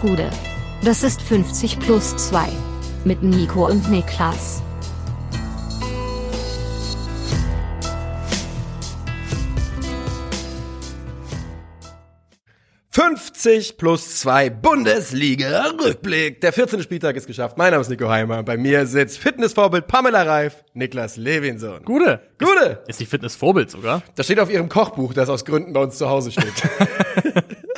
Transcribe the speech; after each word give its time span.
Gude. 0.00 0.30
Das 0.82 1.02
ist 1.02 1.20
50 1.20 1.78
plus 1.78 2.16
2. 2.16 2.48
Mit 3.04 3.22
Nico 3.22 3.66
und 3.66 3.90
Niklas. 3.90 4.62
»50 12.92 13.76
plus 13.76 14.20
2 14.20 14.50
Bundesliga-Rückblick. 14.50 16.40
Der 16.40 16.52
14. 16.52 16.82
Spieltag 16.82 17.16
ist 17.16 17.26
geschafft. 17.26 17.56
Mein 17.56 17.70
Name 17.70 17.82
ist 17.82 17.88
Nico 17.88 18.08
Heimer. 18.08 18.42
Bei 18.42 18.56
mir 18.56 18.86
sitzt 18.86 19.18
Fitnessvorbild 19.18 19.86
Pamela 19.86 20.22
Reif, 20.22 20.64
Niklas 20.74 21.16
Levinson. 21.16 21.84
Gute. 21.84 22.20
Gute! 22.38 22.82
Ist 22.88 23.00
die 23.00 23.06
Fitnessvorbild 23.06 23.70
sogar. 23.70 24.02
Das 24.16 24.26
steht 24.26 24.40
auf 24.40 24.50
ihrem 24.50 24.68
Kochbuch, 24.68 25.14
das 25.14 25.28
aus 25.28 25.44
Gründen 25.44 25.72
bei 25.72 25.80
uns 25.80 25.98
zu 25.98 26.08
Hause 26.08 26.32
steht. 26.32 26.44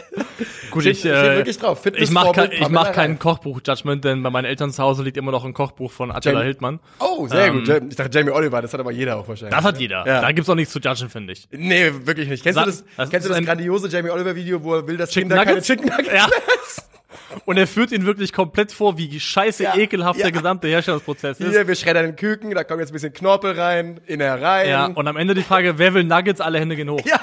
Gut, 0.72 0.86
ich, 0.86 0.98
steht 1.00 1.12
äh, 1.12 1.36
wirklich 1.36 1.58
drauf. 1.58 1.84
ich 1.86 2.10
mache 2.10 2.28
ich 2.50 2.60
Pamela 2.60 2.68
mach 2.70 2.92
kein 2.92 3.10
Reif. 3.12 3.18
Kochbuch-Judgment, 3.20 4.04
denn 4.04 4.22
bei 4.22 4.30
meinen 4.30 4.46
Eltern 4.46 4.70
zu 4.72 4.82
Hause 4.82 5.02
liegt 5.02 5.16
immer 5.16 5.30
noch 5.30 5.44
ein 5.44 5.52
Kochbuch 5.54 5.92
von 5.92 6.10
Attila 6.10 6.34
Jamie- 6.34 6.44
Hildmann. 6.46 6.80
Oh, 6.98 7.28
sehr 7.28 7.46
Ähm, 7.46 7.64
gut. 7.64 7.82
Ich 7.90 7.96
dachte 7.96 8.18
Jamie 8.18 8.30
Oliver, 8.32 8.60
das 8.62 8.72
hat 8.72 8.80
aber 8.80 8.90
jeder 8.92 9.16
auch 9.18 9.28
wahrscheinlich. 9.28 9.54
Das 9.54 9.64
hat 9.64 9.78
jeder. 9.78 10.06
Ja. 10.06 10.20
Da 10.20 10.32
gibt's 10.32 10.48
auch 10.50 10.54
nichts 10.54 10.72
zu 10.72 10.80
judgen, 10.80 11.08
finde 11.10 11.32
ich. 11.34 11.46
Nee, 11.52 11.92
wirklich 12.04 12.28
nicht. 12.28 12.42
Kennst 12.42 12.56
Sa- 12.56 12.64
du 12.64 12.70
das, 12.70 12.84
das 12.96 13.10
kennst 13.10 13.28
du 13.28 13.32
das 13.32 13.44
grandiose 13.44 13.88
Jamie 13.88 14.10
Oliver 14.10 14.34
Video, 14.34 14.62
wo 14.62 14.74
er 14.74 14.86
will, 14.86 14.96
dass 14.96 15.10
Chicken 15.10 15.28
Kinder 15.30 15.44
Nuggets? 15.44 15.68
keine 15.68 15.80
Chicken 15.80 15.96
Nuggets 15.96 16.14
Ja. 16.16 16.26
Und 17.46 17.56
er 17.56 17.66
führt 17.66 17.92
ihn 17.92 18.04
wirklich 18.04 18.32
komplett 18.32 18.72
vor, 18.72 18.98
wie 18.98 19.18
scheiße 19.18 19.62
Ja, 19.64 19.76
ekelhaft 19.76 20.18
ja. 20.18 20.24
der 20.26 20.32
gesamte 20.32 20.68
Herstellungsprozess 20.68 21.40
ist. 21.40 21.50
Hier, 21.50 21.66
wir 21.66 21.74
schreddern 21.74 22.04
den 22.04 22.16
Küken, 22.16 22.50
da 22.54 22.62
kommt 22.64 22.80
jetzt 22.80 22.90
ein 22.90 22.92
bisschen 22.94 23.12
Knorpel 23.12 23.58
rein, 23.58 24.00
Innereien. 24.06 24.68
Ja, 24.70 24.86
und 24.86 25.08
am 25.08 25.16
Ende 25.16 25.34
die 25.34 25.42
Frage, 25.42 25.78
wer 25.78 25.94
will 25.94 26.04
Nuggets? 26.04 26.40
Alle 26.42 26.58
Hände 26.60 26.76
gehen 26.76 26.90
hoch. 26.90 27.00
Ja. 27.06 27.20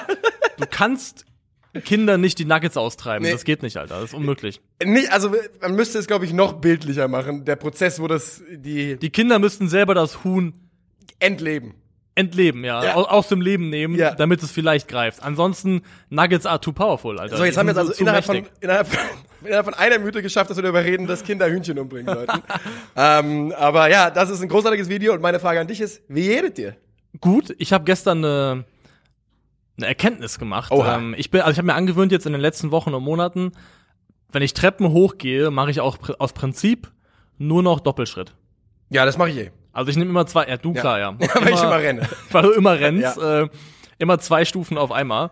Du 0.58 0.66
kannst 0.68 1.24
Kinder 1.84 2.18
nicht 2.18 2.38
die 2.38 2.44
Nuggets 2.44 2.76
austreiben. 2.76 3.24
Nee. 3.24 3.32
Das 3.32 3.44
geht 3.44 3.62
nicht, 3.62 3.76
Alter. 3.76 3.96
Das 3.96 4.04
ist 4.10 4.14
unmöglich. 4.14 4.60
Nicht, 4.84 5.12
also 5.12 5.32
man 5.60 5.74
müsste 5.76 5.98
es, 5.98 6.06
glaube 6.06 6.24
ich, 6.24 6.32
noch 6.32 6.54
bildlicher 6.54 7.06
machen. 7.08 7.44
Der 7.44 7.56
Prozess, 7.56 8.00
wo 8.00 8.08
das 8.08 8.42
die, 8.50 8.96
Die 8.96 9.10
Kinder 9.10 9.38
müssten 9.38 9.68
selber 9.68 9.94
das 9.94 10.24
Huhn 10.24 10.52
entleben. 11.20 11.74
entleben, 12.16 12.64
ja, 12.64 12.82
Ja. 12.84 12.94
Aus, 12.94 13.06
aus 13.06 13.28
dem 13.28 13.40
Leben 13.40 13.70
nehmen, 13.70 13.94
Ja. 13.94 14.14
damit 14.14 14.42
es 14.42 14.50
vielleicht 14.50 14.88
greift. 14.88 15.22
Ansonsten 15.22 15.82
Nuggets 16.08 16.44
are 16.44 16.60
too 16.60 16.72
powerful, 16.72 17.18
Alter. 17.18 17.36
So, 17.36 17.44
jetzt 17.44 17.56
haben 17.56 17.66
wir 17.66 17.72
jetzt 17.72 17.78
also 17.78 17.92
innerhalb 17.92 18.24
von, 18.24 18.42
innerhalb, 18.60 18.88
von, 18.88 18.98
innerhalb 19.44 19.64
von 19.66 19.74
einer 19.74 19.98
Minute 19.98 20.22
geschafft, 20.22 20.50
dass 20.50 20.56
wir 20.58 20.62
darüber 20.62 20.84
reden, 20.84 21.06
dass 21.06 21.22
Kinder 21.24 21.48
Hühnchen 21.48 21.78
umbringen 21.78 22.12
sollten. 22.14 22.42
ähm, 22.96 23.52
aber 23.56 23.88
ja, 23.90 24.10
das 24.10 24.28
ist 24.30 24.42
ein 24.42 24.48
großartiges 24.48 24.88
Video 24.88 25.12
und 25.14 25.22
meine 25.22 25.38
Frage 25.40 25.60
an 25.60 25.68
dich 25.68 25.80
ist, 25.80 26.02
wie 26.08 26.22
jedet 26.22 26.58
dir? 26.58 26.76
gut. 27.20 27.54
Ich 27.58 27.72
habe 27.72 27.84
gestern 27.84 28.24
eine, 28.24 28.64
eine 29.80 29.86
Erkenntnis 29.88 30.38
gemacht. 30.38 30.72
Ähm, 30.74 31.14
ich 31.16 31.30
bin, 31.30 31.40
also 31.40 31.52
ich 31.52 31.58
habe 31.58 31.66
mir 31.66 31.74
angewöhnt 31.74 32.12
jetzt 32.12 32.26
in 32.26 32.32
den 32.32 32.40
letzten 32.40 32.70
Wochen 32.70 32.94
und 32.94 33.02
Monaten, 33.02 33.52
wenn 34.32 34.42
ich 34.42 34.54
Treppen 34.54 34.90
hochgehe, 34.90 35.50
mache 35.50 35.70
ich 35.70 35.80
auch 35.80 35.98
pr- 35.98 36.16
aus 36.18 36.32
Prinzip 36.32 36.90
nur 37.38 37.62
noch 37.62 37.80
Doppelschritt. 37.80 38.34
Ja, 38.90 39.04
das 39.04 39.18
mache 39.18 39.30
ich 39.30 39.36
eh. 39.38 39.50
Also 39.72 39.90
ich 39.90 39.96
nehme 39.96 40.10
immer 40.10 40.26
zwei, 40.26 40.46
ja 40.48 40.56
du 40.56 40.72
klar, 40.72 40.98
ja. 40.98 41.14
Weil 41.18 41.54
ich 41.54 41.62
immer 41.62 41.78
renne. 41.78 42.08
Weil 42.30 42.42
du 42.42 42.50
immer 42.52 42.78
rennst, 42.78 43.16
Ja. 43.18 43.42
äh, 43.42 43.48
immer 43.98 44.18
zwei 44.18 44.44
Stufen 44.44 44.78
auf 44.78 44.92
einmal. 44.92 45.30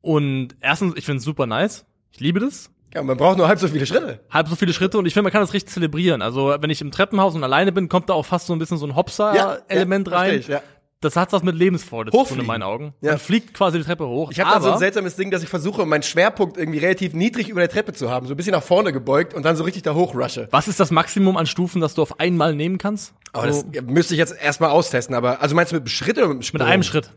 Und 0.00 0.56
erstens, 0.60 0.94
ich 0.96 1.04
finde 1.04 1.18
es 1.18 1.24
super 1.24 1.46
nice. 1.46 1.84
Ich 2.12 2.20
liebe 2.20 2.38
das. 2.40 2.70
Ja, 2.94 3.02
man 3.02 3.16
braucht 3.16 3.36
nur 3.36 3.48
halb 3.48 3.58
so 3.58 3.68
viele 3.68 3.84
Schritte. 3.84 4.20
halb 4.30 4.48
so 4.48 4.56
viele 4.56 4.72
Schritte 4.72 4.96
und 4.98 5.04
ich 5.06 5.12
finde, 5.12 5.24
man 5.24 5.32
kann 5.32 5.42
das 5.42 5.52
richtig 5.52 5.72
zelebrieren. 5.72 6.22
Also, 6.22 6.54
wenn 6.60 6.70
ich 6.70 6.80
im 6.80 6.90
Treppenhaus 6.90 7.34
und 7.34 7.44
alleine 7.44 7.72
bin, 7.72 7.88
kommt 7.88 8.08
da 8.08 8.14
auch 8.14 8.24
fast 8.24 8.46
so 8.46 8.52
ein 8.54 8.58
bisschen 8.58 8.78
so 8.78 8.86
ein 8.86 8.94
Hopser-Element 8.96 10.08
ja, 10.08 10.16
rein. 10.16 10.38
ich, 10.38 10.48
ja. 10.48 10.62
Das 11.06 11.16
hat 11.16 11.32
was 11.32 11.42
mit 11.42 11.54
Lebensfreude 11.54 12.10
zu 12.10 12.24
tun 12.24 12.40
in 12.40 12.46
meinen 12.46 12.62
Augen. 12.62 12.92
Ja. 13.00 13.12
Man 13.12 13.18
fliegt 13.20 13.54
quasi 13.54 13.78
die 13.78 13.84
Treppe 13.84 14.06
hoch. 14.06 14.30
Ich 14.32 14.40
habe 14.40 14.50
da 14.52 14.60
so 14.60 14.72
ein 14.72 14.78
seltsames 14.78 15.16
Ding, 15.16 15.30
dass 15.30 15.42
ich 15.42 15.48
versuche, 15.48 15.86
meinen 15.86 16.02
Schwerpunkt 16.02 16.56
irgendwie 16.56 16.78
relativ 16.78 17.12
niedrig 17.14 17.48
über 17.48 17.60
der 17.60 17.68
Treppe 17.68 17.92
zu 17.92 18.10
haben, 18.10 18.26
so 18.26 18.34
ein 18.34 18.36
bisschen 18.36 18.52
nach 18.52 18.62
vorne 18.62 18.92
gebeugt 18.92 19.34
und 19.34 19.44
dann 19.44 19.54
so 19.56 19.64
richtig 19.64 19.82
da 19.84 19.94
hochrushe. 19.94 20.48
was 20.50 20.68
ist 20.68 20.80
das 20.80 20.90
Maximum 20.90 21.36
an 21.36 21.46
Stufen, 21.46 21.80
das 21.80 21.94
du 21.94 22.02
auf 22.02 22.18
einmal 22.20 22.54
nehmen 22.54 22.78
kannst? 22.78 23.14
Aber 23.32 23.52
so, 23.52 23.62
das 23.62 23.82
müsste 23.84 24.14
ich 24.14 24.18
jetzt 24.18 24.34
erstmal 24.40 24.70
austesten, 24.70 25.14
aber 25.14 25.40
also 25.40 25.54
meinst 25.54 25.72
du 25.72 25.76
mit 25.76 25.82
einem 25.82 25.88
Schritt 25.88 26.18
oder 26.18 26.26
mit 26.28 26.34
einem 26.36 26.42
Sprung? 26.42 26.58
mit 26.60 26.68
einem 26.68 26.82
Schritt. 26.82 27.10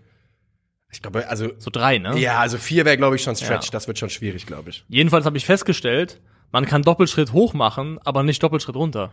Ich 0.92 1.02
glaube, 1.02 1.28
also 1.30 1.50
So 1.60 1.70
drei, 1.72 1.98
ne? 2.00 2.18
ja, 2.18 2.40
also 2.40 2.58
vier 2.58 2.84
wäre 2.86 2.98
glaube 2.98 3.16
ich 3.16 3.24
schon 3.24 3.36
Stretch, 3.36 3.66
Ja. 3.68 3.72
das 3.72 3.88
wird 3.88 4.00
schon 4.00 4.10
schwierig, 4.10 4.46
glaube 4.46 4.70
ich. 4.72 4.86
Jedenfalls 4.90 5.26
habe 5.26 5.38
ich 5.38 5.46
festgestellt, 5.46 6.20
man 6.52 6.66
kann 6.66 6.82
Doppelschritt 6.82 7.32
hoch 7.32 7.54
machen, 7.54 8.00
aber 8.06 8.24
nicht 8.24 8.42
Doppelschritt 8.42 8.76
runter. 8.76 9.12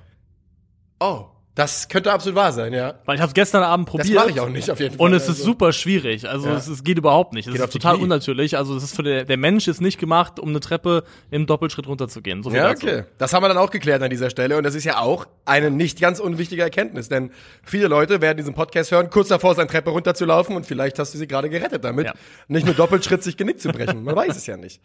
Oh, 1.00 1.26
das 1.56 1.88
könnte 1.88 2.12
absolut 2.12 2.36
wahr 2.36 2.52
sein, 2.52 2.72
ja. 2.74 2.94
Weil 3.06 3.16
ich 3.16 3.22
habe 3.22 3.32
gestern 3.32 3.62
Abend 3.64 3.88
Das 3.88 3.92
probiert. 3.92 4.14
mache 4.14 4.30
ich 4.30 4.40
auch 4.40 4.48
nicht 4.50 4.70
auf 4.70 4.78
jeden 4.78 4.96
Fall. 4.96 5.06
Und 5.06 5.14
es 5.14 5.22
ist 5.24 5.30
also. 5.30 5.44
super 5.44 5.72
schwierig. 5.72 6.28
Also 6.28 6.48
Ja. 6.48 6.56
es, 6.56 6.68
es 6.68 6.84
geht 6.84 6.98
überhaupt 6.98 7.32
nicht. 7.32 7.48
Es 7.48 7.54
Geht 7.54 7.62
ist 7.64 7.72
total 7.72 7.94
Knie. 7.94 8.02
unnatürlich. 8.04 8.58
Also 8.58 8.76
es 8.76 8.82
ist 8.84 8.94
für 8.94 9.02
der, 9.02 9.24
der 9.24 9.38
Mensch 9.38 9.66
ist 9.66 9.80
nicht 9.80 9.98
gemacht, 9.98 10.38
um 10.38 10.50
eine 10.50 10.60
Treppe 10.60 11.02
im 11.30 11.46
Doppelschritt 11.46 11.88
runterzugehen. 11.88 12.42
So 12.42 12.50
Ja, 12.50 12.68
dazu. 12.68 12.86
okay. 12.86 13.04
Das 13.16 13.32
haben 13.32 13.42
wir 13.42 13.48
dann 13.48 13.56
auch 13.56 13.70
geklärt 13.70 14.02
an 14.02 14.10
dieser 14.10 14.28
Stelle. 14.28 14.58
Und 14.58 14.64
das 14.64 14.74
ist 14.74 14.84
ja 14.84 14.98
auch 14.98 15.26
eine 15.46 15.70
nicht 15.70 15.98
ganz 15.98 16.20
unwichtige 16.20 16.60
Erkenntnis. 16.60 17.08
Denn 17.08 17.30
viele 17.64 17.88
Leute 17.88 18.20
werden 18.20 18.36
diesen 18.36 18.52
Podcast 18.54 18.90
hören, 18.92 19.08
kurz 19.08 19.28
davor 19.28 19.54
seine 19.54 19.68
Treppe 19.68 19.88
runterzulaufen 19.90 20.54
und 20.56 20.66
vielleicht 20.66 20.98
hast 20.98 21.14
du 21.14 21.18
sie 21.18 21.26
gerade 21.26 21.48
gerettet 21.48 21.82
damit. 21.84 22.04
Ja. 22.04 22.12
Nicht 22.48 22.66
nur 22.66 22.74
Doppelschritt 22.74 23.22
sich 23.22 23.38
Genick 23.38 23.60
zu 23.62 23.70
brechen. 23.70 24.04
Man 24.04 24.14
weiß 24.14 24.36
es 24.36 24.46
ja 24.46 24.58
nicht. 24.58 24.82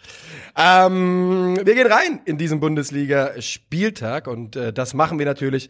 Ähm, 0.58 1.58
wir 1.62 1.76
gehen 1.76 1.92
rein 1.92 2.22
in 2.24 2.38
diesen 2.38 2.62
Bundesliga-Spieltag 2.62 4.28
und 4.28 4.56
äh, 4.56 4.72
das 4.72 4.94
machen 4.94 5.20
wir 5.20 5.26
natürlich. 5.26 5.70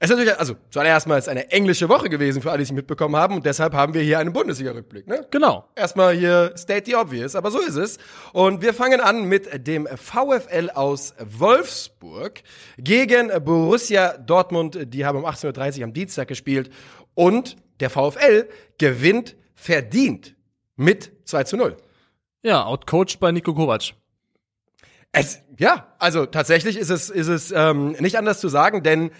Es 0.00 0.10
ist 0.10 0.16
natürlich, 0.16 0.38
also 0.38 0.54
zuallererst 0.70 1.08
mal 1.08 1.18
ist 1.18 1.28
eine 1.28 1.50
englische 1.50 1.88
Woche 1.88 2.08
gewesen 2.08 2.40
für 2.40 2.52
alle, 2.52 2.58
die 2.58 2.64
es 2.64 2.72
mitbekommen 2.72 3.16
haben 3.16 3.34
und 3.34 3.44
deshalb 3.44 3.74
haben 3.74 3.94
wir 3.94 4.02
hier 4.02 4.20
einen 4.20 4.32
Bundesliga-Rückblick. 4.32 5.08
Ne? 5.08 5.26
Genau. 5.32 5.68
Erstmal 5.74 6.14
hier 6.14 6.52
state 6.56 6.84
the 6.86 6.94
obvious, 6.94 7.34
aber 7.34 7.50
so 7.50 7.58
ist 7.58 7.74
es. 7.74 7.98
Und 8.32 8.62
wir 8.62 8.74
fangen 8.74 9.00
an 9.00 9.24
mit 9.24 9.66
dem 9.66 9.88
VfL 9.88 10.70
aus 10.72 11.14
Wolfsburg 11.18 12.42
gegen 12.78 13.32
Borussia 13.44 14.16
Dortmund. 14.18 14.78
Die 14.94 15.04
haben 15.04 15.18
um 15.18 15.26
18.30 15.26 15.78
Uhr 15.78 15.84
am 15.84 15.92
Dienstag 15.92 16.28
gespielt. 16.28 16.70
Und 17.14 17.56
der 17.80 17.90
VfL 17.90 18.48
gewinnt 18.78 19.34
verdient 19.56 20.36
mit 20.76 21.10
2 21.24 21.42
zu 21.42 21.56
0. 21.56 21.76
Ja, 22.42 22.64
outcoached 22.64 23.18
bei 23.18 23.32
Nico 23.32 23.52
Kovac. 23.52 23.94
Es, 25.10 25.40
ja, 25.58 25.92
also 25.98 26.26
tatsächlich 26.26 26.76
ist 26.76 26.90
es, 26.90 27.10
ist 27.10 27.26
es 27.26 27.50
ähm, 27.50 27.96
nicht 27.98 28.16
anders 28.16 28.38
zu 28.38 28.48
sagen, 28.48 28.84
denn 28.84 29.10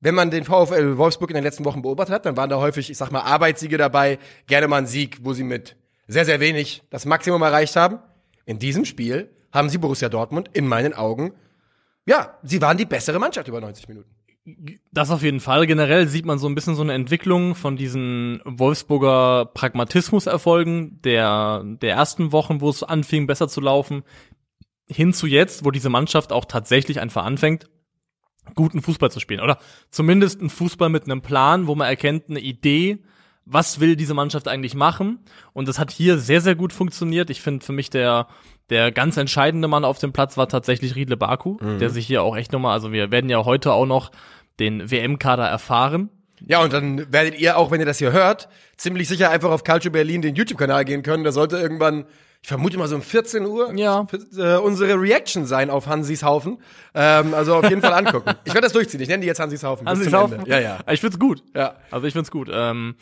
wenn 0.00 0.14
man 0.14 0.30
den 0.30 0.44
VfL 0.44 0.98
Wolfsburg 0.98 1.30
in 1.30 1.34
den 1.34 1.44
letzten 1.44 1.64
Wochen 1.64 1.82
beobachtet 1.82 2.14
hat, 2.14 2.26
dann 2.26 2.36
waren 2.36 2.50
da 2.50 2.56
häufig, 2.58 2.90
ich 2.90 2.96
sag 2.98 3.10
mal, 3.10 3.20
Arbeitssiege 3.20 3.78
dabei, 3.78 4.18
gerne 4.46 4.68
mal 4.68 4.78
ein 4.78 4.86
Sieg, 4.86 5.18
wo 5.22 5.32
sie 5.32 5.44
mit 5.44 5.76
sehr, 6.06 6.24
sehr 6.24 6.40
wenig 6.40 6.82
das 6.90 7.06
Maximum 7.06 7.42
erreicht 7.42 7.76
haben. 7.76 7.98
In 8.44 8.58
diesem 8.58 8.84
Spiel 8.84 9.30
haben 9.52 9.68
sie 9.68 9.78
Borussia 9.78 10.08
Dortmund 10.08 10.50
in 10.52 10.68
meinen 10.68 10.92
Augen, 10.92 11.32
ja, 12.06 12.38
sie 12.42 12.62
waren 12.62 12.78
die 12.78 12.84
bessere 12.84 13.18
Mannschaft 13.18 13.48
über 13.48 13.60
90 13.60 13.88
Minuten. 13.88 14.10
Das 14.92 15.10
auf 15.10 15.22
jeden 15.22 15.40
Fall. 15.40 15.66
Generell 15.66 16.06
sieht 16.06 16.24
man 16.24 16.38
so 16.38 16.48
ein 16.48 16.54
bisschen 16.54 16.76
so 16.76 16.82
eine 16.82 16.92
Entwicklung 16.92 17.56
von 17.56 17.76
diesen 17.76 18.40
Wolfsburger 18.44 19.50
Pragmatismus-Erfolgen 19.52 21.02
der, 21.02 21.64
der 21.64 21.94
ersten 21.94 22.30
Wochen, 22.30 22.60
wo 22.60 22.70
es 22.70 22.84
anfing, 22.84 23.26
besser 23.26 23.48
zu 23.48 23.60
laufen, 23.60 24.04
hin 24.86 25.12
zu 25.12 25.26
jetzt, 25.26 25.64
wo 25.64 25.72
diese 25.72 25.90
Mannschaft 25.90 26.32
auch 26.32 26.44
tatsächlich 26.44 27.00
einfach 27.00 27.24
anfängt, 27.24 27.68
guten 28.54 28.82
Fußball 28.82 29.10
zu 29.10 29.20
spielen. 29.20 29.40
Oder 29.40 29.58
zumindest 29.90 30.40
einen 30.40 30.50
Fußball 30.50 30.88
mit 30.88 31.04
einem 31.04 31.22
Plan, 31.22 31.66
wo 31.66 31.74
man 31.74 31.88
erkennt, 31.88 32.24
eine 32.28 32.40
Idee, 32.40 32.98
was 33.44 33.80
will 33.80 33.96
diese 33.96 34.14
Mannschaft 34.14 34.48
eigentlich 34.48 34.74
machen. 34.74 35.20
Und 35.52 35.68
das 35.68 35.78
hat 35.78 35.90
hier 35.90 36.18
sehr, 36.18 36.40
sehr 36.40 36.54
gut 36.54 36.72
funktioniert. 36.72 37.30
Ich 37.30 37.40
finde 37.40 37.64
für 37.64 37.72
mich 37.72 37.90
der, 37.90 38.28
der 38.70 38.90
ganz 38.92 39.16
entscheidende 39.16 39.68
Mann 39.68 39.84
auf 39.84 39.98
dem 39.98 40.12
Platz 40.12 40.36
war 40.36 40.48
tatsächlich 40.48 40.96
Riedle 40.96 41.16
Baku, 41.16 41.56
der 41.78 41.90
sich 41.90 42.06
hier 42.06 42.22
auch 42.22 42.36
echt 42.36 42.52
nochmal, 42.52 42.72
also 42.72 42.92
wir 42.92 43.10
werden 43.10 43.30
ja 43.30 43.44
heute 43.44 43.72
auch 43.72 43.86
noch 43.86 44.10
den 44.58 44.90
WM-Kader 44.90 45.46
erfahren. 45.46 46.10
Ja, 46.44 46.62
und 46.62 46.72
dann 46.72 47.12
werdet 47.12 47.38
ihr 47.38 47.56
auch, 47.56 47.70
wenn 47.70 47.80
ihr 47.80 47.86
das 47.86 47.98
hier 47.98 48.12
hört, 48.12 48.48
ziemlich 48.76 49.08
sicher 49.08 49.30
einfach 49.30 49.50
auf 49.50 49.64
Culture 49.64 49.92
Berlin 49.92 50.22
den 50.22 50.34
YouTube-Kanal 50.34 50.84
gehen 50.84 51.02
können. 51.02 51.24
Da 51.24 51.32
sollte 51.32 51.56
irgendwann, 51.56 52.04
ich 52.42 52.48
vermute 52.48 52.78
mal 52.78 52.86
so 52.88 52.94
um 52.96 53.02
14 53.02 53.44
Uhr, 53.46 53.72
Ja. 53.74 54.06
äh, 54.38 54.56
unsere 54.56 55.00
Reaction 55.00 55.46
sein 55.46 55.68
auf 55.70 55.86
Hansis 55.86 56.22
Haufen. 56.22 56.58
Ähm, 56.94 57.34
also 57.34 57.56
auf 57.56 57.68
jeden 57.68 57.82
Fall 57.82 57.92
angucken. 57.94 58.30
Ich 58.44 58.54
werde 58.54 58.66
das 58.66 58.72
durchziehen. 58.72 59.00
Ich 59.00 59.08
nenne 59.08 59.22
die 59.22 59.26
jetzt 59.26 59.40
Hansis 59.40 59.62
Haufen. 59.64 59.88
Hansis 59.88 60.12
Haufen? 60.12 60.38
Ende. 60.40 60.50
Ja, 60.50 60.60
ja. 60.60 60.78
Ich 60.90 61.00
find's 61.00 61.18
gut. 61.18 61.42
Ja. 61.54 61.74
Also 61.90 62.06
ich 62.06 62.12
find's 62.12 62.30
gut. 62.30 62.48
Ähm, 62.52 62.94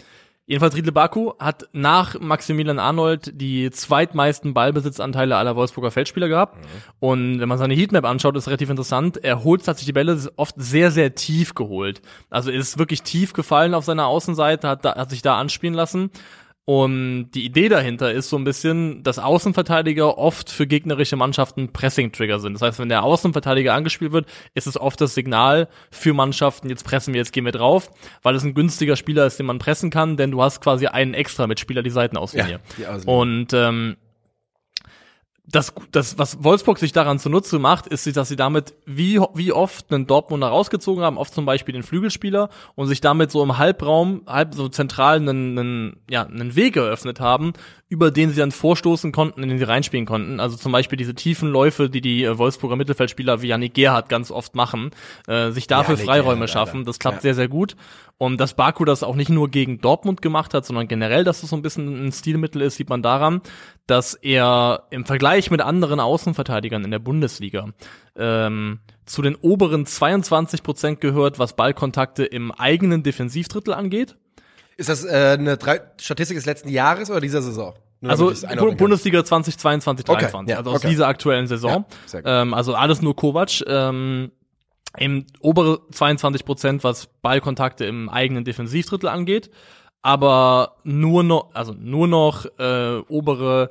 jedenfalls 0.46 0.74
Riedle 0.76 0.92
Baku 0.92 1.32
hat 1.38 1.68
nach 1.72 2.18
Maximilian 2.20 2.78
Arnold 2.78 3.32
die 3.40 3.70
zweitmeisten 3.70 4.54
Ballbesitzanteile 4.54 5.36
aller 5.36 5.56
Wolfsburger 5.56 5.90
Feldspieler 5.90 6.28
gehabt. 6.28 6.56
Und 7.00 7.40
wenn 7.40 7.48
man 7.48 7.58
seine 7.58 7.74
Heatmap 7.74 8.04
anschaut, 8.06 8.36
ist 8.36 8.46
relativ 8.46 8.70
interessant. 8.70 9.22
Er 9.22 9.44
holt 9.44 9.66
hat 9.68 9.76
sich 9.76 9.86
die 9.86 9.92
Bälle 9.92 10.18
oft 10.36 10.54
sehr, 10.58 10.90
sehr 10.90 11.14
tief 11.14 11.54
geholt. 11.54 12.00
Also 12.30 12.50
ist 12.50 12.78
wirklich 12.78 13.02
tief 13.02 13.32
gefallen 13.34 13.74
auf 13.74 13.84
seiner 13.84 14.06
Außenseite, 14.06 14.68
hat, 14.68 14.84
da, 14.84 14.94
hat 14.96 15.10
sich 15.10 15.20
da 15.22 15.38
anspielen 15.38 15.74
lassen. 15.74 16.10
Und 16.66 17.32
die 17.32 17.44
Idee 17.44 17.68
dahinter 17.68 18.10
ist 18.12 18.30
so 18.30 18.38
ein 18.38 18.44
bisschen, 18.44 19.02
dass 19.02 19.18
Außenverteidiger 19.18 20.16
oft 20.16 20.48
für 20.48 20.66
gegnerische 20.66 21.14
Mannschaften 21.14 21.72
Pressing-Trigger 21.72 22.40
sind. 22.40 22.54
Das 22.54 22.62
heißt, 22.62 22.78
wenn 22.78 22.88
der 22.88 23.02
Außenverteidiger 23.02 23.74
angespielt 23.74 24.12
wird, 24.12 24.26
ist 24.54 24.66
es 24.66 24.80
oft 24.80 24.98
das 25.00 25.14
Signal 25.14 25.68
für 25.90 26.14
Mannschaften, 26.14 26.70
jetzt 26.70 26.84
pressen 26.84 27.12
wir, 27.12 27.18
jetzt 27.20 27.34
gehen 27.34 27.44
wir 27.44 27.52
drauf, 27.52 27.90
weil 28.22 28.34
es 28.34 28.44
ein 28.44 28.54
günstiger 28.54 28.96
Spieler 28.96 29.26
ist, 29.26 29.38
den 29.38 29.44
man 29.44 29.58
pressen 29.58 29.90
kann, 29.90 30.16
denn 30.16 30.30
du 30.30 30.42
hast 30.42 30.62
quasi 30.62 30.86
einen 30.86 31.12
extra 31.12 31.46
Mitspieler 31.46 31.82
die 31.82 31.90
Seitenauslinie. 31.90 32.52
Ja, 32.52 32.58
die 32.78 32.86
Außenlinie. 32.86 33.20
Und 33.20 33.52
ähm, 33.52 33.96
das, 35.46 35.74
das, 35.92 36.16
was 36.18 36.42
Wolfsburg 36.42 36.78
sich 36.78 36.92
daran 36.92 37.18
zunutze 37.18 37.58
macht, 37.58 37.86
ist, 37.86 38.16
dass 38.16 38.28
sie 38.28 38.36
damit 38.36 38.74
wie, 38.86 39.20
wie 39.34 39.52
oft 39.52 39.92
einen 39.92 40.06
Dortmunder 40.06 40.48
rausgezogen 40.48 41.04
haben, 41.04 41.18
oft 41.18 41.34
zum 41.34 41.44
Beispiel 41.44 41.74
den 41.74 41.82
Flügelspieler 41.82 42.48
und 42.74 42.86
sich 42.86 43.02
damit 43.02 43.30
so 43.30 43.42
im 43.42 43.58
Halbraum, 43.58 44.22
halb 44.26 44.54
so 44.54 44.68
zentral 44.68 45.16
einen, 45.16 45.58
einen, 45.58 45.96
ja, 46.08 46.22
einen 46.22 46.56
Weg 46.56 46.76
eröffnet 46.76 47.20
haben, 47.20 47.52
über 47.88 48.10
den 48.10 48.30
sie 48.30 48.36
dann 48.36 48.50
vorstoßen 48.50 49.12
konnten, 49.12 49.42
in 49.42 49.50
den 49.50 49.58
sie 49.58 49.64
reinspielen 49.64 50.06
konnten. 50.06 50.40
Also 50.40 50.56
zum 50.56 50.72
Beispiel 50.72 50.96
diese 50.96 51.14
tiefen 51.14 51.50
Läufe, 51.50 51.90
die 51.90 52.00
die 52.00 52.24
äh, 52.24 52.38
Wolfsburger 52.38 52.76
Mittelfeldspieler 52.76 53.42
wie 53.42 53.48
Janik 53.48 53.74
Gerhardt 53.74 54.08
ganz 54.08 54.30
oft 54.30 54.54
machen, 54.54 54.90
äh, 55.26 55.50
sich 55.50 55.66
dafür 55.66 55.94
Janik 55.94 56.06
Freiräume 56.06 56.46
Gerhardt, 56.46 56.50
schaffen. 56.50 56.84
Das 56.84 56.98
klappt 56.98 57.16
Ja. 57.18 57.22
sehr, 57.22 57.34
sehr 57.34 57.48
gut. 57.48 57.76
Und 58.16 58.40
dass 58.40 58.54
Baku 58.54 58.84
das 58.84 59.02
auch 59.02 59.16
nicht 59.16 59.28
nur 59.28 59.50
gegen 59.50 59.80
Dortmund 59.80 60.22
gemacht 60.22 60.54
hat, 60.54 60.64
sondern 60.64 60.88
generell, 60.88 61.24
dass 61.24 61.42
es 61.42 61.50
so 61.50 61.56
ein 61.56 61.62
bisschen 61.62 62.06
ein 62.06 62.12
Stilmittel 62.12 62.62
ist, 62.62 62.76
sieht 62.76 62.88
man 62.88 63.02
daran, 63.02 63.42
dass 63.86 64.14
er 64.14 64.84
im 64.90 65.04
Vergleich 65.04 65.50
mit 65.50 65.60
anderen 65.60 66.00
Außenverteidigern 66.00 66.84
in 66.84 66.90
der 66.90 67.00
Bundesliga 67.00 67.68
ähm, 68.16 68.78
zu 69.04 69.20
den 69.20 69.34
oberen 69.34 69.84
22 69.84 70.62
Prozent 70.62 71.00
gehört, 71.00 71.38
was 71.38 71.56
Ballkontakte 71.56 72.24
im 72.24 72.50
eigenen 72.52 73.02
Defensivdrittel 73.02 73.74
angeht. 73.74 74.16
Ist 74.76 74.88
das 74.88 75.04
äh, 75.04 75.36
eine 75.38 75.56
drei 75.56 75.80
Statistik 76.00 76.36
des 76.36 76.46
letzten 76.46 76.68
Jahres 76.68 77.10
oder 77.10 77.20
dieser 77.20 77.42
Saison? 77.42 77.74
Nur 78.00 78.10
Also. 78.10 78.32
Bundesliga 78.76 79.24
2022, 79.24 80.06
Okay, 80.08 80.20
23, 80.20 80.50
ja, 80.50 80.58
also 80.58 80.70
aus 80.70 80.76
okay. 80.78 80.88
dieser 80.88 81.08
aktuellen 81.08 81.46
Saison. 81.46 81.86
Ja, 82.12 82.42
ähm, 82.42 82.52
also 82.52 82.74
alles 82.74 83.00
nur 83.00 83.16
Kovac. 83.16 83.62
Ähm, 83.66 84.30
im 84.96 85.26
obere 85.40 85.80
22 85.90 86.44
Prozent, 86.44 86.84
was 86.84 87.06
Ballkontakte 87.22 87.84
im 87.84 88.08
eigenen 88.08 88.44
Defensivdrittel 88.44 89.08
angeht, 89.08 89.50
aber 90.02 90.76
nur 90.84 91.24
noch, 91.24 91.50
also 91.54 91.72
nur 91.72 92.06
noch 92.06 92.46
äh, 92.58 92.98
obere 93.08 93.70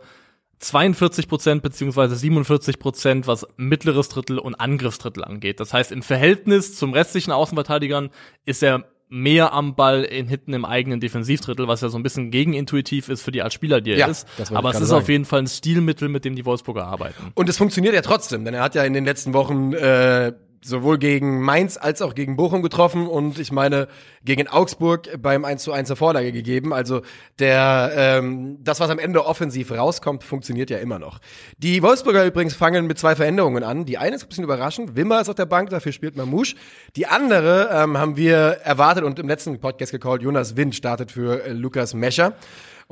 42 0.59 1.27
Prozent 1.27 1.61
beziehungsweise 1.61 2.15
47 2.15 2.79
Prozent, 2.79 3.27
was 3.27 3.45
mittleres 3.57 4.09
Drittel 4.09 4.39
und 4.39 4.55
Angriffsdrittel 4.55 5.23
angeht. 5.23 5.59
Das 5.59 5.73
heißt, 5.73 5.91
im 5.91 6.01
Verhältnis 6.01 6.75
zum 6.75 6.93
restlichen 6.93 7.31
Außenverteidigern 7.31 8.09
ist 8.45 8.63
er 8.63 8.85
mehr 9.13 9.53
am 9.53 9.75
Ball 9.75 10.03
in 10.03 10.27
hinten 10.27 10.53
im 10.53 10.65
eigenen 10.65 10.99
Defensivdrittel, 10.99 11.67
was 11.67 11.81
ja 11.81 11.89
so 11.89 11.97
ein 11.97 12.03
bisschen 12.03 12.31
gegenintuitiv 12.31 13.09
ist 13.09 13.21
für 13.21 13.31
die 13.31 13.43
als 13.43 13.53
Spieler, 13.53 13.79
die 13.79 13.91
er 13.91 13.97
Ja, 13.99 14.07
ist. 14.07 14.27
Aber 14.51 14.71
es 14.71 14.81
ist 14.81 14.87
sagen. 14.89 15.01
auf 15.03 15.07
jeden 15.09 15.25
Fall 15.25 15.39
ein 15.43 15.47
Stilmittel, 15.47 16.09
mit 16.09 16.25
dem 16.25 16.35
die 16.35 16.45
Wolfsburger 16.45 16.85
arbeiten. 16.87 17.31
Und 17.35 17.47
es 17.47 17.57
funktioniert 17.57 17.93
ja 17.93 18.01
trotzdem, 18.01 18.43
denn 18.43 18.55
er 18.55 18.63
hat 18.63 18.73
ja 18.73 18.83
in 18.83 18.93
den 18.93 19.05
letzten 19.05 19.33
Wochen 19.33 19.73
äh, 19.73 20.33
sowohl 20.63 20.97
gegen 20.97 21.41
Mainz 21.41 21.77
als 21.77 22.01
auch 22.01 22.15
gegen 22.15 22.35
Bochum 22.35 22.61
getroffen 22.61 23.07
und 23.07 23.39
ich 23.39 23.51
meine 23.51 23.87
gegen 24.23 24.47
Augsburg 24.47 25.21
beim 25.21 25.45
1 25.45 25.63
zu 25.63 25.71
1 25.71 25.87
zur 25.87 25.97
Vorlage 25.97 26.31
gegeben. 26.31 26.73
Also 26.73 27.01
der 27.39 27.91
ähm, 27.95 28.57
das, 28.63 28.79
was 28.79 28.89
am 28.89 28.99
Ende 28.99 29.25
offensiv 29.25 29.71
rauskommt, 29.71 30.23
funktioniert 30.23 30.69
ja 30.69 30.77
immer 30.77 30.99
noch. 30.99 31.19
Die 31.57 31.83
Wolfsburger 31.83 32.25
übrigens 32.25 32.55
fangen 32.55 32.87
mit 32.87 32.97
zwei 32.97 33.15
Veränderungen 33.15 33.63
an. 33.63 33.85
Die 33.85 33.97
eine 33.97 34.15
ist 34.15 34.23
ein 34.23 34.29
bisschen 34.29 34.43
überraschend. 34.43 34.95
Wimmer 34.95 35.21
ist 35.21 35.29
auf 35.29 35.35
der 35.35 35.45
Bank, 35.45 35.69
dafür 35.69 35.91
spielt 35.91 36.15
Mamouche. 36.15 36.55
Die 36.95 37.07
andere 37.07 37.69
ähm, 37.71 37.97
haben 37.97 38.17
wir 38.17 38.35
erwartet 38.63 39.03
und 39.03 39.19
im 39.19 39.27
letzten 39.27 39.59
Podcast 39.59 39.91
gecallt. 39.91 40.21
Jonas 40.21 40.55
Wind 40.55 40.75
startet 40.75 41.11
für 41.11 41.43
äh, 41.43 41.51
Lukas 41.51 41.93
Mescher. 41.93 42.33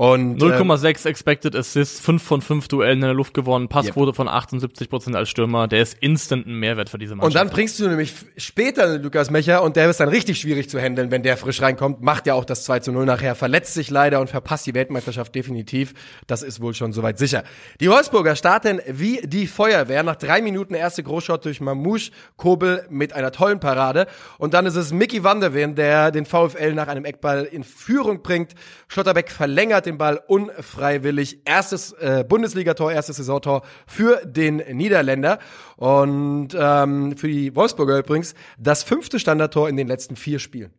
Und 0.01 0.41
ähm, 0.41 0.51
0,6 0.51 1.07
Expected 1.07 1.55
Assists, 1.55 1.99
5 1.99 2.23
von 2.23 2.41
5 2.41 2.67
Duellen 2.69 2.93
in 2.93 3.01
der 3.01 3.13
Luft 3.13 3.35
gewonnen, 3.35 3.67
Passquote 3.67 4.15
von 4.15 4.27
78 4.27 4.89
Prozent 4.89 5.15
als 5.15 5.29
Stürmer. 5.29 5.67
Der 5.67 5.79
ist 5.79 5.95
instant 5.99 6.47
ein 6.47 6.55
Mehrwert 6.55 6.89
für 6.89 6.97
diese 6.97 7.13
Und 7.13 7.19
Mannschaft. 7.19 7.45
dann 7.45 7.53
bringst 7.53 7.79
du 7.79 7.87
nämlich 7.87 8.15
später 8.35 8.97
Lukas 8.97 9.29
Mecher 9.29 9.61
und 9.61 9.75
der 9.75 9.87
ist 9.91 9.99
dann 9.99 10.09
richtig 10.09 10.41
schwierig 10.41 10.71
zu 10.71 10.79
handeln, 10.79 11.11
wenn 11.11 11.21
der 11.21 11.37
frisch 11.37 11.61
reinkommt. 11.61 12.01
Macht 12.01 12.25
ja 12.25 12.33
auch 12.33 12.45
das 12.45 12.63
2 12.63 12.79
zu 12.79 12.91
0 12.91 13.05
nachher, 13.05 13.35
verletzt 13.35 13.75
sich 13.75 13.91
leider 13.91 14.21
und 14.21 14.31
verpasst 14.31 14.65
die 14.65 14.73
Weltmeisterschaft 14.73 15.35
definitiv. 15.35 15.93
Das 16.25 16.41
ist 16.41 16.61
wohl 16.61 16.73
schon 16.73 16.93
soweit 16.93 17.19
sicher. 17.19 17.43
Die 17.79 17.87
Wolfsburger 17.87 18.35
starten 18.35 18.81
wie 18.87 19.21
die 19.23 19.45
Feuerwehr. 19.45 20.01
Nach 20.01 20.15
drei 20.15 20.41
Minuten 20.41 20.73
erste 20.73 21.03
Großshot 21.03 21.45
durch 21.45 21.61
Mamouche, 21.61 22.09
Kobel 22.37 22.87
mit 22.89 23.13
einer 23.13 23.31
tollen 23.31 23.59
Parade. 23.59 24.07
Und 24.39 24.55
dann 24.55 24.65
ist 24.65 24.77
es 24.77 24.91
Mickey 24.91 25.23
van 25.23 25.41
der 25.41 25.53
Ven, 25.53 25.75
der 25.75 26.09
den 26.09 26.25
VfL 26.25 26.73
nach 26.73 26.87
einem 26.87 27.05
Eckball 27.05 27.43
in 27.43 27.63
Führung 27.63 28.23
bringt. 28.23 28.55
Schlotterbeck 28.87 29.29
verlängert 29.29 29.85
den 29.90 29.90
Ball 29.97 30.21
unfreiwillig. 30.27 31.41
Erstes 31.45 31.93
äh, 31.93 32.23
Bundesligator, 32.27 32.91
erstes 32.91 33.17
Saisontor 33.17 33.63
für 33.87 34.25
den 34.25 34.57
Niederländer. 34.57 35.39
Und 35.77 36.49
ähm, 36.57 37.17
für 37.17 37.27
die 37.27 37.55
Wolfsburger 37.55 37.99
übrigens 37.99 38.35
das 38.57 38.83
fünfte 38.83 39.19
Standardtor 39.19 39.69
in 39.69 39.77
den 39.77 39.87
letzten 39.87 40.15
vier 40.15 40.39
Spielen. 40.39 40.73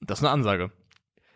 das 0.00 0.18
ist 0.18 0.24
eine 0.24 0.32
Ansage. 0.32 0.70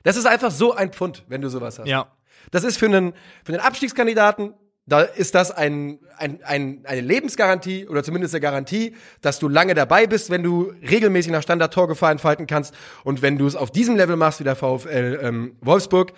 Das 0.03 0.17
ist 0.17 0.27
einfach 0.27 0.50
so 0.50 0.75
ein 0.75 0.93
Pfund, 0.93 1.25
wenn 1.29 1.43
du 1.43 1.49
sowas 1.49 1.79
hast. 1.79 1.87
Ja. 1.87 2.11
Das 2.50 2.65
ist 2.65 2.79
für 2.79 2.87
einen, 2.87 3.12
für 3.44 3.53
den 3.53 3.61
Abstiegskandidaten, 3.61 4.55
da 4.91 5.03
ist 5.03 5.37
das 5.37 5.53
ein, 5.53 6.00
ein, 6.17 6.43
ein, 6.43 6.81
eine 6.85 7.00
Lebensgarantie 7.00 7.87
oder 7.87 8.03
zumindest 8.03 8.35
eine 8.35 8.41
Garantie, 8.41 8.97
dass 9.21 9.38
du 9.38 9.49
lange 9.49 9.75
dabei 9.75 10.09
bist, 10.09 10.31
wenn 10.31 10.43
du 10.43 10.73
regelmäßig 10.82 11.31
nach 11.31 11.43
Standard-Torgefahr 11.43 12.11
entfalten 12.11 12.49
kannst. 12.49 12.75
Und 13.05 13.23
wenn 13.23 13.38
du 13.38 13.47
es 13.47 13.55
auf 13.55 13.71
diesem 13.71 13.94
Level 13.97 14.17
machst 14.17 14.41
wie 14.41 14.44
der 14.44 14.56
VfL 14.56 15.21
ähm, 15.23 15.56
Wolfsburg. 15.61 16.12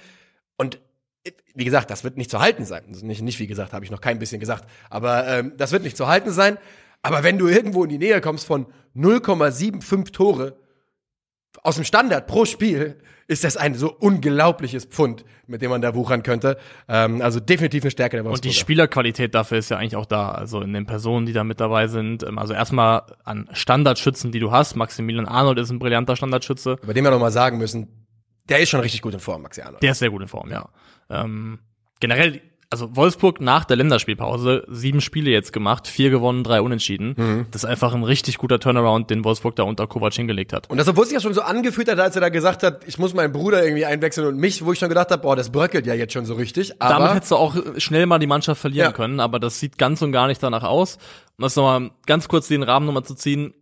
Und 0.57 0.81
wie 1.55 1.65
gesagt, 1.65 1.91
das 1.91 2.05
wird 2.05 2.17
nicht 2.17 2.31
zu 2.31 2.41
halten 2.41 2.65
sein. 2.65 2.83
Das 2.89 2.99
ist 2.99 3.03
nicht, 3.05 3.23
nicht 3.23 3.39
wie 3.39 3.47
gesagt, 3.47 3.73
habe 3.73 3.85
ich 3.85 3.91
noch 3.91 4.01
kein 4.01 4.19
bisschen 4.19 4.41
gesagt. 4.41 4.69
Aber 4.91 5.27
ähm, 5.29 5.53
das 5.57 5.73
wird 5.73 5.83
nicht 5.83 5.97
zu 5.97 6.09
halten 6.09 6.31
sein. 6.31 6.59
Aber 7.03 7.23
wenn 7.23 7.39
du 7.39 7.49
irgendwo 7.49 7.85
in 7.85 7.91
die 7.91 7.99
Nähe 7.99 8.21
kommst 8.21 8.47
von 8.47 8.67
0,75 8.97 10.13
Tore 10.13 10.57
aus 11.63 11.77
dem 11.77 11.85
Standard 11.85 12.27
pro 12.27 12.45
Spiel 12.45 12.97
ist 13.29 13.45
das 13.45 13.57
ein 13.57 13.75
so 13.75 13.93
unglaubliches 13.93 14.85
Pfund, 14.85 15.25
mit 15.47 15.63
dem 15.63 15.71
man 15.71 15.81
da 15.81 15.95
wuchern 15.95 16.23
könnte. 16.23 16.59
Ähm, 16.89 17.23
also 17.23 17.41
definitiv 17.41 17.85
eine 17.85 17.91
Stärke 17.91 18.17
der 18.17 18.25
Und 18.25 18.31
die 18.31 18.49
Wolfsburger. 18.49 18.55
Spielerqualität 18.55 19.35
dafür 19.35 19.59
ist 19.59 19.71
ja 19.71 19.79
eigentlich 19.79 19.97
auch 19.97 20.07
da. 20.07 20.31
Also 20.33 20.61
in 20.61 20.73
den 20.73 20.87
Personen, 20.87 21.27
die 21.27 21.33
da 21.33 21.45
mit 21.45 21.61
dabei 21.61 21.87
sind. 21.89 22.23
Ähm, 22.25 22.39
Also 22.39 22.53
erstmal 22.53 23.03
an 23.25 23.49
Standardschützen, 23.53 24.33
die 24.33 24.39
du 24.41 24.51
hast. 24.51 24.77
Maximilian 24.77 25.27
Arnold 25.27 25.59
ist 25.59 25.71
ein 25.71 25.79
brillanter 25.79 26.17
Standardschütze. 26.17 26.79
Über 26.83 26.95
den 26.95 27.05
wir 27.05 27.11
noch 27.11 27.21
mal 27.21 27.33
sagen 27.33 27.59
müssen, 27.59 28.07
der 28.49 28.59
ist 28.61 28.71
schon 28.71 28.81
richtig 28.81 29.03
gut 29.03 29.15
in 29.15 29.21
Form, 29.21 29.43
Maxi 29.43 29.63
Arnold. 29.63 29.83
Der 29.83 29.93
ist 29.93 29.99
sehr 30.01 30.11
gut 30.11 30.21
in 30.23 30.29
Form, 30.29 30.51
ja. 30.51 30.69
Ähm, 31.13 31.59
generell, 32.01 32.41
also 32.71 32.97
Wolfsburg 32.97 33.41
nach 33.43 33.65
der 33.67 33.77
Länderspielpause, 33.77 34.65
sieben 34.69 35.03
Spiele 35.03 35.31
jetzt 35.31 35.53
gemacht, 35.53 35.87
vier 35.87 36.09
gewonnen, 36.09 36.43
drei 36.43 36.63
unentschieden. 36.63 37.15
Mhm. 37.19 37.47
Das 37.51 37.65
ist 37.65 37.69
einfach 37.69 37.93
ein 37.95 38.03
richtig 38.03 38.39
guter 38.39 38.59
Turnaround, 38.59 39.11
den 39.11 39.25
Wolfsburg 39.25 39.55
da 39.57 39.65
unter 39.65 39.87
Kovac 39.87 40.15
hingelegt 40.15 40.53
hat. 40.55 40.71
Und 40.71 40.79
das, 40.79 40.89
obwohl 40.89 41.05
sich 41.05 41.13
ja 41.15 41.21
schon 41.21 41.35
so 41.35 41.43
angefühlt 41.43 41.91
hat, 41.91 42.01
als 42.01 42.15
er 42.15 42.23
da 42.23 42.31
gesagt 42.31 42.63
hat, 42.63 42.83
ich 42.87 42.99
muss 42.99 43.13
meinen 43.13 43.31
Bruder 43.33 43.63
irgendwie 43.63 43.85
einwechseln 43.85 44.27
und 44.27 44.39
mich, 44.39 44.65
wo 44.65 44.73
ich 44.73 44.79
schon 44.79 44.89
gedacht 44.89 45.11
habe, 45.11 45.21
boah, 45.21 45.37
das 45.37 45.53
bröckelt 45.53 45.87
ja 45.87 45.93
jetzt 45.95 46.15
schon 46.15 46.25
so 46.25 46.35
richtig. 46.35 46.81
Aber 46.81 46.95
Damit 46.95 47.15
hättest 47.17 47.33
du 47.33 47.37
auch 47.37 47.55
schnell 47.77 48.07
mal 48.07 48.19
die 48.19 48.27
Mannschaft 48.27 48.61
verlieren 48.61 48.87
Ja. 48.89 48.93
können, 48.93 49.21
aber 49.21 49.39
das 49.39 49.61
sieht 49.61 49.77
ganz 49.77 50.01
und 50.01 50.13
gar 50.13 50.27
nicht 50.27 50.43
danach 50.43 50.63
aus. 50.65 50.97
Um 51.37 51.43
das 51.43 51.57
nochmal 51.57 51.91
ganz 52.07 52.27
kurz 52.29 52.49
den 52.49 52.63
Rahmen 52.63 52.87
nochmal 52.87 53.05
zu 53.05 53.15
ziehen. 53.15 53.53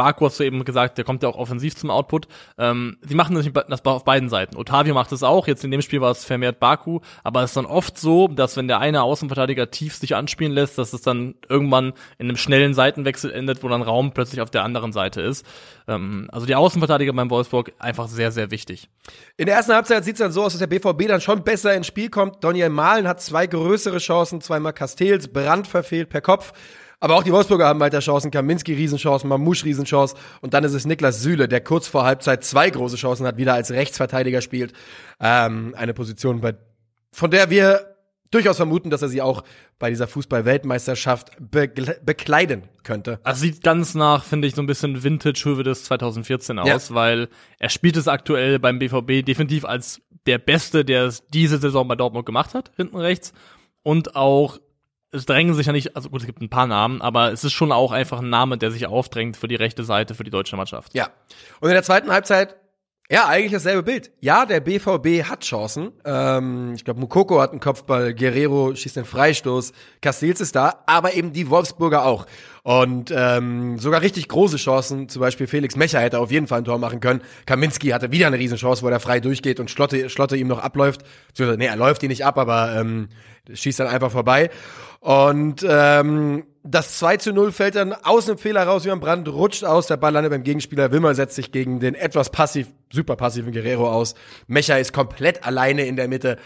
Baku 0.00 0.24
hast 0.24 0.40
du 0.40 0.44
eben 0.44 0.64
gesagt, 0.64 0.96
der 0.96 1.04
kommt 1.04 1.22
ja 1.22 1.28
auch 1.28 1.36
offensiv 1.36 1.76
zum 1.76 1.90
Output. 1.90 2.26
Ähm, 2.56 2.96
die 3.04 3.14
machen 3.14 3.34
das, 3.34 3.46
das 3.68 3.84
auf 3.84 4.02
beiden 4.02 4.30
Seiten. 4.30 4.56
Otavio 4.56 4.94
macht 4.94 5.12
es 5.12 5.22
auch, 5.22 5.46
jetzt 5.46 5.62
in 5.62 5.70
dem 5.70 5.82
Spiel 5.82 6.00
war 6.00 6.10
es 6.10 6.24
vermehrt 6.24 6.58
Baku, 6.58 7.00
aber 7.22 7.42
es 7.42 7.50
ist 7.50 7.58
dann 7.58 7.66
oft 7.66 7.98
so, 7.98 8.26
dass 8.26 8.56
wenn 8.56 8.66
der 8.66 8.78
eine 8.78 9.02
Außenverteidiger 9.02 9.70
tief 9.70 9.96
sich 9.96 10.16
anspielen 10.16 10.54
lässt, 10.54 10.78
dass 10.78 10.94
es 10.94 11.02
dann 11.02 11.34
irgendwann 11.50 11.92
in 12.16 12.30
einem 12.30 12.38
schnellen 12.38 12.72
Seitenwechsel 12.72 13.30
endet, 13.30 13.62
wo 13.62 13.68
dann 13.68 13.82
Raum 13.82 14.12
plötzlich 14.12 14.40
auf 14.40 14.50
der 14.50 14.64
anderen 14.64 14.94
Seite 14.94 15.20
ist. 15.20 15.44
Ähm, 15.86 16.28
also 16.32 16.46
die 16.46 16.54
Außenverteidiger 16.54 17.12
beim 17.12 17.28
Wolfsburg 17.28 17.72
einfach 17.78 18.08
sehr, 18.08 18.32
sehr 18.32 18.50
wichtig. 18.50 18.88
In 19.36 19.44
der 19.44 19.56
ersten 19.56 19.74
Halbzeit 19.74 20.02
sieht 20.02 20.14
es 20.14 20.20
dann 20.20 20.32
so 20.32 20.44
aus, 20.44 20.54
dass 20.54 20.60
der 20.60 20.66
BVB 20.66 21.08
dann 21.08 21.20
schon 21.20 21.44
besser 21.44 21.74
ins 21.74 21.86
Spiel 21.86 22.08
kommt. 22.08 22.42
Daniel 22.42 22.70
Mahlen 22.70 23.06
hat 23.06 23.20
zwei 23.20 23.46
größere 23.46 23.98
Chancen, 23.98 24.40
zweimal 24.40 24.72
Castells, 24.72 25.28
Brand 25.28 25.66
verfehlt 25.66 26.08
per 26.08 26.22
Kopf. 26.22 26.54
Aber 27.00 27.16
auch 27.16 27.22
die 27.22 27.32
Wolfsburger 27.32 27.66
haben 27.66 27.80
weiter 27.80 28.00
Chancen. 28.00 28.30
Kaminski 28.30 28.74
Riesenchance, 28.74 29.26
Mamouche 29.26 29.64
Riesenchance. 29.64 30.14
Und 30.42 30.52
dann 30.54 30.64
ist 30.64 30.74
es 30.74 30.84
Niklas 30.84 31.22
Süle, 31.22 31.48
der 31.48 31.62
kurz 31.62 31.88
vor 31.88 32.04
Halbzeit 32.04 32.44
zwei 32.44 32.68
große 32.70 32.96
Chancen 32.96 33.26
hat, 33.26 33.38
wieder 33.38 33.54
als 33.54 33.70
Rechtsverteidiger 33.70 34.40
spielt. 34.42 34.72
Ähm, 35.18 35.74
eine 35.78 35.94
Position, 35.94 36.40
bei, 36.40 36.54
von 37.10 37.30
der 37.30 37.48
wir 37.50 37.86
durchaus 38.30 38.58
vermuten, 38.58 38.90
dass 38.90 39.02
er 39.02 39.08
sie 39.08 39.22
auch 39.22 39.42
bei 39.78 39.88
dieser 39.90 40.06
Fußball-Weltmeisterschaft 40.06 41.32
begle- 41.40 41.98
bekleiden 42.04 42.64
könnte. 42.84 43.18
Also 43.22 43.40
sieht 43.40 43.62
ganz 43.62 43.94
nach, 43.94 44.24
finde 44.24 44.46
ich, 44.46 44.54
so 44.54 44.62
ein 44.62 44.66
bisschen 44.66 45.02
Vintage 45.02 45.42
Hövedes 45.44 45.84
2014 45.84 46.58
aus, 46.58 46.66
weil 46.94 47.28
er 47.58 47.70
spielt 47.70 47.96
es 47.96 48.08
aktuell 48.08 48.58
beim 48.58 48.78
BVB 48.78 49.24
definitiv 49.24 49.64
als 49.64 50.00
der 50.26 50.38
Beste, 50.38 50.84
der 50.84 51.04
es 51.06 51.26
diese 51.28 51.58
Saison 51.58 51.88
bei 51.88 51.96
Dortmund 51.96 52.26
gemacht 52.26 52.54
hat, 52.54 52.70
hinten 52.76 52.98
rechts. 52.98 53.32
Und 53.82 54.14
auch, 54.16 54.58
es 55.12 55.26
drängen 55.26 55.54
sich 55.54 55.66
ja 55.66 55.72
nicht, 55.72 55.96
also 55.96 56.08
gut, 56.10 56.20
es 56.20 56.26
gibt 56.26 56.40
ein 56.40 56.50
paar 56.50 56.66
Namen, 56.66 57.00
aber 57.02 57.32
es 57.32 57.42
ist 57.44 57.52
schon 57.52 57.72
auch 57.72 57.92
einfach 57.92 58.20
ein 58.20 58.30
Name, 58.30 58.58
der 58.58 58.70
sich 58.70 58.86
aufdrängt 58.86 59.36
für 59.36 59.48
die 59.48 59.56
rechte 59.56 59.84
Seite, 59.84 60.14
für 60.14 60.24
die 60.24 60.30
deutsche 60.30 60.56
Mannschaft. 60.56 60.94
Ja. 60.94 61.08
Und 61.60 61.68
in 61.68 61.74
der 61.74 61.82
zweiten 61.82 62.10
Halbzeit 62.12 62.56
Ja, 63.12 63.26
eigentlich 63.26 63.50
dasselbe 63.50 63.82
Bild. 63.82 64.12
Ja, 64.20 64.46
der 64.46 64.60
BVB 64.60 65.28
hat 65.28 65.42
Chancen. 65.42 65.90
Ähm, 66.04 66.74
ich 66.76 66.84
glaube, 66.84 67.00
Mukoko 67.00 67.40
hat 67.40 67.50
einen 67.50 67.58
Kopfball, 67.58 68.14
Guerrero 68.14 68.72
schießt 68.72 68.94
den 68.94 69.04
Freistoß, 69.04 69.72
Castells 70.00 70.40
ist 70.40 70.54
da, 70.54 70.84
aber 70.86 71.14
eben 71.14 71.32
die 71.32 71.50
Wolfsburger 71.50 72.04
auch. 72.06 72.26
Und 72.62 73.12
ähm, 73.12 73.80
sogar 73.80 74.02
richtig 74.02 74.28
große 74.28 74.58
Chancen, 74.58 75.08
zum 75.08 75.18
Beispiel 75.18 75.48
Felix 75.48 75.74
Mecher 75.74 75.98
hätte 75.98 76.20
auf 76.20 76.30
jeden 76.30 76.46
Fall 76.46 76.58
ein 76.58 76.64
Tor 76.64 76.78
machen 76.78 77.00
können. 77.00 77.20
Kaminski 77.46 77.88
hatte 77.88 78.12
wieder 78.12 78.28
eine 78.28 78.38
Riesenchance, 78.38 78.84
wo 78.84 78.88
er 78.88 79.00
frei 79.00 79.18
durchgeht 79.18 79.58
und 79.58 79.72
Schlotte, 79.72 80.08
Schlotte 80.08 80.36
ihm 80.36 80.46
noch 80.46 80.60
abläuft. 80.60 81.02
Nee, 81.36 81.66
er 81.66 81.76
läuft 81.76 82.04
ihn 82.04 82.10
nicht 82.10 82.24
ab, 82.24 82.38
aber 82.38 82.76
ähm, 82.76 83.08
schießt 83.52 83.80
dann 83.80 83.88
einfach 83.88 84.12
vorbei. 84.12 84.50
Und 85.00 85.64
ähm, 85.66 86.44
das 86.62 86.98
2 86.98 87.16
zu 87.16 87.32
0 87.32 87.52
fällt 87.52 87.74
dann 87.74 87.94
aus 87.94 88.28
einem 88.28 88.36
Fehler 88.36 88.64
raus, 88.64 88.84
wie 88.84 88.90
ein 88.90 89.00
Brand 89.00 89.28
rutscht 89.28 89.64
aus, 89.64 89.86
der 89.86 89.96
Ball 89.96 90.12
landet 90.12 90.30
beim 90.30 90.42
Gegenspieler, 90.42 90.92
Wimmer 90.92 91.14
setzt 91.14 91.36
sich 91.36 91.52
gegen 91.52 91.80
den 91.80 91.94
etwas 91.94 92.30
passiv, 92.30 92.68
super 92.92 93.16
passiven 93.16 93.52
Guerrero 93.52 93.90
aus. 93.90 94.14
Mecher 94.46 94.78
ist 94.78 94.92
komplett 94.92 95.44
alleine 95.44 95.86
in 95.86 95.96
der 95.96 96.08
Mitte. 96.08 96.36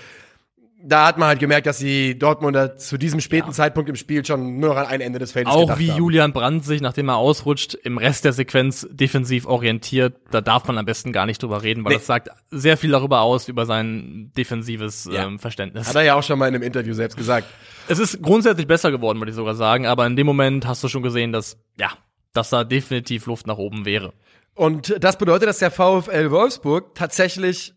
Da 0.87 1.07
hat 1.07 1.17
man 1.17 1.29
halt 1.29 1.39
gemerkt, 1.39 1.67
dass 1.67 1.79
die 1.79 2.19
Dortmunder 2.19 2.77
zu 2.77 2.99
diesem 2.99 3.21
späten 3.21 3.49
ja. 3.49 3.53
Zeitpunkt 3.53 3.89
im 3.89 3.97
Spiel 3.97 4.25
schon 4.25 4.59
nur 4.59 4.71
noch 4.71 4.77
an 4.77 4.87
ein 4.87 5.01
Ende 5.01 5.19
des 5.19 5.33
Feldes 5.33 5.53
Auch 5.53 5.79
wie 5.79 5.91
haben. 5.91 5.99
Julian 5.99 6.33
Brandt 6.33 6.65
sich, 6.65 6.83
nachdem 6.83 7.09
er 7.09 7.17
ausrutscht, 7.17 7.75
im 7.75 7.97
Rest 7.97 8.25
der 8.25 8.35
Sequenz 8.35 8.87
defensiv 8.91 9.47
orientiert, 9.47 10.17
da 10.31 10.41
darf 10.41 10.67
man 10.67 10.77
am 10.77 10.85
besten 10.85 11.13
gar 11.13 11.25
nicht 11.25 11.43
drüber 11.43 11.63
reden, 11.63 11.85
weil 11.85 11.93
nee. 11.93 11.99
das 11.99 12.07
sagt 12.07 12.29
sehr 12.51 12.77
viel 12.77 12.91
darüber 12.91 13.23
aus, 13.23 13.49
über 13.49 13.65
sein 13.65 14.31
defensives 14.37 15.09
ja. 15.11 15.25
ähm, 15.25 15.39
Verständnis. 15.39 15.89
Hat 15.89 15.95
er 15.95 16.03
ja 16.03 16.15
auch 16.17 16.23
schon 16.23 16.39
mal 16.39 16.49
in 16.49 16.55
einem 16.55 16.63
Interview 16.63 16.93
selbst 16.93 17.17
gesagt. 17.17 17.47
Es 17.89 17.99
ist 17.99 18.23
grundsätzlich 18.23 18.67
besser 18.67 18.91
geworden, 18.91 19.19
würde 19.19 19.31
ich 19.31 19.37
sogar 19.37 19.55
sagen, 19.55 19.87
aber 19.87 20.07
in 20.07 20.17
dem 20.17 20.27
Moment 20.27 20.67
hast 20.67 20.85
du 20.85 20.89
schon 20.89 21.03
gesehen, 21.03 21.33
dass, 21.33 21.59
ja, 21.79 21.93
dass 22.33 22.51
da 22.51 22.65
definitiv 22.65 23.27
Luft 23.27 23.47
nach 23.47 23.59
oben 23.59 23.85
wäre. 23.85 24.13
Und 24.55 24.97
das 25.01 25.19
bedeutet, 25.19 25.49
dass 25.49 25.59
der 25.59 25.71
VfL 25.71 26.31
Wolfsburg 26.31 26.95
tatsächlich, 26.95 27.75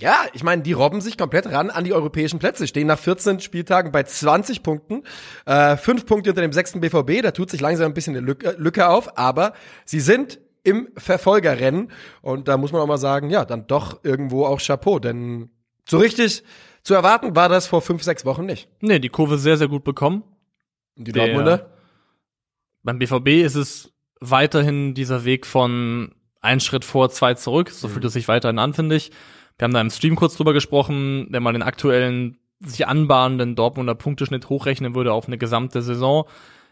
ja, 0.00 0.26
ich 0.34 0.42
meine, 0.42 0.62
die 0.62 0.72
robben 0.72 1.00
sich 1.00 1.16
komplett 1.16 1.46
ran 1.46 1.70
an 1.70 1.84
die 1.84 1.94
europäischen 1.94 2.38
Plätze, 2.38 2.66
stehen 2.66 2.86
nach 2.86 2.98
14 2.98 3.40
Spieltagen 3.40 3.92
bei 3.92 4.02
20 4.02 4.62
Punkten, 4.62 5.04
äh, 5.46 5.76
fünf 5.76 6.04
Punkte 6.04 6.30
unter 6.30 6.42
dem 6.42 6.52
sechsten 6.52 6.80
BVB, 6.80 7.22
da 7.22 7.30
tut 7.30 7.50
sich 7.50 7.60
langsam 7.60 7.86
ein 7.86 7.94
bisschen 7.94 8.16
eine 8.16 8.24
Lücke, 8.24 8.54
Lücke 8.58 8.88
auf, 8.88 9.16
aber 9.18 9.54
sie 9.84 10.00
sind 10.00 10.38
im 10.64 10.88
Verfolgerrennen 10.96 11.92
und 12.20 12.48
da 12.48 12.56
muss 12.56 12.72
man 12.72 12.82
auch 12.82 12.86
mal 12.86 12.98
sagen, 12.98 13.30
ja, 13.30 13.44
dann 13.44 13.66
doch 13.66 14.04
irgendwo 14.04 14.44
auch 14.44 14.60
Chapeau, 14.60 14.98
denn 14.98 15.50
so 15.88 15.98
richtig 15.98 16.42
zu 16.82 16.94
erwarten 16.94 17.34
war 17.34 17.48
das 17.48 17.66
vor 17.66 17.80
fünf, 17.82 18.02
sechs 18.02 18.24
Wochen 18.24 18.46
nicht. 18.46 18.68
Nee, 18.80 18.98
die 18.98 19.08
Kurve 19.08 19.38
sehr, 19.38 19.56
sehr 19.56 19.68
gut 19.68 19.84
bekommen. 19.84 20.22
Und 20.96 21.08
die 21.08 21.12
Der, 21.12 21.26
Dortmunder? 21.26 21.70
Beim 22.82 22.98
BVB 22.98 23.44
ist 23.44 23.56
es 23.56 23.92
weiterhin 24.20 24.94
dieser 24.94 25.24
Weg 25.24 25.46
von 25.46 26.14
ein 26.40 26.60
Schritt 26.60 26.84
vor, 26.84 27.10
zwei 27.10 27.34
zurück. 27.34 27.70
So 27.70 27.88
mhm. 27.88 27.92
fühlt 27.92 28.04
es 28.04 28.12
sich 28.12 28.28
weiterhin 28.28 28.58
an, 28.58 28.72
finde 28.72 28.96
ich. 28.96 29.10
Wir 29.58 29.64
haben 29.64 29.74
da 29.74 29.80
im 29.80 29.90
Stream 29.90 30.16
kurz 30.16 30.36
drüber 30.36 30.52
gesprochen, 30.52 31.28
wenn 31.30 31.42
man 31.42 31.54
den 31.54 31.62
aktuellen 31.62 32.38
sich 32.60 32.86
anbahnenden 32.86 33.54
Dortmunder 33.54 33.94
Punkteschnitt 33.94 34.48
hochrechnen 34.48 34.94
würde 34.94 35.12
auf 35.12 35.26
eine 35.26 35.38
gesamte 35.38 35.82
Saison, 35.82 36.24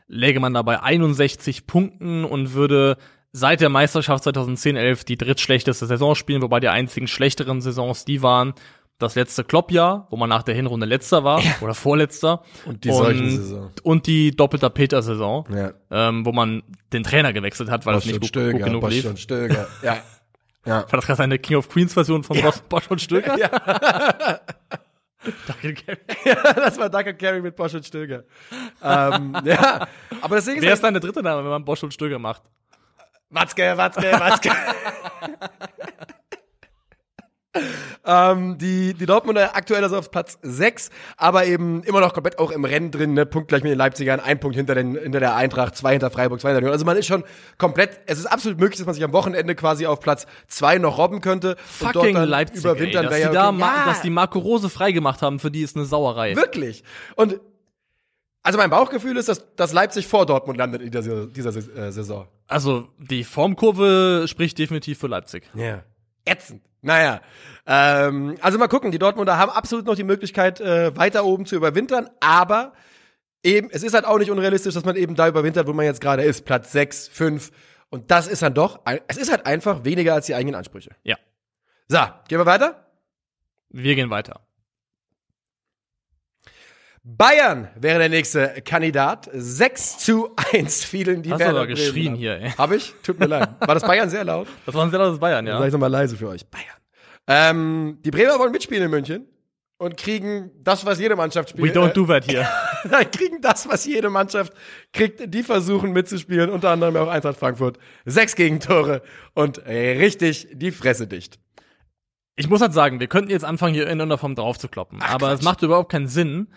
läge 0.06 0.40
man 0.40 0.54
dabei 0.54 0.80
61 0.82 1.66
Punkten 1.66 2.24
und 2.24 2.54
würde 2.54 2.96
seit 3.32 3.60
der 3.60 3.68
Meisterschaft 3.68 4.24
2010-11 4.24 5.04
die 5.04 5.18
drittschlechteste 5.18 5.86
Saison 5.86 6.14
spielen, 6.14 6.42
wobei 6.42 6.60
die 6.60 6.68
einzigen 6.68 7.06
schlechteren 7.06 7.60
Saisons 7.60 8.04
die 8.04 8.22
waren, 8.22 8.54
das 8.98 9.16
letzte 9.16 9.42
Kloppjahr, 9.42 10.06
wo 10.10 10.16
man 10.16 10.28
nach 10.28 10.44
der 10.44 10.54
Hinrunde 10.54 10.86
letzter 10.86 11.24
war 11.24 11.42
ja. 11.42 11.56
oder 11.60 11.74
vorletzter. 11.74 12.42
Und 12.64 12.84
die 12.84 12.90
und, 12.90 13.30
Saison. 13.30 13.70
Und 13.82 14.06
die 14.06 14.30
doppelter 14.30 14.70
Peter-Saison, 14.70 15.46
ja. 15.52 15.72
ähm, 15.90 16.24
wo 16.24 16.32
man 16.32 16.62
den 16.92 17.02
Trainer 17.02 17.32
gewechselt 17.32 17.70
hat, 17.70 17.86
weil 17.86 17.94
Bosch 17.94 18.04
es 18.04 18.12
nicht 18.12 18.20
gut, 18.20 18.28
Stöger, 18.28 18.52
gut 18.52 18.62
genug 18.64 18.80
Bosch 18.82 18.92
lief. 18.94 19.18
Stöger. 19.18 19.66
ja. 19.82 19.98
ja. 20.64 20.82
War 20.82 20.86
das 20.98 21.06
gerade 21.06 21.22
eine 21.22 21.38
King 21.38 21.56
of 21.56 21.68
Queens 21.68 21.94
Version 21.94 22.24
von 22.24 22.36
ja. 22.36 22.52
Bosch 22.68 22.86
und 22.88 23.00
Stöger? 23.00 23.36
Ja. 23.38 23.48
Duck 25.46 25.64
and 25.64 25.86
Carry. 25.86 25.98
ja, 26.24 26.52
das 26.52 26.78
war 26.78 26.90
Duck 26.90 27.06
and 27.06 27.18
Carry 27.18 27.40
mit 27.40 27.56
Bosch 27.56 27.74
und 27.74 27.86
Stöger. 27.86 28.24
ähm, 28.82 29.36
ja, 29.44 29.86
aber 30.20 30.36
deswegen 30.36 30.60
Wer 30.60 30.74
ist 30.74 30.84
deine 30.84 31.00
dritte 31.00 31.22
Name, 31.22 31.42
wenn 31.42 31.50
man 31.50 31.64
Bosch 31.64 31.82
und 31.82 31.94
Stöger 31.94 32.18
macht? 32.18 32.42
Watzke, 33.30 33.76
Watzke, 33.76 34.12
Watzke. 34.12 34.50
ähm, 38.04 38.58
die, 38.58 38.94
die 38.94 39.06
Dortmunder 39.06 39.56
aktuell 39.56 39.82
also 39.82 39.96
auf 39.96 40.10
Platz 40.10 40.38
6, 40.42 40.90
aber 41.16 41.46
eben 41.46 41.82
immer 41.84 42.00
noch 42.00 42.12
komplett 42.12 42.38
auch 42.38 42.50
im 42.50 42.64
Rennen 42.64 42.90
drin, 42.90 43.14
ne? 43.14 43.26
Punkt 43.26 43.48
gleich 43.48 43.62
mit 43.62 43.70
den 43.70 43.78
Leipzigern, 43.78 44.20
ein 44.20 44.40
Punkt 44.40 44.56
hinter, 44.56 44.74
den, 44.74 44.96
hinter 44.96 45.20
der 45.20 45.36
Eintracht, 45.36 45.76
zwei 45.76 45.92
hinter 45.92 46.10
Freiburg, 46.10 46.40
zwei 46.40 46.50
hinter 46.50 46.58
Union. 46.58 46.72
Also 46.72 46.84
man 46.84 46.96
ist 46.96 47.06
schon 47.06 47.24
komplett, 47.58 48.00
es 48.06 48.18
ist 48.18 48.26
absolut 48.26 48.58
möglich, 48.58 48.78
dass 48.78 48.86
man 48.86 48.94
sich 48.94 49.04
am 49.04 49.12
Wochenende 49.12 49.54
quasi 49.54 49.86
auf 49.86 50.00
Platz 50.00 50.26
2 50.48 50.78
noch 50.78 50.98
robben 50.98 51.20
könnte. 51.20 51.56
Fucking 51.64 52.16
Leipzig, 52.16 52.64
überwintern 52.64 53.04
ey, 53.04 53.10
dass, 53.10 53.30
die 53.30 53.34
ja, 53.34 53.48
okay. 53.48 53.60
ja. 53.60 53.84
dass 53.86 54.02
die 54.02 54.10
Marco 54.10 54.38
Rose 54.38 54.68
freigemacht 54.68 55.22
haben, 55.22 55.38
für 55.38 55.50
die 55.50 55.62
ist 55.62 55.76
eine 55.76 55.86
Sauerei. 55.86 56.36
Wirklich. 56.36 56.84
Und 57.16 57.40
also 58.44 58.58
mein 58.58 58.68
Bauchgefühl 58.68 59.16
ist, 59.16 59.28
dass, 59.28 59.56
dass 59.56 59.72
Leipzig 59.72 60.06
vor 60.06 60.26
Dortmund 60.26 60.58
landet 60.58 60.82
in 60.82 60.90
dieser, 60.90 61.26
dieser 61.26 61.50
äh, 61.56 61.90
Saison. 61.90 62.28
Also 62.46 62.88
die 62.98 63.24
Formkurve 63.24 64.26
spricht 64.28 64.58
definitiv 64.58 64.98
für 64.98 65.06
Leipzig. 65.06 65.44
Ja. 65.54 65.62
Yeah. 65.62 65.84
Ätzend. 66.26 66.62
Naja, 66.84 67.22
ähm, 67.66 68.36
also 68.40 68.58
mal 68.58 68.68
gucken, 68.68 68.92
die 68.92 68.98
Dortmunder 68.98 69.38
haben 69.38 69.50
absolut 69.50 69.86
noch 69.86 69.94
die 69.94 70.04
Möglichkeit, 70.04 70.60
äh, 70.60 70.94
weiter 70.96 71.24
oben 71.24 71.46
zu 71.46 71.56
überwintern, 71.56 72.10
aber 72.20 72.74
eben, 73.42 73.70
es 73.70 73.82
ist 73.82 73.94
halt 73.94 74.04
auch 74.04 74.18
nicht 74.18 74.30
unrealistisch, 74.30 74.74
dass 74.74 74.84
man 74.84 74.96
eben 74.96 75.14
da 75.14 75.26
überwintert, 75.26 75.66
wo 75.66 75.72
man 75.72 75.86
jetzt 75.86 76.00
gerade 76.00 76.22
ist, 76.22 76.44
Platz 76.44 76.72
6, 76.72 77.08
5. 77.08 77.50
Und 77.88 78.10
das 78.10 78.26
ist 78.26 78.42
dann 78.42 78.54
doch, 78.54 78.80
es 79.08 79.16
ist 79.16 79.30
halt 79.30 79.46
einfach 79.46 79.84
weniger 79.84 80.14
als 80.14 80.26
die 80.26 80.34
eigenen 80.34 80.56
Ansprüche. 80.56 80.90
Ja. 81.04 81.16
So, 81.88 81.98
gehen 82.28 82.38
wir 82.38 82.46
weiter? 82.46 82.86
Wir 83.70 83.94
gehen 83.94 84.10
weiter. 84.10 84.40
Bayern 87.06 87.68
wäre 87.76 87.98
der 87.98 88.08
nächste 88.08 88.62
Kandidat. 88.64 89.28
6 89.30 89.98
zu 89.98 90.30
1 90.52 90.84
fielen 90.84 91.22
die 91.22 91.32
Hast 91.32 91.42
du 91.42 91.48
aber 91.48 91.66
geschrien 91.66 92.14
hier, 92.14 92.40
ey. 92.40 92.50
Hab 92.52 92.72
ich? 92.72 92.94
Tut 93.02 93.20
mir 93.20 93.26
leid. 93.26 93.50
War 93.60 93.74
das 93.74 93.82
Bayern 93.82 94.08
sehr 94.08 94.24
laut? 94.24 94.48
Das 94.64 94.74
war 94.74 94.84
ein 94.84 94.90
sehr 94.90 94.98
lautes 94.98 95.20
Bayern, 95.20 95.46
ja. 95.46 95.52
Dann 95.52 95.62
sag 95.62 95.66
ich 95.68 95.72
nochmal 95.74 95.90
leise 95.90 96.16
für 96.16 96.28
euch. 96.28 96.46
Bayern. 96.46 96.66
Ähm, 97.26 97.98
die 98.02 98.10
Bremer 98.10 98.38
wollen 98.38 98.52
mitspielen 98.52 98.84
in 98.84 98.90
München 98.90 99.26
und 99.76 99.98
kriegen 99.98 100.50
das, 100.62 100.86
was 100.86 100.98
jede 100.98 101.14
Mannschaft 101.14 101.50
spielt. 101.50 101.74
We 101.74 101.78
don't 101.78 101.92
do 101.92 102.06
that 102.06 102.26
here. 102.26 102.48
kriegen 103.12 103.42
das, 103.42 103.68
was 103.68 103.84
jede 103.84 104.08
Mannschaft 104.08 104.54
kriegt. 104.94 105.34
Die 105.34 105.42
versuchen 105.42 105.92
mitzuspielen, 105.92 106.48
unter 106.48 106.70
anderem 106.70 106.96
auch 106.96 107.08
Eintracht 107.08 107.38
Frankfurt. 107.38 107.78
Sechs 108.06 108.34
Gegentore 108.34 109.02
und 109.34 109.58
richtig 109.66 110.48
die 110.52 110.70
Fresse 110.70 111.06
dicht. 111.06 111.38
Ich 112.36 112.48
muss 112.48 112.62
halt 112.62 112.72
sagen, 112.72 112.98
wir 112.98 113.08
könnten 113.08 113.30
jetzt 113.30 113.44
anfangen, 113.44 113.74
hier 113.74 113.88
in 113.88 114.00
einer 114.00 114.16
Form 114.16 114.34
drauf 114.34 114.58
zu 114.58 114.68
kloppen. 114.68 115.00
Ach, 115.02 115.14
aber 115.14 115.32
es 115.32 115.42
macht 115.42 115.62
überhaupt 115.62 115.92
keinen 115.92 116.08
Sinn, 116.08 116.48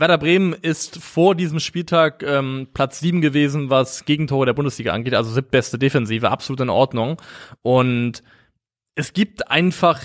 Werder 0.00 0.16
Bremen 0.16 0.54
ist 0.54 0.96
vor 0.96 1.34
diesem 1.34 1.60
Spieltag 1.60 2.22
ähm, 2.22 2.68
Platz 2.72 3.00
sieben 3.00 3.20
gewesen, 3.20 3.68
was 3.68 4.06
Gegentore 4.06 4.46
der 4.46 4.54
Bundesliga 4.54 4.92
angeht, 4.92 5.14
also 5.14 5.30
siebtbeste 5.30 5.78
Defensive, 5.78 6.30
absolut 6.30 6.60
in 6.60 6.70
Ordnung. 6.70 7.20
Und 7.60 8.22
es 8.94 9.12
gibt 9.12 9.50
einfach, 9.50 10.00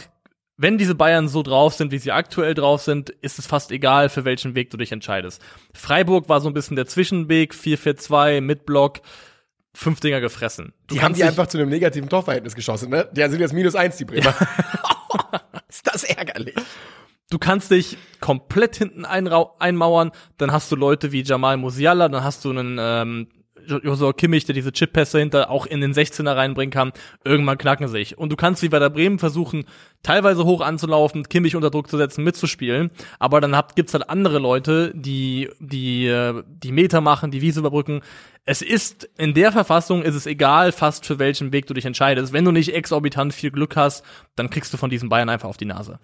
wenn 0.57 0.77
diese 0.77 0.95
Bayern 0.95 1.29
so 1.29 1.43
drauf 1.43 1.75
sind, 1.75 1.93
wie 1.93 1.97
sie 1.97 2.11
aktuell 2.11 2.53
drauf 2.53 2.81
sind, 2.81 3.09
ist 3.09 3.39
es 3.39 3.47
fast 3.47 3.71
egal, 3.71 4.09
für 4.09 4.25
welchen 4.25 4.53
Weg 4.53 4.69
du 4.69 4.75
dich 4.75 4.91
entscheidest. 4.91 5.41
Freiburg 5.73 6.27
war 6.27 6.41
so 6.41 6.49
ein 6.49 6.53
bisschen 6.53 6.75
der 6.75 6.87
Zwischenweg, 6.87 7.53
4-4-2 7.53 8.41
mit 8.41 8.65
Block, 8.65 8.99
fünf 9.73 10.01
Dinger 10.01 10.19
gefressen. 10.19 10.73
Du 10.87 10.95
die 10.95 11.01
haben 11.01 11.13
die 11.13 11.23
einfach 11.23 11.47
zu 11.47 11.57
einem 11.57 11.69
negativen 11.69 12.09
Torverhältnis 12.09 12.55
geschossen, 12.55 12.89
ne? 12.89 13.07
Die 13.13 13.21
sind 13.21 13.39
jetzt 13.39 13.53
minus 13.53 13.75
eins, 13.75 13.95
die 13.95 14.05
Bremer. 14.05 14.35
Ist 15.69 15.87
das 15.87 16.03
ärgerlich. 16.03 16.55
Du 17.35 17.39
kannst 17.39 17.69
dich 17.69 17.97
komplett 18.21 18.77
hinten 18.77 19.03
einmauern, 19.03 20.11
dann 20.37 20.53
hast 20.53 20.71
du 20.71 20.77
Leute 20.77 21.11
wie 21.11 21.21
Jamal 21.21 21.57
Musiala, 21.57 22.07
dann 22.07 22.23
hast 22.23 22.45
du 22.45 22.51
einen 22.51 22.77
ähm, 22.79 23.27
Josua 23.67 24.13
Kimmich, 24.13 24.45
der 24.45 24.55
diese 24.55 24.71
Chip-Pässe 24.71 25.19
hinter 25.19 25.51
auch 25.51 25.65
in 25.65 25.81
den 25.81 25.93
16er 25.93 26.33
reinbringen 26.33 26.71
kann. 26.71 26.93
Irgendwann 27.25 27.57
knacken 27.57 27.89
sich. 27.89 28.17
Und 28.17 28.29
du 28.29 28.37
kannst 28.37 28.63
wie 28.63 28.69
bei 28.69 28.79
der 28.79 28.89
Bremen 28.89 29.19
versuchen, 29.19 29.65
teilweise 30.01 30.45
hoch 30.45 30.61
anzulaufen, 30.61 31.27
Kimmich 31.27 31.57
unter 31.57 31.71
Druck 31.71 31.89
zu 31.89 31.97
setzen, 31.97 32.23
mitzuspielen. 32.23 32.89
Aber 33.19 33.41
dann 33.41 33.53
habt, 33.53 33.75
gibt's 33.75 33.93
halt 33.93 34.09
andere 34.09 34.39
Leute, 34.39 34.93
die, 34.95 35.49
die, 35.59 36.07
äh, 36.07 36.41
die 36.47 36.71
Meter 36.71 37.01
machen, 37.01 37.31
die 37.31 37.41
Wiese 37.41 37.59
überbrücken. 37.59 37.99
Es 38.45 38.61
ist, 38.61 39.09
in 39.17 39.33
der 39.33 39.51
Verfassung 39.51 40.03
ist 40.03 40.15
es 40.15 40.25
egal, 40.25 40.71
fast 40.71 41.05
für 41.05 41.19
welchen 41.19 41.51
Weg 41.51 41.67
du 41.67 41.73
dich 41.73 41.83
entscheidest. 41.83 42.31
Wenn 42.31 42.45
du 42.45 42.53
nicht 42.53 42.73
exorbitant 42.73 43.33
viel 43.33 43.51
Glück 43.51 43.75
hast, 43.75 44.05
dann 44.37 44.49
kriegst 44.49 44.73
du 44.73 44.77
von 44.77 44.89
diesen 44.89 45.09
Bayern 45.09 45.27
einfach 45.27 45.49
auf 45.49 45.57
die 45.57 45.65
Nase. 45.65 45.99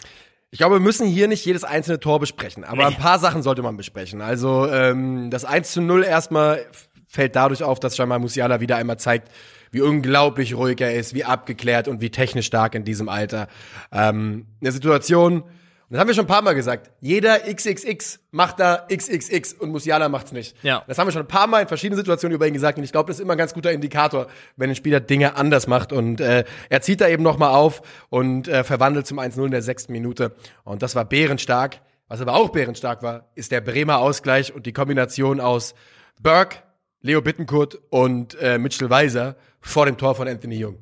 Ich 0.53 0.57
glaube, 0.57 0.75
wir 0.75 0.79
müssen 0.81 1.07
hier 1.07 1.29
nicht 1.29 1.45
jedes 1.45 1.63
einzelne 1.63 2.01
Tor 2.01 2.19
besprechen, 2.19 2.65
aber 2.65 2.89
nee. 2.89 2.95
ein 2.95 3.01
paar 3.01 3.19
Sachen 3.19 3.41
sollte 3.41 3.61
man 3.61 3.77
besprechen. 3.77 4.21
Also 4.21 4.67
ähm, 4.67 5.29
das 5.29 5.45
1 5.45 5.71
zu 5.71 5.81
0 5.81 6.03
erstmal 6.03 6.65
fällt 7.07 7.37
dadurch 7.37 7.63
auf, 7.63 7.79
dass 7.79 7.95
Jamal 7.95 8.19
Musiala 8.19 8.59
wieder 8.59 8.75
einmal 8.75 8.99
zeigt, 8.99 9.31
wie 9.71 9.79
unglaublich 9.79 10.53
ruhig 10.55 10.81
er 10.81 10.93
ist, 10.93 11.13
wie 11.13 11.23
abgeklärt 11.23 11.87
und 11.87 12.01
wie 12.01 12.09
technisch 12.09 12.47
stark 12.47 12.75
in 12.75 12.83
diesem 12.83 13.07
Alter. 13.07 13.47
Ähm, 13.93 14.45
eine 14.59 14.73
Situation, 14.73 15.43
das 15.91 15.99
haben 15.99 16.07
wir 16.07 16.13
schon 16.13 16.23
ein 16.23 16.27
paar 16.27 16.41
Mal 16.41 16.53
gesagt. 16.53 16.89
Jeder 17.01 17.39
XXX 17.39 18.19
macht 18.31 18.59
da 18.61 18.87
XXX 18.89 19.53
und 19.53 19.71
Musiala 19.71 20.07
macht's 20.07 20.31
nicht. 20.31 20.55
Ja. 20.63 20.83
Das 20.87 20.97
haben 20.97 21.07
wir 21.07 21.11
schon 21.11 21.23
ein 21.23 21.27
paar 21.27 21.47
Mal 21.47 21.63
in 21.63 21.67
verschiedenen 21.67 21.97
Situationen 21.97 22.33
über 22.33 22.47
ihn 22.47 22.53
gesagt 22.53 22.77
und 22.77 22.83
ich 22.85 22.93
glaube, 22.93 23.07
das 23.07 23.17
ist 23.17 23.21
immer 23.21 23.33
ein 23.33 23.37
ganz 23.37 23.53
guter 23.53 23.71
Indikator, 23.73 24.27
wenn 24.55 24.69
ein 24.69 24.75
Spieler 24.75 25.01
Dinge 25.01 25.35
anders 25.35 25.67
macht 25.67 25.91
und 25.91 26.21
äh, 26.21 26.45
er 26.69 26.81
zieht 26.81 27.01
da 27.01 27.09
eben 27.09 27.23
noch 27.23 27.37
mal 27.37 27.49
auf 27.49 27.81
und 28.09 28.47
äh, 28.47 28.63
verwandelt 28.63 29.05
zum 29.05 29.19
1-0 29.19 29.45
in 29.45 29.51
der 29.51 29.61
sechsten 29.61 29.91
Minute 29.91 30.33
und 30.63 30.81
das 30.81 30.95
war 30.95 31.03
bärenstark. 31.03 31.81
Was 32.07 32.21
aber 32.21 32.35
auch 32.35 32.49
bärenstark 32.49 33.03
war, 33.03 33.29
ist 33.35 33.51
der 33.51 33.61
Bremer 33.61 33.99
Ausgleich 33.99 34.53
und 34.53 34.65
die 34.65 34.73
Kombination 34.73 35.39
aus 35.39 35.75
Burke, 36.21 36.57
Leo 37.01 37.21
Bittencourt 37.21 37.79
und 37.89 38.37
äh, 38.39 38.57
Mitchell 38.57 38.89
Weiser 38.89 39.35
vor 39.59 39.85
dem 39.85 39.97
Tor 39.97 40.15
von 40.15 40.27
Anthony 40.27 40.55
Jung. 40.55 40.77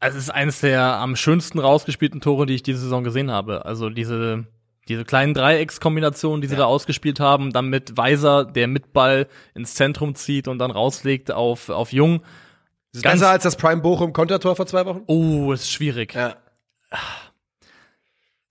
Also 0.00 0.18
es 0.18 0.24
ist 0.24 0.30
eines 0.30 0.60
der 0.60 0.82
am 0.82 1.16
schönsten 1.16 1.58
rausgespielten 1.58 2.20
Tore, 2.20 2.46
die 2.46 2.54
ich 2.54 2.62
diese 2.62 2.80
Saison 2.80 3.02
gesehen 3.04 3.30
habe. 3.30 3.64
Also 3.64 3.88
diese, 3.88 4.44
diese 4.88 5.04
kleinen 5.04 5.32
Dreieckskombinationen, 5.34 6.40
die 6.42 6.48
sie 6.48 6.54
Ja. 6.54 6.60
da 6.60 6.64
ausgespielt 6.66 7.18
haben, 7.18 7.52
dann 7.52 7.68
mit 7.68 7.96
Weiser, 7.96 8.44
der 8.44 8.66
mit 8.68 8.92
Ball 8.92 9.26
ins 9.54 9.74
Zentrum 9.74 10.14
zieht 10.14 10.48
und 10.48 10.58
dann 10.58 10.70
rauslegt 10.70 11.30
auf, 11.32 11.70
auf 11.70 11.92
Jung. 11.92 12.20
Das 12.92 12.98
ist 12.98 13.02
Ganz- 13.02 13.20
besser 13.20 13.30
als 13.32 13.42
das 13.44 13.56
Prime 13.56 13.80
Bochum 13.82 14.12
Kontertor 14.12 14.54
vor 14.56 14.66
zwei 14.66 14.84
Wochen? 14.86 15.02
Oh, 15.06 15.52
ist 15.52 15.70
schwierig. 15.70 16.14
Ja. 16.14 16.34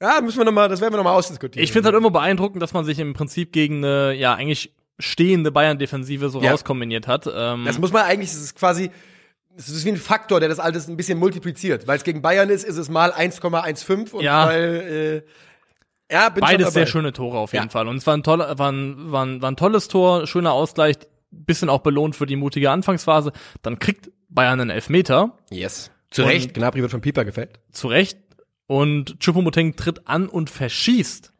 Ja, 0.01 0.19
müssen 0.21 0.37
wir 0.39 0.45
noch 0.45 0.51
mal, 0.51 0.67
das 0.67 0.81
werden 0.81 0.93
wir 0.93 0.97
noch 0.97 1.03
mal 1.05 1.13
ausdiskutieren. 1.13 1.63
Ich 1.63 1.71
finde 1.71 1.87
halt 1.87 1.95
immer 1.97 2.11
beeindruckend, 2.11 2.61
dass 2.61 2.73
man 2.73 2.85
sich 2.85 2.99
im 2.99 3.13
Prinzip 3.13 3.51
gegen 3.53 3.77
eine, 3.83 4.13
ja, 4.13 4.33
eigentlich 4.33 4.73
stehende 4.99 5.51
Bayern-Defensive 5.51 6.29
so 6.29 6.41
Ja. 6.41 6.51
rauskombiniert 6.51 7.07
hat. 7.07 7.29
Ähm, 7.33 7.65
Das 7.65 7.79
muss 7.79 7.91
man 7.91 8.03
eigentlich, 8.03 8.29
das 8.31 8.41
ist 8.41 8.55
quasi, 8.55 8.91
das 9.55 9.69
ist 9.69 9.85
wie 9.85 9.89
ein 9.89 9.97
Faktor, 9.97 10.39
der 10.39 10.49
das 10.49 10.59
alles 10.59 10.87
ein 10.87 10.97
bisschen 10.97 11.17
multipliziert. 11.17 11.87
Weil 11.87 11.97
es 11.97 12.03
gegen 12.03 12.21
Bayern 12.21 12.49
ist, 12.49 12.63
ist 12.63 12.77
es 12.77 12.89
mal 12.89 13.11
1,15 13.13 14.11
und 14.13 14.23
Ja. 14.23 14.47
weil, 14.47 15.23
äh, 16.09 16.13
ja, 16.13 16.29
bin 16.29 16.41
Beides 16.41 16.73
sehr 16.73 16.85
schöne 16.87 17.13
Tore 17.13 17.37
auf 17.39 17.53
jeden 17.53 17.65
Ja. 17.65 17.69
Fall. 17.71 17.87
Und 17.87 17.97
es 17.97 18.05
war 18.07 18.15
ein, 18.15 18.23
toller, 18.23 18.57
war, 18.59 18.71
ein, 18.71 19.11
war, 19.11 19.25
ein, 19.25 19.41
war 19.41 19.49
ein 19.51 19.55
tolles 19.55 19.87
Tor, 19.87 20.27
schöner 20.27 20.51
Ausgleich, 20.53 20.95
bisschen 21.31 21.69
auch 21.69 21.79
belohnt 21.79 22.15
für 22.15 22.25
die 22.25 22.35
mutige 22.35 22.69
Anfangsphase. 22.71 23.31
Dann 23.61 23.79
kriegt 23.79 24.11
Bayern 24.29 24.59
einen 24.59 24.69
Elfmeter, 24.69 25.37
Yes. 25.49 25.91
Zu 26.11 26.23
Recht, 26.23 26.53
Gnabry 26.53 26.81
wird 26.81 26.91
von 26.91 27.01
Pieper 27.01 27.25
gefällt. 27.25 27.59
zu 27.71 27.87
Recht. 27.87 28.17
Und 28.67 29.19
Choupo-Moting 29.19 29.75
tritt 29.75 30.07
an 30.07 30.27
und 30.27 30.49
verschießt. 30.49 31.31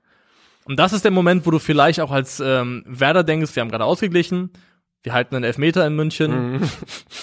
Und 0.66 0.78
das 0.80 0.94
ist 0.94 1.04
der 1.06 1.12
Moment, 1.12 1.46
wo 1.46 1.52
du 1.52 1.60
vielleicht 1.60 2.00
auch 2.02 2.12
als 2.12 2.40
ähm, 2.40 2.84
Werder 2.88 3.24
denkst, 3.24 3.56
wir 3.56 3.62
haben 3.62 3.70
gerade 3.70 3.86
ausgeglichen, 3.86 4.52
wir 5.04 5.14
halten 5.14 5.36
einen 5.36 5.44
Elfmeter 5.46 5.86
in 5.88 5.96
München. 5.96 6.56
Riecht 6.58 6.74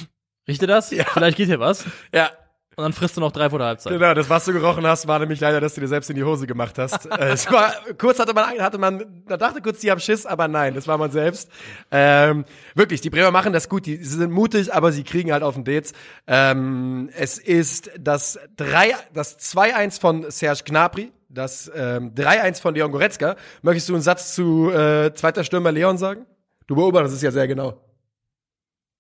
ihr 0.46 0.68
das? 0.68 0.90
Ja. 0.90 1.04
Vielleicht 1.12 1.36
geht 1.36 1.46
hier 1.46 1.60
was. 1.60 1.84
Ja, 2.12 2.30
Und 2.74 2.84
dann 2.84 2.92
frisst 2.94 3.16
du 3.16 3.20
noch 3.20 3.32
drei 3.32 3.50
vor 3.50 3.58
der 3.58 3.68
Halbzeit. 3.68 3.92
genau, 3.92 4.14
das, 4.14 4.30
was 4.30 4.46
du 4.46 4.52
gerochen 4.52 4.86
hast, 4.86 5.06
war 5.06 5.18
nämlich 5.18 5.40
leider, 5.40 5.60
dass 5.60 5.74
du 5.74 5.80
dir 5.82 5.88
selbst 5.88 6.08
in 6.08 6.16
die 6.16 6.24
Hose 6.24 6.46
gemacht 6.46 6.78
hast. 6.78 7.04
äh, 7.10 7.28
es 7.30 7.50
war, 7.52 7.74
kurz 7.98 8.18
hatte 8.18 8.32
man, 8.32 8.58
hatte 8.60 8.78
man, 8.78 9.22
da 9.28 9.36
dachte 9.36 9.60
kurz, 9.60 9.80
die 9.80 9.90
haben 9.90 10.00
Schiss, 10.00 10.24
aber 10.24 10.48
nein, 10.48 10.74
das 10.74 10.88
war 10.88 10.96
man 10.98 11.10
selbst. 11.10 11.50
Ähm, 11.90 12.44
wirklich, 12.74 13.00
die 13.02 13.10
Bremer 13.10 13.30
machen 13.30 13.52
das 13.52 13.68
gut, 13.68 13.84
die 13.86 13.96
sie 13.96 14.16
sind 14.16 14.32
mutig, 14.32 14.72
aber 14.72 14.90
sie 14.90 15.04
kriegen 15.04 15.32
halt 15.32 15.42
auf 15.42 15.54
den 15.54 15.64
Dates. 15.64 15.92
Ähm, 16.26 17.10
es 17.14 17.38
ist 17.38 17.90
das 18.00 18.38
3, 18.56 18.94
das 19.12 19.38
2-1 19.38 20.00
von 20.00 20.30
Serge 20.30 20.62
Gnabry, 20.64 21.12
das 21.28 21.70
ähm, 21.74 22.14
3-1 22.14 22.60
von 22.62 22.74
Leon 22.74 22.90
Goretzka. 22.90 23.36
Möchtest 23.60 23.90
du 23.90 23.94
einen 23.94 24.02
Satz 24.02 24.34
zu 24.34 24.70
äh, 24.70 25.12
zweiter 25.14 25.44
Stürmer 25.44 25.72
Leon 25.72 25.98
sagen? 25.98 26.24
Du 26.66 26.74
beobachtest 26.74 27.16
es 27.16 27.22
ja 27.22 27.30
sehr 27.30 27.46
genau. 27.46 27.78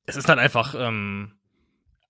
Es 0.06 0.16
ist 0.16 0.28
halt 0.28 0.38
einfach, 0.38 0.74
ähm, 0.78 1.32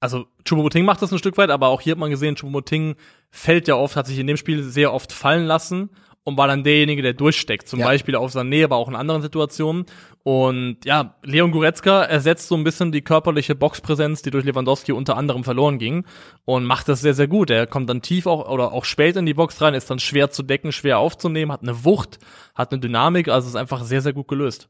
also 0.00 0.26
Choupo-Moting 0.44 0.84
macht 0.84 1.02
das 1.02 1.12
ein 1.12 1.18
Stück 1.18 1.37
weit, 1.38 1.50
aber 1.50 1.68
auch 1.68 1.80
hier 1.80 1.92
hat 1.92 1.99
man 1.99 2.11
gesehen, 2.11 2.34
Choupo-Moting 2.37 2.96
fällt 3.30 3.68
ja 3.68 3.76
oft, 3.76 3.96
hat 3.96 4.06
sich 4.06 4.18
in 4.18 4.26
dem 4.26 4.37
Spiel 4.37 4.62
sehr 4.62 4.92
oft 4.92 5.12
fallen 5.12 5.44
lassen 5.46 5.90
und 6.25 6.37
war 6.37 6.46
dann 6.46 6.64
derjenige, 6.64 7.02
der 7.02 7.14
durchsteckt. 7.14 7.68
Zum 7.68 7.80
Ja. 7.80 7.87
Beispiel 7.87 8.14
auf 8.14 8.32
Sané, 8.32 8.64
aber 8.64 8.76
auch 8.76 8.88
in 8.88 8.94
anderen 8.94 9.22
Situationen. 9.22 9.87
Und 10.22 10.78
ja, 10.84 11.16
Leon 11.25 11.50
Goretzka 11.50 12.04
ersetzt 12.04 12.46
so 12.46 12.54
ein 12.54 12.62
bisschen 12.62 12.92
die 12.92 13.02
körperliche 13.02 13.56
Boxpräsenz, 13.56 14.22
die 14.22 14.30
durch 14.30 14.44
Lewandowski 14.44 14.92
unter 14.92 15.16
anderem 15.16 15.42
verloren 15.42 15.78
ging 15.78 16.04
und 16.44 16.64
macht 16.64 16.88
das 16.88 17.00
sehr, 17.00 17.14
sehr 17.14 17.26
gut. 17.26 17.50
Er 17.50 17.66
kommt 17.66 17.90
dann 17.90 18.02
tief 18.02 18.26
auch 18.26 18.49
oder 18.49 18.72
auch 18.72 18.84
spät 18.84 19.16
in 19.16 19.26
die 19.26 19.34
Box 19.34 19.61
rein, 19.61 19.75
ist 19.75 19.90
dann 19.90 19.99
schwer 19.99 20.30
zu 20.30 20.44
decken, 20.44 20.70
schwer 20.70 20.99
aufzunehmen, 20.99 21.50
hat 21.50 21.62
eine 21.62 21.84
Wucht, 21.84 22.20
hat 22.54 22.70
eine 22.72 22.80
Dynamik, 22.80 23.26
also 23.28 23.49
ist 23.49 23.56
einfach 23.56 23.82
sehr, 23.82 24.00
sehr 24.00 24.12
gut 24.12 24.28
gelöst. 24.28 24.68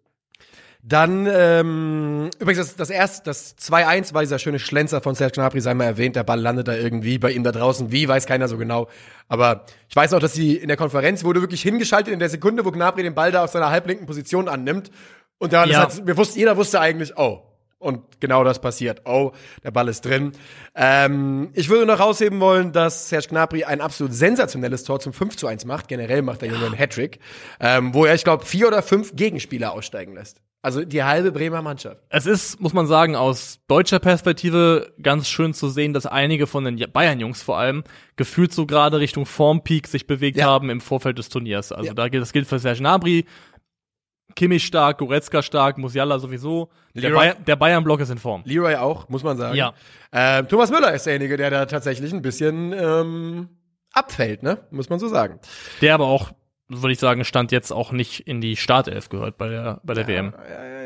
Dann, 0.85 1.29
ähm, 1.31 2.31
übrigens, 2.41 2.59
das, 2.67 2.77
das 2.77 2.91
erste, 2.91 3.23
das 3.25 3.57
2-1 3.57 4.15
war 4.15 4.23
dieser 4.23 4.41
schöne 4.41 4.59
Schlenzer 4.59 5.01
von 5.01 5.15
Serge 5.15 5.35
Gnabry, 5.35 5.61
sei 5.61 5.75
mal 5.75 5.85
erwähnt, 5.85 6.17
der 6.17 6.25
Ball 6.25 6.41
landet 6.41 6.67
da 6.67 6.75
irgendwie 6.75 7.19
bei 7.19 7.31
ihm 7.31 7.45
da 7.45 7.53
draußen. 7.53 7.93
Wie, 7.93 8.09
weiß 8.09 8.27
keiner 8.27 8.49
so 8.49 8.59
genau. 8.59 8.89
Aber 9.29 9.65
ich 9.89 9.95
weiß 9.95 10.11
noch, 10.11 10.19
dass 10.19 10.33
sie 10.33 10.57
in 10.57 10.67
der 10.67 10.77
Konferenz 10.77 11.23
wurde 11.23 11.41
wirklich 11.41 11.63
hingeschaltet 11.63 12.13
in 12.13 12.19
der 12.19 12.29
Sekunde, 12.29 12.65
wo 12.65 12.73
Gnabry 12.73 13.05
den 13.05 13.15
Ball 13.15 13.31
da 13.31 13.45
auf 13.45 13.51
seiner 13.51 13.71
halblinken 13.71 14.07
Position 14.07 14.49
annimmt. 14.49 14.91
Und 15.39 15.53
dann, 15.53 15.71
Ja. 15.71 15.83
hat, 15.83 16.05
wir 16.05 16.17
wussten, 16.17 16.41
jeder 16.41 16.57
wusste 16.57 16.81
eigentlich, 16.81 17.17
oh. 17.17 17.43
Und 17.79 18.21
genau 18.21 18.45
das 18.45 18.61
passiert. 18.61 19.03
Oh, 19.07 19.33
der 19.65 19.73
Ball 19.73 19.89
ist 19.89 20.03
drin. 20.03 20.33
Ähm, 20.77 21.51
ich 21.55 21.69
würde 21.69 21.85
noch 21.87 21.99
rausheben 21.99 22.39
wollen, 22.39 22.71
dass 22.73 23.09
Serge 23.09 23.27
Gnabry 23.29 23.65
ein 23.65 23.81
absolut 23.81 24.13
sensationelles 24.15 24.85
Tor 24.85 25.01
zum 25.01 25.13
5 25.13 25.37
zu 25.37 25.49
1 25.49 25.65
macht. 25.65 25.89
Generell 25.89 26.23
macht 26.23 26.43
der 26.43 26.49
Junge 26.49 26.67
einen 26.67 26.77
Hattrick, 26.79 27.19
ähm, 27.59 27.93
wo 27.93 28.05
er, 28.05 28.15
ich 28.15 28.23
glaube, 28.23 28.45
vier 28.47 28.69
oder 28.69 28.83
fünf 28.83 29.17
Gegenspieler 29.17 29.73
aussteigen 29.73 30.15
lässt. 30.15 30.41
Also 30.65 30.85
die 30.85 31.03
halbe 31.03 31.33
Bremer 31.33 31.61
Mannschaft. 31.61 32.01
Es 32.09 32.25
ist, 32.25 32.61
muss 32.61 32.73
man 32.73 32.87
sagen, 32.87 33.17
aus 33.17 33.59
deutscher 33.67 33.99
Perspektive 33.99 34.93
ganz 35.03 35.29
schön 35.29 35.55
zu 35.55 35.69
sehen, 35.69 35.93
dass 35.93 36.07
einige 36.07 36.47
von 36.47 36.65
den 36.65 36.77
Bayern-Jungs 36.93 37.43
vor 37.43 37.59
allem 37.59 37.83
gefühlt 38.15 38.53
so 38.53 38.65
gerade 38.65 39.01
Richtung 39.01 39.27
Formpeak 39.27 39.89
sich 39.89 40.07
bewegt 40.07 40.37
Ja. 40.39 40.47
haben 40.47 40.71
im 40.71 40.81
Vorfeld 40.81 41.19
des 41.19 41.29
Turniers. 41.29 41.73
Also 41.73 41.89
Ja. 41.89 41.95
da 41.95 42.07
gilt, 42.09 42.23
das 42.23 42.33
gilt 42.33 42.47
für 42.47 42.61
Serge 42.61 42.79
Gnabry, 42.79 43.25
Kimmich 44.37 44.65
stark, 44.65 44.99
Goretzka 44.99 45.43
stark, 45.43 45.77
Musiala 45.79 46.19
sowieso. 46.19 46.71
Der, 46.95 47.11
Leroy- 47.11 47.35
der 47.45 47.57
Bayern-Block 47.57 48.01
ist 48.01 48.11
in 48.11 48.19
Form. 48.19 48.43
Leroy 48.47 48.77
auch, 48.77 49.09
muss 49.09 49.23
man 49.25 49.37
sagen. 49.37 49.57
Ja. 49.57 49.75
Ähm, 50.13 50.47
Thomas 50.49 50.71
Müller 50.71 50.93
ist 50.95 51.05
derjenige, 51.07 51.37
der 51.37 51.51
da 51.51 51.67
tatsächlich 51.67 52.13
ein 52.15 52.23
bisschen 52.23 52.73
ähm, 52.73 53.49
abfällt, 53.93 54.43
ne? 54.43 54.59
Muss 54.71 54.89
man 54.89 54.99
so 55.01 55.09
sagen. 55.09 55.39
Der 55.83 55.93
aber 55.95 56.07
auch, 56.07 56.31
würde 56.81 56.93
ich 56.93 56.99
sagen, 56.99 57.25
stand 57.25 57.53
jetzt 57.53 57.73
auch 57.73 57.93
nicht 57.93 58.21
in 58.21 58.41
die 58.41 58.57
Startelf 58.57 59.09
gehört 59.09 59.37
bei 59.37 59.49
der, 59.49 59.81
bei 59.83 59.95
der 59.95 60.07
WM. 60.07 60.33
Ja, 60.49 60.65
ja, 60.65 60.83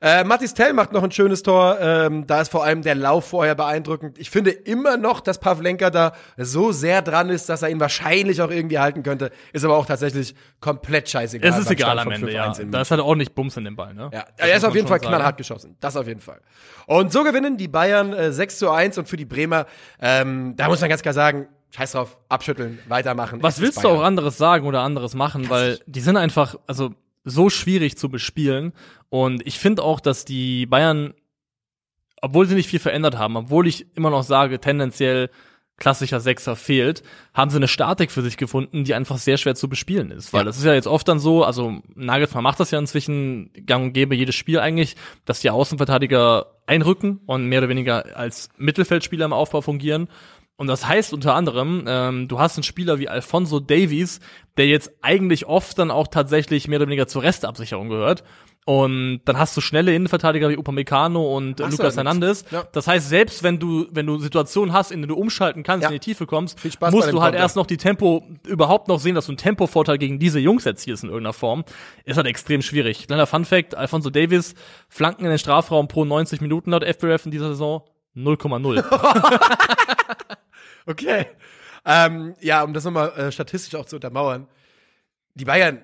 ja. 0.00 0.20
Äh, 0.20 0.24
Mathis 0.24 0.54
Tell 0.54 0.72
macht 0.72 0.92
noch 0.92 1.02
ein 1.02 1.10
schönes 1.10 1.42
Tor. 1.42 1.78
Ähm, 1.80 2.26
da 2.26 2.40
ist 2.40 2.50
vor 2.50 2.64
allem 2.64 2.82
der 2.82 2.94
Lauf 2.94 3.26
vorher 3.26 3.54
beeindruckend. 3.54 4.18
Ich 4.18 4.30
finde 4.30 4.50
immer 4.50 4.96
noch, 4.96 5.20
dass 5.20 5.38
Pavlenka 5.38 5.90
da 5.90 6.12
so 6.36 6.72
sehr 6.72 7.02
dran 7.02 7.28
ist, 7.30 7.48
dass 7.48 7.62
er 7.62 7.70
ihn 7.70 7.80
wahrscheinlich 7.80 8.40
auch 8.42 8.50
irgendwie 8.50 8.78
halten 8.78 9.02
könnte. 9.02 9.30
Ist 9.52 9.64
aber 9.64 9.76
auch 9.76 9.86
tatsächlich 9.86 10.34
komplett 10.60 11.08
scheißegal. 11.08 11.50
Es 11.50 11.58
ist 11.58 11.70
egal 11.70 11.98
am 11.98 12.10
Ende, 12.10 12.28
5-1 12.28 12.32
ja. 12.32 12.64
Da 12.70 12.80
ist 12.82 12.90
halt 12.90 13.00
ordentlich 13.00 13.34
Bums 13.34 13.56
in 13.56 13.64
dem 13.64 13.76
Ball, 13.76 13.94
ne? 13.94 14.10
Ja, 14.12 14.24
Das 14.36 14.48
er 14.48 14.56
ist 14.56 14.64
auf 14.64 14.74
jeden 14.74 14.86
Fall 14.88 15.00
sagen. 15.00 15.08
knallhart 15.08 15.36
geschossen. 15.36 15.76
Das 15.80 15.96
auf 15.96 16.06
jeden 16.06 16.20
Fall. 16.20 16.40
Und 16.86 17.12
so 17.12 17.24
gewinnen 17.24 17.56
die 17.56 17.68
Bayern 17.68 18.12
äh, 18.12 18.32
6 18.32 18.58
zu 18.58 18.70
1 18.70 18.98
und 18.98 19.08
für 19.08 19.16
die 19.16 19.24
Bremer, 19.24 19.66
ähm, 20.00 20.54
da 20.56 20.68
muss 20.68 20.80
man 20.80 20.90
ganz 20.90 21.02
klar 21.02 21.14
sagen, 21.14 21.48
scheiß 21.70 21.92
drauf, 21.92 22.18
abschütteln, 22.28 22.78
weitermachen. 22.88 23.42
Was 23.42 23.60
willst 23.60 23.78
du 23.78 23.82
Bayern. 23.82 23.96
auch 23.98 24.02
anderes 24.02 24.36
sagen 24.38 24.66
oder 24.66 24.80
anderes 24.82 25.14
machen, 25.14 25.48
weil 25.50 25.80
die 25.86 26.00
sind 26.00 26.16
einfach, 26.16 26.56
also 26.66 26.94
so 27.24 27.50
schwierig 27.50 27.96
zu 27.96 28.08
bespielen. 28.08 28.72
Und 29.08 29.46
ich 29.46 29.58
finde 29.58 29.82
auch, 29.82 30.00
dass 30.00 30.24
die 30.24 30.66
Bayern, 30.66 31.14
obwohl 32.22 32.46
sie 32.46 32.54
nicht 32.54 32.68
viel 32.68 32.78
verändert 32.80 33.18
haben, 33.18 33.36
obwohl 33.36 33.66
ich 33.66 33.86
immer 33.96 34.10
noch 34.10 34.22
sage, 34.22 34.58
tendenziell 34.60 35.30
klassischer 35.76 36.20
Sechser 36.20 36.56
fehlt, 36.56 37.02
haben 37.32 37.50
sie 37.50 37.56
eine 37.56 37.66
Statik 37.68 38.10
für 38.10 38.20
sich 38.20 38.36
gefunden, 38.36 38.84
die 38.84 38.92
einfach 38.94 39.16
sehr 39.16 39.38
schwer 39.38 39.54
zu 39.54 39.66
bespielen 39.68 40.10
ist. 40.10 40.32
Weil 40.32 40.40
Ja. 40.40 40.44
das 40.44 40.58
ist 40.58 40.64
ja 40.64 40.74
jetzt 40.74 40.86
oft 40.86 41.08
dann 41.08 41.18
so, 41.18 41.42
also 41.42 41.80
Nagelsmann 41.94 42.42
macht 42.44 42.60
das 42.60 42.70
ja 42.70 42.78
inzwischen 42.78 43.50
gang 43.64 43.84
und 43.86 43.92
gäbe 43.94 44.14
jedes 44.14 44.34
Spiel 44.34 44.60
eigentlich, 44.60 44.96
dass 45.24 45.40
die 45.40 45.48
Außenverteidiger 45.48 46.46
einrücken 46.66 47.20
und 47.26 47.46
mehr 47.46 47.60
oder 47.60 47.70
weniger 47.70 48.14
als 48.16 48.50
Mittelfeldspieler 48.58 49.24
im 49.24 49.32
Aufbau 49.32 49.62
fungieren. 49.62 50.08
Und 50.60 50.66
das 50.66 50.86
heißt 50.86 51.14
unter 51.14 51.34
anderem, 51.34 51.84
ähm, 51.88 52.28
du 52.28 52.38
hast 52.38 52.58
einen 52.58 52.64
Spieler 52.64 52.98
wie 52.98 53.08
Alfonso 53.08 53.60
Davies, 53.60 54.20
der 54.58 54.66
jetzt 54.66 54.92
eigentlich 55.00 55.46
oft 55.46 55.78
dann 55.78 55.90
auch 55.90 56.06
tatsächlich 56.06 56.68
mehr 56.68 56.78
oder 56.78 56.86
weniger 56.86 57.06
zur 57.06 57.22
Restabsicherung 57.22 57.88
gehört. 57.88 58.24
Und 58.66 59.22
dann 59.24 59.38
hast 59.38 59.56
du 59.56 59.62
schnelle 59.62 59.94
Innenverteidiger 59.94 60.50
wie 60.50 60.58
Upamecano 60.58 61.34
und 61.34 61.60
äh, 61.60 61.64
Hast 61.64 61.78
Lucas 61.78 61.96
Hernandez. 61.96 62.44
Ja. 62.50 62.64
Das 62.72 62.86
heißt, 62.86 63.08
selbst 63.08 63.42
wenn 63.42 63.58
du, 63.58 63.86
wenn 63.90 64.04
du 64.04 64.18
Situationen 64.18 64.74
hast, 64.74 64.90
in 64.92 65.00
denen 65.00 65.08
du 65.08 65.14
umschalten 65.16 65.62
kannst, 65.62 65.84
Ja. 65.84 65.88
in 65.88 65.94
die 65.94 65.98
Tiefe 65.98 66.26
kommst, 66.26 66.62
musst 66.62 66.76
du 66.82 67.00
halt 67.02 67.12
Konter. 67.14 67.38
erst 67.38 67.56
noch 67.56 67.64
die 67.64 67.78
Tempo, 67.78 68.22
überhaupt 68.46 68.88
noch 68.88 69.00
sehen, 69.00 69.14
dass 69.14 69.24
du 69.24 69.32
einen 69.32 69.38
Tempovorteil 69.38 69.96
gegen 69.96 70.18
diese 70.18 70.40
Jungs 70.40 70.66
erzielst 70.66 71.04
in 71.04 71.08
irgendeiner 71.08 71.32
Form. 71.32 71.64
Ist 72.04 72.18
halt 72.18 72.26
extrem 72.26 72.60
schwierig. 72.60 73.06
Kleiner 73.06 73.26
Fun 73.26 73.46
Fact, 73.46 73.74
Alfonso 73.74 74.10
Davis, 74.10 74.54
Flanken 74.90 75.24
in 75.24 75.30
den 75.30 75.38
Strafraum 75.38 75.88
pro 75.88 76.04
90 76.04 76.42
Minuten 76.42 76.72
laut 76.72 76.84
FBref 76.84 77.24
in 77.24 77.30
dieser 77.30 77.48
Saison 77.48 77.82
0,0. 78.14 78.84
Okay. 80.90 81.26
Ähm, 81.84 82.34
ja, 82.40 82.62
um 82.62 82.74
das 82.74 82.84
nochmal 82.84 83.10
äh, 83.16 83.32
statistisch 83.32 83.74
auch 83.74 83.86
zu 83.86 83.96
untermauern. 83.96 84.46
Die 85.34 85.44
Bayern 85.44 85.82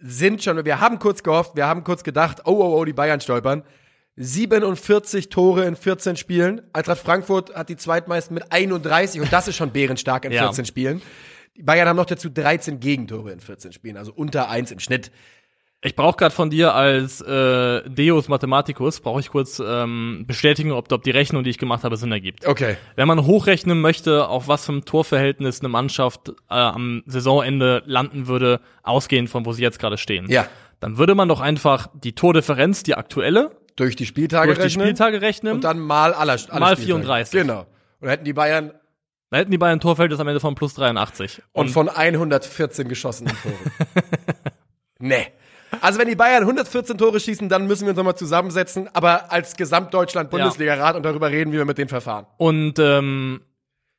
sind 0.00 0.42
schon, 0.42 0.64
wir 0.64 0.80
haben 0.80 0.98
kurz 0.98 1.22
gehofft, 1.22 1.56
wir 1.56 1.66
haben 1.66 1.84
kurz 1.84 2.04
gedacht, 2.04 2.42
oh, 2.44 2.52
oh, 2.52 2.78
oh, 2.80 2.84
die 2.84 2.92
Bayern 2.92 3.20
stolpern. 3.20 3.62
47 4.16 5.30
Tore 5.30 5.64
in 5.64 5.74
14 5.74 6.16
Spielen. 6.16 6.60
Eintracht 6.72 6.98
Frankfurt 6.98 7.54
hat 7.54 7.70
die 7.70 7.76
zweitmeisten 7.76 8.34
mit 8.34 8.52
31 8.52 9.20
und 9.22 9.32
das 9.32 9.48
ist 9.48 9.56
schon 9.56 9.70
bärenstark 9.70 10.26
in 10.26 10.32
Ja. 10.32 10.42
14 10.42 10.66
Spielen. 10.66 11.00
Die 11.56 11.62
Bayern 11.62 11.88
haben 11.88 11.96
noch 11.96 12.06
dazu 12.06 12.28
13 12.28 12.80
Gegentore 12.80 13.32
in 13.32 13.40
14 13.40 13.72
Spielen, 13.72 13.96
also 13.96 14.12
unter 14.12 14.48
eins 14.50 14.70
im 14.70 14.80
Schnitt. 14.80 15.10
Ich 15.84 15.96
brauche 15.96 16.16
gerade 16.16 16.32
von 16.34 16.48
dir 16.48 16.74
als 16.74 17.20
äh, 17.22 17.82
Deus 17.90 18.28
Mathematicus, 18.28 19.00
brauche 19.00 19.18
ich 19.18 19.30
kurz 19.30 19.60
ähm, 19.64 20.22
bestätigen, 20.28 20.70
ob, 20.70 20.92
ob 20.92 21.02
die 21.02 21.10
Rechnung, 21.10 21.42
die 21.42 21.50
ich 21.50 21.58
gemacht 21.58 21.82
habe, 21.82 21.96
Sinn 21.96 22.12
ergibt. 22.12 22.46
Okay. 22.46 22.76
Wenn 22.94 23.08
man 23.08 23.26
hochrechnen 23.26 23.80
möchte, 23.80 24.28
auf 24.28 24.46
was 24.46 24.64
für 24.64 24.72
ein 24.74 24.84
Torverhältnis 24.84 25.58
eine 25.60 25.68
Mannschaft 25.68 26.28
äh, 26.28 26.54
am 26.54 27.02
Saisonende 27.06 27.82
landen 27.84 28.28
würde, 28.28 28.60
ausgehend 28.84 29.28
von 29.28 29.44
wo 29.44 29.52
sie 29.52 29.62
jetzt 29.62 29.80
gerade 29.80 29.98
stehen, 29.98 30.30
Ja. 30.30 30.46
dann 30.78 30.98
würde 30.98 31.16
man 31.16 31.28
doch 31.28 31.40
einfach 31.40 31.88
die 31.94 32.14
Tordifferenz, 32.14 32.84
die 32.84 32.94
aktuelle, 32.94 33.50
Durch 33.74 33.96
die 33.96 34.06
Spieltage 34.06 34.46
durch 34.54 34.58
die 34.58 34.62
rechnen 34.64 34.86
Spieltage 34.86 35.20
rechnen. 35.20 35.54
und 35.54 35.64
dann 35.64 35.80
mal 35.80 36.14
aller, 36.14 36.38
alle 36.48 36.60
Mal 36.60 36.76
Spieltage. 36.76 37.26
34. 37.26 37.40
Genau. 37.40 37.60
Und 37.60 37.66
dann 38.02 38.10
hätten 38.10 38.24
die 38.24 38.32
Bayern 38.32 38.70
da 39.30 39.38
hätten 39.38 39.50
die 39.50 39.56
Bayern 39.58 39.78
ein 39.78 39.80
Torverhältnis 39.80 40.20
am 40.20 40.28
Ende 40.28 40.40
von 40.40 40.54
plus 40.54 40.74
83. 40.74 41.40
und, 41.52 41.70
von 41.70 41.88
114 41.88 42.86
geschossenen 42.86 43.34
Toren. 43.42 43.56
nee. 44.98 45.26
Also 45.80 45.98
wenn 45.98 46.08
die 46.08 46.16
Bayern 46.16 46.42
114 46.42 46.98
Tore 46.98 47.20
schießen, 47.20 47.48
dann 47.48 47.66
müssen 47.66 47.84
wir 47.84 47.90
uns 47.90 47.96
nochmal 47.96 48.16
zusammensetzen, 48.16 48.88
aber 48.92 49.32
als 49.32 49.56
Gesamtdeutschland-Bundesliga-Rat 49.56 50.96
und 50.96 51.04
darüber 51.04 51.30
reden, 51.30 51.52
wie 51.52 51.56
wir 51.56 51.64
mit 51.64 51.78
den 51.78 51.88
verfahren. 51.88 52.26
Und 52.36 52.78
ähm, 52.78 53.40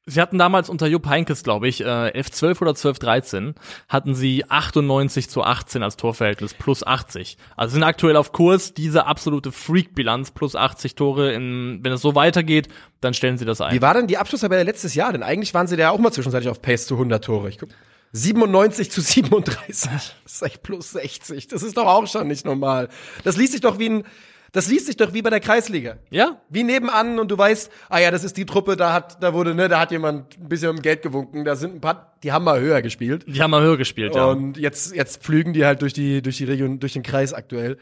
sie 0.06 0.22
hatten 0.22 0.38
damals 0.38 0.70
unter 0.70 0.88
Jupp 0.88 1.08
Heynckes, 1.08 1.44
glaube 1.44 1.68
ich, 1.68 1.82
äh, 1.82 2.10
11, 2.10 2.32
12 2.32 2.62
oder 2.62 2.76
12, 2.76 3.00
13, 3.00 3.56
hatten 3.90 4.16
sie 4.16 4.46
98 4.48 5.30
zu 5.30 5.44
18 5.44 5.84
als 5.84 5.98
Torverhältnis, 5.98 6.54
plus 6.54 6.86
80. 6.86 7.38
Also 7.56 7.74
sind 7.74 7.84
aktuell 7.84 8.18
auf 8.18 8.32
Kurs, 8.32 8.74
diese 8.74 9.06
absolute 9.06 9.52
Freak-Bilanz, 9.52 10.32
plus 10.32 10.56
80 10.56 10.96
Tore. 10.96 11.34
In, 11.34 11.80
wenn 11.84 11.92
es 11.92 12.02
so 12.02 12.16
weitergeht, 12.16 12.68
dann 13.02 13.14
stellen 13.14 13.38
sie 13.38 13.46
das 13.46 13.62
ein. 13.62 13.74
Wie 13.74 13.82
war 13.82 13.94
denn 13.94 14.08
die 14.08 14.18
Abschlusstabelle 14.18 14.64
letztes 14.64 14.96
Jahr? 14.96 15.12
Denn 15.12 15.24
eigentlich 15.24 15.54
waren 15.54 15.68
sie 15.68 15.76
da 15.76 15.84
ja 15.84 15.92
auch 15.92 16.00
mal 16.00 16.12
zwischenzeitlich 16.12 16.50
auf 16.50 16.62
Pace 16.62 16.88
zu 16.88 16.96
100 16.96 17.24
Tore. 17.24 17.50
Ich 17.50 17.58
guck. 17.58 17.70
97 18.14 18.92
zu 18.92 19.02
37. 19.02 19.92
Das 20.24 20.34
ist 20.34 20.42
echt 20.42 20.64
plus 20.64 20.92
60. 20.92 21.48
Das 21.48 21.64
ist 21.64 21.78
doch 21.78 21.88
auch 21.88 22.08
schon 22.08 22.28
nicht 22.28 22.46
normal. 22.46 22.90
Das 23.24 23.38
liest 23.38 23.52
sich 23.52 23.62
doch 23.62 23.80
wie 23.80 23.90
ein, 23.90 24.04
das 24.52 24.70
liest 24.70 24.86
sich 24.86 24.96
doch 24.96 25.14
wie 25.14 25.24
bei 25.24 25.32
der 25.32 25.40
Kreisliga. 25.40 25.98
ja, 26.12 26.40
Wie 26.48 26.64
nebenan 26.64 27.20
und 27.20 27.30
du 27.32 27.38
weißt, 27.38 27.72
ah 27.90 28.00
ja, 28.00 28.12
das 28.12 28.24
ist 28.24 28.38
die 28.38 28.46
Truppe, 28.46 28.78
da 28.78 28.94
hat, 28.94 29.22
da 29.22 29.34
wurde, 29.34 29.56
ne, 29.56 29.68
da 29.68 29.80
hat 29.80 29.92
jemand 29.92 30.38
ein 30.40 30.48
bisschen 30.48 30.70
um 30.70 30.82
Geld 30.82 31.02
gewunken, 31.02 31.44
da 31.44 31.56
sind 31.56 31.76
ein 31.76 31.82
paar, 31.82 32.16
die 32.22 32.32
haben 32.32 32.46
mal 32.46 32.60
höher 32.60 32.84
gespielt. 32.84 33.26
die 33.28 33.42
haben 33.42 33.52
mal 33.52 33.64
höher 33.64 33.78
gespielt, 33.78 34.16
ja. 34.16 34.26
Und 34.26 34.58
jetzt, 34.58 34.96
jetzt 34.96 35.24
pflügen 35.24 35.54
die 35.54 35.66
halt 35.66 35.82
durch 35.82 35.94
die, 35.94 36.22
durch 36.22 36.38
die 36.38 36.46
Region, 36.46 36.80
durch 36.80 36.94
den 36.94 37.04
Kreis 37.04 37.34
aktuell. 37.34 37.78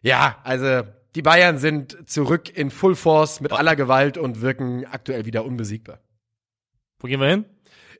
Ja, 0.00 0.38
also, 0.44 0.82
die 1.14 1.22
Bayern 1.22 1.58
sind 1.58 2.08
zurück 2.08 2.56
in 2.56 2.70
Full 2.70 2.96
Force 2.96 3.40
mit 3.40 3.52
aller 3.52 3.76
Gewalt 3.76 4.16
und 4.18 4.40
wirken 4.40 4.84
aktuell 4.86 5.26
wieder 5.26 5.44
unbesiegbar. 5.44 6.00
Wo 6.98 7.06
gehen 7.06 7.20
wir 7.20 7.28
hin? 7.28 7.44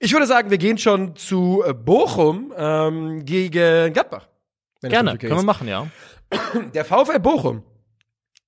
Ich 0.05 0.13
würde 0.13 0.27
sagen, 0.27 0.51
wir 0.51 0.59
gehen 0.59 0.77
schon 0.77 1.17
zu 1.17 1.65
äh, 1.67 1.73
Bochum 1.73 2.53
ähm, 2.59 3.25
gegen 3.25 3.91
Gladbach. 3.95 4.29
Gerne, 4.83 5.13
okay 5.13 5.29
können 5.29 5.41
wir 5.41 5.45
machen, 5.45 5.67
ja. 5.67 5.87
Der 6.75 6.85
VfL 6.85 7.21
Bochum 7.21 7.63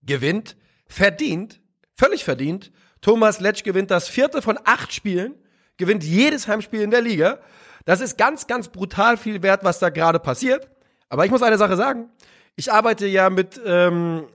gewinnt, 0.02 0.58
verdient, 0.86 1.62
völlig 1.94 2.24
verdient. 2.24 2.72
Thomas 3.00 3.40
Letsch 3.40 3.64
gewinnt 3.64 3.90
das 3.90 4.06
vierte 4.06 4.42
von 4.42 4.58
acht 4.64 4.92
Spielen, 4.92 5.34
gewinnt 5.78 6.04
jedes 6.04 6.46
Heimspiel 6.46 6.82
in 6.82 6.90
der 6.90 7.00
Liga. 7.00 7.38
Das 7.86 8.02
ist 8.02 8.18
ganz, 8.18 8.46
ganz 8.46 8.68
brutal 8.68 9.16
viel 9.16 9.42
wert, 9.42 9.64
was 9.64 9.78
da 9.78 9.88
gerade 9.88 10.20
passiert. 10.20 10.68
Aber 11.08 11.24
ich 11.24 11.30
muss 11.30 11.42
eine 11.42 11.56
Sache 11.56 11.76
sagen. 11.76 12.10
Ich 12.56 12.70
arbeite 12.70 13.06
ja 13.06 13.30
mit 13.30 13.58
ähm, 13.64 14.26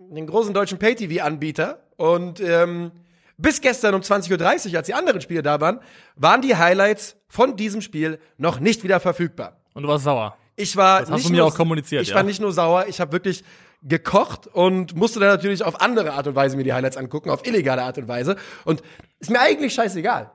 den 0.00 0.26
großen 0.26 0.52
deutschen 0.52 0.80
Pay-TV-Anbieter 0.80 1.84
und 1.98 2.40
ähm, 2.40 2.90
bis 3.36 3.60
gestern 3.60 3.94
um 3.94 4.00
20.30 4.00 4.70
Uhr, 4.70 4.76
als 4.78 4.86
die 4.86 4.94
anderen 4.94 5.20
Spiele 5.20 5.42
da 5.42 5.60
waren, 5.60 5.80
waren 6.16 6.42
die 6.42 6.56
Highlights 6.56 7.16
von 7.28 7.56
diesem 7.56 7.80
Spiel 7.80 8.18
noch 8.38 8.60
nicht 8.60 8.84
wieder 8.84 9.00
verfügbar. 9.00 9.60
Und 9.74 9.82
du 9.82 9.88
warst 9.88 10.04
sauer. 10.04 10.36
Ich 10.56 10.76
war 10.76 11.00
Das 11.00 11.10
hast 11.10 11.16
nicht 11.16 11.28
du 11.28 11.32
mir 11.32 11.38
nur, 11.38 11.46
auch 11.48 11.54
kommuniziert, 11.54 12.02
Ich 12.02 12.10
ja. 12.10 12.14
war 12.14 12.22
nicht 12.22 12.40
nur 12.40 12.52
sauer, 12.52 12.86
ich 12.88 13.00
habe 13.00 13.12
wirklich 13.12 13.42
gekocht 13.82 14.46
und 14.46 14.96
musste 14.96 15.20
dann 15.20 15.28
natürlich 15.28 15.62
auf 15.62 15.80
andere 15.80 16.12
Art 16.12 16.26
und 16.26 16.34
Weise 16.34 16.56
mir 16.56 16.64
die 16.64 16.72
Highlights 16.72 16.96
angucken, 16.96 17.30
auf 17.30 17.46
illegale 17.46 17.82
Art 17.82 17.98
und 17.98 18.08
Weise. 18.08 18.36
Und 18.64 18.82
ist 19.18 19.30
mir 19.30 19.40
eigentlich 19.40 19.74
scheißegal. 19.74 20.30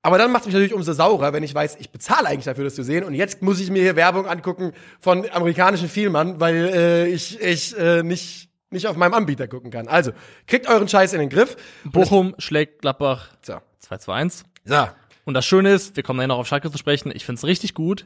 Aber 0.00 0.18
dann 0.18 0.30
macht 0.32 0.42
es 0.42 0.46
mich 0.46 0.54
natürlich 0.54 0.74
umso 0.74 0.92
saurer, 0.92 1.32
wenn 1.32 1.42
ich 1.42 1.54
weiß, 1.54 1.76
ich 1.80 1.90
bezahle 1.90 2.28
eigentlich 2.28 2.44
dafür, 2.44 2.64
das 2.64 2.74
zu 2.74 2.82
sehen. 2.82 3.04
Und 3.04 3.14
jetzt 3.14 3.40
muss 3.40 3.58
ich 3.58 3.70
mir 3.70 3.82
hier 3.82 3.96
Werbung 3.96 4.26
angucken 4.26 4.72
von 5.00 5.28
amerikanischen 5.30 5.88
Vielmann, 5.88 6.40
weil 6.40 6.70
äh, 6.74 7.06
ich, 7.08 7.40
ich 7.40 7.76
äh, 7.78 8.02
nicht, 8.02 8.50
nicht 8.70 8.86
auf 8.86 8.96
meinem 8.96 9.14
Anbieter 9.14 9.48
gucken 9.48 9.70
kann. 9.70 9.88
Also, 9.88 10.12
kriegt 10.46 10.68
euren 10.68 10.88
Scheiß 10.88 11.12
in 11.12 11.20
den 11.20 11.28
Griff. 11.30 11.56
Bochum 11.84 12.34
schlägt 12.38 12.82
Gladbach 12.82 13.28
So. 13.42 13.58
2 13.80 13.96
zu 13.98 14.12
1. 14.12 14.44
So. 14.64 14.88
Und 15.24 15.34
das 15.34 15.46
Schöne 15.46 15.72
ist, 15.72 15.96
wir 15.96 16.02
kommen 16.02 16.18
nachher 16.18 16.28
noch 16.28 16.38
auf 16.38 16.46
Schalke 16.46 16.70
zu 16.70 16.78
sprechen, 16.78 17.12
ich 17.14 17.24
finde 17.24 17.38
es 17.38 17.44
richtig 17.44 17.74
gut, 17.74 18.04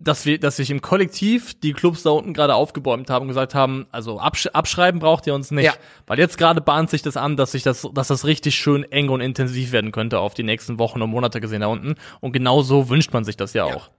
dass 0.00 0.26
wir, 0.26 0.38
dass 0.38 0.56
sich 0.56 0.70
im 0.70 0.80
Kollektiv 0.80 1.58
die 1.58 1.72
Clubs 1.72 2.04
da 2.04 2.10
unten 2.10 2.32
gerade 2.32 2.54
aufgebäumt 2.54 3.10
haben 3.10 3.22
und 3.22 3.28
gesagt 3.28 3.54
haben, 3.54 3.86
also 3.90 4.20
absch 4.20 4.46
abschreiben 4.46 5.00
braucht 5.00 5.26
ihr 5.26 5.34
uns 5.34 5.50
nicht. 5.50 5.64
Ja. 5.64 5.74
Weil 6.06 6.20
jetzt 6.20 6.38
gerade 6.38 6.60
bahnt 6.60 6.88
sich 6.88 7.02
das 7.02 7.16
an, 7.16 7.36
dass 7.36 7.52
sich 7.52 7.64
das, 7.64 7.86
dass 7.92 8.08
das 8.08 8.24
richtig 8.24 8.54
schön 8.54 8.84
eng 8.84 9.08
und 9.08 9.20
intensiv 9.20 9.72
werden 9.72 9.90
könnte 9.90 10.20
auf 10.20 10.34
die 10.34 10.44
nächsten 10.44 10.78
Wochen 10.78 11.02
und 11.02 11.10
Monate 11.10 11.40
gesehen 11.40 11.62
da 11.62 11.66
unten. 11.66 11.96
Und 12.20 12.32
genau 12.32 12.62
so 12.62 12.88
wünscht 12.88 13.12
man 13.12 13.24
sich 13.24 13.36
das 13.36 13.54
ja, 13.54 13.64
auch. 13.64 13.90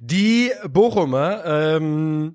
Die 0.00 0.50
Bochumer, 0.68 1.44
ähm, 1.44 2.34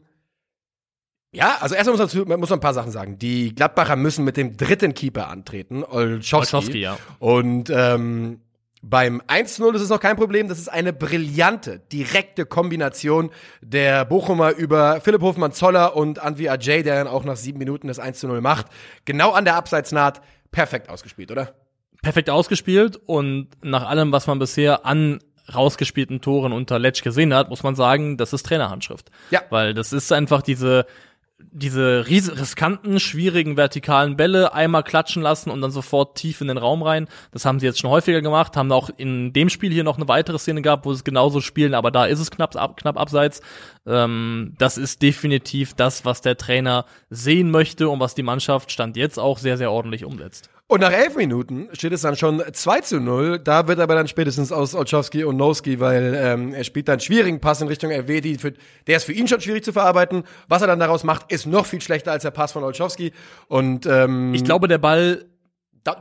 ja, 1.36 1.58
also 1.60 1.76
erstmal 1.76 1.98
muss 1.98 2.14
man, 2.14 2.40
muss 2.40 2.50
man 2.50 2.58
ein 2.58 2.62
paar 2.62 2.74
Sachen 2.74 2.92
sagen. 2.92 3.20
Die 3.20 3.54
Gladbacher 3.54 3.96
müssen 3.96 4.26
mit 4.26 4.38
dem 4.38 4.58
dritten 4.58 4.94
Keeper 4.94 5.30
antreten, 5.30 5.84
Olschowski. 5.84 6.56
Olszewski, 6.56 6.80
ja. 6.80 6.98
Und 7.20 7.70
ähm, 7.70 8.40
beim 8.82 9.22
1-0 9.22 9.76
ist 9.76 9.82
es 9.82 9.90
noch 9.90 10.00
kein 10.00 10.16
Problem. 10.16 10.48
Das 10.48 10.60
ist 10.60 10.70
eine 10.70 10.94
brillante, 10.94 11.80
direkte 11.92 12.46
Kombination 12.46 13.32
der 13.62 14.06
Bochumer 14.06 14.52
über 14.52 15.02
Philipp 15.02 15.22
Hofmann-Zoller 15.22 15.96
und 15.96 16.20
Anvi 16.20 16.50
Ajay, 16.50 16.84
der 16.84 16.96
dann 17.04 17.08
auch 17.08 17.24
nach 17.24 17.36
sieben 17.36 17.60
Minuten 17.60 17.88
das 17.88 18.00
1-0 18.00 18.42
macht. 18.42 18.68
Genau 19.06 19.32
an 19.32 19.46
der 19.46 19.56
Abseitsnaht. 19.56 20.22
Perfekt 20.52 20.90
ausgespielt, 20.90 21.32
oder? 21.32 21.54
perfekt 22.06 22.30
ausgespielt 22.30 22.98
und 23.08 23.48
nach 23.64 23.88
allem, 23.88 24.12
was 24.12 24.28
man 24.28 24.38
bisher 24.38 24.86
an 24.86 25.22
rausgespielten 25.52 26.22
Toren 26.22 26.54
unter 26.54 26.78
Letsch 26.78 27.02
gesehen 27.02 27.34
hat, 27.34 27.50
muss 27.50 27.64
man 27.64 27.76
sagen, 27.76 28.16
das 28.16 28.32
ist 28.32 28.46
Trainerhandschrift. 28.46 29.10
Ja. 29.32 29.42
Weil 29.50 29.74
das 29.74 29.92
ist 29.92 30.12
einfach 30.12 30.44
diese, 30.44 30.86
diese 31.52 32.06
riskanten, 32.08 33.00
schwierigen 33.00 33.58
vertikalen 33.58 34.18
Bälle 34.18 34.54
einmal 34.54 34.84
klatschen 34.84 35.22
lassen 35.22 35.50
und 35.50 35.62
dann 35.62 35.72
sofort 35.72 36.18
tief 36.18 36.42
in 36.42 36.48
den 36.48 36.58
Raum 36.58 36.84
rein. 36.84 37.08
Das 37.32 37.46
haben 37.46 37.60
sie 37.60 37.66
jetzt 37.66 37.80
schon 37.80 37.90
häufiger 37.90 38.22
gemacht, 38.22 38.58
haben 38.58 38.72
auch 38.72 38.90
in 38.98 39.34
dem 39.34 39.50
Spiel 39.50 39.72
hier 39.72 39.84
noch 39.84 39.98
eine 39.98 40.08
weitere 40.08 40.40
Szene 40.40 40.62
gehabt, 40.62 40.86
wo 40.86 40.94
sie 40.94 40.98
es 40.98 41.04
genauso 41.04 41.42
spielen, 41.42 41.74
aber 41.74 41.92
da 41.92 42.06
ist 42.06 42.20
es 42.20 42.32
knapp, 42.32 42.56
ab, 42.56 42.78
knapp 42.78 43.00
abseits. 43.00 43.42
Ähm, 43.86 44.54
das 44.58 44.78
ist 44.78 45.02
definitiv 45.02 45.74
das, 45.74 46.06
was 46.06 46.22
der 46.22 46.38
Trainer 46.38 46.86
sehen 47.10 47.52
möchte 47.52 47.90
und 47.90 48.00
was 48.00 48.16
die 48.16 48.24
Mannschaft 48.24 48.72
Stand 48.72 48.98
jetzt 48.98 49.20
auch 49.20 49.38
sehr, 49.38 49.58
sehr 49.58 49.72
ordentlich 49.72 50.06
umsetzt. 50.06 50.50
Und 50.68 50.82
nach 50.82 50.92
elf 50.92 51.16
Minuten 51.16 51.70
steht 51.74 51.92
es 51.94 52.02
dann 52.02 52.16
schon 52.16 52.42
2 52.52 52.82
zu 52.82 53.00
0. 53.00 53.38
Da 53.38 53.68
wird 53.68 53.80
aber 53.80 53.94
dann 53.94 54.08
spätestens 54.08 54.52
aus 54.52 54.74
Olszowski 54.74 55.24
und 55.24 55.38
Nowski, 55.38 55.80
weil 55.80 56.20
ähm, 56.20 56.54
er 56.56 56.64
spielt 56.64 56.88
dann 56.88 56.94
einen 56.94 57.02
schwierigen 57.02 57.40
Pass 57.40 57.62
in 57.62 57.68
Richtung 57.68 57.92
Elvedi. 57.92 58.40
Für, 58.40 58.52
der 58.88 58.98
ist 58.98 59.04
für 59.04 59.14
ihn 59.14 59.28
schon 59.28 59.42
schwierig 59.42 59.64
zu 59.64 59.74
verarbeiten. 59.74 60.24
Was 60.48 60.62
er 60.64 60.68
dann 60.68 60.80
daraus 60.80 61.04
macht, 61.04 61.32
ist 61.32 61.46
noch 61.46 61.68
viel 61.68 61.82
schlechter 61.82 62.12
als 62.12 62.24
der 62.24 62.32
Pass 62.32 62.52
von 62.52 62.64
Olszowski. 62.64 63.12
Und 63.48 63.86
ähm, 63.86 64.34
Ich 64.34 64.44
glaube, 64.44 64.68
der 64.68 64.80
Ball 64.80 65.26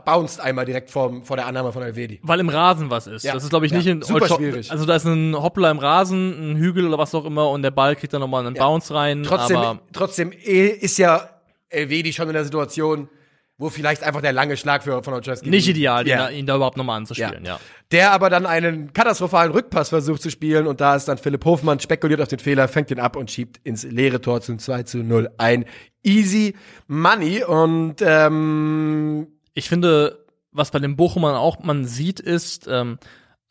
bounced 0.03 0.39
einmal 0.41 0.65
direkt 0.65 0.89
vor, 0.89 1.21
vor 1.23 1.35
der 1.37 1.45
Annahme 1.45 1.71
von 1.71 1.83
Elvedi. 1.83 2.19
Weil 2.23 2.39
im 2.39 2.49
Rasen 2.49 2.89
was 2.89 3.05
ist. 3.05 3.23
Ja. 3.23 3.33
Das 3.35 3.43
ist, 3.43 3.51
glaube 3.51 3.67
ich, 3.67 3.71
Ja. 3.71 3.77
nicht 3.77 3.87
in 3.87 4.01
Super 4.01 4.27
schwierig. 4.27 4.71
Also 4.71 4.85
da 4.87 4.95
ist 4.95 5.05
ein 5.05 5.35
Hoppler 5.39 5.69
im 5.69 5.77
Rasen, 5.77 6.53
ein 6.53 6.57
Hügel 6.57 6.87
oder 6.87 6.97
was 6.97 7.13
auch 7.13 7.25
immer 7.25 7.51
und 7.51 7.61
der 7.61 7.69
Ball 7.69 7.95
kriegt 7.95 8.11
dann 8.13 8.21
nochmal 8.21 8.43
einen 8.47 8.55
Bounce 8.55 8.91
rein. 8.95 9.21
Trotzdem, 9.21 9.79
trotzdem 9.93 10.31
eh, 10.31 10.69
ist 10.69 10.97
ja 10.97 11.29
Elvedi 11.69 12.13
schon 12.13 12.27
in 12.29 12.33
der 12.33 12.45
Situation, 12.45 13.09
wo 13.57 13.69
vielleicht 13.69 14.03
einfach 14.03 14.21
der 14.21 14.33
lange 14.33 14.57
Schlag 14.57 14.83
für, 14.83 15.01
von 15.01 15.13
Olszowski 15.13 15.49
nicht 15.49 15.67
ideal, 15.69 16.05
Ja. 16.07 16.15
ihn, 16.15 16.19
da, 16.19 16.29
ihn 16.31 16.45
da 16.45 16.55
überhaupt 16.57 16.75
nochmal 16.77 16.97
anzuspielen, 16.97 17.45
ja. 17.45 17.59
Der 17.91 18.11
aber 18.11 18.29
dann 18.29 18.45
einen 18.45 18.91
katastrophalen 18.91 19.51
Rückpass 19.53 19.89
versucht 19.89 20.21
zu 20.21 20.29
spielen 20.29 20.67
und 20.67 20.81
da 20.81 20.95
ist 20.95 21.05
dann 21.07 21.17
Philipp 21.17 21.45
Hofmann, 21.45 21.79
spekuliert 21.79 22.19
auf 22.21 22.27
den 22.27 22.39
Fehler, 22.39 22.67
fängt 22.67 22.91
ihn 22.91 22.99
ab 22.99 23.15
und 23.15 23.31
schiebt 23.31 23.59
ins 23.63 23.83
leere 23.83 24.19
Tor 24.19 24.41
zum 24.41 24.59
2 24.59 24.83
zu 24.83 24.97
0 24.99 25.29
ein. 25.37 25.65
Easy 26.03 26.53
Money 26.87 27.43
und 27.43 27.95
ähm, 28.01 29.27
Ich 29.53 29.69
finde, 29.69 30.25
was 30.51 30.71
bei 30.71 30.79
den 30.79 30.95
Bochumern 30.95 31.35
auch 31.35 31.59
man 31.63 31.85
sieht, 31.85 32.19
ist, 32.19 32.67
ähm, 32.69 32.97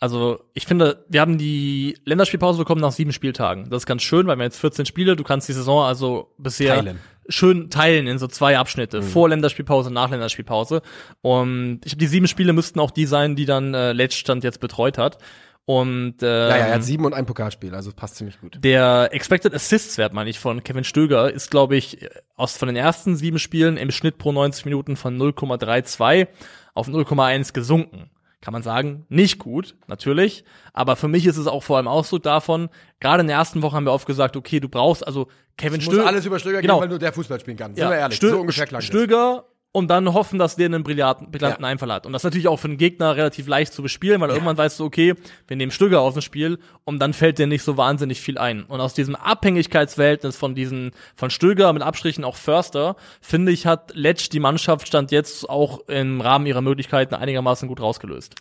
also 0.01 0.41
ich 0.53 0.67
finde, 0.67 1.05
wir 1.09 1.21
haben 1.23 1.39
die 1.39 1.97
Länderspielpause 2.05 2.59
bekommen 2.59 2.81
nach 2.83 2.93
sieben 2.93 3.13
Spieltagen. 3.13 3.71
Das 3.71 3.83
ist 3.83 3.87
ganz 3.87 4.03
schön, 4.03 4.27
weil 4.27 4.37
wir 4.37 4.45
jetzt 4.45 4.59
14 4.61 4.85
Spiele, 4.85 5.17
du 5.17 5.25
kannst 5.25 5.49
die 5.49 5.53
Saison 5.55 5.83
also 5.85 6.35
bisher 6.37 6.75
Teilen. 6.77 7.01
Schön 7.29 7.71
teilen 7.71 8.07
in 8.07 8.19
so 8.19 8.27
zwei 8.27 8.59
Abschnitte, 8.59 9.03
vor 9.03 9.29
Länderspielpause, 9.29 9.93
nach 9.93 10.11
Länderspielpause. 10.11 10.83
Und 11.23 11.81
ich 11.85 11.93
habe 11.93 12.01
die 12.01 12.07
sieben 12.07 12.29
Spiele 12.29 12.53
müssten 12.53 12.81
auch 12.81 12.91
die 12.91 13.07
sein, 13.07 13.37
die 13.37 13.47
dann 13.47 13.75
äh, 13.75 13.93
Letztstand 13.93 14.45
jetzt 14.45 14.61
betreut 14.61 14.99
hat. 14.99 15.19
Und 15.67 16.17
ähm, 16.21 16.49
naja, 16.49 16.67
er 16.67 16.75
hat 16.75 16.85
sieben 16.85 17.07
und 17.07 17.15
ein 17.15 17.25
Pokalspiel, 17.25 17.75
also 17.75 17.91
passt 17.91 18.17
ziemlich 18.17 18.39
gut. 18.39 18.59
der 18.63 19.09
Expected 19.13 19.55
Assists 19.55 19.97
Wert, 19.97 20.13
meine 20.13 20.29
ich, 20.29 20.39
von 20.39 20.63
Kevin 20.63 20.85
Stöger 20.85 21.33
ist, 21.33 21.51
glaube 21.51 21.77
ich, 21.77 22.07
aus 22.37 22.59
von 22.59 22.69
den 22.69 22.77
ersten 22.77 23.17
sieben 23.17 23.39
Spielen 23.39 23.79
im 23.79 23.91
Schnitt 23.91 24.19
pro 24.19 24.31
90 24.31 24.67
Minuten 24.67 24.97
von 24.97 25.17
0,32 25.17 26.27
auf 26.75 26.89
0,1 26.89 27.55
gesunken. 27.55 28.11
Kann 28.45 28.53
man 28.53 28.63
sagen, 28.63 29.07
nicht 29.09 29.39
gut, 29.39 29.75
natürlich. 29.87 30.45
Aber 30.75 30.97
für 30.97 31.09
mich 31.09 31.25
ist 31.25 31.39
es 31.39 31.47
auch 31.47 31.63
vor 31.63 31.79
allem 31.79 31.89
Ausdruck 31.89 32.25
davon, 32.25 32.69
gerade 33.01 33.23
in 33.23 33.27
der 33.27 33.39
ersten 33.39 33.63
Woche 33.63 33.75
haben 33.75 33.87
wir 33.87 33.93
oft 33.93 34.07
gesagt, 34.07 34.37
okay, 34.37 34.61
du 34.61 34.69
brauchst, 34.69 35.07
also 35.07 35.29
Kevin 35.57 35.81
Stöger. 35.81 36.07
alles 36.07 36.27
über 36.27 36.39
Stöger 36.39 36.61
genau, 36.61 36.75
gehen, 36.75 36.83
weil 36.83 36.89
nur 36.91 36.99
der 36.99 37.15
Fußball 37.15 37.41
spielen 37.41 37.57
kann. 37.57 37.75
Sind 37.75 37.89
wir 37.89 37.97
ehrlich, 37.97 38.19
Stö 38.19 38.29
so 38.29 38.41
ungefähr 38.41 38.67
klang. 38.67 38.83
Stöger 38.83 39.47
und 39.75 39.89
dann 39.89 40.15
hoffen, 40.15 40.39
dass 40.39 40.55
der 40.55 40.67
einen 40.67 40.85
brillanten, 40.85 41.33
brillanten 41.33 41.65
Ja. 41.65 41.69
Einfall 41.69 41.91
hat. 41.91 42.07
Und 42.07 42.13
das 42.13 42.21
ist 42.21 42.25
natürlich 42.25 42.47
auch 42.47 42.61
für 42.61 42.69
den 42.69 42.79
Gegner 42.79 43.17
relativ 43.17 43.49
leicht 43.49 43.73
zu 43.73 43.83
bespielen, 43.83 44.21
weil 44.21 44.31
irgendwann 44.31 44.57
weißt 44.57 44.79
du, 44.79 44.85
okay, 44.85 45.15
wir 45.49 45.57
nehmen 45.57 45.73
Stöger 45.73 46.01
aus 46.01 46.15
dem 46.15 46.23
Spiel 46.23 46.61
und 46.85 47.01
dann 47.01 47.13
fällt 47.13 47.41
dir 47.41 47.49
nicht 47.49 47.65
so 47.65 47.77
wahnsinnig 47.77 48.21
viel 48.21 48.39
ein. 48.39 48.63
Und 48.63 48.81
aus 48.81 48.95
diesem 48.95 49.17
Abhängigkeitsverhältnis 49.17 50.37
von 50.37 50.55
diesen, 50.55 50.93
von 51.17 51.29
Stöger 51.29 51.73
mit 51.73 51.83
Abstrichen 51.83 52.23
auch 52.23 52.37
Förster, 52.37 52.95
finde 53.21 53.51
ich, 53.51 53.67
hat 53.67 53.91
Letsch 53.97 54.29
die 54.31 54.39
Mannschaft 54.39 54.87
stand 54.87 55.11
jetzt 55.11 55.51
auch 55.51 55.81
im 55.89 56.21
Rahmen 56.21 56.47
ihrer 56.47 56.63
Möglichkeiten 56.63 57.17
einigermaßen 57.17 57.67
gut 57.67 57.81
rausgelöst. 57.81 58.37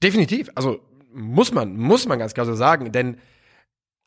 Definitiv. 0.00 0.48
Also 0.54 0.78
muss 1.12 1.52
man, 1.52 1.76
muss 1.76 2.06
man 2.06 2.20
ganz 2.20 2.34
klar 2.34 2.46
so 2.46 2.54
sagen, 2.54 2.92
denn 2.92 3.16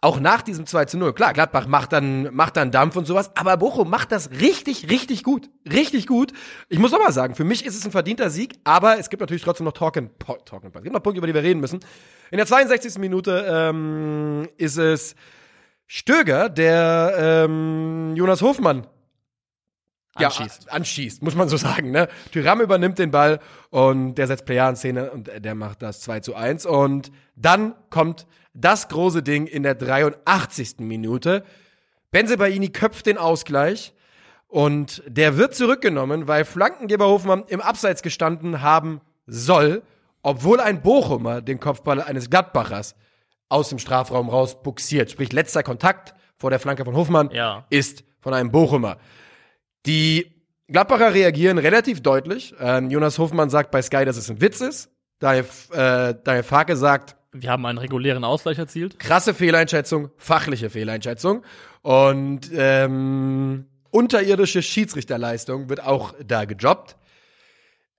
auch 0.03 0.19
nach 0.19 0.41
diesem 0.41 0.65
2 0.65 0.85
zu 0.85 0.97
0, 0.97 1.13
klar, 1.13 1.31
Gladbach 1.31 1.67
macht 1.67 1.93
dann, 1.93 2.33
macht 2.33 2.57
dann 2.57 2.71
Dampf 2.71 2.95
und 2.95 3.05
sowas, 3.05 3.31
aber 3.35 3.55
Bochum 3.57 3.87
macht 3.87 4.11
das 4.11 4.31
richtig, 4.31 4.89
richtig 4.89 5.23
gut. 5.23 5.49
Richtig 5.71 6.07
gut. 6.07 6.33
Ich 6.69 6.79
muss 6.79 6.91
auch 6.91 6.99
mal 6.99 7.11
sagen, 7.11 7.35
für 7.35 7.43
mich 7.43 7.63
ist 7.63 7.75
es 7.75 7.85
ein 7.85 7.91
verdienter 7.91 8.31
Sieg, 8.31 8.55
aber 8.63 8.97
es 8.97 9.11
gibt 9.11 9.21
natürlich 9.21 9.43
trotzdem 9.43 9.65
noch 9.65 9.73
Talking, 9.73 10.09
po, 10.17 10.33
Talking 10.43 10.71
Es 10.73 10.81
gibt 10.81 10.93
noch 10.93 11.03
Punkte, 11.03 11.19
über 11.19 11.27
die 11.27 11.35
wir 11.35 11.43
reden 11.43 11.59
müssen. 11.59 11.79
In 12.31 12.37
der 12.37 12.47
62. 12.47 12.97
Minute 12.97 13.45
ähm, 13.47 14.49
ist 14.57 14.77
es 14.77 15.15
Stöger, 15.85 16.49
der 16.49 17.45
ähm, 17.45 18.15
Jonas 18.15 18.41
Hofmann 18.41 18.87
Anschießt. 20.15 20.65
Ja, 20.65 20.71
anschießt, 20.73 21.23
muss 21.23 21.35
man 21.35 21.47
so 21.47 21.55
sagen. 21.55 21.91
Ne? 21.91 22.09
Tyram 22.31 22.59
übernimmt 22.59 22.99
den 22.99 23.11
Ball 23.11 23.39
und 23.69 24.15
der 24.15 24.27
setzt 24.27 24.45
Player 24.45 24.67
in 24.69 24.75
Szene 24.75 25.09
und 25.11 25.31
der 25.33 25.55
macht 25.55 25.81
das 25.81 26.01
2 26.01 26.19
zu 26.19 26.35
1. 26.35 26.65
Und 26.65 27.11
dann 27.35 27.75
kommt 27.89 28.27
das 28.53 28.87
große 28.89 29.23
Ding 29.23 29.47
in 29.47 29.63
der 29.63 29.75
83. 29.75 30.79
Minute. 30.79 31.43
Benzebaini 32.11 32.69
köpft 32.69 33.05
den 33.05 33.17
Ausgleich 33.17 33.93
und 34.47 35.01
der 35.07 35.37
wird 35.37 35.55
zurückgenommen, 35.55 36.27
weil 36.27 36.43
Flankengeber 36.45 37.07
Hofmann 37.07 37.43
im 37.47 37.61
Abseits 37.61 38.01
gestanden 38.01 38.61
haben 38.61 38.99
soll, 39.25 39.81
obwohl 40.21 40.59
ein 40.59 40.81
Bochumer 40.81 41.41
den 41.41 41.59
Kopfball 41.59 42.01
eines 42.01 42.29
Gladbachers 42.29 42.95
aus 43.47 43.69
dem 43.69 43.79
Strafraum 43.79 44.29
raus 44.29 44.61
buxiert. 44.61 45.11
Sprich, 45.11 45.31
letzter 45.31 45.63
Kontakt 45.63 46.13
vor 46.37 46.49
der 46.49 46.59
Flanke 46.59 46.83
von 46.85 46.95
Hofmann 46.95 47.29
Ja. 47.31 47.65
ist 47.69 48.03
von 48.19 48.33
einem 48.33 48.51
Bochumer. 48.51 48.97
Die 49.85 50.31
Gladbacher 50.67 51.13
reagieren 51.13 51.57
relativ 51.57 52.01
deutlich. 52.01 52.53
Ähm, 52.59 52.89
Jonas 52.89 53.17
Hofmann 53.19 53.49
sagt 53.49 53.71
bei 53.71 53.81
Sky, 53.81 54.05
dass 54.05 54.17
es 54.17 54.29
ein 54.29 54.41
Witz 54.41 54.61
ist. 54.61 54.89
Daniel, 55.19 55.45
äh, 55.71 56.15
Daniel 56.23 56.43
Farke 56.43 56.75
sagt, 56.75 57.15
Wir 57.33 57.49
haben 57.49 57.65
einen 57.65 57.77
regulären 57.77 58.23
Ausgleich 58.23 58.57
erzielt. 58.57 58.99
krasse 58.99 59.33
Fehleinschätzung, 59.33 60.09
fachliche 60.17 60.69
Fehleinschätzung. 60.69 61.43
Und 61.81 62.51
ähm, 62.53 63.65
unterirdische 63.89 64.61
Schiedsrichterleistung 64.61 65.69
wird 65.69 65.83
auch 65.83 66.13
da 66.25 66.45
gejobbt. 66.45 66.97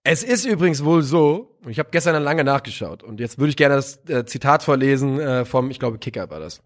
Es 0.05 0.23
ist 0.25 0.45
übrigens 0.45 0.85
wohl 0.85 1.03
so, 1.03 1.57
und 1.65 1.71
ich 1.71 1.79
habe 1.79 1.91
gestern 1.93 2.21
lange 2.23 2.43
nachgeschaut, 2.45 3.03
und 3.03 3.21
jetzt 3.21 3.39
würde 3.39 3.51
ich 3.51 3.57
gerne 3.57 3.77
das 3.77 4.05
äh, 4.09 4.25
Zitat 4.27 4.65
vorlesen 4.65 5.21
äh, 5.21 5.45
vom, 5.45 5.71
ich 5.71 5.79
glaube, 5.79 5.99
Kicker 5.99 6.29
war 6.29 6.41
das. 6.41 6.61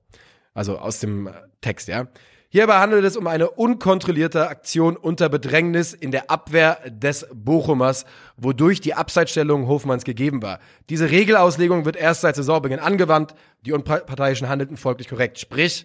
Also 0.55 0.79
aus 0.79 1.01
dem 1.01 1.27
äh, 1.27 1.33
Text, 1.61 1.87
ja. 1.89 2.09
Hierbei 2.57 2.79
handelt 2.79 3.05
es 3.05 3.19
um 3.19 3.27
eine 3.27 3.51
unkontrollierte 3.51 4.49
Aktion 4.49 4.97
unter 4.97 5.29
Bedrängnis 5.29 5.93
in 5.93 6.11
der 6.11 6.31
Abwehr 6.31 6.79
des 6.87 7.27
Bochumers, 7.35 8.07
wodurch 8.39 8.81
die 8.81 8.95
Abseitsstellung 8.95 9.69
Hofmanns 9.69 10.05
gegeben 10.05 10.41
war. 10.41 10.59
Diese 10.89 11.11
Regelauslegung 11.11 11.85
wird 11.85 11.97
erst 11.97 12.23
seit 12.23 12.35
Saisonbeginn 12.35 12.79
angewandt. 12.79 13.35
Die 13.67 13.73
Unparteiischen 13.73 14.49
handelten 14.49 14.79
folglich 14.79 15.07
korrekt. 15.07 15.39
Sprich, 15.39 15.85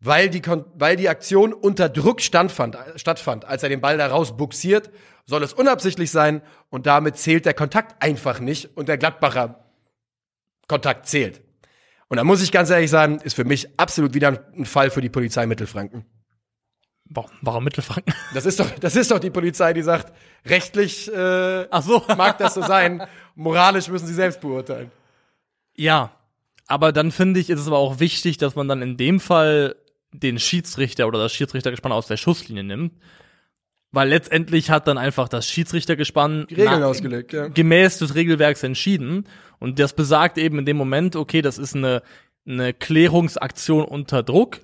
weil 0.00 0.30
die, 0.30 0.40
weil 0.76 0.96
die 0.96 1.10
Aktion 1.10 1.52
unter 1.52 1.90
Druck 1.90 2.22
standfand, 2.22 2.78
stattfand, 2.96 3.44
als 3.44 3.62
er 3.62 3.68
den 3.68 3.82
Ball 3.82 3.98
da 3.98 4.06
raus 4.06 4.34
buxiert, 4.34 4.90
soll 5.26 5.42
es 5.42 5.52
unabsichtlich 5.52 6.10
sein 6.10 6.40
und 6.70 6.86
damit 6.86 7.18
zählt 7.18 7.44
der 7.44 7.52
Kontakt 7.52 8.02
einfach 8.02 8.40
nicht 8.40 8.78
und 8.78 8.88
der 8.88 8.96
Gladbacher 8.96 9.62
Kontakt 10.68 11.06
zählt. 11.06 11.42
Und 12.12 12.18
da 12.18 12.24
muss 12.24 12.42
ich 12.42 12.52
ganz 12.52 12.68
ehrlich 12.68 12.90
sagen, 12.90 13.20
ist 13.24 13.36
für 13.36 13.46
mich 13.46 13.70
absolut 13.78 14.12
wieder 14.12 14.44
ein 14.54 14.66
Fall 14.66 14.90
für 14.90 15.00
die 15.00 15.08
Polizei 15.08 15.46
Mittelfranken. 15.46 16.04
Warum, 17.06 17.30
warum 17.40 17.64
Mittelfranken? 17.64 18.12
Das 18.34 18.44
ist 18.44 18.60
doch, 18.60 18.68
das 18.68 18.96
ist 18.96 19.10
doch 19.10 19.18
die 19.18 19.30
Polizei, 19.30 19.72
die 19.72 19.80
sagt, 19.80 20.12
rechtlich 20.44 21.10
äh, 21.10 21.66
Ach 21.70 21.82
so. 21.82 22.04
mag 22.18 22.36
das 22.36 22.52
so 22.52 22.60
sein, 22.60 23.02
moralisch 23.34 23.88
müssen 23.88 24.06
sie 24.06 24.12
selbst 24.12 24.42
beurteilen. 24.42 24.90
Ja, 25.74 26.14
aber 26.66 26.92
dann 26.92 27.12
finde 27.12 27.40
ich, 27.40 27.48
ist 27.48 27.60
es 27.60 27.66
aber 27.66 27.78
auch 27.78 27.98
wichtig, 27.98 28.36
dass 28.36 28.56
man 28.56 28.68
dann 28.68 28.82
in 28.82 28.98
dem 28.98 29.18
Fall 29.18 29.74
den 30.12 30.38
Schiedsrichter 30.38 31.08
oder 31.08 31.18
das 31.18 31.32
Schiedsrichtergespann 31.32 31.92
aus 31.92 32.08
der 32.08 32.18
Schusslinie 32.18 32.62
nimmt. 32.62 32.92
Weil 33.92 34.08
letztendlich 34.08 34.70
hat 34.70 34.88
dann 34.88 34.96
einfach 34.96 35.28
das 35.28 35.46
Schiedsrichtergespann 35.46 36.46
Die 36.48 36.54
Regeln 36.54 36.80
na- 36.80 36.86
ausgelegt, 36.86 37.32
ja. 37.34 37.48
gemäß 37.48 37.98
des 37.98 38.14
Regelwerks 38.14 38.62
entschieden. 38.62 39.28
Und 39.58 39.78
das 39.78 39.92
besagt 39.92 40.38
eben 40.38 40.58
in 40.58 40.64
dem 40.64 40.78
Moment, 40.78 41.14
okay, 41.14 41.42
das 41.42 41.58
ist 41.58 41.76
eine, 41.76 42.02
eine 42.46 42.72
Klärungsaktion 42.72 43.84
unter 43.84 44.22
Druck. 44.22 44.60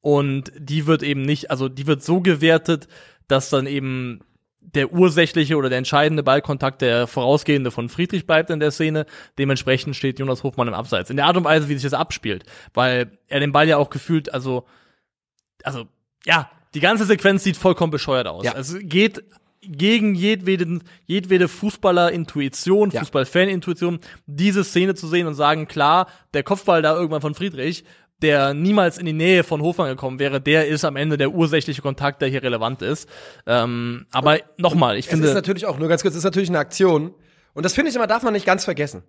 Und 0.00 0.50
die 0.58 0.86
wird 0.86 1.02
eben 1.02 1.22
nicht, 1.22 1.50
also 1.50 1.68
die 1.68 1.86
wird 1.86 2.02
so 2.02 2.20
gewertet, 2.20 2.88
dass 3.28 3.50
dann 3.50 3.66
eben 3.66 4.20
der 4.60 4.92
ursächliche 4.92 5.56
oder 5.56 5.68
der 5.68 5.78
entscheidende 5.78 6.22
Ballkontakt 6.22 6.80
der 6.80 7.06
vorausgehende 7.06 7.70
von 7.70 7.90
Friedrich 7.90 8.26
bleibt 8.26 8.48
in 8.50 8.60
der 8.60 8.70
Szene. 8.70 9.04
Dementsprechend 9.38 9.94
steht 9.94 10.18
Jonas 10.18 10.42
Hofmann 10.42 10.68
im 10.68 10.74
Abseits. 10.74 11.10
In 11.10 11.16
der 11.16 11.26
Art 11.26 11.36
und 11.36 11.44
Weise, 11.44 11.68
wie 11.68 11.74
sich 11.74 11.82
das 11.82 11.92
abspielt. 11.92 12.44
Weil 12.72 13.18
er 13.28 13.40
den 13.40 13.52
Ball 13.52 13.68
ja 13.68 13.76
auch 13.76 13.90
gefühlt, 13.90 14.32
also, 14.32 14.64
also, 15.62 15.86
ja, 16.24 16.50
die 16.74 16.80
ganze 16.80 17.04
Sequenz 17.04 17.44
sieht 17.44 17.56
vollkommen 17.56 17.90
bescheuert 17.90 18.26
aus. 18.26 18.44
Ja. 18.44 18.54
Es 18.56 18.76
geht 18.80 19.22
gegen 19.62 20.14
jedwede, 20.14 20.80
jedwede 21.06 21.48
Fußballer-Intuition, 21.48 22.90
Ja. 22.90 23.00
Fußball-Fan-Intuition, 23.00 24.00
diese 24.26 24.64
Szene 24.64 24.94
zu 24.94 25.06
sehen 25.08 25.26
und 25.26 25.34
sagen, 25.34 25.66
klar, 25.68 26.06
der 26.34 26.42
Kopfball 26.42 26.82
da 26.82 26.94
irgendwann 26.94 27.22
von 27.22 27.34
Friedrich, 27.34 27.84
der 28.22 28.54
niemals 28.54 28.98
in 28.98 29.06
die 29.06 29.12
Nähe 29.12 29.42
von 29.44 29.60
Hofmann 29.62 29.88
gekommen 29.88 30.18
wäre, 30.18 30.40
der 30.40 30.68
ist 30.68 30.84
am 30.84 30.96
Ende 30.96 31.16
der 31.16 31.32
ursächliche 31.32 31.82
Kontakt, 31.82 32.22
der 32.22 32.28
hier 32.28 32.42
relevant 32.42 32.82
ist. 32.82 33.08
Ähm, 33.46 34.06
aber 34.12 34.38
nochmal, 34.56 34.96
ich 34.96 35.06
Es 35.06 35.10
finde, 35.10 35.28
ist 35.28 35.34
natürlich 35.34 35.66
auch, 35.66 35.78
nur 35.78 35.88
ganz 35.88 36.02
kurz, 36.02 36.14
es 36.14 36.18
ist 36.18 36.24
natürlich 36.24 36.48
eine 36.48 36.58
Aktion. 36.58 37.14
Und 37.54 37.64
das 37.64 37.74
finde 37.74 37.90
ich 37.90 37.96
immer, 37.96 38.06
darf 38.06 38.22
man 38.22 38.32
nicht 38.32 38.46
ganz 38.46 38.64
vergessen. 38.64 39.02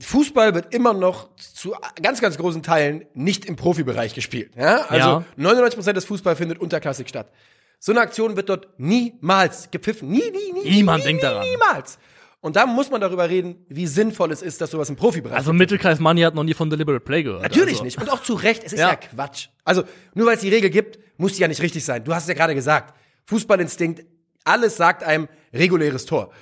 Fußball 0.00 0.54
wird 0.54 0.74
immer 0.74 0.92
noch 0.92 1.28
zu 1.36 1.74
ganz, 2.02 2.20
ganz 2.20 2.36
großen 2.36 2.62
Teilen 2.62 3.04
nicht 3.14 3.44
im 3.44 3.54
Profibereich 3.56 4.14
gespielt. 4.14 4.52
Ja? 4.56 4.86
Also 4.88 5.08
Ja. 5.08 5.24
99% 5.36 5.92
des 5.92 6.04
Fußball 6.04 6.34
findet 6.34 6.58
unterklassig 6.58 7.08
statt. 7.08 7.30
So 7.78 7.92
eine 7.92 8.00
Aktion 8.00 8.36
wird 8.36 8.48
dort 8.48 8.68
niemals 8.78 9.70
gepfiffen. 9.70 10.08
Nie, 10.08 10.30
nie, 10.30 10.52
nie. 10.52 10.70
Niemand 10.70 11.00
nie, 11.00 11.04
denkt 11.04 11.22
nie, 11.22 11.28
daran. 11.28 11.46
Niemals. 11.48 11.98
Und 12.40 12.56
da 12.56 12.66
muss 12.66 12.90
man 12.90 13.00
darüber 13.00 13.28
reden, 13.28 13.64
wie 13.68 13.86
sinnvoll 13.86 14.32
es 14.32 14.42
ist, 14.42 14.60
dass 14.60 14.72
sowas 14.72 14.88
im 14.88 14.96
Profibereich 14.96 15.38
also 15.38 15.52
Mittelkreis 15.52 16.00
Money 16.00 16.22
hat 16.22 16.34
noch 16.34 16.42
nie 16.42 16.54
von 16.54 16.68
Deliberate 16.68 17.04
Play 17.04 17.22
gehört. 17.22 17.42
Natürlich 17.42 17.74
also. 17.74 17.84
nicht. 17.84 18.00
Und 18.00 18.10
auch 18.10 18.20
zu 18.22 18.34
Recht. 18.34 18.64
Es 18.64 18.72
ist 18.72 18.80
ja, 18.80 18.90
Ja. 18.90 18.96
Quatsch. 18.96 19.46
Also, 19.64 19.84
nur 20.14 20.26
weil 20.26 20.34
es 20.34 20.40
die 20.40 20.48
Regel 20.48 20.70
gibt, 20.70 20.98
muss 21.18 21.34
die 21.34 21.42
ja 21.42 21.46
nicht 21.48 21.62
richtig 21.62 21.84
sein. 21.84 22.02
Du 22.02 22.12
hast 22.12 22.24
es 22.24 22.28
ja 22.28 22.34
gerade 22.34 22.56
gesagt. 22.56 22.94
Fußballinstinkt, 23.26 24.04
alles 24.44 24.76
sagt 24.76 25.04
einem 25.04 25.28
reguläres 25.54 26.04
Tor. 26.04 26.32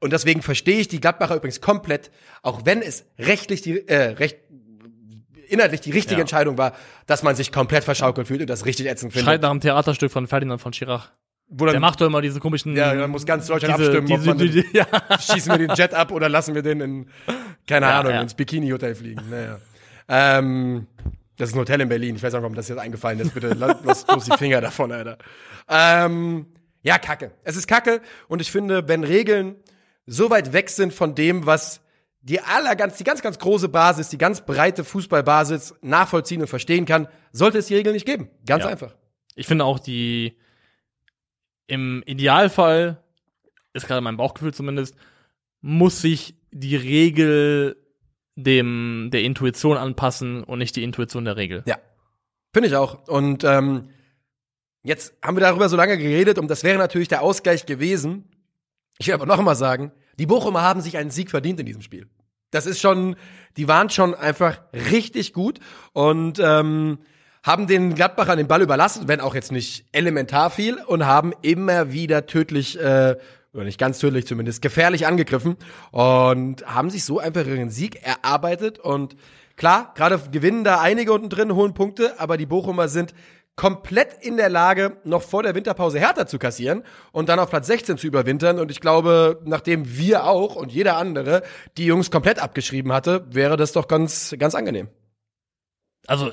Und 0.00 0.12
deswegen 0.12 0.42
verstehe 0.42 0.78
ich 0.78 0.88
die 0.88 1.00
Gladbacher 1.00 1.36
übrigens 1.36 1.60
komplett, 1.60 2.10
auch 2.42 2.64
wenn 2.64 2.82
es 2.82 3.04
rechtlich 3.18 3.62
die, 3.62 3.86
äh, 3.88 4.10
recht, 4.12 4.38
inhaltlich 5.48 5.80
die 5.80 5.90
richtige 5.90 6.16
Ja. 6.16 6.20
Entscheidung 6.20 6.58
war, 6.58 6.72
dass 7.06 7.22
man 7.22 7.34
sich 7.34 7.50
komplett 7.52 7.84
verschaukelt 7.84 8.26
fühlt 8.28 8.40
und 8.42 8.50
das 8.50 8.64
richtig 8.66 8.86
ätzend 8.86 9.12
Schreit 9.12 9.24
findet. 9.24 9.42
nach 9.42 9.50
einem 9.50 9.60
Theaterstück 9.60 10.12
von 10.12 10.26
Ferdinand 10.26 10.60
von 10.60 10.72
Schirach. 10.72 11.10
Wo 11.50 11.64
dann, 11.64 11.72
Der 11.72 11.80
macht 11.80 11.98
doch 12.00 12.06
immer 12.06 12.20
diese 12.20 12.40
komischen. 12.40 12.76
ja, 12.76 12.94
dann 12.94 13.10
muss 13.10 13.24
ganz 13.24 13.46
Deutschland 13.46 13.78
diese, 13.78 13.88
abstimmen, 13.90 14.12
ob 14.12 14.18
diese, 14.18 14.28
man 14.28 14.38
die, 14.38 14.64
ja. 14.76 14.86
schießen 15.18 15.50
wir 15.52 15.58
den 15.66 15.74
Jet 15.74 15.94
ab 15.94 16.12
oder 16.12 16.28
lassen 16.28 16.54
wir 16.54 16.60
den 16.62 16.80
in, 16.82 17.10
keine 17.66 17.86
Ja, 17.86 18.00
Ahnung, 18.00 18.12
ins 18.20 18.34
Bikini-Hotel 18.34 18.94
fliegen. 18.94 19.22
Naja. 19.30 19.58
Ähm, 20.08 20.86
das 21.38 21.48
ist 21.50 21.54
ein 21.54 21.60
Hotel 21.60 21.80
in 21.80 21.88
Berlin. 21.88 22.16
Ich 22.16 22.22
weiß 22.22 22.32
nicht, 22.34 22.42
warum 22.42 22.54
das 22.54 22.68
jetzt 22.68 22.78
eingefallen 22.78 23.18
ist. 23.20 23.32
Bitte 23.32 23.48
la- 23.54 23.78
lass 23.84 24.04
bloß 24.04 24.26
die 24.26 24.36
Finger 24.36 24.60
davon, 24.60 24.92
Alter. 24.92 25.16
Ähm, 25.68 26.46
ja, 26.82 26.98
Kacke. 26.98 27.30
Es 27.44 27.56
ist 27.56 27.66
Kacke. 27.66 28.00
Und 28.28 28.40
ich 28.42 28.50
finde, 28.50 28.86
wenn 28.88 29.02
Regeln 29.04 29.56
so 30.08 30.30
weit 30.30 30.52
weg 30.52 30.70
sind 30.70 30.92
von 30.94 31.14
dem, 31.14 31.46
was 31.46 31.80
die 32.20 32.40
aller 32.40 32.74
ganz, 32.76 32.96
die 32.96 33.04
ganz, 33.04 33.22
ganz 33.22 33.38
große 33.38 33.68
Basis, 33.68 34.08
die 34.08 34.18
ganz 34.18 34.44
breite 34.44 34.82
Fußballbasis 34.84 35.74
nachvollziehen 35.82 36.40
und 36.40 36.48
verstehen 36.48 36.84
kann, 36.84 37.08
sollte 37.32 37.58
es 37.58 37.66
die 37.66 37.74
Regeln 37.74 37.94
nicht 37.94 38.06
geben. 38.06 38.28
Ganz 38.46 38.64
Ja. 38.64 38.70
einfach. 38.70 38.94
Ich 39.36 39.46
finde 39.46 39.64
auch 39.64 39.78
die 39.78 40.36
im 41.66 42.02
Idealfall 42.06 43.02
ist 43.74 43.86
gerade 43.86 44.00
mein 44.00 44.16
Bauchgefühl 44.16 44.54
zumindest 44.54 44.96
muss 45.60 46.00
sich 46.00 46.34
die 46.50 46.76
Regel 46.76 47.76
dem 48.34 49.10
der 49.12 49.22
Intuition 49.22 49.76
anpassen 49.76 50.42
und 50.44 50.58
nicht 50.58 50.74
die 50.76 50.82
Intuition 50.82 51.24
der 51.24 51.36
Regel. 51.36 51.62
Ja. 51.66 51.76
Finde 52.52 52.68
ich 52.68 52.76
auch. 52.76 53.06
Und 53.08 53.44
ähm, 53.44 53.90
jetzt 54.82 55.14
haben 55.22 55.36
wir 55.36 55.40
darüber 55.42 55.68
so 55.68 55.76
lange 55.76 55.98
geredet 55.98 56.38
und 56.38 56.48
das 56.48 56.64
wäre 56.64 56.78
natürlich 56.78 57.08
der 57.08 57.22
Ausgleich 57.22 57.66
gewesen. 57.66 58.30
Ich 58.98 59.06
will 59.06 59.14
aber 59.14 59.26
noch 59.26 59.40
mal 59.40 59.54
sagen, 59.54 59.92
Die 60.18 60.26
Bochumer 60.26 60.62
haben 60.62 60.80
sich 60.80 60.96
einen 60.96 61.10
Sieg 61.10 61.30
verdient 61.30 61.60
in 61.60 61.66
diesem 61.66 61.82
Spiel. 61.82 62.08
Das 62.50 62.66
ist 62.66 62.80
schon, 62.80 63.16
die 63.56 63.68
waren 63.68 63.90
schon 63.90 64.14
einfach 64.14 64.60
richtig 64.72 65.32
gut 65.32 65.60
und 65.92 66.40
ähm, 66.42 66.98
haben 67.44 67.66
den 67.66 67.94
Gladbachern 67.94 68.38
den 68.38 68.48
Ball 68.48 68.62
überlassen, 68.62 69.06
wenn 69.06 69.20
auch 69.20 69.34
jetzt 69.34 69.52
nicht 69.52 69.84
elementar 69.92 70.50
viel, 70.50 70.78
und 70.86 71.06
haben 71.06 71.32
immer 71.42 71.92
wieder 71.92 72.26
tödlich, 72.26 72.78
äh, 72.80 73.16
oder 73.52 73.64
nicht 73.64 73.78
ganz 73.78 73.98
tödlich 73.98 74.26
zumindest, 74.26 74.60
gefährlich 74.60 75.06
angegriffen 75.06 75.56
und 75.90 76.66
haben 76.66 76.90
sich 76.90 77.04
so 77.04 77.18
einfach 77.18 77.46
ihren 77.46 77.70
Sieg 77.70 78.02
erarbeitet. 78.02 78.78
Und 78.78 79.14
klar, 79.56 79.92
gerade 79.94 80.20
gewinnen 80.32 80.64
da 80.64 80.80
einige 80.80 81.12
unten 81.12 81.28
drin, 81.28 81.54
hohen 81.54 81.74
Punkte, 81.74 82.18
aber 82.18 82.36
die 82.38 82.46
Bochumer 82.46 82.88
sind 82.88 83.14
komplett 83.58 84.14
in 84.20 84.36
der 84.36 84.48
Lage, 84.48 84.98
noch 85.02 85.20
vor 85.20 85.42
der 85.42 85.56
Winterpause 85.56 85.98
härter 85.98 86.28
zu 86.28 86.38
kassieren 86.38 86.84
und 87.10 87.28
dann 87.28 87.40
auf 87.40 87.50
Platz 87.50 87.66
16 87.66 87.98
zu 87.98 88.06
überwintern. 88.06 88.60
Und 88.60 88.70
ich 88.70 88.80
glaube, 88.80 89.42
nachdem 89.44 89.98
wir 89.98 90.26
auch 90.26 90.54
und 90.54 90.70
jeder 90.70 90.96
andere 90.96 91.42
die 91.76 91.84
Jungs 91.84 92.12
komplett 92.12 92.40
abgeschrieben 92.40 92.92
hatte, 92.92 93.26
wäre 93.30 93.56
das 93.56 93.72
doch 93.72 93.88
ganz, 93.88 94.32
ganz 94.38 94.54
angenehm. 94.54 94.86
Also, 96.06 96.32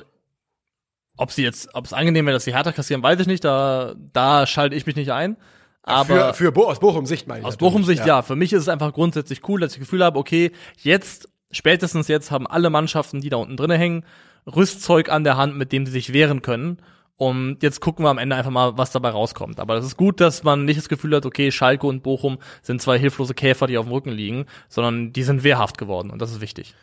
ob 1.16 1.32
sie 1.32 1.42
jetzt, 1.42 1.74
ob 1.74 1.86
es 1.86 1.92
angenehm 1.92 2.26
wäre, 2.26 2.36
dass 2.36 2.44
sie 2.44 2.54
härter 2.54 2.72
kassieren, 2.72 3.02
weiß 3.02 3.18
ich 3.18 3.26
nicht. 3.26 3.42
Da, 3.42 3.96
da 4.12 4.46
schalte 4.46 4.76
ich 4.76 4.86
mich 4.86 4.94
nicht 4.94 5.10
ein. 5.10 5.36
Aber 5.82 6.32
für, 6.32 6.44
für 6.44 6.52
Bo 6.52 6.68
aus 6.68 6.78
Bochum 6.78 7.06
Sicht 7.06 7.26
meine 7.26 7.40
ich. 7.40 7.44
aus 7.44 7.54
natürlich, 7.54 7.72
Bochum 7.72 7.84
Sicht 7.84 8.06
ja. 8.06 8.22
Für 8.22 8.36
mich 8.36 8.52
ist 8.52 8.62
es 8.62 8.68
einfach 8.68 8.92
grundsätzlich 8.92 9.48
cool, 9.48 9.60
dass 9.60 9.72
ich 9.72 9.78
das 9.78 9.88
Gefühl 9.88 10.04
habe, 10.04 10.16
okay, 10.16 10.52
jetzt, 10.76 11.28
spätestens 11.50 12.06
jetzt 12.06 12.30
haben 12.30 12.46
alle 12.46 12.70
Mannschaften, 12.70 13.20
die 13.20 13.30
da 13.30 13.38
unten 13.38 13.56
drinne 13.56 13.76
hängen, 13.76 14.04
Rüstzeug 14.46 15.08
an 15.08 15.24
der 15.24 15.36
Hand, 15.36 15.56
mit 15.56 15.72
dem 15.72 15.86
sie 15.86 15.92
sich 15.92 16.12
wehren 16.12 16.40
können. 16.40 16.78
Und 17.16 17.62
jetzt 17.62 17.80
gucken 17.80 18.04
wir 18.04 18.10
am 18.10 18.18
Ende 18.18 18.36
einfach 18.36 18.50
mal, 18.50 18.76
was 18.76 18.90
dabei 18.90 19.08
rauskommt. 19.10 19.58
Aber 19.58 19.74
das 19.74 19.86
ist 19.86 19.96
gut, 19.96 20.20
dass 20.20 20.44
man 20.44 20.66
nicht 20.66 20.78
das 20.78 20.88
Gefühl 20.88 21.16
hat, 21.16 21.24
okay, 21.24 21.50
Schalke 21.50 21.86
und 21.86 22.02
Bochum 22.02 22.38
sind 22.62 22.82
zwei 22.82 22.98
hilflose 22.98 23.32
Käfer, 23.32 23.66
die 23.66 23.78
auf 23.78 23.86
dem 23.86 23.92
Rücken 23.92 24.10
liegen, 24.10 24.44
sondern 24.68 25.12
die 25.12 25.22
sind 25.22 25.42
wehrhaft 25.42 25.78
geworden. 25.78 26.10
Und 26.10 26.20
das 26.20 26.30
ist 26.30 26.42
wichtig. 26.42 26.74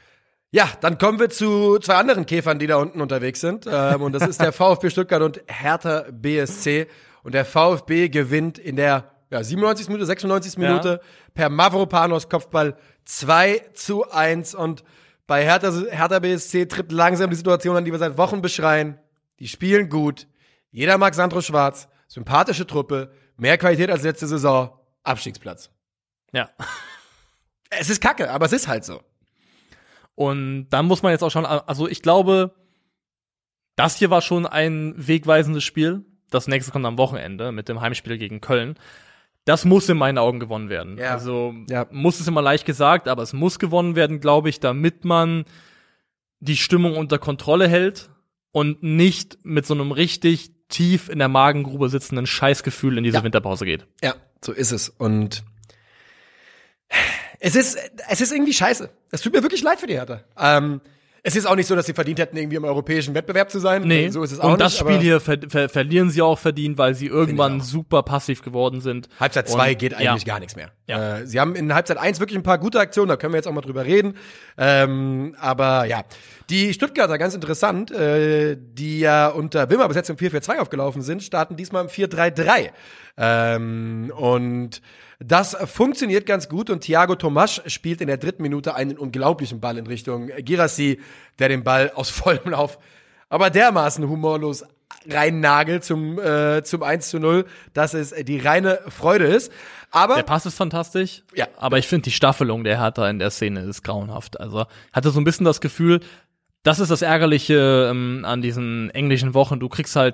Ja, 0.49 0.69
dann 0.81 0.97
kommen 0.97 1.19
wir 1.19 1.29
zu 1.29 1.77
zwei 1.79 1.95
anderen 1.95 2.25
Käfern, 2.25 2.59
die 2.59 2.67
da 2.67 2.77
unten 2.77 3.01
unterwegs 3.01 3.41
sind. 3.41 3.67
Ähm, 3.69 4.01
und 4.01 4.13
das 4.13 4.27
ist 4.27 4.41
der 4.41 4.51
VfB 4.53 4.89
Stuttgart 4.89 5.21
und 5.21 5.41
Hertha 5.47 6.05
BSC. 6.11 6.87
Und 7.23 7.33
der 7.33 7.45
VfB 7.45 8.09
gewinnt 8.09 8.57
in 8.57 8.75
der 8.75 9.11
ja, 9.31 9.43
97. 9.43 9.87
Minute, 9.87 10.05
96. 10.05 10.53
Ja. 10.53 10.59
Minute 10.59 10.99
per 11.33 11.49
Mavropanos 11.49 12.29
Kopfball 12.29 12.75
2 13.05 13.61
zu 13.73 14.09
1. 14.09 14.53
Und 14.55 14.83
bei 15.25 15.43
Hertha, 15.43 15.71
Hertha 15.89 16.19
BSC 16.19 16.65
tritt 16.67 16.91
langsam 16.91 17.29
die 17.29 17.35
Situation 17.35 17.75
an, 17.75 17.85
die 17.85 17.91
wir 17.91 17.99
seit 17.99 18.17
Wochen 18.17 18.41
beschreien. 18.41 18.99
Die 19.43 19.49
spielen 19.49 19.89
gut. 19.89 20.25
Jeder 20.71 20.97
mag 20.97 21.13
Sandro 21.13 21.41
Schwarz. 21.41 21.89
Sympathische 22.07 22.65
Truppe. 22.65 23.11
Mehr 23.35 23.57
Qualität 23.57 23.89
als 23.89 24.03
letzte 24.03 24.25
Saison. 24.25 24.69
Abstiegsplatz. 25.03 25.69
Ja. 26.31 26.49
Es 27.75 27.89
ist 27.89 28.01
kacke, 28.01 28.29
aber 28.31 28.45
es 28.45 28.53
ist 28.53 28.67
halt 28.69 28.85
so. 28.85 29.01
Und 30.13 30.69
dann 30.69 30.85
muss 30.85 31.01
man 31.01 31.11
jetzt 31.11 31.23
auch 31.23 31.31
schauen, 31.31 31.45
also 31.47 31.87
ich 31.89 32.03
glaube, 32.03 32.53
das 33.75 33.97
hier 33.97 34.11
war 34.11 34.21
schon 34.21 34.45
ein 34.45 34.93
wegweisendes 34.95 35.63
Spiel. 35.63 36.05
Das 36.29 36.47
nächste 36.47 36.71
kommt 36.71 36.85
am 36.85 36.99
Wochenende 36.99 37.51
mit 37.51 37.67
dem 37.69 37.81
Heimspiel 37.81 38.19
gegen 38.19 38.39
Köln. 38.41 38.75
Das 39.43 39.65
muss 39.65 39.89
in 39.89 39.97
meinen 39.97 40.19
Augen 40.19 40.39
gewonnen 40.39 40.69
werden. 40.69 40.99
Ja. 40.99 41.13
Also 41.13 41.55
Ja. 41.67 41.87
muss 41.89 42.19
es 42.19 42.27
immer 42.27 42.43
leicht 42.43 42.65
gesagt, 42.65 43.07
aber 43.09 43.23
es 43.23 43.33
muss 43.33 43.57
gewonnen 43.59 43.95
werden, 43.97 44.19
glaube 44.21 44.49
ich, 44.49 44.59
damit 44.61 45.03
man 45.03 45.43
die 46.39 46.57
Stimmung 46.57 46.95
unter 46.95 47.17
Kontrolle 47.17 47.67
hält 47.67 48.09
und 48.53 48.81
nicht 48.81 49.39
mit 49.43 49.65
so 49.65 49.73
einem 49.73 49.91
richtig 49.91 50.51
tief 50.69 51.09
in 51.09 51.19
der 51.19 51.27
Magengrube 51.27 51.89
sitzenden 51.89 52.25
Scheißgefühl 52.25 52.97
in 52.97 53.03
diese 53.03 53.17
Ja. 53.17 53.23
Winterpause 53.23 53.65
geht. 53.65 53.85
Ja, 54.01 54.15
so 54.43 54.53
ist 54.53 54.71
es. 54.71 54.87
Und 54.87 55.43
es 57.39 57.55
ist, 57.55 57.77
es 58.09 58.21
ist 58.21 58.31
irgendwie 58.31 58.53
scheiße. 58.53 58.89
Es 59.11 59.21
tut 59.21 59.33
mir 59.33 59.43
wirklich 59.43 59.61
leid 59.63 59.79
für 59.79 59.87
die 59.87 59.95
Hertha. 59.95 60.23
Ähm, 60.37 60.79
es 61.25 61.37
ist 61.37 61.45
auch 61.45 61.55
nicht 61.55 61.67
so, 61.67 61.75
dass 61.75 61.85
sie 61.85 61.93
verdient 61.93 62.19
hätten, 62.19 62.35
irgendwie 62.35 62.57
im 62.57 62.65
europäischen 62.65 63.15
Wettbewerb 63.15 63.49
zu 63.49 63.59
sein. 63.59 63.83
Nee, 63.83 64.09
so 64.09 64.23
ist 64.23 64.33
es 64.33 64.41
auch 64.41 64.51
und 64.51 64.59
das 64.59 64.73
nicht. 64.73 64.81
Spiel 64.81 64.99
hier 64.99 65.21
ver 65.21 65.37
ver 65.47 65.69
verlieren 65.69 66.09
sie 66.09 66.21
auch 66.21 66.37
verdient, 66.37 66.77
weil 66.77 66.95
sie 66.95 67.07
irgendwann 67.07 67.61
super 67.61 68.03
passiv 68.03 68.41
geworden 68.41 68.81
sind. 68.81 69.07
Halbzeit 69.21 69.47
zwei 69.47 69.71
Und- 69.71 69.79
geht 69.79 69.93
ja. 69.93 70.11
eigentlich 70.11 70.25
gar 70.25 70.39
nichts 70.41 70.57
mehr. 70.57 70.71
Ja. 70.87 71.19
Äh, 71.19 71.25
sie 71.25 71.39
haben 71.39 71.55
in 71.55 71.73
Halbzeit 71.73 71.97
eins 71.97 72.19
wirklich 72.19 72.37
ein 72.37 72.43
paar 72.43 72.57
gute 72.57 72.77
Aktionen, 72.79 73.07
da 73.07 73.15
können 73.15 73.31
wir 73.31 73.37
jetzt 73.37 73.47
auch 73.47 73.53
mal 73.53 73.61
drüber 73.61 73.85
reden. 73.85 74.15
Ähm, 74.57 75.35
aber 75.39 75.85
ja, 75.85 76.03
die 76.49 76.73
Stuttgarter, 76.73 77.17
ganz 77.17 77.33
interessant, 77.33 77.89
äh, 77.91 78.57
die 78.59 78.99
ja 78.99 79.29
unter 79.29 79.69
Wimmer 79.69 79.85
im 79.85 79.91
4-4-2 79.91 80.59
aufgelaufen 80.59 81.01
sind, 81.01 81.23
starten 81.23 81.55
diesmal 81.55 81.83
im 81.83 81.89
4-3-3. 81.89 82.71
Ähm, 83.15 84.11
und 84.15 84.81
das 85.25 85.55
funktioniert 85.65 86.25
ganz 86.25 86.49
gut 86.49 86.69
und 86.69 86.81
Thiago 86.81 87.15
Tomasch 87.15 87.61
spielt 87.67 88.01
in 88.01 88.07
der 88.07 88.17
dritten 88.17 88.43
Minute 88.43 88.75
einen 88.75 88.97
unglaublichen 88.97 89.59
Ball 89.59 89.77
in 89.77 89.87
Richtung 89.87 90.27
Girassi, 90.39 90.99
der 91.39 91.49
den 91.49 91.63
Ball 91.63 91.91
aus 91.95 92.09
vollem 92.11 92.51
Lauf 92.51 92.77
aber 93.33 93.49
dermaßen 93.49 94.07
humorlos 94.07 94.63
reinnagelt 95.09 95.83
zum, 95.83 96.19
äh, 96.19 96.61
zum 96.63 96.83
1 96.83 97.09
zu 97.09 97.17
0, 97.17 97.45
dass 97.73 97.95
es 97.95 98.11
die 98.11 98.37
reine 98.37 98.79
Freude 98.89 99.25
ist. 99.25 99.51
Aber 99.89 100.17
Der 100.17 100.21
Pass 100.21 100.45
ist 100.45 100.53
fantastisch. 100.53 101.23
Ja. 101.33 101.47
Aber 101.57 101.79
ich 101.79 101.87
finde 101.87 102.03
die 102.03 102.11
Staffelung 102.11 102.63
der 102.63 102.79
Hertha 102.79 103.09
in 103.09 103.17
der 103.17 103.31
Szene 103.31 103.61
ist 103.61 103.81
grauenhaft. 103.81 104.39
Also 104.39 104.65
hatte 104.91 105.09
so 105.09 105.19
ein 105.19 105.23
bisschen 105.23 105.47
das 105.47 105.61
Gefühl, 105.61 106.01
das 106.61 106.79
ist 106.79 106.91
das 106.91 107.01
Ärgerliche 107.01 107.87
ähm, 107.89 108.23
an 108.23 108.43
diesen 108.43 108.91
englischen 108.91 109.33
Wochen. 109.33 109.59
Du 109.59 109.67
kriegst 109.67 109.95
halt 109.95 110.13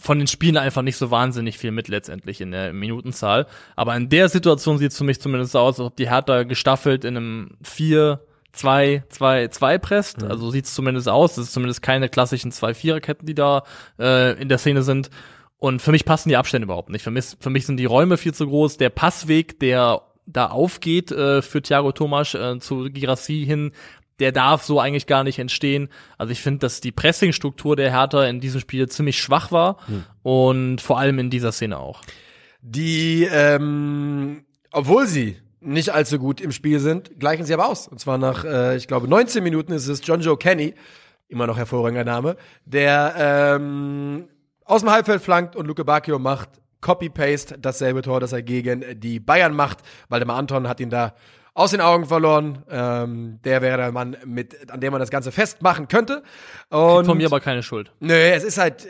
von 0.00 0.18
den 0.18 0.26
Spielen 0.26 0.56
einfach 0.56 0.82
nicht 0.82 0.96
so 0.96 1.10
wahnsinnig 1.10 1.58
viel 1.58 1.70
mit 1.70 1.88
letztendlich 1.88 2.40
in 2.40 2.50
der 2.50 2.72
Minutenzahl. 2.72 3.46
Aber 3.76 3.96
in 3.96 4.08
der 4.08 4.28
Situation 4.28 4.78
sieht 4.78 4.92
es 4.92 4.98
für 4.98 5.04
mich 5.04 5.20
zumindest 5.20 5.52
so 5.52 5.60
aus, 5.60 5.78
als 5.78 5.86
ob 5.86 5.96
die 5.96 6.10
Hertha 6.10 6.42
gestaffelt 6.42 7.04
in 7.04 7.16
einem 7.16 7.50
4 7.62 8.20
2 8.52 9.04
2 9.08 9.48
2 9.48 9.78
presst. 9.78 10.22
Also 10.22 10.50
sieht 10.50 10.66
es 10.66 10.74
zumindest 10.74 11.08
aus. 11.08 11.34
Das 11.34 11.46
ist 11.46 11.52
zumindest 11.52 11.82
keine 11.82 12.08
klassischen 12.08 12.52
2-4er-Ketten, 12.52 13.26
die 13.26 13.34
da 13.34 13.62
äh, 13.98 14.40
in 14.40 14.48
der 14.48 14.58
Szene 14.58 14.82
sind. 14.82 15.10
Und 15.58 15.80
für 15.80 15.92
mich 15.92 16.04
passen 16.04 16.28
die 16.28 16.36
Abstände 16.36 16.64
überhaupt 16.64 16.90
nicht. 16.90 17.02
Für 17.02 17.10
mich, 17.10 17.36
für 17.40 17.50
mich 17.50 17.66
sind 17.66 17.78
die 17.78 17.86
Räume 17.86 18.18
viel 18.18 18.34
zu 18.34 18.46
groß. 18.46 18.76
Der 18.76 18.90
Passweg, 18.90 19.58
der 19.60 20.02
da 20.26 20.48
aufgeht 20.48 21.12
äh, 21.12 21.40
für 21.40 21.62
Thiago 21.62 21.92
Tomasch 21.92 22.34
äh, 22.34 22.58
zu 22.58 22.90
Girassi 22.90 23.44
hin, 23.46 23.72
der 24.20 24.32
darf 24.32 24.64
so 24.64 24.80
eigentlich 24.80 25.06
gar 25.06 25.24
nicht 25.24 25.38
entstehen. 25.38 25.88
Also 26.18 26.32
ich 26.32 26.40
finde, 26.40 26.60
dass 26.60 26.80
die 26.80 26.92
Pressingstruktur 26.92 27.76
der 27.76 27.90
Hertha 27.90 28.24
in 28.24 28.40
diesem 28.40 28.60
Spiel 28.60 28.88
ziemlich 28.88 29.18
schwach 29.20 29.52
war 29.52 29.76
und 30.22 30.80
vor 30.80 30.98
allem 30.98 31.18
in 31.18 31.30
dieser 31.30 31.52
Szene 31.52 31.78
auch. 31.78 32.02
die, 32.62 33.28
ähm, 33.30 34.44
obwohl 34.72 35.06
sie 35.06 35.36
nicht 35.60 35.90
allzu 35.90 36.18
gut 36.18 36.40
im 36.40 36.52
Spiel 36.52 36.80
sind, 36.80 37.18
gleichen 37.18 37.44
sie 37.44 37.54
aber 37.54 37.68
aus. 37.68 37.88
Und 37.88 38.00
zwar 38.00 38.18
nach, 38.18 38.44
äh, 38.44 38.76
ich 38.76 38.88
glaube, 38.88 39.08
19 39.08 39.42
Minuten 39.42 39.72
ist 39.72 39.88
es 39.88 40.00
John 40.04 40.20
Joe 40.20 40.36
Kenny, 40.36 40.74
immer 41.28 41.46
noch 41.46 41.56
hervorragender 41.56 42.04
Name, 42.04 42.36
der 42.64 43.14
ähm, 43.18 44.28
aus 44.64 44.82
dem 44.82 44.90
Halbfeld 44.90 45.22
flankt 45.22 45.56
und 45.56 45.66
Luke 45.66 45.84
Bacchio 45.84 46.18
macht 46.18 46.48
Copy-Paste 46.80 47.58
dasselbe 47.58 48.02
Tor, 48.02 48.20
das 48.20 48.32
er 48.32 48.42
gegen 48.42 48.84
die 49.00 49.18
Bayern 49.18 49.54
macht. 49.54 49.78
Waldemar 50.08 50.36
Anton 50.36 50.68
hat 50.68 50.78
ihn 50.78 50.90
da 50.90 51.14
aus 51.56 51.70
den 51.70 51.80
Augen 51.80 52.06
verloren. 52.06 52.62
Ähm, 52.70 53.40
der 53.42 53.62
wäre 53.62 53.78
der 53.78 53.92
Mann, 53.92 54.16
mit, 54.24 54.70
an 54.70 54.80
dem 54.80 54.92
man 54.92 55.00
das 55.00 55.10
Ganze 55.10 55.32
festmachen 55.32 55.88
könnte. 55.88 56.22
Und 56.68 57.06
Von 57.06 57.16
mir 57.16 57.26
aber 57.26 57.40
keine 57.40 57.62
Schuld. 57.62 57.90
nö, 57.98 58.14
es 58.14 58.44
ist 58.44 58.58
halt, 58.58 58.86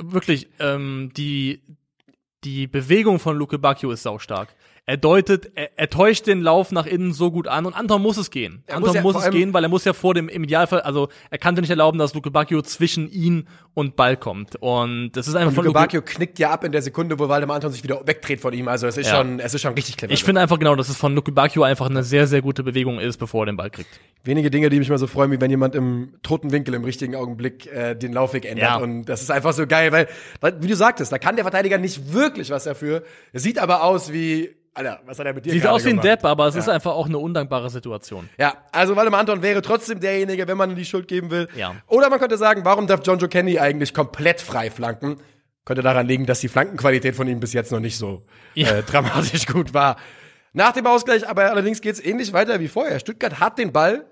Wirklich, 0.00 0.48
ähm, 0.60 1.10
die, 1.16 1.60
die 2.44 2.68
Bewegung 2.68 3.18
von 3.18 3.36
Luke 3.36 3.58
Bacchio 3.58 3.90
ist 3.90 4.04
saustark. 4.04 4.54
Er 4.88 4.96
deutet, 4.96 5.52
er, 5.54 5.68
er 5.76 5.90
täuscht 5.90 6.26
den 6.26 6.40
Lauf 6.40 6.72
nach 6.72 6.86
innen 6.86 7.12
so 7.12 7.30
gut 7.30 7.46
an 7.46 7.66
und 7.66 7.74
Anton 7.74 8.00
muss 8.00 8.16
es 8.16 8.30
gehen. 8.30 8.62
Er 8.66 8.76
Anton 8.76 8.88
muss 8.88 8.94
ja 8.94 9.02
muss, 9.02 9.16
es 9.22 9.30
gehen, 9.30 9.52
weil 9.52 9.62
er 9.62 9.68
muss 9.68 9.84
ja 9.84 9.92
vor 9.92 10.14
dem, 10.14 10.30
im 10.30 10.44
Idealfall, 10.44 10.80
also 10.80 11.10
er 11.28 11.36
kann 11.36 11.54
nicht 11.56 11.68
erlauben, 11.68 11.98
dass 11.98 12.14
Luke 12.14 12.30
Bacchio 12.30 12.62
zwischen 12.62 13.06
ihn 13.10 13.46
und 13.74 13.96
Ball 13.96 14.16
kommt. 14.16 14.56
Und 14.56 15.10
das 15.12 15.28
ist 15.28 15.34
einfach 15.34 15.48
Und 15.50 15.54
von 15.56 15.64
Luke 15.66 15.74
Bacchio 15.78 16.00
knickt 16.00 16.38
ja 16.38 16.52
ab 16.52 16.64
in 16.64 16.72
der 16.72 16.80
Sekunde, 16.80 17.18
wo 17.18 17.28
Waldemar 17.28 17.56
Anton 17.56 17.70
sich 17.70 17.84
wieder 17.84 18.00
wegdreht 18.06 18.40
von 18.40 18.54
ihm. 18.54 18.66
Also 18.66 18.86
es 18.86 18.96
ist 18.96 19.08
Ja. 19.10 19.18
schon, 19.18 19.40
es 19.40 19.52
ist 19.52 19.60
schon 19.60 19.74
richtig 19.74 19.98
clever. 19.98 20.10
Ich 20.10 20.24
finde 20.24 20.40
einfach 20.40 20.58
genau, 20.58 20.74
dass 20.74 20.88
es 20.88 20.96
von 20.96 21.14
Luke 21.14 21.32
Bacchio 21.32 21.64
einfach 21.64 21.90
eine 21.90 22.02
sehr, 22.02 22.26
sehr 22.26 22.40
gute 22.40 22.62
Bewegung 22.62 22.98
ist, 22.98 23.18
bevor 23.18 23.42
er 23.42 23.46
den 23.46 23.58
Ball 23.58 23.68
kriegt. 23.68 23.90
wenige 24.24 24.50
Dinge, 24.50 24.70
die 24.70 24.78
mich 24.78 24.88
mal 24.88 24.96
so 24.98 25.06
freuen, 25.06 25.30
wie 25.32 25.40
wenn 25.40 25.50
jemand 25.50 25.74
im 25.74 26.14
toten 26.22 26.50
Winkel 26.50 26.72
im 26.72 26.84
richtigen 26.84 27.14
Augenblick 27.14 27.66
äh, 27.70 27.94
den 27.94 28.14
Laufweg 28.14 28.46
ändert. 28.46 28.64
Ja. 28.64 28.76
Und 28.76 29.04
das 29.04 29.20
ist 29.20 29.30
einfach 29.30 29.52
so 29.52 29.66
geil, 29.66 29.92
weil, 29.92 30.06
weil, 30.40 30.62
wie 30.62 30.66
du 30.66 30.76
sagtest, 30.76 31.12
da 31.12 31.18
kann 31.18 31.36
der 31.36 31.44
Verteidiger 31.44 31.76
nicht 31.76 32.12
wirklich 32.14 32.48
was 32.50 32.64
dafür. 32.64 33.02
Es 33.34 33.42
sieht 33.42 33.58
aber 33.58 33.84
aus 33.84 34.12
wie, 34.12 34.50
Alter, 34.78 35.00
was 35.06 35.18
hat 35.18 35.26
er 35.26 35.34
mit 35.34 35.44
dir 35.44 35.52
Sieht 35.52 35.66
aus 35.66 35.84
wie 35.84 35.90
ein? 35.90 36.00
Depp, 36.00 36.24
aber 36.24 36.46
es 36.46 36.54
Ja. 36.54 36.60
ist 36.60 36.68
einfach 36.68 36.92
auch 36.92 37.06
eine 37.06 37.18
undankbare 37.18 37.68
Situation. 37.68 38.28
Ja, 38.38 38.54
also 38.70 38.94
Waldemar 38.94 39.18
Anton 39.20 39.42
wäre 39.42 39.60
trotzdem 39.60 39.98
derjenige, 39.98 40.46
wenn 40.46 40.56
man 40.56 40.76
die 40.76 40.84
Schuld 40.84 41.08
geben 41.08 41.30
will. 41.32 41.48
Ja. 41.56 41.74
Oder 41.88 42.08
man 42.10 42.20
könnte 42.20 42.36
sagen, 42.38 42.64
warum 42.64 42.86
darf 42.86 43.00
John 43.04 43.18
Joe 43.18 43.28
Kenny 43.28 43.58
eigentlich 43.58 43.92
komplett 43.92 44.40
frei 44.40 44.70
flanken? 44.70 45.16
Könnte 45.64 45.82
daran 45.82 46.06
liegen, 46.06 46.26
dass 46.26 46.40
die 46.40 46.48
Flankenqualität 46.48 47.16
von 47.16 47.26
ihm 47.26 47.40
bis 47.40 47.52
jetzt 47.52 47.72
noch 47.72 47.80
nicht 47.80 47.98
so 47.98 48.24
Ja. 48.54 48.70
äh, 48.76 48.82
dramatisch 48.84 49.46
gut 49.46 49.74
war. 49.74 49.96
Nach 50.52 50.72
dem 50.72 50.86
Ausgleich, 50.86 51.28
aber 51.28 51.50
allerdings 51.50 51.80
geht 51.80 51.94
es 51.94 52.04
ähnlich 52.04 52.32
weiter 52.32 52.60
wie 52.60 52.68
vorher. 52.68 53.00
Stuttgart 53.00 53.40
hat 53.40 53.58
den 53.58 53.72
Ball 53.72 54.06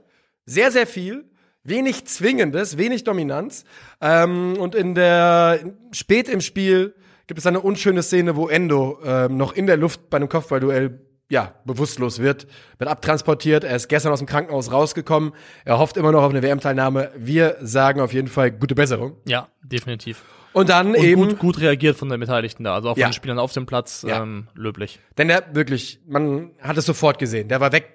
sehr, 0.46 0.70
sehr 0.72 0.86
viel. 0.86 1.24
Wenig 1.62 2.06
Zwingendes, 2.06 2.76
wenig 2.76 3.04
Dominanz. 3.04 3.64
Ähm, 4.00 4.56
und 4.58 4.74
in 4.74 4.94
der 4.94 5.60
spät 5.92 6.28
im 6.28 6.40
Spiel 6.40 6.94
gibt 7.26 7.38
es 7.38 7.46
eine 7.46 7.60
unschöne 7.60 8.02
Szene, 8.02 8.36
wo 8.36 8.48
Endo 8.48 8.98
ähm, 9.04 9.36
noch 9.36 9.52
in 9.52 9.66
der 9.66 9.76
Luft 9.76 10.10
bei 10.10 10.16
einem 10.16 10.28
Kopfballduell 10.28 11.00
ja, 11.28 11.54
bewusstlos 11.64 12.20
wird, 12.20 12.46
wird 12.78 12.88
abtransportiert. 12.88 13.64
Er 13.64 13.74
ist 13.74 13.88
gestern 13.88 14.12
aus 14.12 14.20
dem 14.20 14.28
Krankenhaus 14.28 14.70
rausgekommen. 14.70 15.32
Er 15.64 15.78
hofft 15.80 15.96
immer 15.96 16.12
noch 16.12 16.22
auf 16.22 16.30
eine 16.30 16.40
WM-Teilnahme. 16.42 17.10
Wir 17.16 17.56
sagen 17.60 18.00
auf 18.00 18.12
jeden 18.12 18.28
Fall 18.28 18.52
gute 18.52 18.76
Besserung. 18.76 19.16
Ja, 19.26 19.48
definitiv. 19.64 20.22
Und 20.52 20.68
dann 20.68 20.90
Und 20.94 21.02
eben, 21.02 21.20
gut, 21.30 21.38
gut 21.40 21.60
reagiert 21.60 21.96
von 21.96 22.08
den 22.08 22.20
Beteiligten 22.20 22.62
da, 22.62 22.74
also 22.76 22.90
auch 22.90 22.94
von 22.94 23.00
Ja. 23.00 23.08
den 23.08 23.12
Spielern 23.12 23.38
auf 23.40 23.52
dem 23.52 23.66
Platz, 23.66 24.04
Ja. 24.08 24.22
ähm, 24.22 24.46
löblich. 24.54 25.00
denn 25.18 25.26
der 25.28 25.44
wirklich, 25.52 25.98
man 26.06 26.52
hat 26.62 26.76
es 26.78 26.86
sofort 26.86 27.18
gesehen. 27.18 27.48
Der 27.48 27.60
war 27.60 27.72
weg, 27.72 27.88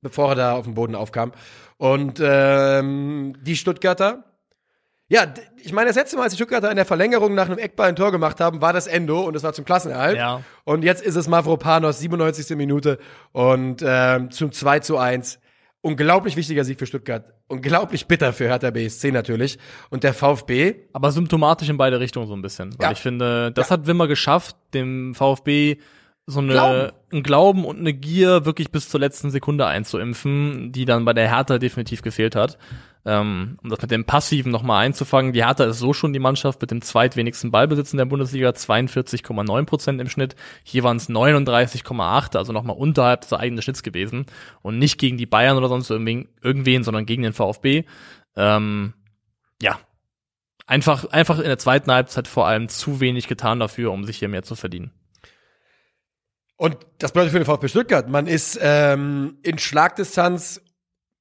bevor 0.00 0.30
er 0.30 0.34
da 0.36 0.52
auf 0.54 0.64
den 0.64 0.74
Boden 0.74 0.94
aufkam. 0.94 1.32
Und 1.78 2.20
ähm, 2.24 3.34
die 3.42 3.56
Stuttgarter, 3.56 4.24
ja, 5.08 5.24
ich 5.62 5.72
meine, 5.72 5.88
das 5.88 5.96
letzte 5.96 6.16
Mal, 6.16 6.24
als 6.24 6.32
die 6.32 6.36
Stuttgarter 6.36 6.70
in 6.70 6.76
der 6.76 6.84
Verlängerung 6.84 7.34
nach 7.34 7.46
einem 7.46 7.58
Eckball 7.58 7.88
ein 7.88 7.96
Tor 7.96 8.10
gemacht 8.12 8.40
haben, 8.40 8.60
war 8.60 8.72
das 8.72 8.86
Endo 8.86 9.20
und 9.22 9.34
das 9.34 9.42
war 9.42 9.52
zum 9.52 9.64
Klassenerhalt. 9.64 10.16
Ja. 10.16 10.42
Und 10.64 10.82
jetzt 10.82 11.02
ist 11.02 11.14
es 11.16 11.28
Mavropanos, 11.28 12.00
97. 12.00 12.56
Minute 12.56 12.98
und 13.32 13.82
ähm, 13.86 14.30
zum 14.30 14.50
2 14.52 14.80
zu 14.80 14.98
1. 14.98 15.38
Unglaublich 15.82 16.36
wichtiger 16.36 16.64
Sieg 16.64 16.80
für 16.80 16.86
Stuttgart. 16.86 17.32
Unglaublich 17.46 18.06
bitter 18.08 18.32
für 18.32 18.48
Hertha 18.48 18.70
BSC 18.70 19.12
natürlich. 19.12 19.58
Und 19.90 20.02
der 20.02 20.14
VfB, 20.14 20.74
Aber 20.92 21.12
symptomatisch 21.12 21.68
in 21.68 21.76
beide 21.76 22.00
Richtungen 22.00 22.26
so 22.26 22.34
ein 22.34 22.42
bisschen. 22.42 22.76
Weil 22.78 22.86
Ja. 22.86 22.92
ich 22.92 22.98
finde, 22.98 23.52
das 23.52 23.70
hat 23.70 23.86
Wimmer 23.86 24.08
geschafft, 24.08 24.56
dem 24.74 25.14
VfB 25.14 25.76
so 26.26 26.40
eine, 26.40 26.52
Glauben. 26.52 26.92
einen 27.12 27.22
Glauben 27.22 27.64
und 27.64 27.78
eine 27.78 27.92
Gier 27.92 28.44
wirklich 28.44 28.72
bis 28.72 28.88
zur 28.88 28.98
letzten 28.98 29.30
Sekunde 29.30 29.66
einzuimpfen, 29.66 30.72
die 30.72 30.84
dann 30.84 31.04
bei 31.04 31.12
der 31.12 31.28
Hertha 31.28 31.58
definitiv 31.58 32.02
gefehlt 32.02 32.34
hat. 32.34 32.58
Ähm, 33.04 33.58
um 33.62 33.70
das 33.70 33.80
mit 33.80 33.92
dem 33.92 34.04
Passiven 34.04 34.50
nochmal 34.50 34.84
einzufangen. 34.84 35.32
Die 35.32 35.44
Hertha 35.44 35.64
ist 35.64 35.78
so 35.78 35.92
schon 35.92 36.12
die 36.12 36.18
Mannschaft 36.18 36.60
mit 36.60 36.72
dem 36.72 36.82
zweitwenigsten 36.82 37.52
Ballbesitz 37.52 37.92
in 37.92 37.98
der 37.98 38.04
Bundesliga, 38.04 38.48
42,9 38.48 39.64
Prozent 39.64 40.00
im 40.00 40.08
Schnitt. 40.08 40.34
Hier 40.64 40.82
waren 40.82 40.96
es 40.96 41.08
39,8, 41.08 42.36
also 42.36 42.52
nochmal 42.52 42.76
unterhalb 42.76 43.20
des 43.20 43.32
eigenen 43.32 43.62
Schnitts 43.62 43.84
gewesen. 43.84 44.26
Und 44.62 44.78
nicht 44.78 44.98
gegen 44.98 45.18
die 45.18 45.26
Bayern 45.26 45.56
oder 45.56 45.68
sonst 45.68 45.88
irgendwen, 45.88 46.28
irgendwen 46.42 46.82
sondern 46.82 47.06
gegen 47.06 47.22
den 47.22 47.32
VfB. 47.32 47.84
Ähm, 48.34 48.94
ja, 49.62 49.78
einfach, 50.66 51.04
einfach 51.04 51.38
in 51.38 51.44
der 51.44 51.58
zweiten 51.58 51.92
Halbzeit 51.92 52.26
vor 52.26 52.48
allem 52.48 52.68
zu 52.68 52.98
wenig 52.98 53.28
getan 53.28 53.60
dafür, 53.60 53.92
um 53.92 54.04
sich 54.04 54.18
hier 54.18 54.28
mehr 54.28 54.42
zu 54.42 54.56
verdienen. 54.56 54.90
Und 56.56 56.76
das 56.98 57.12
bedeutet 57.12 57.32
für 57.32 57.38
den 57.38 57.44
VfB 57.44 57.68
Stuttgart, 57.68 58.08
man 58.08 58.26
ist 58.26 58.58
ähm, 58.62 59.38
in 59.42 59.58
Schlagdistanz, 59.58 60.62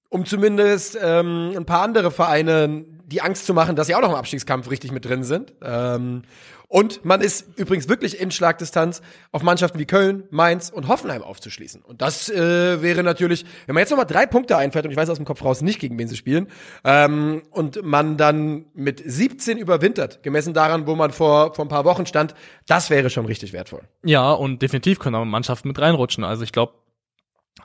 um 0.09 0.25
zumindest 0.25 0.97
ähm, 1.01 1.53
ein 1.55 1.65
paar 1.65 1.81
andere 1.81 2.09
Vereine 2.09 2.85
die 3.05 3.21
Angst 3.21 3.45
zu 3.45 3.53
machen, 3.53 3.75
dass 3.75 3.87
sie 3.87 3.95
auch 3.95 4.01
noch 4.01 4.09
im 4.09 4.15
Abstiegskampf 4.15 4.69
richtig 4.69 4.91
mit 4.91 5.05
drin 5.05 5.23
sind. 5.23 5.53
Ähm, 5.61 6.23
und 6.67 7.05
man 7.05 7.21
ist 7.21 7.57
übrigens 7.57 7.87
wirklich 7.89 8.19
in 8.19 8.31
Schlagdistanz 8.31 9.01
auf 9.31 9.43
Mannschaften 9.43 9.79
wie 9.79 9.85
Köln, 9.85 10.23
Mainz 10.29 10.69
und 10.69 10.87
Hoffenheim 10.87 11.21
aufzuschließen. 11.21 11.81
Und 11.81 12.01
das 12.01 12.29
äh, 12.29 12.81
wäre 12.81 13.03
natürlich, 13.03 13.45
wenn 13.65 13.75
man 13.75 13.81
jetzt 13.81 13.89
nochmal 13.89 14.05
drei 14.05 14.25
Punkte 14.25 14.57
einfällt, 14.57 14.85
und 14.85 14.91
ich 14.91 14.97
weiß 14.97 15.09
aus 15.09 15.17
dem 15.17 15.25
Kopf 15.25 15.43
raus 15.43 15.61
nicht, 15.61 15.79
gegen 15.79 15.97
wen 15.97 16.07
sie 16.07 16.17
spielen, 16.17 16.47
ähm, 16.83 17.43
und 17.51 17.83
man 17.83 18.17
dann 18.17 18.65
mit 18.73 19.01
17 19.05 19.57
überwintert, 19.57 20.23
gemessen 20.23 20.53
daran, 20.53 20.87
wo 20.87 20.95
man 20.95 21.11
vor, 21.11 21.53
vor 21.53 21.65
ein 21.65 21.69
paar 21.69 21.85
Wochen 21.85 22.05
stand, 22.05 22.35
das 22.67 22.89
wäre 22.89 23.09
schon 23.09 23.25
richtig 23.25 23.53
wertvoll. 23.53 23.81
Ja, 24.03 24.31
und 24.31 24.61
definitiv 24.61 24.99
können 24.99 25.15
auch 25.15 25.25
Mannschaften 25.25 25.67
mit 25.67 25.79
reinrutschen. 25.79 26.23
Also 26.23 26.43
ich 26.43 26.51
glaube, 26.51 26.73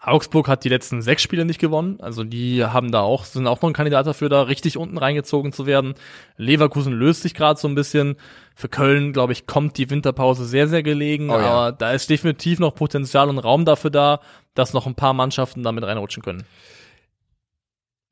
Augsburg 0.01 0.49
hat 0.49 0.65
die 0.65 0.69
letzten 0.69 1.03
sechs 1.03 1.23
Spiele 1.23 1.45
nicht 1.45 1.59
gewonnen. 1.61 1.99
Also 2.01 2.25
die 2.25 2.65
haben 2.65 2.91
da 2.93 3.01
auch, 3.01 3.25
sind 3.25 3.47
auch 3.47 3.61
noch 3.61 3.69
ein 3.71 3.75
Kandidat 3.75 4.07
dafür, 4.07 4.29
da 4.29 4.43
richtig 4.43 4.77
unten 4.79 4.97
reingezogen 4.97 5.53
zu 5.53 5.67
werden. 5.67 5.95
Leverkusen 6.37 6.93
löst 6.93 7.23
sich 7.23 7.35
gerade 7.35 7.59
so 7.59 7.69
ein 7.69 7.75
bisschen. 7.75 8.17
Für 8.55 8.69
Köln, 8.69 9.13
glaube 9.13 9.33
ich, 9.33 9.47
kommt 9.47 9.77
die 9.79 9.91
Winterpause 9.91 10.45
sehr, 10.45 10.69
sehr 10.69 10.83
gelegen. 10.83 11.31
Oh 11.31 11.35
ja. 11.39 11.41
Aber 11.47 11.73
da 11.73 11.93
ist 11.93 12.09
definitiv 12.09 12.61
noch 12.61 12.75
Potenzial 12.75 13.29
und 13.29 13.39
Raum 13.39 13.65
dafür 13.65 13.91
da, 13.91 14.21
dass 14.55 14.73
noch 14.75 14.87
ein 14.87 14.95
paar 14.95 15.13
Mannschaften 15.13 15.63
damit 15.63 15.85
reinrutschen 15.85 16.23
können. 16.23 16.45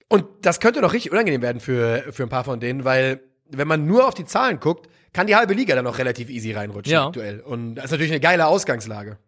Und 0.08 0.24
das 0.42 0.58
könnte 0.60 0.80
noch 0.80 0.92
richtig 0.94 1.12
unangenehm 1.12 1.42
werden 1.42 1.60
für, 1.60 2.04
für 2.12 2.22
ein 2.22 2.28
paar 2.30 2.44
von 2.44 2.60
denen, 2.60 2.84
weil 2.84 3.20
wenn 3.50 3.68
man 3.68 3.86
nur 3.86 4.06
auf 4.08 4.14
die 4.14 4.24
Zahlen 4.24 4.58
guckt, 4.58 4.88
kann 5.12 5.26
die 5.26 5.36
halbe 5.36 5.54
Liga 5.54 5.74
dann 5.74 5.84
noch 5.84 5.98
relativ 5.98 6.28
easy 6.30 6.52
reinrutschen 6.52 6.92
Ja. 6.92 7.06
aktuell. 7.08 7.40
Und 7.40 7.74
das 7.76 7.86
ist 7.86 7.90
natürlich 7.92 8.12
eine 8.12 8.20
geile 8.20 8.46
Ausgangslage. 8.46 9.18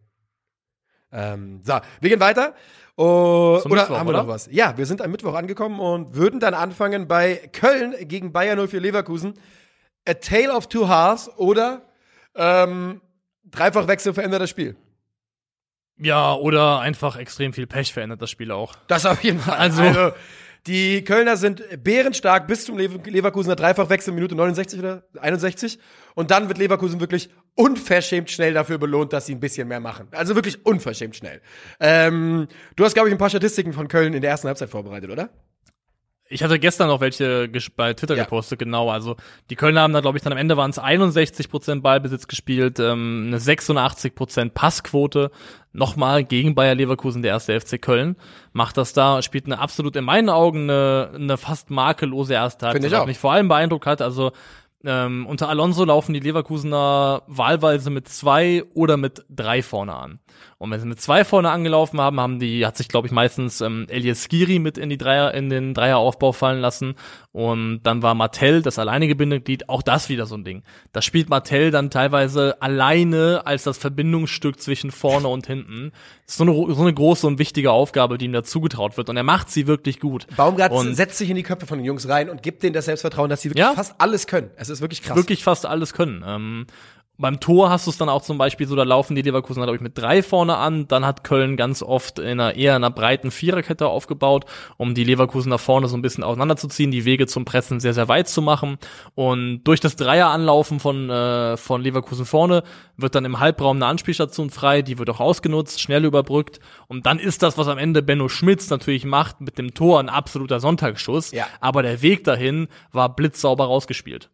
Ähm, 1.12 1.60
so, 1.64 1.78
wir 2.00 2.10
gehen 2.10 2.20
weiter. 2.20 2.54
Oh, 2.96 3.60
oder 3.64 3.68
Mittwoch, 3.74 3.98
haben 3.98 4.06
wir 4.06 4.10
oder? 4.10 4.22
noch 4.24 4.28
was? 4.28 4.48
Ja, 4.52 4.76
wir 4.76 4.84
sind 4.86 5.00
am 5.00 5.10
Mittwoch 5.10 5.34
angekommen 5.34 5.80
und 5.80 6.14
würden 6.14 6.38
dann 6.40 6.54
anfangen 6.54 7.08
bei 7.08 7.36
Köln 7.52 7.94
gegen 8.02 8.32
Bayern 8.32 8.58
04 8.68 8.80
Leverkusen. 8.80 9.34
A 10.06 10.14
Tale 10.14 10.52
of 10.54 10.66
Two 10.68 10.88
Halves 10.88 11.30
oder 11.36 11.82
ähm, 12.34 13.00
Dreifachwechsel 13.44 14.12
verändert 14.14 14.42
das 14.42 14.50
Spiel. 14.50 14.76
Ja, 15.96 16.34
oder 16.34 16.80
einfach 16.80 17.16
extrem 17.16 17.52
viel 17.52 17.66
Pech 17.66 17.92
verändert 17.92 18.22
das 18.22 18.30
Spiel 18.30 18.50
auch. 18.52 18.74
Das 18.86 19.04
auf 19.06 19.22
jeden 19.22 19.38
Fall. 19.40 19.58
Also- 19.58 20.12
die 20.66 21.04
Kölner 21.04 21.36
sind 21.36 21.62
bärenstark 21.82 22.46
bis 22.46 22.64
zum 22.64 22.76
Lever 22.76 22.98
Leverkusener 23.04 23.56
Dreifachwechsel, 23.56 24.12
Minute 24.12 24.34
69 24.34 24.78
oder 24.78 25.04
61. 25.18 25.78
Und 26.14 26.30
dann 26.30 26.48
wird 26.48 26.58
Leverkusen 26.58 27.00
wirklich 27.00 27.30
unverschämt 27.54 28.30
schnell 28.30 28.54
dafür 28.54 28.78
belohnt, 28.78 29.12
dass 29.12 29.26
sie 29.26 29.34
ein 29.34 29.40
bisschen 29.40 29.68
mehr 29.68 29.80
machen. 29.80 30.08
Also 30.10 30.34
wirklich 30.34 30.64
unverschämt 30.66 31.16
schnell. 31.16 31.40
Ähm, 31.78 32.48
du 32.76 32.84
hast, 32.84 32.94
glaube 32.94 33.08
ich, 33.08 33.14
ein 33.14 33.18
paar 33.18 33.30
Statistiken 33.30 33.72
von 33.72 33.88
Köln 33.88 34.12
in 34.14 34.20
der 34.20 34.30
ersten 34.30 34.48
Halbzeit 34.48 34.70
vorbereitet, 34.70 35.10
oder? 35.10 35.30
Ich 36.32 36.44
hatte 36.44 36.60
gestern 36.60 36.86
noch 36.86 37.00
welche 37.00 37.50
bei 37.76 37.92
Twitter 37.92 38.16
Ja. 38.16 38.22
gepostet, 38.22 38.60
genau. 38.60 38.88
Also 38.88 39.16
die 39.50 39.56
Kölner 39.56 39.80
haben 39.82 39.92
da, 39.92 40.00
glaube 40.00 40.16
ich, 40.16 40.22
dann 40.22 40.32
am 40.32 40.38
Ende 40.38 40.56
waren 40.56 40.70
es 40.70 40.78
61% 40.78 41.82
Ballbesitz 41.82 42.28
gespielt, 42.28 42.78
ähm, 42.78 43.24
eine 43.26 43.40
86% 43.40 44.54
Passquote. 44.54 45.32
Nochmal 45.72 46.22
gegen 46.24 46.54
Bayer 46.54 46.76
Leverkusen, 46.76 47.22
der 47.22 47.32
erste 47.32 47.60
FC 47.60 47.82
Köln. 47.82 48.16
Macht 48.52 48.76
das 48.76 48.92
da, 48.92 49.22
spielt 49.22 49.46
eine 49.46 49.58
absolut 49.58 49.96
in 49.96 50.04
meinen 50.04 50.28
Augen 50.28 50.70
eine, 50.70 51.10
eine 51.14 51.36
fast 51.36 51.70
makellose 51.70 52.34
erste 52.34 52.66
Halbzeit. 52.66 52.82
Was 53.00 53.06
mich 53.08 53.18
vor 53.18 53.32
allem 53.32 53.48
beeindruckt 53.48 53.86
hat, 53.86 54.00
also 54.00 54.30
ähm, 54.84 55.26
unter 55.26 55.48
Alonso 55.48 55.84
laufen 55.84 56.14
die 56.14 56.20
Leverkusener 56.20 57.22
wahlweise 57.26 57.90
mit 57.90 58.08
zwei 58.08 58.64
oder 58.72 58.96
mit 58.96 59.24
drei 59.28 59.62
vorne 59.62 59.94
an. 59.94 60.20
Und 60.62 60.70
wenn 60.70 60.78
sie 60.78 60.86
mit 60.86 61.00
zwei 61.00 61.24
vorne 61.24 61.50
angelaufen 61.50 61.98
haben, 62.02 62.20
haben 62.20 62.38
die, 62.38 62.66
hat 62.66 62.76
sich, 62.76 62.88
glaube 62.88 63.06
ich, 63.06 63.12
meistens 63.14 63.62
ähm, 63.62 63.86
Elias 63.88 64.24
Skiri 64.24 64.58
mit 64.58 64.76
in 64.76 64.90
die 64.90 64.98
Dreier, 64.98 65.32
in 65.32 65.48
den 65.48 65.72
Dreieraufbau 65.72 66.32
fallen 66.32 66.60
lassen. 66.60 66.96
Und 67.32 67.80
dann 67.84 68.02
war 68.02 68.14
Martell 68.14 68.60
das 68.60 68.78
alleinige 68.78 69.14
Bindeglied, 69.16 69.70
auch 69.70 69.80
das 69.80 70.10
wieder 70.10 70.26
so 70.26 70.34
ein 70.34 70.44
Ding. 70.44 70.62
Da 70.92 71.00
spielt 71.00 71.30
Martell 71.30 71.70
dann 71.70 71.88
teilweise 71.88 72.60
alleine 72.60 73.40
als 73.46 73.64
das 73.64 73.78
Verbindungsstück 73.78 74.60
zwischen 74.60 74.90
vorne 74.90 75.28
und 75.28 75.46
hinten. 75.46 75.92
Das 76.26 76.34
ist 76.34 76.36
so 76.36 76.44
eine, 76.44 76.52
so 76.74 76.82
eine 76.82 76.92
große 76.92 77.26
und 77.26 77.38
wichtige 77.38 77.72
Aufgabe, 77.72 78.18
die 78.18 78.26
ihm 78.26 78.34
da 78.34 78.42
zugetraut 78.44 78.98
wird. 78.98 79.08
Und 79.08 79.16
er 79.16 79.22
macht 79.22 79.48
sie 79.48 79.66
wirklich 79.66 79.98
gut. 79.98 80.26
Baumgart 80.36 80.72
Und- 80.72 80.94
setzt 80.94 81.16
sich 81.16 81.30
in 81.30 81.36
die 81.36 81.42
Köpfe 81.42 81.66
von 81.66 81.78
den 81.78 81.86
Jungs 81.86 82.06
rein 82.06 82.28
und 82.28 82.42
gibt 82.42 82.62
denen 82.62 82.74
das 82.74 82.84
Selbstvertrauen, 82.84 83.30
dass 83.30 83.40
sie 83.40 83.48
wirklich 83.48 83.64
Ja. 83.64 83.72
fast 83.72 83.94
alles 83.96 84.26
können. 84.26 84.50
Es 84.56 84.68
ist 84.68 84.82
wirklich 84.82 85.00
krass. 85.02 85.16
wirklich 85.16 85.42
fast 85.42 85.64
alles 85.64 85.94
können. 85.94 86.22
Ähm, 86.26 86.66
beim 87.20 87.38
Tor 87.38 87.70
hast 87.70 87.86
du 87.86 87.90
es 87.90 87.98
dann 87.98 88.08
auch 88.08 88.22
zum 88.22 88.38
Beispiel 88.38 88.66
so, 88.66 88.74
da 88.74 88.82
laufen 88.82 89.14
die 89.14 89.22
Leverkusen, 89.22 89.62
glaube 89.62 89.76
ich, 89.76 89.82
mit 89.82 89.96
drei 89.96 90.22
vorne 90.22 90.56
an. 90.56 90.88
Dann 90.88 91.04
hat 91.04 91.22
Köln 91.22 91.56
ganz 91.56 91.82
oft 91.82 92.18
in 92.18 92.40
einer 92.40 92.56
eher 92.56 92.74
einer 92.74 92.90
breiten 92.90 93.30
Viererkette 93.30 93.86
aufgebaut, 93.86 94.46
um 94.78 94.94
die 94.94 95.04
Leverkusen 95.04 95.50
nach 95.50 95.60
vorne 95.60 95.88
so 95.88 95.96
ein 95.96 96.02
bisschen 96.02 96.24
auseinanderzuziehen, 96.24 96.90
die 96.90 97.04
Wege 97.04 97.26
zum 97.26 97.44
Pressen 97.44 97.78
sehr, 97.78 97.92
sehr 97.92 98.08
weit 98.08 98.28
zu 98.28 98.40
machen. 98.40 98.78
Und 99.14 99.64
durch 99.64 99.80
das 99.80 99.96
Dreieranlaufen 99.96 100.80
von, 100.80 101.10
äh, 101.10 101.56
von 101.58 101.82
Leverkusen 101.82 102.24
vorne 102.24 102.62
wird 102.96 103.14
dann 103.14 103.26
im 103.26 103.38
Halbraum 103.38 103.76
eine 103.76 103.86
Anspielstation 103.86 104.50
frei, 104.50 104.80
die 104.80 104.98
wird 104.98 105.10
auch 105.10 105.20
ausgenutzt, 105.20 105.80
schnell 105.80 106.06
überbrückt. 106.06 106.60
Und 106.88 107.04
dann 107.04 107.18
ist 107.18 107.42
das, 107.42 107.58
was 107.58 107.68
am 107.68 107.78
Ende 107.78 108.02
Benno 108.02 108.28
Schmitz 108.28 108.70
natürlich 108.70 109.04
macht, 109.04 109.42
mit 109.42 109.58
dem 109.58 109.74
Tor 109.74 110.00
ein 110.00 110.08
absoluter 110.08 110.58
Sonntagsschuss. 110.58 111.32
Ja. 111.32 111.46
Aber 111.60 111.82
der 111.82 112.00
Weg 112.00 112.24
dahin 112.24 112.68
war 112.92 113.14
blitzsauber 113.14 113.66
rausgespielt. 113.66 114.30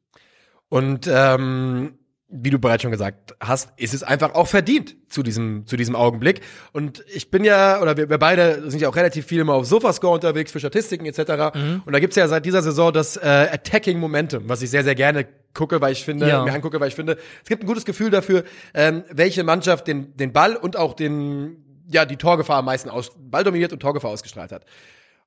Und 0.69 1.09
ähm, 1.13 1.95
wie 2.29 2.51
du 2.51 2.59
bereits 2.59 2.83
schon 2.83 2.91
gesagt 2.91 3.37
hast, 3.39 3.71
ist 3.77 3.95
es 3.95 4.03
einfach 4.03 4.35
auch 4.35 4.49
verdient 4.49 4.97
zu 5.09 5.23
diesem, 5.23 5.65
zu 5.67 5.77
diesem 5.77 5.95
Augenblick. 5.95 6.41
Und 6.73 7.05
ich 7.15 7.31
bin 7.31 7.45
ja, 7.45 7.81
oder 7.81 7.97
wir, 7.97 8.11
wir 8.11 8.19
beide 8.19 8.69
sind 8.69 8.81
ja 8.81 8.89
auch 8.89 8.97
relativ 8.97 9.27
viel 9.27 9.41
immer 9.41 9.55
auf 9.55 9.67
Sofascore 9.67 10.15
unterwegs 10.15 10.51
für 10.51 10.59
Statistiken 10.59 11.07
etc. 11.07 11.55
Und 11.87 11.93
da 11.93 12.01
gibt's 12.01 12.17
ja 12.17 12.27
seit 12.27 12.45
dieser 12.45 12.63
Saison 12.63 12.93
das 12.93 13.17
äh, 13.17 13.21
Attacking 13.53 14.01
Momentum, 14.01 14.49
was 14.49 14.61
ich 14.63 14.71
sehr, 14.71 14.83
sehr 14.83 14.97
gerne 14.97 15.27
gucke, 15.55 15.81
weil 15.81 15.93
ich 15.93 16.05
finde, 16.05 16.29
Ja. 16.29 16.43
mir 16.45 16.53
angucke, 16.53 16.81
weil 16.81 16.89
ich 16.89 16.97
finde, 16.97 17.17
es 17.45 17.49
gibt 17.49 17.63
ein 17.63 17.67
gutes 17.67 17.85
Gefühl 17.85 18.11
dafür, 18.11 18.43
ähm, 18.75 19.05
welche 19.11 19.45
Mannschaft 19.45 19.87
den, 19.87 20.17
den 20.17 20.33
Ball 20.33 20.57
und 20.57 20.77
auch 20.77 20.95
den, 20.95 21.65
ja, 21.89 22.05
die 22.05 22.17
Torgefahr 22.17 22.59
am 22.59 22.65
meisten 22.65 22.91
aus, 22.91 23.13
Ball 23.17 23.45
dominiert 23.45 23.73
und 23.73 23.79
Torgefahr 23.79 24.11
ausgestrahlt 24.11 24.51
hat. 24.51 24.65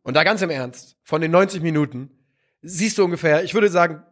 Und 0.03 0.15
da 0.17 0.23
ganz 0.25 0.41
im 0.41 0.49
Ernst, 0.49 0.97
von 1.03 1.21
den 1.21 1.31
90 1.31 1.61
Minuten 1.61 2.11
siehst 2.61 2.97
du 2.97 3.05
ungefähr, 3.05 3.43
ich 3.45 3.53
würde 3.53 3.69
sagen, 3.69 4.03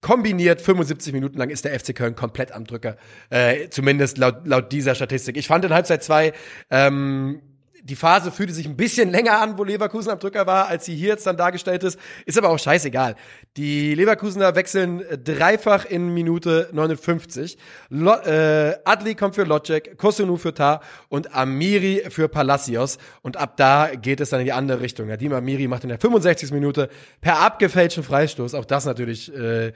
kombiniert 0.00 0.60
75 0.60 1.12
Minuten 1.12 1.38
lang 1.38 1.50
ist 1.50 1.64
der 1.64 1.78
FC 1.78 1.94
Köln 1.94 2.14
komplett 2.14 2.52
am 2.52 2.64
Drücker. 2.64 2.96
Äh, 3.28 3.68
zumindest 3.68 4.18
laut, 4.18 4.46
laut 4.46 4.72
dieser 4.72 4.94
Statistik. 4.94 5.36
Ich 5.36 5.46
fand 5.46 5.64
in 5.64 5.74
Halbzeit 5.74 6.02
zwei 6.02 6.32
ähm, 6.70 7.42
die 7.82 7.96
Phase 7.96 8.30
fühlte 8.30 8.52
sich 8.52 8.66
ein 8.66 8.76
bisschen 8.76 9.10
länger 9.12 9.40
an, 9.40 9.58
wo 9.58 9.64
Leverkusen 9.64 10.10
am 10.10 10.18
Drücker 10.18 10.46
war, 10.46 10.68
als 10.68 10.84
sie 10.84 10.94
hier 10.94 11.08
jetzt 11.08 11.26
dann 11.26 11.36
dargestellt 11.36 11.82
ist. 11.82 11.98
Ist 12.26 12.38
aber 12.38 12.50
auch 12.50 12.58
scheißegal. 12.58 13.16
Die 13.56 13.94
Leverkusener 13.94 14.54
wechseln 14.54 15.00
äh, 15.00 15.18
dreifach 15.18 15.84
in 15.84 16.12
Minute 16.14 16.68
59. 16.72 17.58
Lo 17.88 18.12
äh, 18.12 18.76
Adli 18.84 19.14
kommt 19.14 19.34
für 19.34 19.44
Locek, 19.44 19.96
Kosunu 19.98 20.36
für 20.36 20.54
Tar 20.54 20.80
und 21.08 21.34
Amiri 21.34 22.04
für 22.10 22.28
Palacios. 22.28 22.98
Und 23.22 23.36
ab 23.36 23.56
da 23.56 23.90
geht 23.94 24.20
es 24.20 24.30
dann 24.30 24.40
in 24.40 24.46
die 24.46 24.52
andere 24.52 24.80
Richtung. 24.80 25.08
Nadim 25.08 25.32
Amiri 25.32 25.68
macht 25.68 25.84
in 25.84 25.88
der 25.88 25.98
65. 25.98 26.52
Minute 26.52 26.88
per 27.20 27.40
abgefälschten 27.40 28.04
Freistoß, 28.04 28.54
auch 28.54 28.64
das 28.64 28.84
natürlich 28.84 29.34
äh, 29.34 29.72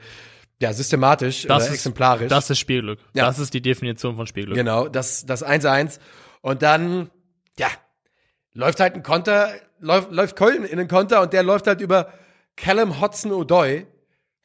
ja, 0.61 0.73
systematisch 0.73 1.43
Das 1.43 1.63
oder 1.63 1.65
ist, 1.65 1.73
exemplarisch. 1.73 2.29
Das 2.29 2.49
ist 2.49 2.59
Spielglück. 2.59 2.99
Ja. 3.13 3.25
Das 3.25 3.39
ist 3.39 3.53
die 3.53 3.61
Definition 3.61 4.15
von 4.15 4.27
Spielglück. 4.27 4.55
Genau, 4.55 4.87
das, 4.87 5.25
das 5.25 5.45
1-1. 5.45 5.99
Und 6.41 6.61
dann, 6.61 7.09
ja, 7.57 7.67
läuft 8.55 8.79
halt 8.79 8.95
ein 8.95 9.03
Konter, 9.03 9.49
läuft, 9.79 10.11
läuft 10.11 10.35
Köln 10.35 10.63
in 10.65 10.77
den 10.79 10.87
Konter 10.87 11.21
und 11.21 11.31
der 11.33 11.43
läuft 11.43 11.67
halt 11.67 11.79
über 11.81 12.11
Callum 12.55 12.99
Hodson-Odoi, 12.99 13.85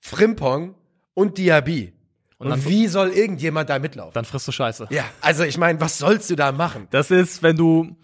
Frimpong 0.00 0.74
und 1.14 1.38
Diaby. 1.38 1.94
Und, 2.38 2.50
dann- 2.50 2.64
wie 2.66 2.86
soll 2.88 3.10
irgendjemand 3.10 3.70
da 3.70 3.78
mitlaufen? 3.78 4.12
Dann 4.14 4.24
frisst 4.24 4.48
du 4.48 4.52
Scheiße. 4.52 4.88
ja, 4.90 5.04
also 5.22 5.44
ich 5.44 5.56
meine, 5.58 5.80
was 5.80 5.96
sollst 5.98 6.28
du 6.30 6.36
da 6.36 6.52
machen? 6.52 6.88
Das 6.90 7.10
ist, 7.10 7.42
wenn 7.42 7.56
du, 7.56 7.96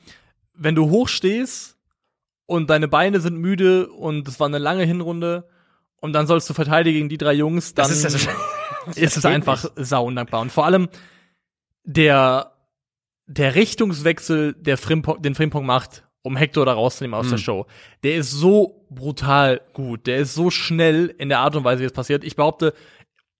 wenn 0.54 0.74
du 0.74 0.90
hochstehst 0.90 1.76
und 2.46 2.70
deine 2.70 2.86
Beine 2.88 3.20
sind 3.20 3.36
müde 3.38 3.88
und 3.88 4.28
es 4.28 4.38
war 4.38 4.46
eine 4.46 4.58
lange 4.58 4.84
Hinrunde 4.84 5.48
und 5.96 6.12
dann 6.12 6.26
sollst 6.26 6.48
du 6.50 6.54
verteidigen 6.54 6.96
gegen 6.98 7.08
die 7.08 7.18
drei 7.18 7.32
Jungs, 7.32 7.74
dann 7.74 7.88
Das 7.88 7.96
ist 7.96 8.04
ja 8.04 8.10
so 8.10 8.18
ist 8.94 9.16
es 9.16 9.24
einfach 9.24 9.64
sau 9.76 10.04
undankbar. 10.06 10.40
Und 10.42 10.52
vor 10.52 10.66
allem 10.66 10.88
der, 11.84 12.52
der 13.26 13.54
Richtungswechsel, 13.54 14.54
der 14.54 14.78
Frimpong, 14.78 15.20
den 15.22 15.34
Frimpong 15.34 15.66
macht, 15.66 16.04
um 16.22 16.36
Hector 16.36 16.66
da 16.66 16.72
rauszunehmen 16.72 17.18
aus 17.18 17.30
der 17.30 17.38
Show, 17.38 17.66
der 18.02 18.16
ist 18.16 18.32
so 18.32 18.84
brutal 18.90 19.60
gut. 19.72 20.06
Der 20.06 20.18
ist 20.18 20.34
so 20.34 20.50
schnell 20.50 21.14
in 21.18 21.28
der 21.28 21.38
Art 21.38 21.54
und 21.54 21.64
Weise, 21.64 21.82
wie 21.82 21.86
es 21.86 21.92
passiert. 21.92 22.24
Ich 22.24 22.34
behaupte, 22.34 22.74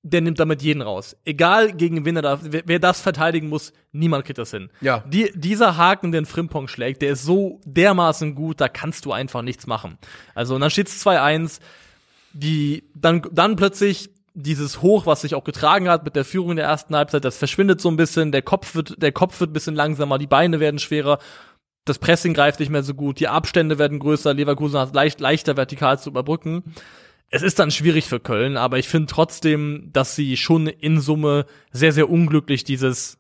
der 0.03 0.21
nimmt 0.21 0.39
damit 0.39 0.63
jeden 0.63 0.83
raus. 0.83 1.17
Egal 1.25 1.73
gegen 1.73 2.05
wen 2.05 2.15
er 2.15 2.23
da, 2.23 2.39
wer, 2.43 2.63
wer 2.65 2.79
das 2.79 3.01
verteidigen 3.01 3.49
muss, 3.49 3.73
niemand 3.91 4.25
kriegt 4.25 4.39
das 4.39 4.53
hin. 4.53 4.71
Ja. 4.81 5.03
Die, 5.09 5.33
dieser 5.35 5.77
Haken, 5.77 6.13
den 6.13 6.27
Frimpong 6.27 6.69
schlägt, 6.69 7.03
der 7.03 7.11
ist 7.11 7.25
so 7.25 7.61
dermaßen 7.65 8.37
gut, 8.37 8.61
da 8.61 8.69
kannst 8.69 9.05
du 9.05 9.13
einfach 9.13 9.43
nichts 9.43 9.67
machen. 9.67 9.99
Also, 10.35 10.55
und 10.55 10.61
dann 10.61 10.71
steht's 10.71 11.05
2-1 11.05 11.59
die 12.37 12.85
dann, 12.95 13.23
dann 13.33 13.57
plötzlich 13.57 14.11
dieses 14.37 14.83
Hoch, 14.83 15.07
was 15.07 15.23
sich 15.23 15.35
auch 15.35 15.45
getragen 15.45 15.89
hat 15.89 16.05
mit 16.05 16.15
der 16.15 16.25
Führung 16.25 16.51
in 16.51 16.57
der 16.57 16.67
ersten 16.67 16.95
Halbzeit, 16.95 17.25
das 17.25 17.39
verschwindet 17.39 17.81
so 17.81 17.89
ein 17.89 17.97
bisschen, 17.97 18.33
der 18.33 18.43
Kopf 18.43 18.75
wird, 18.75 19.03
der 19.03 19.11
Kopf 19.11 19.41
wird 19.41 19.51
ein 19.51 19.55
bisschen 19.55 19.75
langsamer, 19.75 20.19
die 20.19 20.27
Beine 20.27 20.61
werden 20.61 20.79
schwerer, 20.79 21.19
das 21.87 21.99
Pressing 21.99 22.35
greift 22.35 22.61
nicht 22.61 22.69
mehr 22.69 22.83
so 22.83 22.95
gut, 22.95 23.19
die 23.19 23.29
Abstände 23.29 23.79
werden 23.79 23.99
größer, 23.99 24.35
Leverkusen 24.35 24.79
hat 24.79 24.95
leicht, 24.95 25.21
leichter 25.21 25.57
vertikal 25.57 25.99
zu 25.99 26.11
überbrücken. 26.11 26.75
Es 27.31 27.43
ist 27.43 27.59
dann 27.59 27.71
schwierig 27.71 28.05
für 28.05 28.21
Köln, 28.21 28.57
aber 28.57 28.79
ich 28.79 28.89
finde 28.89 29.07
trotzdem, 29.07 29.89
dass 29.93 30.15
sie 30.15 30.37
schon 30.37 30.67
in 30.67 31.01
Summe 31.01 31.47
sehr, 31.73 31.93
sehr 31.93 32.11
unglücklich 32.11 32.63
dieses 32.63 33.19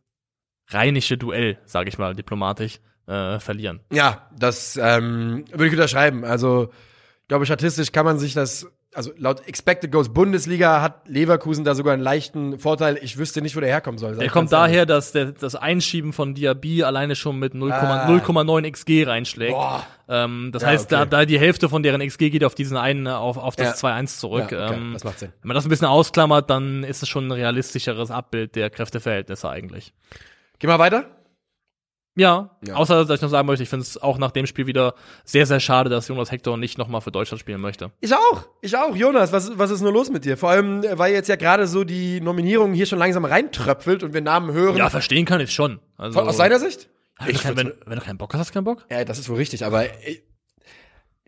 rheinische 0.69 1.17
Duell, 1.17 1.59
sage 1.65 1.89
ich 1.89 1.99
mal 1.99 2.15
diplomatisch, 2.15 2.81
äh, 3.07 3.41
verlieren. 3.41 3.81
Ja, 3.91 4.29
das 4.37 4.79
ähm, 4.81 5.45
würde 5.51 5.67
ich 5.67 5.73
unterschreiben. 5.73 6.25
Also, 6.25 6.71
ich 7.23 7.29
glaube, 7.29 7.47
statistisch 7.47 7.91
kann 7.93 8.05
man 8.05 8.19
sich 8.19 8.35
das, 8.35 8.67
also 8.97 9.13
laut 9.19 9.47
Expected 9.47 9.93
Goals 9.93 10.09
Bundesliga 10.09 10.81
hat 10.83 11.07
Leverkusen 11.09 11.65
da 11.65 11.75
sogar 11.75 11.93
einen 11.95 12.03
leichten 12.03 12.59
Vorteil. 12.59 12.99
Ich 13.03 13.19
wüsste 13.19 13.43
nicht, 13.43 13.55
wo 13.57 13.61
der 13.61 13.69
herkommen 13.69 13.99
soll. 13.99 14.17
Der 14.17 14.29
kommt 14.31 14.51
ganz 14.51 14.53
ehrlich. 14.53 14.73
daher, 14.75 14.87
dass 14.87 15.13
der, 15.13 15.27
das 15.33 15.55
Einschieben 15.55 16.13
von 16.13 16.35
Diaby 16.35 16.83
alleine 16.83 17.15
schon 17.15 17.39
mit 17.39 17.55
0,9 17.55 17.71
Ah. 17.73 18.09
0,9 18.09 18.71
XG 18.73 19.05
reinschlägt. 19.07 19.57
Ähm, 20.09 20.51
das 20.53 20.63
Ja, 20.63 20.69
heißt, 20.69 20.91
da, 20.93 21.01
okay. 21.03 21.11
da 21.11 21.25
die 21.27 21.39
Hälfte 21.39 21.69
von 21.69 21.83
deren 21.83 22.01
XG 22.01 22.31
geht 22.31 22.45
auf 22.45 22.55
diesen 22.55 22.77
einen, 22.77 23.07
auf, 23.09 23.37
auf 23.37 23.57
das 23.57 23.81
Ja. 23.83 23.91
2-1 23.91 24.19
zurück. 24.19 24.51
Ja, 24.53 24.67
okay, 24.67 24.75
ähm, 24.77 24.91
das 24.95 25.05
macht 25.05 25.19
Sinn. 25.19 25.33
Wenn 25.43 25.49
man 25.49 25.55
das 25.57 25.67
ein 25.67 25.69
bisschen 25.71 25.89
ausklammert, 25.89 26.49
dann 26.51 26.83
ist 26.85 27.03
es 27.03 27.09
schon 27.09 27.29
ein 27.29 27.33
realistischeres 27.33 28.11
Abbild 28.11 28.57
der 28.57 28.71
Kräfteverhältnisse 28.71 29.49
eigentlich. 29.49 29.93
Geh 30.59 30.67
mal 30.69 30.79
weiter. 30.79 31.05
Ja, 32.19 32.57
Ja. 32.67 32.75
außer 32.77 33.05
dass 33.05 33.17
ich 33.19 33.23
noch 33.23 33.29
sagen 33.29 33.47
möchte, 33.47 33.63
ich 33.63 33.69
finde 33.69 33.83
es 33.83 34.01
auch 34.01 34.17
nach 34.17 34.31
dem 34.31 34.47
Spiel 34.47 34.67
wieder 34.67 34.95
sehr, 35.25 35.45
sehr 35.45 35.61
schade, 35.61 35.91
dass 35.91 36.09
Jonas 36.09 36.31
Hector 36.33 36.57
nicht 36.57 36.79
nochmal 36.79 37.03
für 37.03 37.13
Deutschland 37.13 37.41
spielen 37.41 37.61
möchte. 37.61 37.93
Ich 38.01 38.15
auch. 38.15 38.47
Ich 38.63 38.75
auch. 38.77 38.97
Jonas, 38.97 39.33
was, 39.33 39.59
was 39.59 39.71
ist 39.71 39.83
nur 39.83 39.93
los 39.93 40.09
mit 40.11 40.25
dir? 40.25 40.39
Vor 40.39 40.49
allem, 40.51 40.83
äh, 40.83 40.99
weil 40.99 41.13
jetzt 41.13 41.29
ja 41.29 41.37
gerade 41.37 41.67
so 41.67 41.85
die 41.85 42.23
Nominierung 42.23 42.73
hier 42.73 42.87
schon 42.87 42.99
langsam 42.99 43.27
reintröpfelt 43.27 44.03
und 44.03 44.15
wir 44.15 44.23
Namen 44.23 44.53
hören. 44.53 44.77
Ja, 44.79 44.89
verstehen 44.89 45.27
kann 45.27 45.41
ich 45.41 45.53
schon. 45.53 45.79
Also, 45.99 46.19
Von, 46.19 46.29
aus 46.29 46.39
seiner 46.39 46.59
Sicht? 46.59 46.89
wenn, 47.19 47.35
du 47.35 47.39
kein, 47.41 47.57
wenn, 47.57 47.73
wenn 47.85 47.99
du 47.99 48.05
keinen 48.05 48.19
Bock 48.19 48.33
hast, 48.33 48.41
hast 48.41 48.51
du 48.51 48.55
keinen 48.55 48.65
Bock? 48.65 48.87
Ja, 48.91 49.05
das 49.05 49.19
ist 49.19 49.29
wohl 49.29 49.37
richtig, 49.37 49.65
aber 49.65 49.85
äh, 49.85 50.23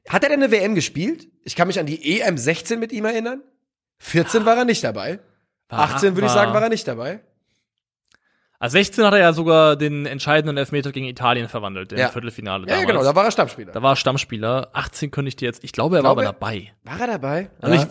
hat 0.09 0.23
er 0.25 0.31
denn 0.31 0.43
eine 0.43 0.51
WM 0.51 0.75
gespielt? 0.75 1.29
Ich 1.45 1.55
kann 1.55 1.69
mich 1.69 1.79
an 1.79 1.85
die 1.87 2.19
EM 2.21 2.39
16 2.39 2.79
mit 2.81 2.93
ihm 2.93 3.05
erinnern. 3.05 3.43
14 3.99 4.47
war 4.47 4.57
er 4.57 4.65
nicht 4.65 4.83
dabei. 4.85 5.21
18 5.69 6.17
würde 6.17 6.29
ich 6.29 6.33
sagen, 6.33 6.55
war 6.55 6.63
er 6.63 6.71
nicht 6.71 6.89
dabei. 6.89 7.21
Also 8.61 8.73
16 8.73 9.05
hat 9.05 9.13
er 9.13 9.21
ja 9.21 9.33
sogar 9.33 9.77
den 9.77 10.05
entscheidenden 10.07 10.57
Elfmeter 10.57 10.91
gegen 10.91 11.07
Italien 11.07 11.49
verwandelt, 11.49 11.93
im 11.93 11.99
Ja. 11.99 12.09
Viertelfinale 12.09 12.65
Ja, 12.67 12.71
ja, 12.71 12.81
damals. 12.81 12.87
genau, 12.93 13.05
da 13.05 13.15
war 13.15 13.25
er 13.25 13.31
Stammspieler. 13.31 13.73
Da 13.73 13.83
war 13.83 13.93
er 13.93 13.97
Stammspieler. 13.97 14.69
18 14.73 15.11
könnte 15.13 15.29
ich 15.29 15.37
dir 15.37 15.47
jetzt, 15.47 15.63
ich 15.63 15.73
glaube, 15.73 15.97
er 15.97 16.03
Glaube- 16.03 16.23
war 16.23 16.27
aber 16.29 16.33
dabei. 16.39 16.73
war 16.85 17.01
er 17.01 17.07
dabei? 17.07 17.51
Also 17.61 17.75
ja. 17.77 17.83
ich, 17.83 17.89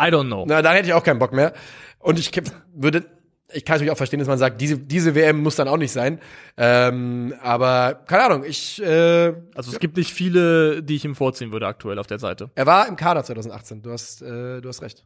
I 0.00 0.10
don't 0.12 0.26
know. 0.26 0.44
Na, 0.48 0.62
dann 0.62 0.74
hätte 0.74 0.86
ich 0.88 0.94
auch 0.94 1.02
keinen 1.02 1.18
Bock 1.18 1.32
mehr. 1.32 1.52
Und 1.98 2.18
ich 2.20 2.30
würde, 2.72 3.04
ich 3.52 3.64
kann 3.64 3.74
natürlich 3.74 3.90
auch 3.90 3.96
verstehen, 3.96 4.20
dass 4.20 4.28
man 4.28 4.38
sagt, 4.38 4.60
diese, 4.60 4.78
diese 4.78 5.14
WM 5.16 5.42
muss 5.42 5.56
dann 5.56 5.66
auch 5.66 5.76
nicht 5.76 5.90
sein. 5.92 6.20
Ähm, 6.56 7.34
aber 7.42 7.94
keine 8.06 8.24
Ahnung, 8.24 8.44
ich, 8.44 8.80
äh, 8.82 9.34
Also 9.56 9.72
es 9.72 9.80
gibt 9.80 9.96
nicht 9.96 10.12
viele, 10.12 10.82
die 10.84 10.94
ich 10.96 11.04
ihm 11.04 11.16
vorziehen 11.16 11.50
würde 11.50 11.66
aktuell 11.66 11.98
auf 11.98 12.06
der 12.06 12.18
Seite. 12.20 12.50
er 12.54 12.66
war 12.66 12.86
im 12.86 12.94
Kader 12.94 13.24
2018. 13.24 13.82
Du 13.82 13.90
hast, 13.90 14.22
äh, 14.22 14.60
du 14.60 14.68
hast 14.68 14.82
recht. 14.82 15.04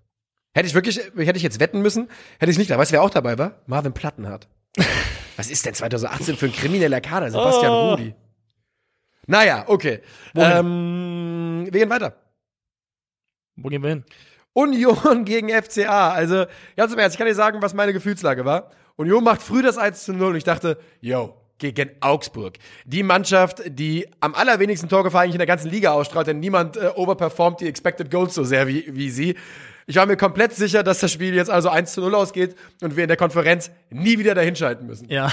Hätte 0.53 0.67
ich 0.69 0.75
wirklich, 0.75 0.99
hätte 1.17 1.37
ich 1.39 1.43
jetzt 1.43 1.61
wetten 1.61 1.81
müssen, 1.81 2.09
hätte 2.39 2.51
ich 2.53 2.59
nicht. 2.59 2.71
Weißt 2.71 2.91
du, 2.91 2.95
wer 2.95 3.03
auch 3.03 3.11
dabei 3.11 3.39
war? 3.39 3.61
Marvin 3.67 3.93
Plattenhardt. 3.93 4.49
Was 5.37 5.51
ist 5.51 5.65
denn 5.65 5.75
2018 5.75 6.37
für 6.37 6.47
ein 6.47 6.53
krimineller 6.53 7.01
Kader? 7.01 7.31
Sebastian 7.31 7.73
Oh. 7.73 7.91
Rudi. 7.93 8.15
Naja, 9.27 9.65
okay. 9.69 10.01
Ähm, 10.35 11.69
wir 11.71 11.81
gehen 11.81 11.91
weiter. 11.91 12.17
Wo 13.57 13.69
gehen 13.69 13.83
wir 13.83 13.91
hin? 13.91 14.05
Union 14.53 15.25
gegen 15.25 15.49
FCA. 15.49 16.11
Also, 16.11 16.47
ganz 16.77 16.93
im 16.93 16.99
Ernst, 16.99 17.15
ich 17.15 17.19
kann 17.19 17.27
dir 17.29 17.35
sagen, 17.35 17.63
was 17.63 17.75
meine 17.75 17.93
Gefühlslage 17.93 18.45
war. 18.45 18.71
Union 18.97 19.23
macht 19.25 19.43
früh 19.43 19.63
das 19.63 19.79
1 19.79 20.05
zu 20.05 20.13
0 20.13 20.31
und 20.31 20.37
ich 20.37 20.45
dachte, 20.45 20.79
yo, 21.01 21.37
gegen 21.59 21.91
Augsburg. 22.01 22.57
Die 22.85 23.03
Mannschaft, 23.03 23.63
die 23.67 24.07
am 24.21 24.35
allerwenigsten 24.35 24.89
Torgefahr 24.89 25.23
eigentlich 25.23 25.35
in 25.35 25.41
der 25.41 25.47
ganzen 25.47 25.71
Liga 25.71 25.93
ausstrahlt, 25.93 26.27
denn 26.27 26.41
niemand 26.41 26.77
äh, 26.77 26.91
overperformt 26.95 27.61
die 27.61 27.69
Expected 27.69 28.11
Goals 28.11 28.35
so 28.35 28.45
sehr 28.45 28.67
wie, 28.67 28.85
wie 28.89 29.11
sie. 29.11 29.37
Ich 29.91 29.97
war 29.97 30.07
mir 30.07 30.17
komplett 30.17 30.53
sicher, 30.53 30.85
dass 30.85 31.01
das 31.01 31.11
Spiel 31.11 31.35
jetzt 31.35 31.51
also 31.51 31.69
1 31.69 31.95
zu 31.95 32.01
0 32.01 32.15
ausgeht 32.15 32.55
und 32.81 32.95
wir 32.95 33.03
in 33.03 33.09
der 33.09 33.17
Konferenz 33.17 33.73
nie 33.91 34.21
wieder 34.21 34.37
dahinschalten 34.37 34.87
müssen. 34.87 35.09
Ja. 35.11 35.33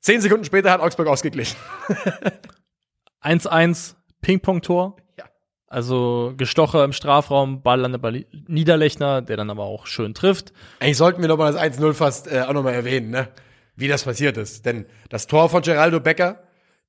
Zehn 0.00 0.22
Sekunden 0.22 0.46
später 0.46 0.70
hat 0.70 0.80
Augsburg 0.80 1.06
ausgeglichen. 1.06 1.54
1-1 3.22 3.96
Ping-Pong-Tor. 4.22 4.96
Ja. 5.18 5.26
Also 5.66 6.32
Gestocher 6.34 6.82
im 6.82 6.94
Strafraum, 6.94 7.60
Ball 7.60 7.84
an 7.84 7.92
der 7.92 7.98
Ball 7.98 8.24
Niederlechner, 8.46 9.20
der 9.20 9.36
dann 9.36 9.50
aber 9.50 9.64
auch 9.64 9.86
schön 9.86 10.14
trifft. 10.14 10.54
Eigentlich 10.78 10.96
sollten 10.96 11.20
wir 11.20 11.28
nochmal 11.28 11.52
das 11.52 11.60
1-0 11.60 11.92
fast 11.92 12.26
äh, 12.32 12.40
auch 12.40 12.54
nochmal 12.54 12.72
erwähnen, 12.72 13.10
ne? 13.10 13.28
wie 13.76 13.88
das 13.88 14.04
passiert 14.04 14.38
ist. 14.38 14.64
Denn 14.64 14.86
das 15.10 15.26
Tor 15.26 15.50
von 15.50 15.60
Geraldo 15.60 16.00
Becker, 16.00 16.42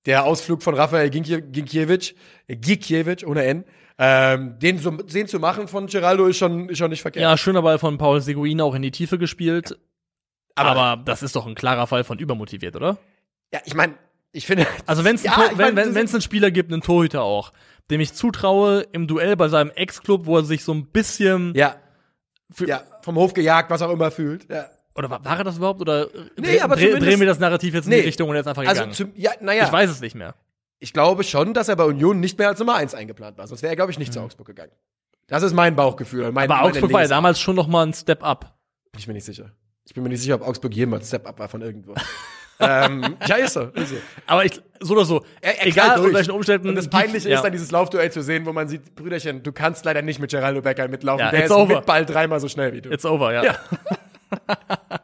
der 0.05 0.24
Ausflug 0.24 0.64
von 0.64 0.76
Rafael 0.76 1.09
Ginkie- 1.09 1.41
Ginkiewicz, 1.41 2.14
Gikiewicz 2.47 3.26
ohne 3.26 3.43
N, 3.43 3.66
ähm, 3.97 4.57
den, 4.59 4.77
so, 4.77 4.91
den 4.91 5.27
zu 5.27 5.39
machen 5.39 5.67
von 5.67 5.87
Geraldo 5.87 6.25
ist 6.27 6.37
schon, 6.37 6.69
ist 6.69 6.77
schon 6.77 6.89
nicht 6.89 7.01
verkehrt. 7.01 7.21
Ja, 7.23 7.37
schöner 7.37 7.61
Ball 7.61 7.77
von 7.79 7.97
Paul 7.97 8.21
Seguin 8.21 8.61
auch 8.61 8.73
in 8.75 8.81
die 8.81 8.91
Tiefe 8.91 9.17
gespielt. 9.17 9.77
Aber- 10.55 10.69
Aber, 10.81 11.03
das 11.03 11.23
ist 11.23 11.35
doch 11.35 11.45
ein 11.47 11.55
klarer 11.55 11.87
Fall 11.87 12.03
von 12.03 12.19
übermotiviert, 12.19 12.75
oder? 12.75 12.97
Ja, 13.53 13.59
ich 13.65 13.73
meine, 13.73 13.93
ich 14.31 14.45
finde. 14.45 14.65
Also 14.85 15.03
wenn's 15.03 15.23
Ja, 15.23 15.31
ein 15.31 15.35
Tor, 15.35 15.45
ich 15.45 15.57
wenn 15.57 15.57
mein, 15.57 15.75
wenn 15.75 15.85
das- 15.87 15.95
wenn's 15.95 16.13
einen 16.13 16.21
Spieler 16.21 16.51
gibt, 16.51 16.71
einen 16.71 16.81
Torhüter 16.81 17.21
auch, 17.23 17.53
dem 17.89 17.99
ich 18.01 18.13
zutraue 18.13 18.81
im 18.91 19.07
Duell 19.07 19.35
bei 19.35 19.47
seinem 19.49 19.71
Ex-Club, 19.71 20.25
wo 20.25 20.37
er 20.37 20.43
sich 20.43 20.63
so 20.63 20.73
ein 20.73 20.87
bisschen 20.87 21.53
Ja, 21.55 21.75
ja, 22.65 22.81
vom 23.01 23.15
Hof 23.15 23.33
gejagt, 23.33 23.69
was 23.69 23.81
auch 23.81 23.91
immer 23.91 24.11
fühlt. 24.11 24.49
Ja. 24.49 24.69
oder 24.95 25.09
war, 25.09 25.23
war 25.23 25.37
er 25.37 25.43
das 25.45 25.55
überhaupt 25.57 25.79
oder 25.81 26.07
Nee, 26.37 26.59
aber 26.59 26.75
dreh, 26.75 26.97
drehen 26.99 27.19
wir 27.21 27.27
das 27.27 27.39
Narrativ 27.39 27.73
jetzt 27.73 27.85
in 27.85 27.91
Nee. 27.91 28.01
die 28.01 28.07
Richtung 28.07 28.27
und 28.29 28.35
jetzt 28.35 28.47
einfach 28.47 28.63
Also, 28.63 28.73
gegangen? 28.81 28.93
zum, 28.93 29.11
ja, 29.15 29.31
naja, 29.39 29.63
ich 29.65 29.71
weiß 29.71 29.89
es 29.89 30.01
nicht 30.01 30.15
mehr. 30.15 30.35
Ich 30.82 30.91
glaube 30.93 31.23
schon, 31.23 31.53
dass 31.53 31.69
er 31.69 31.75
bei 31.77 31.86
Union 31.86 32.19
nicht 32.19 32.38
mehr 32.38 32.49
als 32.49 32.59
Nummer 32.59 32.75
1 32.75 32.93
eingeplant 32.95 33.38
war. 33.38 33.47
Sonst 33.47 33.61
wäre 33.61 33.71
er, 33.71 33.75
glaube 33.77 33.91
ich, 33.91 33.99
nicht 33.99 34.11
zu 34.11 34.19
Augsburg 34.19 34.47
gegangen. 34.47 34.71
Das 35.27 35.43
ist 35.43 35.53
mein 35.53 35.75
Bauchgefühl. 35.77 36.32
Mein, 36.32 36.47
Mhm. 36.47 36.51
Aber 36.51 36.63
Augsburg 36.63 36.91
war 36.91 37.03
ja 37.03 37.07
damals 37.07 37.39
schon 37.39 37.55
noch 37.55 37.67
mal 37.67 37.86
ein 37.86 37.93
Step 37.93 38.23
up. 38.23 38.57
Bin 38.91 38.99
ich 38.99 39.07
mir 39.07 39.13
nicht 39.13 39.23
sicher. 39.25 39.51
Ich 39.86 39.93
bin 39.93 40.03
mir 40.03 40.09
nicht 40.09 40.21
sicher, 40.21 40.36
ob 40.36 40.41
Augsburg 40.41 40.73
jemals 40.73 41.07
Step-Up 41.07 41.39
war 41.39 41.47
von 41.49 41.61
irgendwo. 41.61 41.93
ähm, 42.59 43.15
ja, 43.25 43.36
ist 43.38 43.53
so. 43.53 43.61
Ist 43.67 43.89
so. 43.89 43.95
Aber 44.27 44.43
ich, 44.45 44.61
so 44.79 44.93
oder 44.93 45.05
so, 45.05 45.23
Er- 45.41 45.59
er 45.59 45.67
egal 45.67 45.99
unter 45.99 46.13
welchen 46.13 46.32
Umständen. 46.32 46.69
Und 46.69 46.75
das 46.75 46.88
Peinliche 46.89 47.29
ja. 47.29 47.38
ist 47.38 47.43
dann 47.43 47.51
dieses 47.51 47.71
Laufduell 47.71 48.11
zu 48.11 48.21
sehen, 48.21 48.45
wo 48.45 48.53
man 48.53 48.67
sieht, 48.67 48.93
Brüderchen, 48.95 49.43
du 49.43 49.51
kannst 49.51 49.86
leider 49.86 50.01
nicht 50.01 50.19
mit 50.19 50.32
Geraldo 50.32 50.61
Becker 50.61 50.88
mitlaufen. 50.88 51.25
Ja, 51.25 51.32
Der 51.32 51.45
ist 51.45 51.51
over. 51.51 51.77
mit 51.77 51.86
Ball 51.86 52.05
dreimal 52.05 52.39
so 52.39 52.47
schnell 52.47 52.73
wie 52.73 52.82
du. 52.82 52.89
It's 52.91 53.05
over, 53.05 53.34
ja. 53.34 53.43
Ja. 53.43 53.55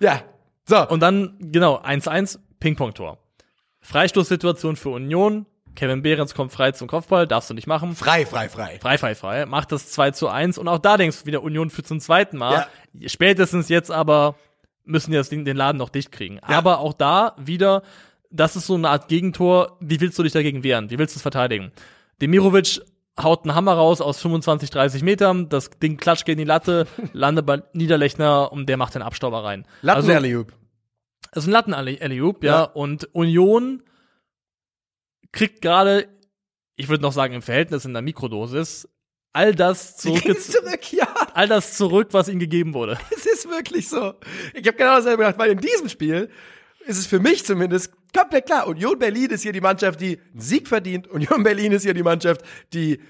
Ja. 0.00 0.22
So. 0.68 0.88
Und 0.88 1.00
dann, 1.00 1.36
genau, 1.40 1.78
1-1, 1.80 2.38
Ping-Pong-Tor. 2.60 3.18
Freistoßsituation 3.82 4.76
für 4.76 4.90
Union. 4.90 5.46
Kevin 5.74 6.02
Behrens 6.02 6.34
kommt 6.34 6.52
frei 6.52 6.72
zum 6.72 6.86
Kopfball, 6.86 7.26
darfst 7.26 7.50
du 7.50 7.54
nicht 7.54 7.66
machen. 7.66 7.94
Frei, 7.94 8.26
frei, 8.26 8.48
frei. 8.48 8.78
Frei, 8.80 8.98
frei, 8.98 9.14
frei. 9.14 9.46
Macht 9.46 9.72
das 9.72 9.90
2 9.90 10.10
zu 10.10 10.28
1 10.28 10.58
und 10.58 10.68
auch 10.68 10.78
da 10.78 10.96
denkst 10.96 11.20
du 11.20 11.26
wieder 11.26 11.42
Union 11.42 11.70
für 11.70 11.82
zum 11.82 11.98
zweiten 12.00 12.36
Mal. 12.36 12.66
Spätestens 13.06 13.68
jetzt 13.68 13.90
aber 13.90 14.36
müssen 14.84 15.12
die 15.12 15.16
das 15.16 15.28
Ding, 15.28 15.44
den 15.44 15.56
Laden 15.56 15.78
noch 15.78 15.88
dicht 15.88 16.12
kriegen. 16.12 16.40
Aber 16.40 16.80
auch 16.80 16.92
da 16.92 17.34
wieder, 17.38 17.82
das 18.30 18.56
ist 18.56 18.66
so 18.66 18.74
eine 18.74 18.90
Art 18.90 19.08
Gegentor. 19.08 19.76
Wie 19.80 20.00
willst 20.00 20.18
du 20.18 20.22
dich 20.22 20.32
dagegen 20.32 20.62
wehren? 20.62 20.90
Wie 20.90 20.98
willst 20.98 21.14
du 21.14 21.18
es 21.18 21.22
verteidigen? 21.22 21.72
Demirovic 22.20 22.80
haut 23.20 23.44
einen 23.44 23.54
Hammer 23.54 23.74
raus 23.74 24.00
aus 24.00 24.20
25, 24.20 24.70
30 24.70 25.02
Metern. 25.02 25.48
Das 25.48 25.70
Ding 25.70 25.96
klatscht 25.96 26.24
gegen 26.24 26.38
die 26.38 26.44
Latte, 26.44 26.86
landet 27.12 27.46
bei 27.46 27.62
Niederlechner 27.72 28.52
und 28.52 28.68
der 28.68 28.76
macht 28.76 28.94
den 28.94 29.02
Abstauber 29.02 29.44
rein. 29.44 29.66
Latten 29.82 30.10
also. 30.10 30.46
Das 31.32 31.44
ist 31.44 31.48
ein 31.48 31.52
latten 31.52 31.74
Alley-Oop, 31.74 32.44
ja. 32.44 32.52
Ja. 32.52 32.62
Und 32.64 33.08
Union 33.14 33.82
kriegt 35.32 35.62
gerade, 35.62 36.08
ich 36.76 36.88
würde 36.88 37.02
noch 37.02 37.12
sagen 37.12 37.34
im 37.34 37.42
Verhältnis 37.42 37.86
in 37.86 37.94
der 37.94 38.02
Mikrodosis, 38.02 38.88
all 39.32 39.54
das 39.54 39.96
zurück, 39.96 40.38
zurück, 40.40 40.92
ja. 40.92 41.08
all 41.32 41.48
das 41.48 41.76
zurück, 41.76 42.08
was 42.12 42.28
ihnen 42.28 42.38
gegeben 42.38 42.74
wurde. 42.74 42.98
Es 43.16 43.24
ist 43.24 43.48
wirklich 43.48 43.88
so. 43.88 44.14
Ich 44.52 44.66
habe 44.66 44.76
genau 44.76 44.96
dasselbe 44.96 45.24
gedacht, 45.24 45.38
weil 45.38 45.52
in 45.52 45.58
diesem 45.58 45.88
Spiel 45.88 46.28
ist 46.84 46.98
es 46.98 47.06
für 47.06 47.18
mich 47.18 47.46
zumindest 47.46 47.92
komplett 48.14 48.46
klar. 48.46 48.66
Union 48.66 48.98
Berlin 48.98 49.30
ist 49.30 49.42
hier 49.42 49.52
die 49.52 49.62
Mannschaft, 49.62 50.02
die 50.02 50.18
einen 50.18 50.40
Sieg 50.40 50.68
verdient. 50.68 51.08
Union 51.08 51.42
Berlin 51.44 51.72
ist 51.72 51.84
hier 51.84 51.94
die 51.94 52.02
Mannschaft, 52.02 52.42
die 52.74 53.00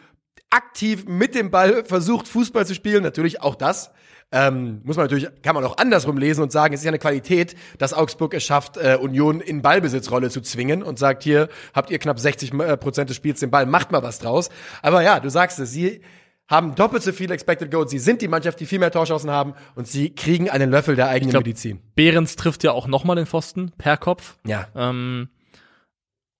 aktiv 0.50 1.06
mit 1.06 1.34
dem 1.34 1.50
Ball 1.50 1.84
versucht, 1.84 2.28
Fußball 2.28 2.66
zu 2.66 2.74
spielen. 2.76 3.02
Natürlich 3.02 3.40
auch 3.40 3.56
das. 3.56 3.90
Ähm, 4.32 4.80
muss 4.84 4.96
man 4.96 5.04
natürlich, 5.04 5.28
kann 5.42 5.54
man 5.54 5.64
auch 5.64 5.76
andersrum 5.76 6.16
lesen 6.16 6.42
und 6.42 6.50
sagen, 6.50 6.72
es 6.72 6.80
ist 6.80 6.84
ja 6.84 6.90
eine 6.90 6.98
Qualität, 6.98 7.54
dass 7.78 7.92
Augsburg 7.92 8.32
es 8.34 8.42
schafft, 8.42 8.78
äh, 8.78 8.96
Union 9.00 9.40
in 9.40 9.60
Ballbesitzrolle 9.60 10.30
zu 10.30 10.40
zwingen 10.40 10.82
und 10.82 10.98
sagt, 10.98 11.22
hier 11.22 11.48
habt 11.74 11.90
ihr 11.90 11.98
knapp 11.98 12.18
60 12.18 12.54
äh, 12.54 12.76
Prozent 12.78 13.10
des 13.10 13.16
Spiels 13.16 13.40
den 13.40 13.50
Ball, 13.50 13.66
macht 13.66 13.92
mal 13.92 14.02
was 14.02 14.18
draus. 14.18 14.48
Aber 14.80 15.02
ja, 15.02 15.20
du 15.20 15.28
sagst 15.28 15.58
es, 15.58 15.70
sie 15.70 16.00
haben 16.48 16.74
doppelt 16.74 17.02
so 17.02 17.12
viele 17.12 17.34
Expected 17.34 17.70
Goals. 17.70 17.90
Sie 17.90 17.98
sind 17.98 18.20
die 18.22 18.28
Mannschaft, 18.28 18.60
die 18.60 18.66
viel 18.66 18.78
mehr 18.78 18.90
Torschancen 18.90 19.30
haben 19.30 19.54
und 19.74 19.86
sie 19.86 20.14
kriegen 20.14 20.50
einen 20.50 20.70
Löffel 20.70 20.96
der 20.96 21.08
eigenen 21.08 21.30
glaub- 21.30 21.44
Medizin. 21.44 21.80
Behrens 21.94 22.36
trifft 22.36 22.64
ja 22.64 22.72
auch 22.72 22.86
nochmal 22.86 23.16
den 23.16 23.26
Pfosten 23.26 23.72
per 23.78 23.96
Kopf. 23.96 24.36
Ja. 24.46 24.66
Ähm, 24.74 25.28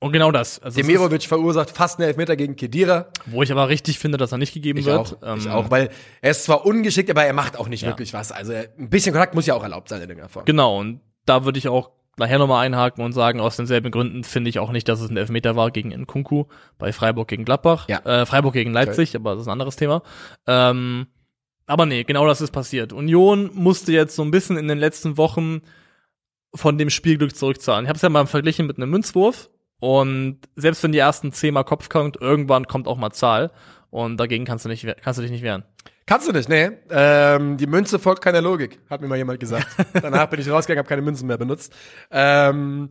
und 0.03 0.13
genau 0.13 0.31
das. 0.33 0.59
Also 0.61 0.81
Demirovic 0.81 1.23
verursacht 1.23 1.71
fast 1.71 1.99
einen 1.99 2.09
Elfmeter 2.09 2.37
gegen 2.37 2.57
Kedira. 2.57 3.07
wo 3.27 3.43
ich 3.43 3.51
aber 3.53 3.69
richtig 3.69 3.99
finde, 3.99 4.19
dass 4.19 4.33
er 4.33 4.39
nicht 4.39 4.53
gegeben 4.53 4.79
Ich 4.81 4.85
wird. 4.87 4.99
auch, 5.23 5.37
ich 5.37 5.47
Ähm, 5.47 5.51
auch, 5.53 5.71
weil 5.71 5.91
er 6.21 6.31
ist 6.33 6.45
zwar 6.45 6.67
ungeschickt, 6.67 7.09
aber 7.11 7.25
er 7.25 7.33
macht 7.33 7.59
auch 7.59 7.69
nicht 7.69 7.83
Ja. 7.83 7.89
wirklich 7.89 8.13
was. 8.13 8.33
Also 8.33 8.53
ein 8.53 8.91
bisschen 8.91 9.13
Kontakt 9.13 9.35
muss 9.35 9.47
ja 9.47 9.55
auch 9.55 9.63
erlaubt 9.63 9.89
sein 9.89 9.99
in 10.03 10.09
irgendeiner 10.09 10.29
Form. 10.29 10.45
Genau, 10.45 10.79
und 10.79 11.01
da 11.25 11.45
würde 11.45 11.59
ich 11.59 11.69
auch 11.69 11.91
nachher 12.19 12.39
nochmal 12.39 12.67
einhaken 12.67 13.03
und 13.05 13.13
sagen, 13.13 13.41
aus 13.41 13.57
denselben 13.57 13.91
Gründen 13.91 14.23
finde 14.25 14.51
ich 14.51 14.59
auch 14.59 14.71
nicht, 14.71 14.87
dass 14.89 15.01
es 15.01 15.09
ein 15.09 15.17
Elfmeter 15.17 15.57
war 15.57 15.71
gegen 15.71 15.91
Nkunku 15.93 16.45
bei 16.79 16.93
Freiburg 16.93 17.29
gegen 17.29 17.45
Gladbach. 17.47 17.89
Ja. 17.89 18.01
Äh, 18.01 18.27
Freiburg 18.27 18.53
gegen 18.53 18.73
Leipzig, 18.73 19.17
aber 19.17 19.33
das 19.33 19.43
ist 19.43 19.47
ein 19.49 19.53
anderes 19.53 19.77
Thema. 19.77 20.03
Ähm, 20.47 21.07
aber 21.67 21.87
nee, 21.87 22.05
genau 22.05 22.27
das 22.27 22.41
ist 22.43 22.51
passiert. 22.51 22.93
Union 22.93 23.51
musste 23.55 23.93
jetzt 23.93 24.15
so 24.17 24.23
ein 24.23 24.31
bisschen 24.31 24.59
in 24.59 24.69
den 24.69 24.79
letzten 24.79 25.17
Wochen 25.17 25.63
von 26.55 26.77
dem 26.77 26.91
Spielglück 26.91 27.35
zurückzahlen. 27.35 27.85
Ich 27.87 27.89
habe 27.89 27.97
es 27.97 28.03
ja 28.03 28.09
mal 28.11 28.27
verglichen 28.27 28.67
mit 28.67 28.77
einem 28.77 28.91
Münzwurf 28.91 29.49
und 29.83 30.39
selbst 30.55 30.85
wenn 30.85 30.93
die 30.93 31.01
ersten 31.01 31.33
zehnmal 31.33 31.65
Kopf 31.65 31.89
kommt, 31.89 32.17
irgendwann 32.21 32.69
kommt 32.69 32.87
auch 32.87 32.97
mal 32.97 33.11
Zahl 33.11 33.51
und 33.91 34.17
dagegen 34.17 34.45
kannst 34.45 34.65
du 34.65 34.69
nicht 34.69 34.87
kannst 35.03 35.19
du 35.19 35.23
dich 35.23 35.33
nicht 35.33 35.43
wehren. 35.43 35.65
Kannst 36.07 36.29
du 36.29 36.33
nicht, 36.33 36.49
nee. 36.49 36.71
Ähm, 36.89 37.57
die 37.57 37.67
Münze 37.67 37.99
folgt 37.99 38.23
keiner 38.23 38.41
Logik, 38.41 38.79
hat 38.89 39.01
mir 39.01 39.09
mal 39.09 39.19
jemand 39.19 39.41
gesagt. 39.41 39.67
Danach 40.01 40.27
bin 40.27 40.39
ich 40.39 40.49
rausgegangen, 40.49 40.79
habe 40.79 40.89
keine 40.89 41.03
Münzen 41.03 41.27
mehr 41.27 41.37
benutzt. 41.37 41.75
Ähm, 42.13 42.91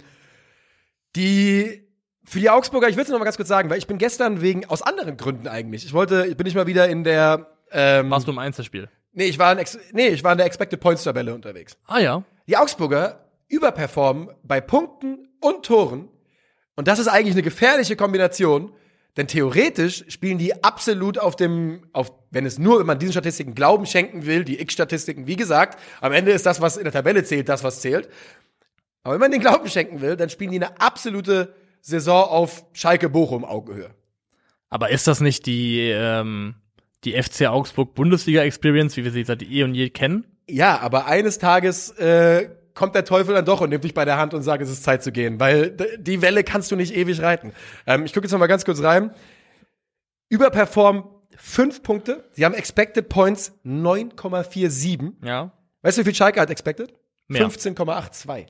die 1.15 1.87
für 2.25 2.41
die 2.41 2.49
Augsburger, 2.49 2.89
ich 2.89 2.97
will 2.97 3.03
es 3.03 3.09
noch 3.09 3.19
mal 3.19 3.23
ganz 3.23 3.37
kurz 3.37 3.47
sagen, 3.47 3.69
weil 3.69 3.77
ich 3.77 3.87
bin 3.87 3.97
gestern 3.97 4.41
wegen 4.41 4.65
aus 4.65 4.81
anderen 4.81 5.15
Gründen 5.15 5.47
eigentlich. 5.47 5.85
Ich 5.85 5.93
wollte, 5.93 6.25
ich 6.25 6.35
bin 6.35 6.43
nicht 6.43 6.55
mal 6.55 6.67
wieder 6.67 6.89
in 6.89 7.05
der 7.05 7.47
ähm, 7.71 8.09
Warst 8.09 8.27
du 8.27 8.33
im 8.33 8.39
Einzelspiel? 8.39 8.89
Nee, 9.13 9.27
ich 9.27 9.39
war 9.39 9.53
in 9.53 9.59
Ex 9.59 9.79
nee, 9.93 10.09
ich 10.09 10.25
war 10.25 10.33
in 10.33 10.39
der 10.39 10.47
Expected 10.47 10.81
Points 10.81 11.03
Tabelle 11.03 11.33
unterwegs. 11.33 11.77
Ah 11.87 11.99
ja. 11.99 12.23
Die 12.47 12.57
Augsburger 12.57 13.29
überperformen 13.47 14.29
bei 14.43 14.59
Punkten 14.59 15.29
und 15.39 15.65
Toren. 15.65 16.09
Und 16.75 16.87
das 16.87 16.99
ist 16.99 17.07
eigentlich 17.07 17.35
eine 17.35 17.43
gefährliche 17.43 17.95
Kombination, 17.95 18.71
denn 19.17 19.27
theoretisch 19.27 20.05
spielen 20.07 20.37
die 20.37 20.63
absolut 20.63 21.17
auf 21.17 21.35
dem, 21.35 21.81
auf, 21.91 22.13
wenn 22.29 22.45
es 22.45 22.57
nur, 22.57 22.79
wenn 22.79 22.85
man 22.85 22.97
diesen 22.97 23.11
Statistiken 23.11 23.55
Glauben 23.55 23.85
schenken 23.85 24.25
will, 24.25 24.45
die 24.45 24.61
X-Statistiken, 24.61 25.27
wie 25.27 25.35
gesagt, 25.35 25.79
am 25.99 26.13
Ende 26.13 26.31
ist 26.31 26.45
das, 26.45 26.61
was 26.61 26.77
in 26.77 26.83
der 26.83 26.93
Tabelle 26.93 27.23
zählt, 27.23 27.49
das, 27.49 27.63
was 27.63 27.81
zählt. 27.81 28.09
Aber 29.03 29.15
wenn 29.15 29.19
man 29.19 29.31
den 29.31 29.41
Glauben 29.41 29.67
schenken 29.67 29.99
will, 29.99 30.15
dann 30.15 30.29
spielen 30.29 30.51
die 30.51 30.63
eine 30.63 30.79
absolute 30.79 31.53
Saison 31.81 32.23
auf 32.23 32.65
Schalke-Bochum-Augenhöhe. 32.73 33.89
Aber 34.69 34.89
ist 34.89 35.07
das 35.07 35.19
nicht 35.19 35.45
die, 35.45 35.89
ähm, 35.89 36.55
die 37.03 37.21
FC 37.21 37.47
Augsburg 37.47 37.93
Bundesliga 37.95 38.43
Experience, 38.43 38.95
wie 38.95 39.03
wir 39.03 39.11
sie 39.11 39.25
seit 39.25 39.43
eh 39.43 39.63
und 39.63 39.73
je 39.73 39.89
kennen? 39.89 40.25
Ja, 40.47 40.79
aber 40.79 41.07
eines 41.07 41.39
Tages 41.39 41.89
äh, 41.91 42.49
kommt 42.73 42.95
der 42.95 43.05
Teufel 43.05 43.35
dann 43.35 43.45
doch 43.45 43.61
und 43.61 43.69
nimmt 43.69 43.83
dich 43.83 43.93
bei 43.93 44.05
der 44.05 44.17
Hand 44.17 44.33
und 44.33 44.41
sagt, 44.43 44.63
es 44.63 44.69
ist 44.69 44.83
Zeit 44.83 45.03
zu 45.03 45.11
gehen, 45.11 45.39
weil 45.39 45.71
die 45.97 46.21
Welle 46.21 46.43
kannst 46.43 46.71
du 46.71 46.75
nicht 46.75 46.95
ewig 46.95 47.21
reiten. 47.21 47.53
Ähm, 47.85 48.05
ich 48.05 48.13
gucke 48.13 48.25
jetzt 48.25 48.31
noch 48.31 48.39
mal 48.39 48.47
ganz 48.47 48.65
kurz 48.65 48.81
rein. 48.81 49.11
Überperform 50.29 51.09
fünf 51.35 51.83
Punkte. 51.83 52.29
Sie 52.31 52.45
haben 52.45 52.53
Expected 52.53 53.09
Points 53.09 53.59
9,47. 53.65 55.13
Ja. 55.25 55.51
Weißt 55.81 55.97
du, 55.97 56.01
wie 56.01 56.05
viel 56.05 56.15
Schalke 56.15 56.39
hat 56.39 56.49
Expected? 56.49 56.93
Mehr. 57.27 57.49
15,82. 57.49 58.47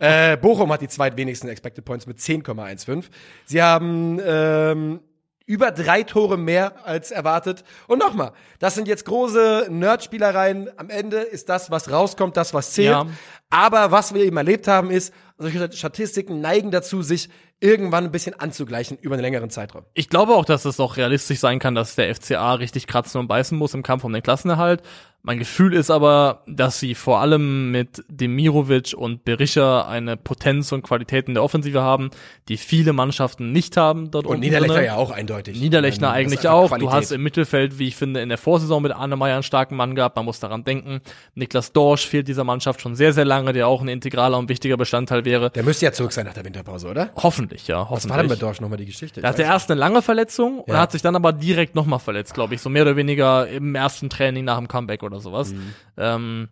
äh, 0.00 0.36
Bochum 0.36 0.72
hat 0.72 0.82
die 0.82 0.88
zweitwenigsten 0.88 1.48
Expected 1.48 1.84
Points 1.84 2.06
mit 2.06 2.18
10,15. 2.18 3.04
Sie 3.46 3.62
haben 3.62 4.20
ähm, 4.24 5.00
über 5.46 5.70
drei 5.70 6.02
Tore 6.02 6.36
mehr 6.36 6.86
als 6.86 7.10
erwartet. 7.10 7.64
Und 7.86 7.98
nochmal, 7.98 8.32
das 8.58 8.74
sind 8.74 8.88
jetzt 8.88 9.04
große 9.04 9.68
Nerdspielereien. 9.70 10.70
Am 10.76 10.90
Ende 10.90 11.18
ist 11.18 11.48
das, 11.48 11.70
was 11.70 11.90
rauskommt, 11.90 12.36
das, 12.36 12.54
was 12.54 12.72
zählt. 12.72 12.90
Ja. 12.90 13.06
Aber 13.50 13.90
was 13.90 14.14
wir 14.14 14.24
eben 14.24 14.36
erlebt 14.36 14.68
haben, 14.68 14.90
ist, 14.90 15.12
solche 15.38 15.72
Statistiken 15.72 16.40
neigen 16.40 16.70
dazu, 16.70 17.02
sich 17.02 17.28
irgendwann 17.60 18.04
ein 18.04 18.10
bisschen 18.10 18.38
anzugleichen 18.38 18.98
über 18.98 19.14
einen 19.14 19.22
längeren 19.22 19.50
Zeitraum. 19.50 19.84
Ich 19.94 20.08
glaube 20.08 20.34
auch, 20.34 20.44
dass 20.44 20.64
es 20.64 20.80
auch 20.80 20.96
realistisch 20.96 21.38
sein 21.38 21.58
kann, 21.58 21.74
dass 21.74 21.94
der 21.94 22.12
FCA 22.14 22.54
richtig 22.54 22.86
kratzen 22.86 23.20
und 23.20 23.28
beißen 23.28 23.56
muss 23.56 23.74
im 23.74 23.82
Kampf 23.82 24.04
um 24.04 24.12
den 24.12 24.22
Klassenerhalt. 24.22 24.82
Mein 25.24 25.38
Gefühl 25.38 25.72
ist 25.74 25.88
aber, 25.88 26.42
dass 26.48 26.80
sie 26.80 26.96
vor 26.96 27.20
allem 27.20 27.70
mit 27.70 28.02
Demirovic 28.08 28.92
und 28.96 29.24
Berisha 29.24 29.82
eine 29.82 30.16
Potenz 30.16 30.72
und 30.72 30.82
Qualität 30.82 31.28
in 31.28 31.34
der 31.34 31.44
Offensive 31.44 31.80
haben, 31.80 32.10
die 32.48 32.56
viele 32.56 32.92
Mannschaften 32.92 33.52
nicht 33.52 33.76
haben 33.76 34.10
dort 34.10 34.26
Und 34.26 34.40
Niederlechner 34.40 34.74
drinne. 34.74 34.86
ja 34.86 34.96
auch 34.96 35.12
eindeutig. 35.12 35.60
Niederlechner 35.60 36.08
ist 36.08 36.14
eigentlich 36.14 36.48
auch. 36.48 36.68
Qualität. 36.70 36.88
Du 36.88 36.92
hast 36.92 37.12
im 37.12 37.22
Mittelfeld, 37.22 37.78
wie 37.78 37.86
ich 37.86 37.94
finde, 37.94 38.20
in 38.20 38.30
der 38.30 38.38
Vorsaison 38.38 38.82
mit 38.82 38.90
Arne 38.90 39.14
Meyer 39.14 39.34
einen 39.34 39.44
starken 39.44 39.76
Mann 39.76 39.94
gehabt. 39.94 40.16
Man 40.16 40.24
muss 40.24 40.40
daran 40.40 40.64
denken. 40.64 41.00
Niklas 41.36 41.72
Dorsch 41.72 42.04
fehlt 42.04 42.26
dieser 42.26 42.42
Mannschaft 42.42 42.80
schon 42.80 42.96
sehr, 42.96 43.12
sehr 43.12 43.24
lange, 43.24 43.52
der 43.52 43.68
auch 43.68 43.80
ein 43.80 43.86
integraler 43.88 44.38
und 44.38 44.48
wichtiger 44.48 44.76
Bestandteil 44.76 45.24
wäre. 45.24 45.50
Der 45.50 45.62
müsste 45.62 45.84
ja 45.84 45.92
zurück 45.92 46.10
sein 46.12 46.26
nach 46.26 46.34
der 46.34 46.44
Winterpause, 46.44 46.88
oder? 46.88 47.10
Hoffentlich, 47.14 47.68
ja. 47.68 47.82
Was 47.82 47.90
Hoffentlich. 47.90 48.10
war 48.10 48.18
denn 48.18 48.28
bei 48.28 48.34
Dorsch 48.34 48.60
nochmal 48.60 48.78
die 48.78 48.86
Geschichte? 48.86 49.20
Da 49.20 49.28
hatte 49.28 49.44
er 49.44 49.50
erst 49.52 49.70
eine 49.70 49.78
lange 49.78 50.02
Verletzung 50.02 50.58
und 50.58 50.72
Ja. 50.74 50.80
hat 50.80 50.90
sich 50.90 51.02
dann 51.02 51.14
aber 51.14 51.32
direkt 51.32 51.76
nochmal 51.76 52.00
verletzt, 52.00 52.34
glaube 52.34 52.56
ich. 52.56 52.60
So 52.60 52.68
mehr 52.70 52.82
oder 52.82 52.96
weniger 52.96 53.46
im 53.46 53.76
ersten 53.76 54.10
Training 54.10 54.44
nach 54.44 54.58
dem 54.58 54.66
Comeback 54.66 55.04
oder 55.04 55.11
sowas. 55.20 55.52
Mhm. 55.52 55.74
Ähm, 55.96 56.48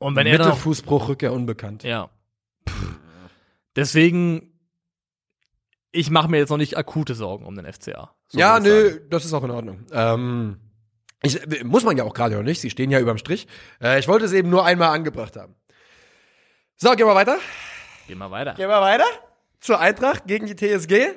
und 0.00 0.16
wenn 0.16 0.26
er 0.26 0.38
Mittelfußbruch, 0.38 1.08
Rückkehr 1.08 1.32
unbekannt. 1.32 1.82
ja. 1.82 2.10
Deswegen, 3.76 4.58
ich 5.92 6.10
mache 6.10 6.28
mir 6.28 6.38
jetzt 6.38 6.50
noch 6.50 6.56
nicht 6.56 6.76
akute 6.76 7.14
Sorgen 7.14 7.46
um 7.46 7.54
den 7.54 7.72
FCA. 7.72 8.12
So 8.26 8.38
ja, 8.38 8.58
ich 8.58 8.64
sagen. 8.64 8.64
nö, 8.64 9.00
das 9.08 9.24
ist 9.24 9.32
auch 9.32 9.44
in 9.44 9.52
Ordnung. 9.52 9.86
Ähm, 9.92 10.58
ich, 11.22 11.64
muss 11.64 11.84
man 11.84 11.96
ja 11.96 12.02
auch 12.02 12.12
gerade 12.12 12.34
noch 12.34 12.42
nicht, 12.42 12.60
sie 12.60 12.70
stehen 12.70 12.90
ja 12.90 12.98
überm 12.98 13.18
Strich. 13.18 13.46
Äh, 13.80 14.00
ich 14.00 14.08
wollte 14.08 14.24
es 14.24 14.32
eben 14.32 14.50
nur 14.50 14.64
einmal 14.64 14.88
angebracht 14.88 15.36
haben. 15.36 15.54
So, 16.76 16.90
gehen 16.90 17.06
wir 17.06 17.14
weiter. 17.14 17.38
Gehen 18.06 18.18
wir 18.18 18.30
weiter. 18.30 18.54
Gehen 18.54 18.68
wir 18.68 18.80
weiter. 18.80 19.06
Zur 19.60 19.80
Eintracht 19.80 20.26
gegen 20.26 20.46
die 20.46 20.56
TSG. 20.56 21.14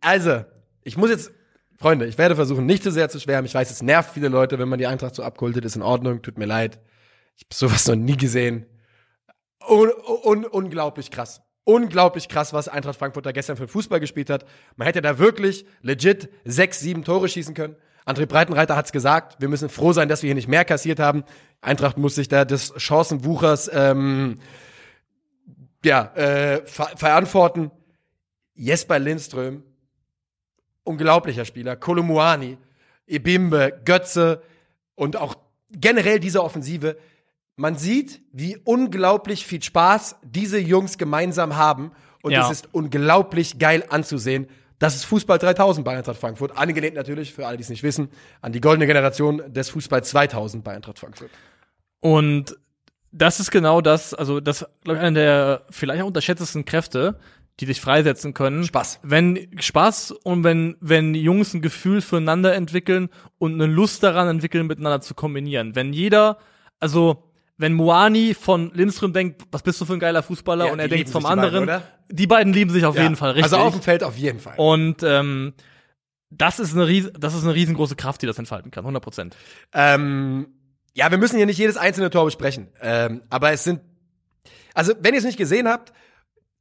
Also, 0.00 0.44
ich 0.82 0.96
muss 0.96 1.10
jetzt, 1.10 1.32
Freunde, 1.78 2.06
ich 2.06 2.18
werde 2.18 2.34
versuchen, 2.34 2.66
nicht 2.66 2.82
zu 2.82 2.90
sehr 2.90 3.08
zu 3.08 3.20
schwärmen. 3.20 3.46
Ich 3.46 3.54
weiß, 3.54 3.70
es 3.70 3.82
nervt 3.82 4.12
viele 4.12 4.28
Leute, 4.28 4.58
wenn 4.58 4.68
man 4.68 4.80
die 4.80 4.88
Eintracht 4.88 5.14
so 5.14 5.22
abkultet, 5.22 5.64
ist 5.64 5.76
in 5.76 5.82
Ordnung, 5.82 6.22
tut 6.22 6.36
mir 6.36 6.46
leid. 6.46 6.80
Ich 7.36 7.44
habe 7.44 7.54
sowas 7.54 7.86
noch 7.86 7.94
nie 7.94 8.16
gesehen. 8.16 8.66
Un 9.68 9.90
un 10.24 10.44
unglaublich 10.44 11.12
krass. 11.12 11.40
Unglaublich 11.62 12.28
krass, 12.28 12.52
was 12.52 12.66
Eintracht 12.66 12.98
Frankfurt 12.98 13.26
da 13.26 13.32
gestern 13.32 13.56
für 13.56 13.68
Fußball 13.68 14.00
gespielt 14.00 14.28
hat. 14.28 14.44
Man 14.74 14.86
hätte 14.86 15.02
da 15.02 15.18
wirklich 15.18 15.66
legit 15.82 16.30
sechs, 16.44 16.80
sieben 16.80 17.04
Tore 17.04 17.28
schießen 17.28 17.54
können. 17.54 17.76
André 18.06 18.26
Breitenreiter 18.26 18.74
hat's 18.74 18.90
gesagt. 18.90 19.40
Wir 19.40 19.48
müssen 19.48 19.68
froh 19.68 19.92
sein, 19.92 20.08
dass 20.08 20.22
wir 20.22 20.28
hier 20.28 20.34
nicht 20.34 20.48
mehr 20.48 20.64
kassiert 20.64 20.98
haben. 20.98 21.22
Eintracht 21.60 21.96
muss 21.96 22.16
sich 22.16 22.28
da 22.28 22.44
des 22.44 22.72
Chancenwuchers 22.76 23.70
ähm, 23.72 24.38
ja, 25.84 26.12
äh, 26.16 26.66
ver 26.66 26.90
verantworten. 26.96 27.70
Jesper 28.54 28.98
Lindström, 28.98 29.62
unglaublicher 30.88 31.44
Spieler. 31.44 31.76
Kolumuani, 31.76 32.58
Ebimbe, 33.06 33.80
Götze 33.84 34.42
und 34.94 35.16
auch 35.16 35.36
generell 35.70 36.18
diese 36.18 36.42
Offensive. 36.42 36.96
Man 37.56 37.76
sieht, 37.76 38.20
wie 38.32 38.56
unglaublich 38.64 39.46
viel 39.46 39.62
Spaß 39.62 40.16
diese 40.22 40.58
Jungs 40.58 40.98
gemeinsam 40.98 41.56
haben 41.56 41.92
und 42.22 42.32
Ja. 42.32 42.44
es 42.44 42.50
ist 42.50 42.68
unglaublich 42.72 43.58
geil 43.58 43.84
anzusehen. 43.88 44.48
Das 44.78 44.94
ist 44.94 45.04
Fußball 45.04 45.38
3000 45.38 45.84
bei 45.84 45.96
Eintracht 45.96 46.18
Frankfurt. 46.18 46.56
Angelehnt 46.56 46.94
natürlich, 46.94 47.34
für 47.34 47.46
alle, 47.46 47.56
die 47.56 47.64
es 47.64 47.68
nicht 47.68 47.82
wissen, 47.82 48.08
an 48.40 48.52
die 48.52 48.60
goldene 48.60 48.86
Generation 48.86 49.42
des 49.52 49.70
Fußball 49.70 50.04
2000 50.04 50.62
bei 50.62 50.72
Eintracht 50.74 51.00
Frankfurt. 51.00 51.30
Und 52.00 52.56
das 53.10 53.40
ist 53.40 53.50
genau 53.50 53.80
das, 53.80 54.14
also 54.14 54.38
das, 54.38 54.66
glaube 54.84 54.98
ich, 54.98 55.04
eine 55.04 55.18
der 55.18 55.62
vielleicht 55.70 56.02
auch 56.02 56.06
unterschätztesten 56.06 56.64
Kräfte, 56.64 57.18
die 57.60 57.66
sich 57.66 57.80
freisetzen 57.80 58.34
können. 58.34 58.64
Spaß. 58.64 59.00
Wenn 59.02 59.48
Spaß 59.58 60.12
und 60.12 60.44
wenn, 60.44 60.76
wenn 60.80 61.14
Jungs 61.14 61.54
ein 61.54 61.62
Gefühl 61.62 62.00
füreinander 62.00 62.54
entwickeln 62.54 63.08
und 63.38 63.54
eine 63.54 63.66
Lust 63.66 64.02
daran 64.02 64.28
entwickeln, 64.28 64.66
miteinander 64.66 65.00
zu 65.00 65.14
kombinieren. 65.14 65.74
Wenn 65.74 65.92
jeder, 65.92 66.38
also 66.78 67.24
wenn 67.56 67.72
Moani 67.72 68.34
von 68.34 68.70
Lindström 68.72 69.12
denkt, 69.12 69.42
was 69.50 69.62
bist 69.62 69.80
du 69.80 69.84
für 69.84 69.94
ein 69.94 69.98
geiler 69.98 70.22
Fußballer, 70.22 70.66
Ja, 70.66 70.72
und 70.72 70.78
er 70.78 70.86
denkt 70.88 71.10
vom 71.10 71.24
beiden, 71.24 71.40
anderen, 71.40 71.64
oder? 71.64 71.82
die 72.08 72.28
beiden 72.28 72.52
lieben 72.52 72.70
sich 72.70 72.84
auf 72.84 72.96
jeden 72.96 73.16
Fall, 73.16 73.32
richtig. 73.32 73.52
Also 73.52 73.56
auf 73.56 73.72
dem 73.74 73.82
Feld 73.82 74.04
auf 74.04 74.16
jeden 74.16 74.38
Fall. 74.38 74.54
und 74.56 75.02
ähm, 75.02 75.54
das 76.30 76.60
ist 76.60 76.74
eine 76.74 76.86
ries 76.86 77.10
das 77.18 77.34
ist 77.34 77.42
eine 77.42 77.54
riesengroße 77.54 77.96
Kraft, 77.96 78.22
die 78.22 78.26
das 78.26 78.38
entfalten 78.38 78.70
kann, 78.70 78.84
100 78.84 79.02
Prozent. 79.02 79.36
Ähm, 79.72 80.46
ja, 80.94 81.10
wir 81.10 81.18
müssen 81.18 81.36
hier 81.36 81.46
nicht 81.46 81.58
jedes 81.58 81.76
einzelne 81.76 82.10
Tor 82.10 82.24
besprechen. 82.26 82.68
Ähm, 82.80 83.22
aber 83.30 83.50
es 83.52 83.64
sind, 83.64 83.80
also 84.74 84.92
wenn 85.00 85.14
ihr 85.14 85.18
es 85.18 85.24
nicht 85.24 85.38
gesehen 85.38 85.66
habt, 85.66 85.92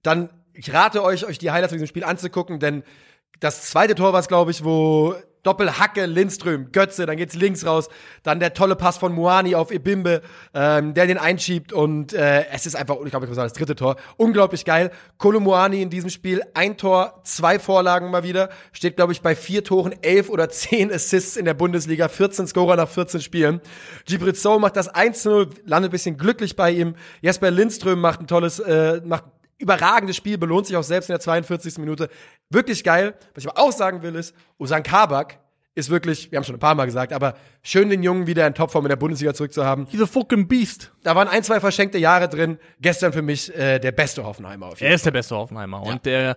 dann 0.04 0.30
ich 0.58 0.74
rate 0.74 1.04
euch, 1.04 1.26
euch 1.26 1.38
die 1.38 1.52
Highlights 1.52 1.72
von 1.72 1.78
diesem 1.78 1.88
Spiel 1.88 2.04
anzugucken, 2.04 2.60
denn 2.60 2.84
das 3.40 3.70
zweite 3.70 3.94
Tor 3.94 4.14
war 4.14 4.20
es, 4.20 4.28
glaube 4.28 4.50
ich, 4.50 4.64
wo 4.64 5.16
Doppelhacke, 5.44 6.08
Lindström, 6.08 6.72
Götze, 6.72 7.06
dann 7.06 7.16
geht's 7.16 7.36
links 7.36 7.66
raus, 7.66 7.88
dann 8.24 8.40
der 8.40 8.54
tolle 8.54 8.76
Pass 8.76 8.98
von 8.98 9.14
Muani 9.14 9.56
auf 9.56 9.72
Ebimbe, 9.72 10.22
ähm, 10.54 10.94
der 10.94 11.06
den 11.06 11.18
einschiebt 11.18 11.72
und 11.72 12.12
äh, 12.12 12.48
es 12.52 12.66
ist 12.66 12.76
einfach, 12.76 12.96
ich 13.06 13.12
glaube, 13.12 13.26
ich 13.26 13.30
muss 13.30 13.36
sagen, 13.36 13.48
das 13.48 13.54
dritte 13.54 13.76
Tor, 13.76 13.96
unglaublich 14.18 14.66
geil. 14.66 14.92
Kolo 15.18 15.40
Muani 15.40 15.82
in 15.82 15.90
diesem 15.90 16.10
Spiel, 16.10 16.42
ein 16.54 16.76
Tor, 16.76 17.22
zwei 17.24 17.60
Vorlagen 17.60 18.10
mal 18.10 18.24
wieder, 18.24 18.50
steht, 18.74 18.98
glaube 18.98 19.14
ich, 19.14 19.22
bei 19.22 19.36
vier 19.36 19.64
Toren, 19.64 19.96
elf 20.02 20.30
oder 20.30 20.50
zehn 20.50 20.92
Assists 20.92 21.38
in 21.38 21.46
der 21.46 21.54
Bundesliga, 21.54 22.10
14 22.10 22.48
Scorer 22.48 22.76
nach 22.76 22.90
14 22.90 23.22
Spielen. 23.22 23.62
Gibrit 24.06 24.36
Sow 24.36 24.60
macht 24.60 24.76
das 24.76 24.94
1-0, 24.94 25.50
landet 25.66 25.90
ein 25.90 25.92
bisschen 25.92 26.18
glücklich 26.18 26.56
bei 26.56 26.72
ihm. 26.72 26.96
Jesper 27.22 27.52
Lindström 27.52 28.02
macht 28.02 28.20
ein 28.20 28.28
tolles, 28.28 28.60
äh, 28.60 29.00
macht 29.06 29.24
überragendes 29.58 30.16
Spiel, 30.16 30.38
belohnt 30.38 30.68
sich 30.68 30.76
auch 30.76 30.84
selbst 30.84 31.10
in 31.10 31.14
der 31.14 31.20
42. 31.20 31.78
Minute. 31.78 32.10
Wirklich 32.50 32.84
geil. 32.84 33.16
Was 33.34 33.44
ich 33.44 33.50
aber 33.50 33.60
auch 33.60 33.72
sagen 33.72 34.02
will, 34.02 34.16
ist, 34.16 34.36
Usan 34.60 34.84
Kabak 34.84 35.40
ist 35.78 35.90
wirklich, 35.92 36.32
wir 36.32 36.38
haben 36.38 36.44
schon 36.44 36.56
ein 36.56 36.60
paar 36.60 36.74
Mal 36.74 36.86
gesagt, 36.86 37.14
aber 37.14 37.36
schön 37.62 37.90
den 37.90 38.02
Jungen 38.02 38.26
wieder 38.26 38.48
in 38.48 38.56
Topform 38.56 38.86
in 38.86 38.90
der 38.90 38.96
Bundesliga 38.96 39.34
zurückzuhaben. 39.36 39.88
A 39.88 40.06
fucking 40.08 40.48
beast. 40.48 40.92
Da 41.04 41.16
waren 41.16 41.28
ein, 41.28 41.44
zwei 41.44 41.60
verschenkte 41.60 42.00
Jahre 42.00 42.28
drin. 42.28 42.58
Gestern 42.82 43.14
für 43.14 43.22
mich 43.22 43.56
äh, 43.56 43.78
der 43.78 43.92
beste 43.92 44.24
Hoffenheimer 44.24 44.68
auf 44.68 44.80
jeden 44.80 44.90
Er 44.90 44.96
ist 44.96 45.06
der 45.06 45.12
beste 45.12 45.36
Hoffenheimer. 45.36 45.84
Und 45.84 46.06
der, 46.06 46.36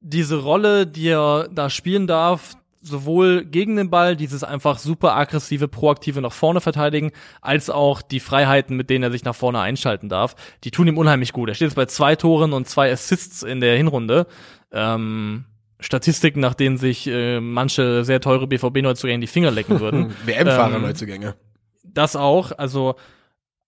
diese 0.00 0.42
Rolle, 0.42 0.86
die 0.86 1.08
er 1.08 1.48
da 1.50 1.70
spielen 1.70 2.06
darf, 2.06 2.54
sowohl 2.86 3.44
gegen 3.44 3.76
den 3.76 3.90
Ball, 3.90 4.14
dieses 4.14 4.44
einfach 4.44 4.78
super 4.78 5.16
aggressive, 5.16 5.68
proaktive 5.68 6.20
nach 6.20 6.32
vorne 6.32 6.60
verteidigen, 6.60 7.12
als 7.40 7.70
auch 7.70 8.02
die 8.02 8.20
Freiheiten, 8.20 8.76
mit 8.76 8.90
denen 8.90 9.02
er 9.04 9.10
sich 9.10 9.24
nach 9.24 9.34
vorne 9.34 9.60
einschalten 9.60 10.08
darf, 10.08 10.36
die 10.64 10.70
tun 10.70 10.86
ihm 10.86 10.98
unheimlich 10.98 11.32
gut. 11.32 11.48
Er 11.48 11.54
steht 11.54 11.68
jetzt 11.68 11.76
bei 11.76 11.86
zwei 11.86 12.14
Toren 12.16 12.52
und 12.52 12.68
zwei 12.68 12.92
Assists 12.92 13.42
in 13.42 13.60
der 13.60 13.76
Hinrunde. 13.76 14.26
Ähm, 14.72 15.46
Statistiken, 15.80 16.40
nach 16.40 16.54
denen 16.54 16.76
sich 16.78 17.06
äh, 17.06 17.40
manche 17.40 18.04
sehr 18.04 18.20
teure 18.20 18.46
BVB-Neuzugänge 18.46 19.20
die 19.20 19.26
Finger 19.26 19.50
lecken 19.50 19.80
würden. 19.80 20.10
Fall. 20.24 20.26
WM-Fahrer 20.26 20.76
Ähm, 20.76 20.82
Neuzugänge. 20.82 21.34
das 21.82 22.16
auch, 22.16 22.52
also 22.56 22.94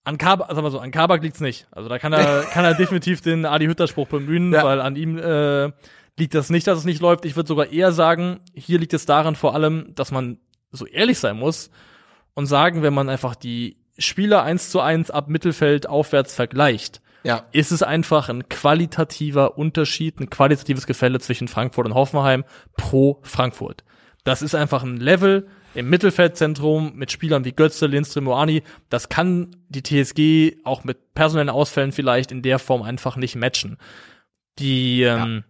an 0.05 0.19
Kabak, 0.19 0.49
sag 0.51 0.63
mal 0.63 0.71
so, 0.71 0.79
an 0.79 0.93
Kabak 0.93 1.23
liegt's 1.23 1.41
nicht. 1.41 1.67
Also 1.73 1.89
da 1.89 1.99
kann 1.99 2.13
er, 2.13 2.43
kann 2.53 2.65
er 2.65 2.75
definitiv 2.75 3.21
den 3.23 3.45
Adi 3.45 3.67
Hütter 3.67 3.89
Spruch 3.89 4.07
bemühen, 4.09 4.53
Ja. 4.53 4.63
weil 4.65 4.81
an 4.81 4.95
ihm 4.97 5.19
äh, 5.19 5.73
liegt 6.19 6.35
das 6.35 6.51
nicht, 6.51 6.67
dass 6.67 6.79
es 6.79 6.85
nicht 6.85 7.01
läuft. 7.01 7.25
Ich 7.25 7.37
würde 7.37 7.49
sogar 7.49 7.71
eher 7.73 7.93
sagen, 7.93 8.41
hier 8.55 8.79
liegt 8.79 8.95
es 8.95 9.07
daran 9.07 9.37
vor 9.37 9.55
allem, 9.55 9.95
dass 9.95 10.11
man 10.11 10.39
so 10.73 10.87
ehrlich 10.87 11.19
sein 11.19 11.37
muss 11.39 11.71
und 12.35 12.47
sagen, 12.47 12.83
wenn 12.83 12.95
man 12.95 13.09
einfach 13.09 13.35
die 13.35 13.77
Spieler 13.99 14.43
eins 14.43 14.71
zu 14.71 14.81
eins 14.81 15.11
ab 15.11 15.29
Mittelfeld 15.29 15.89
aufwärts 15.89 16.35
vergleicht, 16.35 17.01
Ja. 17.23 17.45
ist 17.53 17.73
es 17.73 17.83
einfach 17.83 18.29
ein 18.29 18.49
qualitativer 18.49 19.57
Unterschied, 19.59 20.21
ein 20.21 20.29
qualitatives 20.31 20.87
Gefälle 20.87 21.19
zwischen 21.21 21.49
Frankfurt 21.49 21.87
und 21.87 21.95
Hoffenheim 21.95 22.45
pro 22.77 23.21
Frankfurt. 23.23 23.85
Das 24.25 24.43
ist 24.43 24.55
einfach 24.55 24.83
ein 24.83 24.97
Level 24.99 25.47
im 25.75 25.89
Mittelfeldzentrum 25.91 26.95
mit 26.97 27.13
Spielern 27.13 27.45
wie 27.45 27.53
Götze, 27.53 27.87
Lindström, 27.87 28.25
Moani. 28.25 28.63
Das 28.89 29.09
kann 29.09 29.57
die 29.69 29.83
TSG 29.83 30.59
auch 30.65 30.85
mit 30.85 31.15
personellen 31.15 31.51
Ausfällen 31.51 31.93
vielleicht 31.93 32.33
in 32.33 32.43
der 32.43 32.59
Form 32.59 32.83
einfach 32.83 33.17
nicht 33.17 33.37
matchen. 33.37 33.77
Die, 34.59 35.03
ähm, 35.03 35.45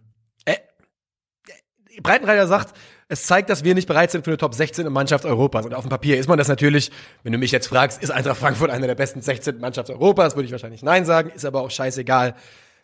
Breitenreiter 2.01 2.47
sagt, 2.47 2.75
es 3.09 3.23
zeigt, 3.23 3.49
dass 3.49 3.63
wir 3.63 3.73
nicht 3.73 3.87
bereit 3.87 4.11
sind 4.11 4.25
für 4.25 4.31
eine 4.31 4.37
Top 4.37 4.53
16 4.53 4.85
in 4.85 4.91
Mannschaft 4.91 5.25
Europas. 5.25 5.65
Und 5.65 5.73
auf 5.73 5.85
dem 5.85 5.89
Papier 5.89 6.17
ist 6.17 6.27
man 6.27 6.37
das 6.37 6.47
natürlich, 6.47 6.91
wenn 7.23 7.31
du 7.31 7.37
mich 7.37 7.51
jetzt 7.51 7.67
fragst, 7.67 8.01
ist 8.01 8.09
Eintracht 8.09 8.37
Frankfurt 8.37 8.69
eine 8.69 8.87
der 8.87 8.95
besten 8.95 9.21
16 9.21 9.59
Mannschaften 9.59 9.93
Europas, 9.93 10.35
würde 10.35 10.45
ich 10.45 10.51
wahrscheinlich 10.51 10.83
Nein 10.83 11.05
sagen, 11.05 11.31
ist 11.33 11.45
aber 11.45 11.61
auch 11.61 11.71
scheißegal. 11.71 12.35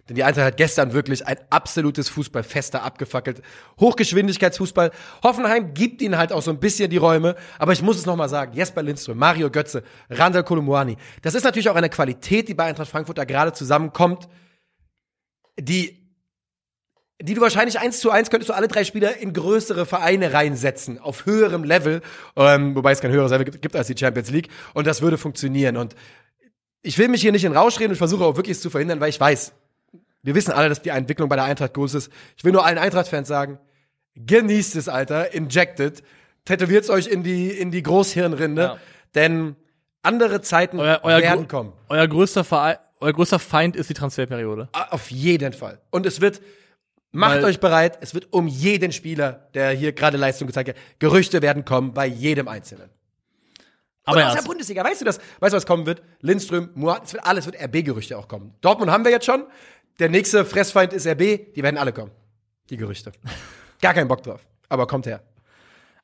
Denn 0.07 0.15
die 0.15 0.23
Eintracht 0.23 0.45
hat 0.45 0.57
gestern 0.57 0.91
wirklich 0.91 1.25
ein 1.25 1.37
absolutes 1.49 2.09
Fußballfest 2.09 2.73
da 2.73 2.79
abgefackelt. 2.79 3.41
Hochgeschwindigkeitsfußball. 3.79 4.91
Hoffenheim 5.23 5.73
gibt 5.73 6.01
ihnen 6.01 6.17
halt 6.17 6.33
auch 6.33 6.41
so 6.41 6.51
ein 6.51 6.59
bisschen 6.59 6.89
die 6.89 6.97
Räume. 6.97 7.35
Aber 7.57 7.71
ich 7.71 7.81
muss 7.81 7.97
es 7.97 8.05
nochmal 8.05 8.27
sagen, 8.27 8.53
Jesper 8.53 8.83
Lindström, 8.83 9.17
Mario 9.17 9.49
Götze, 9.49 9.83
Randall 10.09 10.43
Kolumuani. 10.43 10.97
Das 11.21 11.35
ist 11.35 11.43
natürlich 11.43 11.69
auch 11.69 11.75
eine 11.75 11.89
Qualität, 11.89 12.49
die 12.49 12.53
bei 12.53 12.65
Eintracht 12.65 12.89
Frankfurt 12.89 13.17
da 13.17 13.23
gerade 13.23 13.53
zusammenkommt, 13.53 14.27
die 15.57 16.02
die 17.25 17.33
du 17.35 17.41
wahrscheinlich 17.41 17.79
eins 17.79 17.99
zu 18.01 18.11
eins 18.11 18.29
könntest 18.29 18.49
du 18.49 18.53
alle 18.53 18.67
drei 18.67 18.83
Spieler 18.83 19.17
in 19.17 19.31
größere 19.31 19.85
Vereine 19.85 20.33
reinsetzen, 20.33 20.99
auf 20.99 21.25
höherem 21.25 21.63
Level, 21.63 22.01
ähm, 22.35 22.75
wobei 22.75 22.91
es 22.91 22.99
kein 22.99 23.11
höheres 23.11 23.31
Level 23.31 23.45
gibt 23.45 23.75
als 23.75 23.87
die 23.87 23.95
Champions 23.97 24.29
League 24.29 24.49
und 24.73 24.87
das 24.87 25.01
würde 25.01 25.17
funktionieren 25.17 25.77
und 25.77 25.95
ich 26.81 26.97
will 26.97 27.07
mich 27.07 27.21
hier 27.21 27.31
nicht 27.31 27.45
in 27.45 27.53
Rausch 27.55 27.79
reden 27.79 27.91
und 27.91 27.97
versuche 27.97 28.25
auch 28.25 28.35
wirklich 28.35 28.57
es 28.57 28.61
zu 28.61 28.69
verhindern, 28.69 28.99
weil 28.99 29.09
ich 29.09 29.19
weiß, 29.19 29.53
wir 30.21 30.35
wissen 30.35 30.51
alle, 30.51 30.67
dass 30.67 30.81
die 30.81 30.89
Entwicklung 30.89 31.29
bei 31.29 31.37
der 31.37 31.45
Eintracht 31.45 31.73
groß 31.73 31.93
ist. 31.93 32.11
Ich 32.35 32.43
will 32.43 32.51
nur 32.51 32.65
allen 32.65 32.77
Eintracht-Fans 32.77 33.27
sagen, 33.27 33.57
genießt 34.15 34.75
es, 34.75 34.89
Alter, 34.89 35.33
injected, 35.33 36.03
tätowiert's 36.45 36.89
euch 36.89 37.07
in 37.07 37.23
die, 37.23 37.49
in 37.49 37.71
die 37.71 37.83
Großhirnrinde, 37.83 38.61
Ja. 38.61 38.77
denn 39.15 39.55
andere 40.01 40.41
Zeiten 40.41 40.79
euer, 40.79 40.99
euer, 41.03 41.21
werden 41.21 41.47
kommen. 41.47 41.71
euer 41.87 42.07
größter 42.07 42.43
Verein, 42.43 42.75
euer 42.99 43.13
größter 43.13 43.39
Feind 43.39 43.75
ist 43.77 43.89
die 43.89 43.93
Transferperiode. 43.93 44.67
Auf 44.91 45.09
jeden 45.09 45.53
Fall. 45.53 45.79
Und 45.89 46.05
es 46.05 46.19
wird, 46.21 46.41
macht 47.13 47.37
Weil- 47.37 47.45
euch 47.45 47.59
bereit, 47.61 47.97
es 48.01 48.13
wird 48.13 48.33
um 48.33 48.47
jeden 48.47 48.91
Spieler, 48.91 49.47
der 49.53 49.71
hier 49.71 49.93
gerade 49.93 50.17
Leistung 50.17 50.47
gezeigt 50.47 50.69
hat, 50.69 50.75
Gerüchte 50.99 51.41
werden 51.41 51.63
kommen 51.63 51.93
bei 51.93 52.05
jedem 52.05 52.47
Einzelnen. 52.49 52.89
Aber 54.03 54.17
Und 54.17 54.23
aus 54.23 54.33
ja, 54.33 54.41
der 54.41 54.47
Bundesliga, 54.47 54.83
weißt 54.83 54.99
du 54.99 55.05
das? 55.05 55.19
Weißt 55.39 55.53
du, 55.53 55.57
was 55.57 55.65
kommen 55.65 55.85
wird? 55.85 56.01
Lindström, 56.19 56.71
Muat, 56.75 57.05
es 57.05 57.13
wird 57.13 57.25
alles, 57.25 57.45
wird 57.45 57.55
RB-Gerüchte 57.61 58.17
auch 58.17 58.27
kommen. 58.27 58.53
Dortmund 58.59 58.91
haben 58.91 59.05
wir 59.05 59.11
jetzt 59.11 59.25
schon. 59.25 59.45
Der 59.99 60.09
nächste 60.09 60.43
Fressfeind 60.43 60.91
ist 60.91 61.07
RB, 61.07 61.53
die 61.53 61.63
werden 61.63 61.77
alle 61.77 61.93
kommen. 61.93 62.11
Die 62.69 62.75
Gerüchte. 62.77 63.13
Gar 63.81 63.93
keinen 63.93 64.07
Bock 64.09 64.23
drauf. 64.23 64.45
Aber 64.67 64.87
kommt 64.87 65.05
her. 65.05 65.21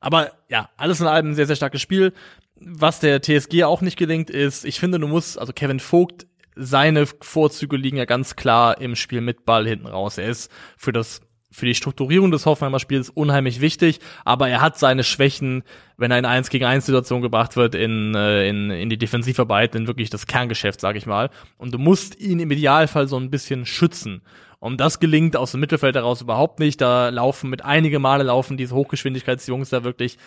Aber 0.00 0.32
ja, 0.48 0.70
alles 0.76 1.00
in 1.00 1.06
allem 1.06 1.30
ein 1.30 1.34
sehr, 1.34 1.46
sehr 1.46 1.56
starkes 1.56 1.82
Spiel. 1.82 2.14
Was 2.54 3.00
der 3.00 3.20
TSG 3.20 3.64
auch 3.64 3.80
nicht 3.82 3.98
gelingt, 3.98 4.30
ist, 4.30 4.64
ich 4.64 4.80
finde, 4.80 4.98
du 4.98 5.08
musst, 5.08 5.38
also 5.38 5.52
Kevin 5.52 5.80
Vogt, 5.80 6.26
seine 6.56 7.06
Vorzüge 7.06 7.76
liegen 7.76 7.96
ja 7.96 8.04
ganz 8.04 8.36
klar 8.36 8.80
im 8.80 8.96
Spiel 8.96 9.20
mit 9.20 9.44
Ball 9.44 9.66
hinten 9.66 9.86
raus. 9.86 10.18
Er 10.18 10.28
ist 10.28 10.50
für 10.76 10.92
das 10.92 11.22
für 11.52 11.66
die 11.66 11.74
Strukturierung 11.74 12.30
des 12.30 12.46
Hoffenheimer 12.46 12.78
Spiels 12.78 13.10
unheimlich 13.10 13.60
wichtig, 13.60 13.98
aber 14.24 14.48
er 14.48 14.60
hat 14.60 14.78
seine 14.78 15.02
Schwächen, 15.02 15.64
wenn 15.96 16.10
er 16.10 16.18
in 16.18 16.24
1 16.24 16.48
gegen 16.48 16.64
1 16.64 16.86
Situation 16.86 17.22
gebracht 17.22 17.56
wird, 17.56 17.74
in, 17.74 18.14
äh, 18.14 18.48
in, 18.48 18.70
in 18.70 18.88
die 18.88 18.98
Defensivarbeit, 18.98 19.74
in 19.74 19.86
wirklich 19.86 20.10
das 20.10 20.26
Kerngeschäft, 20.26 20.80
sag 20.80 20.96
ich 20.96 21.06
mal. 21.06 21.30
Und 21.58 21.74
du 21.74 21.78
musst 21.78 22.20
ihn 22.20 22.38
im 22.38 22.50
Idealfall 22.50 23.08
so 23.08 23.16
ein 23.16 23.30
bisschen 23.30 23.66
schützen. 23.66 24.22
Und 24.60 24.78
das 24.78 25.00
gelingt 25.00 25.36
aus 25.36 25.52
dem 25.52 25.60
Mittelfeld 25.60 25.96
heraus 25.96 26.20
überhaupt 26.20 26.60
nicht. 26.60 26.82
Da 26.82 27.08
laufen 27.08 27.48
mit 27.48 27.64
einige 27.64 27.98
Male 27.98 28.24
laufen 28.24 28.58
diese 28.58 28.74
Hochgeschwindigkeitsjungs 28.74 29.70
da 29.70 29.84
wirklich 29.84 30.18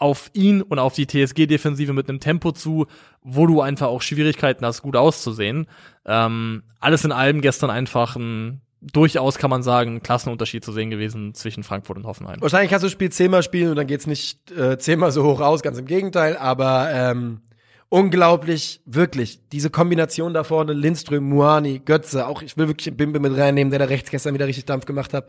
auf 0.00 0.30
ihn 0.32 0.62
und 0.62 0.78
auf 0.78 0.94
die 0.94 1.06
TSG-Defensive 1.06 1.92
mit 1.92 2.08
einem 2.08 2.20
Tempo 2.20 2.52
zu, 2.52 2.86
wo 3.22 3.46
du 3.46 3.60
einfach 3.60 3.86
auch 3.86 4.02
Schwierigkeiten 4.02 4.64
hast, 4.64 4.82
gut 4.82 4.96
auszusehen. 4.96 5.66
Ähm, 6.06 6.62
alles 6.80 7.04
in 7.04 7.12
allem 7.12 7.40
gestern 7.40 7.70
einfach 7.70 8.16
ein 8.16 8.62
durchaus 8.80 9.36
kann 9.36 9.50
man 9.50 9.62
sagen, 9.62 10.02
Klassenunterschied 10.02 10.64
zu 10.64 10.72
sehen 10.72 10.88
gewesen 10.88 11.34
zwischen 11.34 11.62
Frankfurt 11.62 11.98
und 11.98 12.06
Hoffenheim. 12.06 12.40
Wahrscheinlich 12.40 12.70
kannst 12.70 12.82
du 12.82 12.86
das 12.86 12.92
Spiel 12.92 13.12
zehnmal 13.12 13.42
spielen 13.42 13.68
und 13.68 13.76
dann 13.76 13.86
geht's 13.86 14.06
nicht 14.06 14.50
äh, 14.52 14.78
zehnmal 14.78 15.12
so 15.12 15.24
hoch 15.24 15.40
aus, 15.40 15.62
ganz 15.62 15.78
im 15.78 15.84
Gegenteil, 15.84 16.36
aber 16.36 16.88
ähm, 16.90 17.42
unglaublich, 17.90 18.80
wirklich. 18.86 19.40
Diese 19.52 19.68
Kombination 19.68 20.32
da 20.32 20.44
vorne, 20.44 20.72
Lindström, 20.72 21.28
Muani, 21.28 21.80
Götze, 21.84 22.26
auch 22.26 22.40
ich 22.40 22.56
will 22.56 22.68
wirklich 22.68 22.96
Bimbe 22.96 23.20
mit 23.20 23.36
reinnehmen, 23.36 23.70
der 23.70 23.80
da 23.80 23.84
rechts 23.84 24.10
gestern 24.10 24.32
wieder 24.32 24.46
richtig 24.46 24.64
Dampf 24.64 24.86
gemacht 24.86 25.12
hat. 25.12 25.28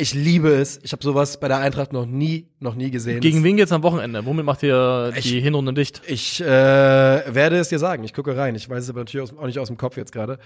Ich 0.00 0.14
liebe 0.14 0.50
es. 0.50 0.78
Ich 0.84 0.92
habe 0.92 1.02
sowas 1.02 1.40
bei 1.40 1.48
der 1.48 1.58
Eintracht 1.58 1.92
noch 1.92 2.06
nie, 2.06 2.48
noch 2.60 2.74
nie 2.76 2.90
gesehen. 2.90 3.20
Gegen 3.20 3.42
wen 3.42 3.56
geht's 3.56 3.72
am 3.72 3.82
Wochenende? 3.82 4.24
Womit 4.24 4.44
macht 4.44 4.62
ihr 4.62 5.12
Ich- 5.16 5.24
die 5.24 5.40
Hinrunde 5.40 5.72
dicht? 5.74 6.02
Ich 6.06 6.40
äh, 6.40 6.44
werde 6.46 7.56
es 7.58 7.68
dir 7.68 7.78
sagen. 7.80 8.04
Ich 8.04 8.14
gucke 8.14 8.36
rein. 8.36 8.54
Ich 8.54 8.68
weiß 8.68 8.84
es 8.84 8.90
aber 8.90 9.00
natürlich 9.00 9.30
aus, 9.32 9.36
auch 9.36 9.46
nicht 9.46 9.58
aus 9.58 9.66
dem 9.68 9.76
Kopf 9.76 9.96
jetzt 9.96 10.12
gerade. 10.12 10.38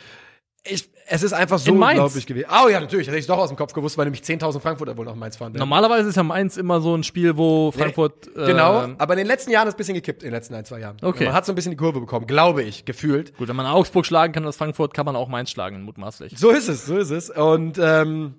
Ich, 0.64 0.88
es 1.08 1.24
ist 1.24 1.32
einfach 1.32 1.58
so 1.58 1.72
unglaublich 1.72 2.24
gewesen. 2.24 2.46
Oh 2.48 2.68
ja, 2.68 2.78
natürlich, 2.80 3.08
hätte 3.08 3.18
ich 3.18 3.26
doch 3.26 3.36
aus 3.38 3.48
dem 3.48 3.56
Kopf 3.56 3.72
gewusst, 3.72 3.98
weil 3.98 4.04
nämlich 4.04 4.22
10.000 4.22 4.60
Frankfurter 4.60 4.96
wohl 4.96 5.04
nach 5.04 5.16
Mainz 5.16 5.36
fahren. 5.36 5.52
werden. 5.52 5.58
Normalerweise 5.58 6.08
ist 6.08 6.14
ja 6.16 6.22
Mainz 6.22 6.56
immer 6.56 6.80
so 6.80 6.94
ein 6.96 7.02
Spiel, 7.02 7.36
wo 7.36 7.72
Frankfurt. 7.72 8.28
äh, 8.36 8.46
Genau, 8.46 8.88
aber 8.96 9.14
in 9.14 9.18
den 9.18 9.26
letzten 9.26 9.50
Jahren 9.50 9.66
ist 9.66 9.72
es 9.72 9.74
ein 9.74 9.78
bisschen 9.78 9.94
gekippt, 9.94 10.22
in 10.22 10.28
den 10.28 10.34
letzten 10.34 10.54
ein, 10.54 10.64
zwei 10.64 10.78
Jahren. 10.78 10.98
Okay. 11.02 11.24
Man 11.24 11.34
hat 11.34 11.44
so 11.46 11.52
ein 11.52 11.56
bisschen 11.56 11.72
die 11.72 11.76
Kurve 11.76 11.98
bekommen, 11.98 12.28
glaube 12.28 12.62
ich, 12.62 12.84
gefühlt. 12.84 13.36
Gut, 13.36 13.48
wenn 13.48 13.56
man 13.56 13.66
Augsburg 13.66 14.06
schlagen 14.06 14.32
kann, 14.32 14.44
das 14.44 14.56
Frankfurt, 14.56 14.94
kann 14.94 15.04
man 15.04 15.16
auch 15.16 15.26
Mainz 15.28 15.50
schlagen, 15.50 15.82
mutmaßlich. 15.82 16.38
So 16.38 16.50
ist 16.50 16.68
es, 16.68 16.86
so 16.86 16.96
ist 16.96 17.10
es. 17.10 17.28
Und 17.30 17.80
ähm, 17.82 18.34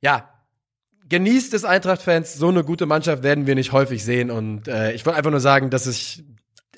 ja, 0.00 0.28
genießt 1.08 1.52
es 1.54 1.64
Eintracht-Fans, 1.64 2.34
so 2.34 2.48
eine 2.48 2.64
gute 2.64 2.86
Mannschaft 2.86 3.22
werden 3.22 3.46
wir 3.46 3.54
nicht 3.54 3.72
häufig 3.72 4.04
sehen. 4.04 4.30
Und 4.30 4.68
äh, 4.68 4.92
ich 4.92 5.04
wollte 5.04 5.18
einfach 5.18 5.30
nur 5.30 5.40
sagen, 5.40 5.70
dass 5.70 5.86
ich, 5.86 6.24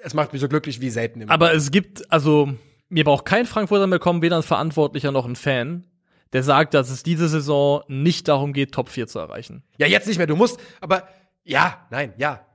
es 0.03 0.15
macht 0.15 0.33
mich 0.33 0.41
so 0.41 0.49
glücklich 0.49 0.81
wie 0.81 0.91
selten 0.91 1.21
im 1.21 1.31
Aber 1.31 1.55
es 1.55 1.71
gibt, 1.71 2.11
also, 2.11 2.55
mir 2.89 3.05
braucht 3.05 3.25
kein 3.25 3.47
Frankfurter 3.47 3.87
mehr 3.87 3.99
kommen, 3.99 4.23
weder 4.23 4.37
ein 4.37 4.43
Verantwortlicher 4.43 5.13
noch 5.13 5.27
ein 5.27 5.37
Fan, 5.37 5.87
der 6.33 6.43
sagt, 6.43 6.75
dass 6.75 6.91
es 6.91 7.03
diese 7.03 7.29
Saison 7.29 7.83
nicht 7.89 8.27
darum 8.29 8.53
geht, 8.53 8.73
Top 8.73 8.89
4 8.89 9.07
zu 9.07 9.19
erreichen. 9.19 9.63
Ja, 9.77 9.87
jetzt 9.87 10.09
nicht 10.09 10.17
mehr, 10.17 10.27
du 10.27 10.37
musst, 10.37 10.59
aber 10.81 11.09
ja, 11.45 11.87
nein, 11.91 12.15
ja. 12.17 12.47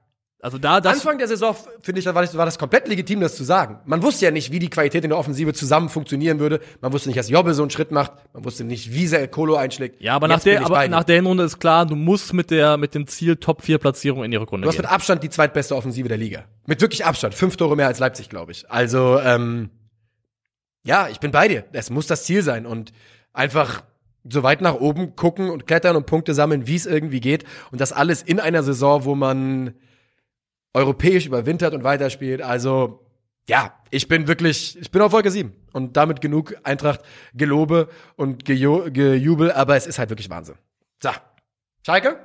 Also 0.47 0.59
da, 0.59 0.79
das, 0.79 0.93
Anfang 0.93 1.17
der 1.17 1.27
Saison, 1.27 1.53
finde 1.81 1.99
ich, 1.99 2.05
war 2.05 2.21
das, 2.21 2.37
war 2.37 2.45
das 2.45 2.57
komplett 2.57 2.87
legitim, 2.87 3.19
das 3.19 3.35
zu 3.35 3.43
sagen. 3.43 3.81
Man 3.83 4.01
wusste 4.01 4.23
ja 4.23 4.31
nicht, 4.31 4.49
wie 4.49 4.59
die 4.59 4.69
Qualität 4.69 5.03
in 5.03 5.09
der 5.09 5.19
Offensive 5.19 5.51
zusammen 5.51 5.89
funktionieren 5.89 6.39
würde. 6.39 6.61
Man 6.79 6.93
wusste 6.93 7.09
nicht, 7.09 7.19
dass 7.19 7.29
Jobbe 7.29 7.53
so 7.53 7.63
einen 7.63 7.69
Schritt 7.69 7.91
macht. 7.91 8.13
Man 8.33 8.45
wusste 8.45 8.63
nicht, 8.63 8.93
wie 8.93 9.07
sehr 9.07 9.27
Kolo 9.27 9.57
einschlägt. 9.57 10.01
ja, 10.01 10.15
aber, 10.15 10.29
Jetzt 10.29 10.37
nach 10.37 10.43
der, 10.43 10.65
aber 10.65 10.87
nach 10.87 11.03
der 11.03 11.17
Hinrunde 11.17 11.43
ist 11.43 11.59
klar, 11.59 11.85
du 11.85 11.97
musst 11.97 12.31
mit 12.33 12.49
der, 12.49 12.77
mit 12.77 12.95
dem 12.95 13.07
Ziel 13.07 13.35
Top 13.35 13.61
4 13.61 13.77
Platzierung 13.77 14.23
in 14.23 14.31
die 14.31 14.37
Rückrunde 14.37 14.63
Du 14.63 14.69
hast 14.69 14.77
gehen. 14.77 14.83
mit 14.83 14.89
Abstand 14.89 15.21
die 15.21 15.29
zweitbeste 15.29 15.75
Offensive 15.75 16.07
der 16.07 16.17
Liga. 16.17 16.45
Mit 16.65 16.79
wirklich 16.79 17.05
Abstand. 17.05 17.35
Fünf 17.35 17.57
Tore 17.57 17.75
mehr 17.75 17.87
als 17.87 17.99
Leipzig, 17.99 18.29
glaube 18.29 18.53
ich. 18.53 18.71
Also, 18.71 19.19
ähm, 19.19 19.69
ja, 20.85 21.09
ich 21.09 21.19
bin 21.19 21.31
bei 21.31 21.49
dir. 21.49 21.65
Es 21.73 21.89
muss 21.89 22.07
das 22.07 22.23
Ziel 22.23 22.41
sein 22.41 22.65
und 22.65 22.93
einfach 23.33 23.83
so 24.23 24.43
weit 24.43 24.61
nach 24.61 24.75
oben 24.75 25.17
gucken 25.17 25.49
und 25.49 25.67
klettern 25.67 25.97
und 25.97 26.05
Punkte 26.05 26.33
sammeln, 26.33 26.67
wie 26.67 26.75
es 26.77 26.85
irgendwie 26.85 27.19
geht. 27.19 27.43
Und 27.69 27.81
das 27.81 27.91
alles 27.91 28.21
in 28.21 28.39
einer 28.39 28.63
Saison, 28.63 29.03
wo 29.03 29.13
man 29.13 29.73
europäisch 30.77 31.25
überwintert 31.25 31.73
und 31.73 31.83
weiterspielt. 31.83 32.41
Also, 32.41 33.03
ja, 33.49 33.73
ich 33.89 34.07
bin 34.07 34.27
wirklich, 34.27 34.77
ich 34.79 34.91
bin 34.91 35.01
auf 35.01 35.11
Wolke 35.11 35.31
7. 35.31 35.53
Und 35.73 35.97
damit 35.97 36.21
genug 36.21 36.55
Eintracht 36.63 37.01
Gelobe 37.33 37.89
und 38.15 38.45
Gejo 38.45 38.85
Gejubel, 38.91 39.51
aber 39.51 39.75
es 39.75 39.87
ist 39.87 39.99
halt 39.99 40.09
wirklich 40.09 40.29
Wahnsinn. 40.29 40.55
So. 41.01 41.09
Schalke? 41.85 42.19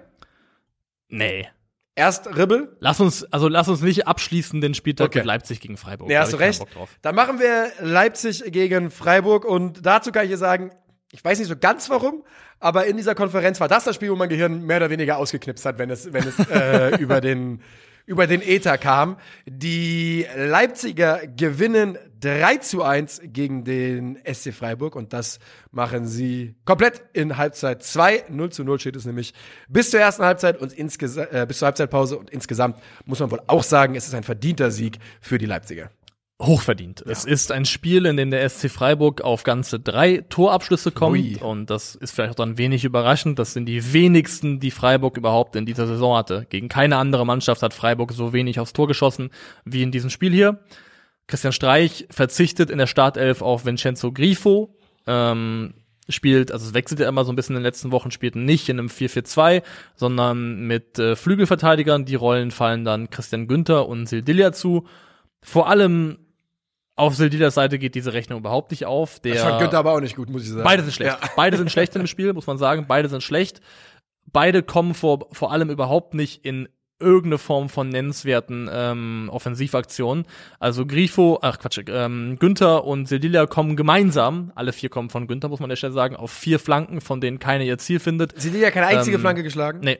nee. 1.08 1.48
Erst 1.94 2.26
Ribbel, 2.38 2.74
Lass 2.80 3.00
uns, 3.00 3.22
also 3.34 3.48
lass 3.48 3.68
uns 3.68 3.82
nicht 3.82 4.06
abschließen 4.06 4.62
den 4.62 4.72
Spieltag 4.72 5.08
Okay. 5.08 5.18
mit 5.18 5.26
Leipzig 5.26 5.60
gegen 5.60 5.76
Freiburg. 5.76 6.08
Nee, 6.08 6.16
hast 6.16 6.32
du 6.32 6.38
recht. 6.38 6.64
Dann 7.02 7.14
machen 7.14 7.38
wir 7.38 7.70
Leipzig 7.80 8.44
gegen 8.50 8.90
Freiburg 8.90 9.44
und 9.44 9.84
dazu 9.84 10.10
kann 10.10 10.24
ich 10.24 10.30
dir 10.30 10.38
sagen, 10.38 10.70
ich 11.10 11.22
weiß 11.22 11.38
nicht 11.38 11.48
so 11.48 11.54
ganz 11.54 11.90
warum, 11.90 12.24
aber 12.60 12.86
in 12.86 12.96
dieser 12.96 13.14
Konferenz 13.14 13.60
war 13.60 13.68
das 13.68 13.84
das 13.84 13.94
Spiel, 13.94 14.10
wo 14.10 14.16
mein 14.16 14.30
Gehirn 14.30 14.62
mehr 14.62 14.78
oder 14.78 14.88
weniger 14.88 15.18
ausgeknipst 15.18 15.66
hat, 15.66 15.76
wenn 15.76 15.90
es, 15.90 16.10
wenn 16.14 16.26
es 16.26 16.38
äh, 16.48 16.96
über 16.98 17.20
den 17.20 17.60
über 18.06 18.26
den 18.26 18.42
Ether 18.42 18.78
kam. 18.78 19.16
Die 19.46 20.26
Leipziger 20.36 21.20
gewinnen 21.26 21.98
3 22.20 22.56
zu 22.58 22.82
1 22.82 23.22
gegen 23.24 23.64
den 23.64 24.18
SC 24.24 24.52
Freiburg 24.52 24.94
und 24.94 25.12
das 25.12 25.38
machen 25.70 26.06
sie 26.06 26.54
komplett 26.64 27.02
in 27.12 27.36
Halbzeit 27.36 27.82
2. 27.82 28.24
0 28.28 28.50
zu 28.50 28.64
0 28.64 28.78
steht 28.78 28.96
es 28.96 29.04
nämlich 29.04 29.34
bis 29.68 29.90
zur 29.90 30.00
ersten 30.00 30.24
Halbzeit 30.24 30.58
und 30.60 30.72
insgesa- 30.72 31.30
äh, 31.32 31.46
bis 31.46 31.58
zur 31.58 31.66
Halbzeitpause 31.66 32.16
und 32.18 32.30
insgesamt 32.30 32.78
muss 33.04 33.20
man 33.20 33.30
wohl 33.30 33.42
auch 33.46 33.64
sagen, 33.64 33.94
es 33.96 34.06
ist 34.06 34.14
ein 34.14 34.22
verdienter 34.22 34.70
Sieg 34.70 34.98
für 35.20 35.38
die 35.38 35.46
Leipziger. 35.46 35.90
Hochverdient. 36.42 37.02
Es 37.06 37.24
ist 37.24 37.52
ein 37.52 37.64
Spiel, 37.64 38.06
in 38.06 38.16
dem 38.16 38.30
der 38.30 38.48
SC 38.48 38.68
Freiburg 38.68 39.20
auf 39.20 39.44
ganze 39.44 39.78
drei 39.78 40.24
Torabschlüsse 40.28 40.90
kommt. 40.90 41.16
Ui. 41.16 41.36
Und 41.36 41.70
das 41.70 41.94
ist 41.94 42.12
vielleicht 42.12 42.32
auch 42.32 42.36
dann 42.36 42.58
wenig 42.58 42.84
überraschend. 42.84 43.38
Das 43.38 43.52
sind 43.52 43.66
die 43.66 43.92
wenigsten, 43.92 44.58
die 44.58 44.70
Freiburg 44.70 45.16
überhaupt 45.16 45.54
in 45.56 45.66
dieser 45.66 45.86
Saison 45.86 46.16
hatte. 46.16 46.46
Gegen 46.50 46.68
keine 46.68 46.96
andere 46.96 47.24
Mannschaft 47.24 47.62
hat 47.62 47.74
Freiburg 47.74 48.12
so 48.12 48.32
wenig 48.32 48.58
aufs 48.58 48.72
Tor 48.72 48.88
geschossen 48.88 49.30
wie 49.64 49.82
in 49.82 49.92
diesem 49.92 50.10
Spiel 50.10 50.32
hier. 50.32 50.60
Christian 51.28 51.52
Streich 51.52 52.06
verzichtet 52.10 52.70
in 52.70 52.78
der 52.78 52.86
Startelf 52.86 53.40
auf 53.40 53.64
Vincenzo 53.64 54.12
Grifo. 54.12 54.74
Ähm, 55.06 55.74
spielt, 56.08 56.52
also 56.52 56.66
es 56.66 56.74
wechselt 56.74 57.00
ja 57.00 57.08
immer 57.08 57.24
so 57.24 57.32
ein 57.32 57.36
bisschen 57.36 57.54
in 57.54 57.60
den 57.60 57.66
letzten 57.66 57.92
Wochen, 57.92 58.10
spielt 58.10 58.36
nicht 58.36 58.68
in 58.68 58.78
einem 58.78 58.88
4-4-2, 58.88 59.62
sondern 59.94 60.66
mit 60.66 60.98
äh, 60.98 61.16
Flügelverteidigern. 61.16 62.04
Die 62.04 62.16
Rollen 62.16 62.50
fallen 62.50 62.84
dann 62.84 63.10
Christian 63.10 63.46
Günther 63.46 63.88
und 63.88 64.06
Sildilia 64.06 64.52
zu. 64.52 64.86
Vor 65.40 65.68
allem 65.68 66.18
auf 66.96 67.14
Sildilas 67.16 67.54
Seite 67.54 67.78
geht 67.78 67.94
diese 67.94 68.12
Rechnung 68.12 68.40
überhaupt 68.40 68.70
nicht 68.70 68.84
auf. 68.86 69.20
Der, 69.20 69.34
Das 69.34 69.42
fand 69.42 69.60
Günther 69.60 69.78
aber 69.78 69.92
auch 69.92 70.00
nicht 70.00 70.16
gut, 70.16 70.28
muss 70.28 70.42
ich 70.42 70.50
sagen. 70.50 70.64
beide 70.64 70.82
sind 70.82 70.92
schlecht. 70.92 71.18
Ja. 71.20 71.30
Beide 71.36 71.56
sind 71.56 71.70
schlecht 71.72 71.94
in 71.94 72.02
dem 72.02 72.06
Spiel, 72.06 72.32
muss 72.32 72.46
man 72.46 72.58
sagen. 72.58 72.86
Beide 72.86 73.08
sind 73.08 73.22
schlecht. 73.22 73.60
Beide 74.26 74.62
kommen 74.62 74.94
vor, 74.94 75.28
vor 75.32 75.52
allem 75.52 75.70
überhaupt 75.70 76.14
nicht 76.14 76.44
in 76.44 76.68
irgendeine 77.00 77.38
Form 77.38 77.68
von 77.68 77.88
nennenswerten 77.88 78.70
ähm, 78.72 79.28
Offensivaktionen. 79.32 80.24
Also 80.60 80.86
Grifo, 80.86 81.40
ach 81.42 81.58
Quatsch, 81.58 81.80
ähm, 81.88 82.36
Günther 82.38 82.84
und 82.84 83.08
Sildilia 83.08 83.46
kommen 83.46 83.74
gemeinsam, 83.74 84.52
alle 84.54 84.72
vier 84.72 84.88
kommen 84.88 85.10
von 85.10 85.26
Günther, 85.26 85.48
muss 85.48 85.58
man 85.58 85.64
an 85.64 85.70
der 85.70 85.76
Stelle 85.76 85.94
sagen, 85.94 86.14
auf 86.14 86.30
vier 86.30 86.60
Flanken, 86.60 87.00
von 87.00 87.20
denen 87.20 87.40
keine 87.40 87.64
ihr 87.64 87.76
Ziel 87.78 87.98
findet. 87.98 88.34
Ja 88.54 88.70
keine 88.70 88.86
einzige 88.86 89.16
Ähm, 89.16 89.20
Flanke 89.20 89.42
geschlagen. 89.42 89.80
Nee, 89.82 89.98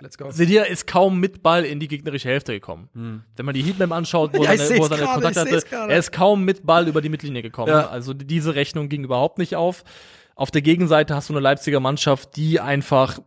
Let's 0.00 0.18
go. 0.18 0.30
Sedia 0.30 0.64
ist 0.64 0.86
kaum 0.86 1.18
mit 1.20 1.42
Ball 1.42 1.64
in 1.64 1.80
die 1.80 1.88
gegnerische 1.88 2.28
Hälfte 2.28 2.52
gekommen. 2.52 2.88
Wenn 3.36 3.46
man 3.46 3.54
die 3.54 3.62
Heatmap 3.62 3.92
anschaut, 3.92 4.32
wo, 4.34 4.38
Hm. 4.38 4.44
Ja, 4.44 4.56
seine, 4.56 4.78
wo 4.78 4.82
er 4.84 4.88
seine 4.88 5.02
gerade, 5.02 5.26
seh's 5.26 5.36
hatte, 5.56 5.68
gerade. 5.70 5.92
er 5.92 5.98
ist 5.98 6.12
kaum 6.12 6.44
mit 6.44 6.66
Ball 6.66 6.86
über 6.88 7.00
die 7.00 7.08
Mittellinie 7.08 7.42
gekommen. 7.42 7.68
Ja. 7.68 7.88
Also 7.88 8.12
die- 8.12 8.26
diese 8.26 8.54
Rechnung 8.54 8.88
ging 8.88 9.04
überhaupt 9.04 9.38
nicht 9.38 9.56
auf. 9.56 9.84
Auf 10.34 10.50
der 10.50 10.60
Gegenseite 10.62 11.14
hast 11.14 11.30
du 11.30 11.32
eine 11.32 11.40
Leipziger 11.40 11.80
Mannschaft, 11.80 12.36
die 12.36 12.60
einfach, 12.60 13.18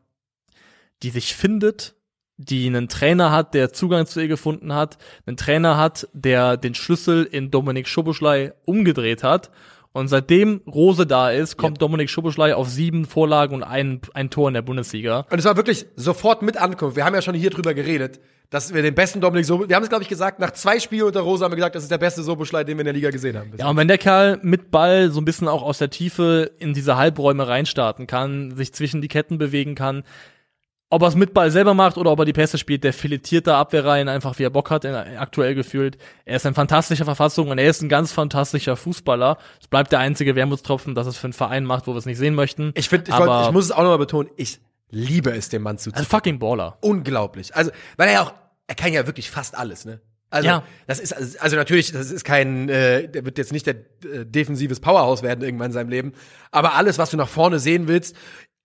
die 1.01 1.09
sich 1.09 1.35
findet, 1.35 1.95
die 2.37 2.67
einen 2.67 2.87
Trainer 2.87 3.31
hat, 3.31 3.53
der 3.53 3.73
Zugang 3.73 4.05
zu 4.05 4.21
ihr 4.21 4.27
gefunden 4.27 4.73
hat, 4.73 4.97
einen 5.25 5.35
Trainer 5.37 5.75
hat, 5.75 6.07
der 6.13 6.55
den 6.55 6.75
Schlüssel 6.75 7.25
in 7.25 7.51
Dominik 7.51 7.87
Schoboschlei 7.87 8.53
umgedreht 8.65 9.23
hat. 9.23 9.49
Und 9.99 10.07
seitdem 10.07 10.61
Rose 10.65 11.05
da 11.05 11.29
ist, 11.29 11.57
kommt 11.57 11.81
Dominik 11.81 12.09
Schoboschlei 12.09 12.55
auf 12.55 12.69
sieben 12.69 13.05
Vorlagen 13.05 13.53
und 13.53 13.63
ein, 13.63 13.99
ein 14.13 14.29
Tor 14.29 14.47
in 14.47 14.53
der 14.53 14.61
Bundesliga. 14.61 15.25
Und 15.29 15.39
es 15.39 15.45
war 15.45 15.57
wirklich 15.57 15.85
sofort 15.97 16.41
mit 16.41 16.55
Ankunft. 16.55 16.95
Wir 16.95 17.03
haben 17.03 17.13
ja 17.13 17.21
schon 17.21 17.35
hier 17.35 17.49
drüber 17.49 17.73
geredet, 17.73 18.21
dass 18.49 18.73
wir 18.73 18.81
den 18.81 18.95
besten 18.95 19.19
Dominik 19.19 19.45
Sobo, 19.45 19.67
wir 19.67 19.75
haben 19.75 19.83
es 19.83 19.89
glaube 19.89 20.03
ich 20.03 20.09
gesagt, 20.09 20.39
nach 20.39 20.51
zwei 20.51 20.79
Spielen 20.79 21.03
unter 21.03 21.19
Rosa 21.19 21.45
haben 21.45 21.51
wir 21.51 21.57
gesagt, 21.57 21.75
das 21.75 21.83
ist 21.83 21.91
der 21.91 21.97
beste 21.97 22.23
Soboschlei, 22.23 22.63
den 22.63 22.77
wir 22.77 22.81
in 22.81 22.85
der 22.85 22.93
Liga 22.93 23.09
gesehen 23.11 23.37
haben. 23.37 23.51
Ja, 23.57 23.69
und 23.69 23.75
wenn 23.75 23.89
der 23.89 23.97
Kerl 23.97 24.39
mit 24.41 24.71
Ball 24.71 25.11
so 25.11 25.19
ein 25.19 25.25
bisschen 25.25 25.49
auch 25.49 25.63
aus 25.63 25.77
der 25.77 25.89
Tiefe 25.89 26.49
in 26.59 26.73
diese 26.73 26.95
Halbräume 26.95 27.47
reinstarten 27.47 28.07
kann, 28.07 28.55
sich 28.55 28.73
zwischen 28.73 29.01
die 29.01 29.09
Ketten 29.09 29.37
bewegen 29.37 29.75
kann, 29.75 30.03
ob 30.91 31.01
er 31.03 31.07
es 31.09 31.15
mit 31.15 31.33
Ball 31.33 31.51
selber 31.51 31.73
macht 31.73 31.97
oder 31.97 32.11
ob 32.11 32.19
er 32.19 32.25
die 32.25 32.33
Pässe 32.33 32.57
spielt, 32.57 32.83
der 32.83 32.93
filetiert 32.93 33.45
da 33.47 33.59
Abwehrreihen 33.59 34.07
einfach, 34.09 34.39
wie 34.39 34.43
er 34.43 34.49
Bock 34.49 34.71
hat, 34.71 34.85
aktuell 34.85 35.53
gefühlt. 35.55 35.97
Er 36.25 36.37
ist 36.37 36.45
in 36.45 36.53
fantastischer 36.55 37.05
Verfassung 37.05 37.49
und 37.49 37.57
er 37.59 37.69
ist 37.69 37.81
ein 37.81 37.89
ganz 37.89 38.11
fantastischer 38.11 38.75
Fußballer. 38.75 39.37
Es 39.61 39.67
bleibt 39.67 39.91
der 39.91 39.99
einzige 39.99 40.35
Wermutstropfen, 40.35 40.95
dass 40.95 41.05
es 41.07 41.17
für 41.17 41.25
einen 41.27 41.33
Verein 41.33 41.65
macht, 41.65 41.85
wo 41.87 41.93
wir 41.93 41.97
es 41.99 42.05
nicht 42.07 42.17
sehen 42.17 42.33
möchten. 42.35 42.71
ich 42.75 42.89
finde, 42.89 43.11
ich, 43.11 43.17
wollt- 43.17 43.45
ich 43.45 43.51
muss 43.51 43.65
es 43.65 43.71
auch 43.71 43.83
nochmal 43.83 43.99
betonen, 43.99 44.29
ich 44.35 44.59
liebe 44.89 45.29
es, 45.31 45.49
dem 45.49 45.61
Mann 45.61 45.75
Ein 45.75 45.79
zuzuhören. 45.79 46.05
fucking 46.07 46.39
Baller. 46.39 46.77
Unglaublich. 46.81 47.55
Also, 47.55 47.69
weil 47.97 48.07
er 48.07 48.13
ja 48.15 48.21
auch, 48.23 48.33
er 48.65 48.73
kann 48.75 48.91
ja 48.91 49.05
wirklich 49.05 49.29
fast 49.29 49.55
alles, 49.55 49.85
ne? 49.85 50.01
Also, 50.31 50.47
Ja. 50.47 50.63
das 50.85 50.99
ist, 50.99 51.13
also 51.41 51.55
natürlich, 51.55 51.91
das 51.91 52.11
ist 52.11 52.23
kein, 52.23 52.69
äh, 52.69 53.07
der 53.07 53.25
wird 53.25 53.37
jetzt 53.39 53.51
nicht 53.51 53.65
der 53.65 53.75
äh, 53.75 54.25
defensives 54.25 54.79
Powerhouse 54.79 55.23
werden 55.23 55.43
irgendwann 55.43 55.67
in 55.67 55.71
seinem 55.73 55.89
Leben, 55.89 56.13
aber 56.51 56.73
alles, 56.75 56.99
was 56.99 57.09
du 57.09 57.17
nach 57.17 57.27
vorne 57.27 57.57
sehen 57.59 57.87
willst, 57.87 58.15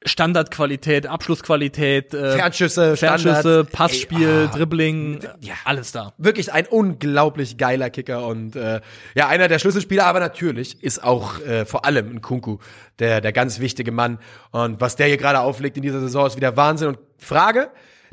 Standardqualität, 0.05 1.07
Abschlussqualität, 1.07 2.13
äh, 2.13 2.37
Fernschüsse, 2.37 2.97
Fernschüsse, 2.97 3.65
Passspiel, 3.65 4.49
ah, 4.51 4.55
Dribbling, 4.55 5.21
ja. 5.41 5.55
alles 5.65 5.93
da. 5.93 6.13
wirklich 6.19 6.53
ein 6.53 6.67
unglaublich 6.67 7.57
geiler 7.57 7.91
Kicker 7.91 8.27
und 8.27 8.55
äh, 8.57 8.81
ja, 9.15 9.29
einer 9.29 9.49
der 9.49 9.59
Schlüsselspieler, 9.59 10.05
aber 10.05 10.21
natürlich 10.21 10.83
ist 10.83 11.03
auch 11.03 11.41
äh, 11.41 11.65
vor 11.65 11.85
allem 11.85 12.11
ein 12.11 12.21
Kunku 12.21 12.59
der, 12.99 13.21
der 13.21 13.33
ganz 13.33 13.61
wichtige 13.61 13.93
Mann. 13.93 14.19
Und 14.51 14.81
was 14.81 14.97
der 14.97 15.07
hier 15.07 15.17
gerade 15.17 15.41
auflegt 15.41 15.77
in 15.77 15.83
dieser 15.83 16.01
Saison 16.01 16.27
ist 16.27 16.37
wieder 16.37 16.57
Wahnsinn. 16.57 16.89
Und 16.89 16.99
Frage, 17.19 17.71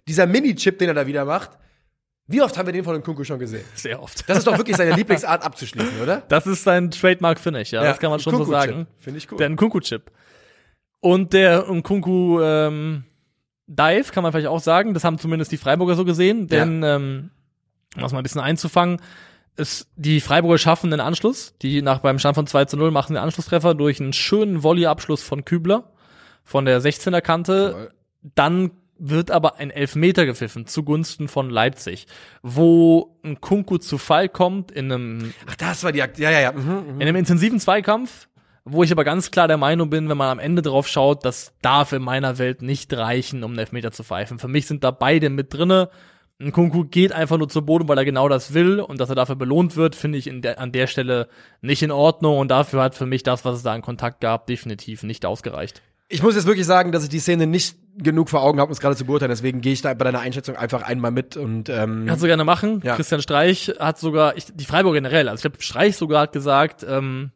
dieser 0.07 0.25
Mini-Chip, 0.25 0.79
den 0.79 0.89
er 0.89 0.93
da 0.93 1.07
wieder 1.07 1.25
macht, 1.25 1.51
wie 2.27 2.41
oft 2.41 2.57
haben 2.57 2.65
wir 2.65 2.73
den 2.73 2.83
von 2.83 2.93
dem 2.93 3.03
Kunku 3.03 3.23
schon 3.23 3.39
gesehen? 3.39 3.65
Sehr 3.75 4.01
oft. 4.01 4.27
Das 4.29 4.39
ist 4.39 4.47
doch 4.47 4.57
wirklich 4.57 4.77
seine 4.77 4.95
Lieblingsart 4.95 5.43
abzuschließen, 5.43 6.01
oder? 6.01 6.23
Das 6.29 6.47
ist 6.47 6.63
sein 6.63 6.89
Trademark-Finish, 6.89 7.71
ja, 7.71 7.83
das 7.83 7.99
kann 7.99 8.09
man 8.09 8.19
schon 8.19 8.31
so 8.31 8.45
Kunku-Chip. 8.45 8.69
sagen. 8.71 8.87
Finde 8.97 9.17
ich 9.17 9.31
cool. 9.31 9.37
Der 9.37 9.49
Nkunku-Chip. 9.49 10.03
Und 11.01 11.33
der 11.33 11.65
Nkunku 11.69 12.39
ähm, 12.41 13.03
Dive, 13.67 14.11
kann 14.11 14.23
man 14.23 14.31
vielleicht 14.31 14.47
auch 14.47 14.59
sagen, 14.59 14.93
das 14.93 15.03
haben 15.03 15.17
zumindest 15.17 15.51
die 15.51 15.57
Freiburger 15.57 15.95
so 15.95 16.05
gesehen, 16.05 16.47
denn, 16.47 16.83
ähm, 16.83 17.31
um 17.95 18.01
das 18.01 18.11
mal 18.11 18.19
ein 18.19 18.23
bisschen 18.23 18.41
einzufangen, 18.41 19.01
ist, 19.57 19.89
die 19.95 20.21
Freiburger 20.21 20.57
schaffen 20.57 20.93
einen 20.93 21.01
Anschluss, 21.01 21.55
die 21.61 21.81
nach 21.81 21.99
beim 21.99 22.19
Stand 22.19 22.35
von 22.35 22.47
2 22.47 22.65
zu 22.65 22.77
0 22.77 22.91
machen 22.91 23.13
den 23.13 23.23
Anschlusstreffer 23.23 23.73
durch 23.73 23.99
einen 23.99 24.13
schönen 24.13 24.63
Volley-Abschluss 24.63 25.23
von 25.23 25.43
Kübler 25.43 25.91
von 26.43 26.65
der 26.65 26.81
16er 26.81 27.21
Kante. 27.21 27.91
Dann 28.21 28.71
wird 28.97 29.31
aber 29.31 29.57
ein 29.57 29.71
Elfmeter 29.71 30.25
gepfiffen 30.25 30.67
zugunsten 30.67 31.27
von 31.27 31.49
Leipzig, 31.49 32.05
wo 32.43 33.17
ein 33.23 33.41
Kunku 33.41 33.79
zu 33.79 33.97
Fall 33.97 34.29
kommt 34.29 34.71
in 34.71 34.91
einem 34.91 35.33
Ach, 35.47 35.55
das 35.55 35.83
war 35.83 35.91
die 35.91 36.03
Akt. 36.03 36.19
Ja, 36.19 36.29
ja, 36.29 36.39
ja. 36.39 36.51
Mhm, 36.51 36.61
mhm. 36.61 37.01
in 37.01 37.07
einem 37.07 37.15
intensiven 37.15 37.59
Zweikampf 37.59 38.27
Wo 38.63 38.83
ich 38.83 38.91
aber 38.91 39.03
ganz 39.03 39.31
klar 39.31 39.47
der 39.47 39.57
Meinung 39.57 39.89
bin, 39.89 40.07
wenn 40.07 40.17
man 40.17 40.29
am 40.29 40.39
Ende 40.39 40.61
drauf 40.61 40.87
schaut, 40.87 41.25
das 41.25 41.53
darf 41.61 41.93
in 41.93 42.03
meiner 42.03 42.37
Welt 42.37 42.61
nicht 42.61 42.93
reichen, 42.93 43.43
um 43.43 43.51
einen 43.51 43.59
Elfmeter 43.59 43.91
zu 43.91 44.03
pfeifen. 44.03 44.37
Für 44.37 44.47
mich 44.47 44.67
sind 44.67 44.83
da 44.83 44.91
beide 44.91 45.29
mit 45.29 45.53
drinne. 45.53 45.89
Ein 46.39 46.51
Kunku 46.51 46.85
geht 46.85 47.11
einfach 47.11 47.37
nur 47.37 47.49
zu 47.49 47.63
Boden, 47.63 47.87
weil 47.87 47.97
er 47.97 48.05
genau 48.05 48.29
das 48.29 48.53
will 48.53 48.79
und 48.79 48.99
dass 48.99 49.09
er 49.09 49.15
dafür 49.15 49.35
belohnt 49.35 49.75
wird, 49.75 49.95
finde 49.95 50.17
ich 50.17 50.29
der, 50.31 50.59
an 50.59 50.71
der 50.71 50.87
Stelle 50.87 51.27
nicht 51.61 51.81
in 51.81 51.91
Ordnung 51.91 52.37
und 52.37 52.49
dafür 52.49 52.81
hat 52.81 52.95
für 52.95 53.05
mich 53.05 53.23
das, 53.23 53.45
was 53.45 53.57
es 53.57 53.63
da 53.63 53.73
an 53.73 53.81
Kontakt 53.81 54.21
gab, 54.21 54.47
definitiv 54.47 55.03
nicht 55.03 55.25
ausgereicht. 55.25 55.81
Ich 56.07 56.21
muss 56.21 56.35
jetzt 56.35 56.45
wirklich 56.45 56.65
sagen, 56.65 56.91
dass 56.91 57.03
ich 57.03 57.09
die 57.09 57.19
Szene 57.19 57.47
nicht 57.47 57.77
genug 57.97 58.29
vor 58.29 58.41
Augen 58.41 58.59
habe, 58.59 58.69
um 58.69 58.73
es 58.73 58.79
gerade 58.79 58.95
zu 58.95 59.05
beurteilen. 59.05 59.29
Deswegen 59.29 59.61
gehe 59.61 59.73
ich 59.73 59.81
da 59.81 59.93
bei 59.93 60.03
deiner 60.03 60.19
Einschätzung 60.19 60.55
einfach 60.55 60.81
einmal 60.81 61.11
mit 61.11 61.37
und 61.37 61.69
ähm, 61.69 62.05
Kannst 62.07 62.23
du 62.23 62.27
gerne 62.27 62.43
machen. 62.43 62.81
Ja. 62.83 62.95
Christian 62.95 63.21
Streich 63.21 63.73
hat 63.79 63.97
sogar, 63.97 64.35
ich, 64.35 64.45
die 64.53 64.65
Freiburg 64.65 64.95
generell, 64.95 65.29
also 65.29 65.39
ich 65.39 65.41
glaube, 65.43 65.63
Streich 65.63 65.95
sogar 65.95 66.23
hat 66.23 66.33
gesagt, 66.33 66.85
ähm, 66.87 67.31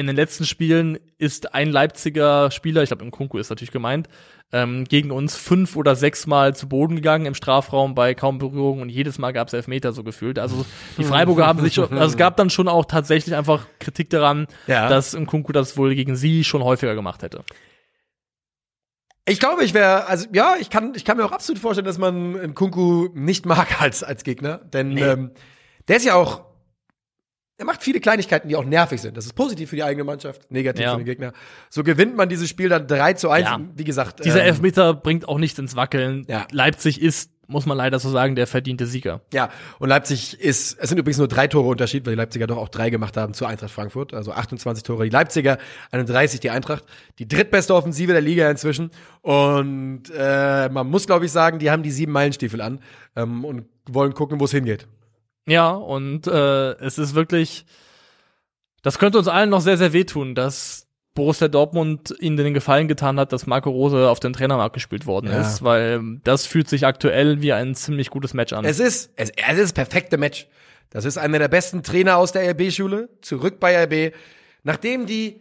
in 0.00 0.06
den 0.06 0.16
letzten 0.16 0.46
Spielen 0.46 0.98
ist 1.18 1.54
ein 1.54 1.70
Leipziger 1.70 2.50
Spieler, 2.50 2.82
ich 2.82 2.88
glaube, 2.88 3.04
im 3.04 3.10
Kunku 3.10 3.38
ist 3.38 3.50
natürlich 3.50 3.70
gemeint, 3.70 4.08
ähm, 4.50 4.84
gegen 4.84 5.10
uns 5.10 5.36
fünf 5.36 5.76
oder 5.76 5.94
sechs 5.94 6.26
Mal 6.26 6.56
zu 6.56 6.68
Boden 6.68 6.96
gegangen 6.96 7.26
im 7.26 7.34
Strafraum 7.34 7.94
bei 7.94 8.14
kaum 8.14 8.38
Berührung 8.38 8.80
und 8.80 8.88
jedes 8.88 9.18
Mal 9.18 9.32
gab 9.32 9.48
es 9.48 9.54
Elfmeter 9.54 9.92
so 9.92 10.02
gefühlt. 10.02 10.38
Also 10.38 10.64
die 10.98 11.04
Freiburger 11.04 11.46
haben 11.46 11.60
sich, 11.60 11.74
schon- 11.74 11.92
also 11.92 12.06
es 12.06 12.16
gab 12.16 12.36
dann 12.38 12.50
schon 12.50 12.66
auch 12.66 12.86
tatsächlich 12.86 13.34
einfach 13.36 13.66
Kritik 13.78 14.10
daran, 14.10 14.46
Ja. 14.66 14.88
dass 14.88 15.16
Kunku 15.26 15.52
das 15.52 15.76
wohl 15.76 15.94
gegen 15.94 16.16
sie 16.16 16.42
schon 16.44 16.64
häufiger 16.64 16.94
gemacht 16.94 17.22
hätte. 17.22 17.44
Ich 19.26 19.38
glaube, 19.38 19.62
ich 19.64 19.74
wäre, 19.74 20.06
also 20.06 20.26
ja, 20.32 20.54
ich 20.58 20.70
kann, 20.70 20.94
ich 20.96 21.04
kann 21.04 21.16
mir 21.16 21.24
auch 21.24 21.32
absolut 21.32 21.60
vorstellen, 21.60 21.84
dass 21.86 21.98
man 21.98 22.36
einen 22.40 22.54
Kunku 22.54 23.10
nicht 23.14 23.46
mag 23.46 23.80
als, 23.80 24.02
als 24.02 24.24
Gegner. 24.24 24.58
Denn 24.58 24.96
ähm, 24.96 25.30
der 25.86 25.96
ist 25.98 26.06
ja 26.06 26.14
auch, 26.14 26.49
er 27.60 27.66
macht 27.66 27.82
viele 27.82 28.00
Kleinigkeiten, 28.00 28.48
die 28.48 28.56
auch 28.56 28.64
nervig 28.64 29.02
sind. 29.02 29.18
Das 29.18 29.26
ist 29.26 29.34
positiv 29.34 29.68
für 29.68 29.76
die 29.76 29.84
eigene 29.84 30.02
Mannschaft, 30.02 30.50
negativ 30.50 30.82
Ja. 30.82 30.92
für 30.92 30.96
den 31.00 31.04
Gegner. 31.04 31.34
So 31.68 31.84
gewinnt 31.84 32.16
man 32.16 32.30
dieses 32.30 32.48
Spiel 32.48 32.70
dann 32.70 32.86
3 32.86 33.12
zu 33.12 33.28
1. 33.28 33.46
Ja. 33.46 33.60
Wie 33.76 33.84
gesagt, 33.84 34.24
Dieser 34.24 34.40
ähm, 34.40 34.46
Elfmeter 34.46 34.94
bringt 34.94 35.28
auch 35.28 35.36
nichts 35.38 35.58
ins 35.58 35.76
Wackeln. 35.76 36.24
Ja. 36.26 36.46
Leipzig 36.52 37.02
ist, 37.02 37.30
muss 37.48 37.66
man 37.66 37.76
leider 37.76 37.98
so 37.98 38.08
sagen, 38.08 38.34
der 38.34 38.46
verdiente 38.46 38.86
Sieger. 38.86 39.20
Ja, 39.34 39.50
und 39.78 39.90
Leipzig 39.90 40.40
ist, 40.40 40.78
es 40.80 40.88
sind 40.88 40.96
übrigens 40.96 41.18
nur 41.18 41.28
drei 41.28 41.48
Tore 41.48 41.68
Unterschied, 41.68 42.06
weil 42.06 42.14
die 42.14 42.16
Leipziger 42.16 42.46
doch 42.46 42.56
auch 42.56 42.70
drei 42.70 42.88
gemacht 42.88 43.18
haben 43.18 43.34
zu 43.34 43.44
Eintracht 43.44 43.72
Frankfurt. 43.72 44.14
Also 44.14 44.32
28 44.32 44.82
Tore 44.82 45.04
die 45.04 45.10
Leipziger, 45.10 45.58
31 45.90 46.40
die 46.40 46.48
Eintracht. 46.48 46.84
Die 47.18 47.28
drittbeste 47.28 47.74
Offensive 47.74 48.12
der 48.12 48.22
Liga 48.22 48.50
inzwischen. 48.50 48.90
Und 49.20 50.04
äh, 50.16 50.70
man 50.70 50.88
muss, 50.88 51.06
glaube 51.06 51.26
ich, 51.26 51.32
sagen, 51.32 51.58
die 51.58 51.70
haben 51.70 51.82
die 51.82 51.90
sieben 51.90 52.12
Meilenstiefel 52.12 52.62
an 52.62 52.80
ähm, 53.16 53.44
und 53.44 53.66
wollen 53.86 54.14
gucken, 54.14 54.40
wo 54.40 54.46
es 54.46 54.52
hingeht. 54.52 54.86
Ja, 55.46 55.70
und 55.70 56.26
äh, 56.26 56.72
es 56.78 56.98
ist 56.98 57.14
wirklich, 57.14 57.64
das 58.82 58.98
könnte 58.98 59.18
uns 59.18 59.28
allen 59.28 59.50
noch 59.50 59.60
sehr, 59.60 59.76
sehr 59.76 59.92
wehtun, 59.92 60.34
dass 60.34 60.86
Borussia 61.14 61.48
Dortmund 61.48 62.14
ihnen 62.20 62.36
den 62.36 62.54
Gefallen 62.54 62.86
getan 62.86 63.18
hat, 63.18 63.32
dass 63.32 63.46
Marco 63.46 63.68
Rose 63.70 64.08
auf 64.08 64.20
den 64.20 64.32
Trainermarkt 64.32 64.74
gespielt 64.74 65.06
worden 65.06 65.30
Ja. 65.30 65.40
ist, 65.40 65.62
weil 65.62 66.00
das 66.24 66.46
fühlt 66.46 66.68
sich 66.68 66.86
aktuell 66.86 67.42
wie 67.42 67.52
ein 67.52 67.74
ziemlich 67.74 68.10
gutes 68.10 68.32
Match 68.32 68.52
an. 68.52 68.64
Es 68.64 68.78
ist, 68.78 69.10
es, 69.16 69.30
es 69.30 69.52
ist 69.58 69.62
das 69.62 69.72
perfekte 69.72 70.18
Match. 70.18 70.46
Das 70.90 71.04
ist 71.04 71.18
einer 71.18 71.38
der 71.38 71.48
besten 71.48 71.82
Trainer 71.82 72.16
aus 72.16 72.32
der 72.32 72.48
RB-Schule, 72.50 73.08
zurück 73.22 73.58
bei 73.60 73.84
RB. 73.84 74.14
Nachdem 74.62 75.06
die 75.06 75.40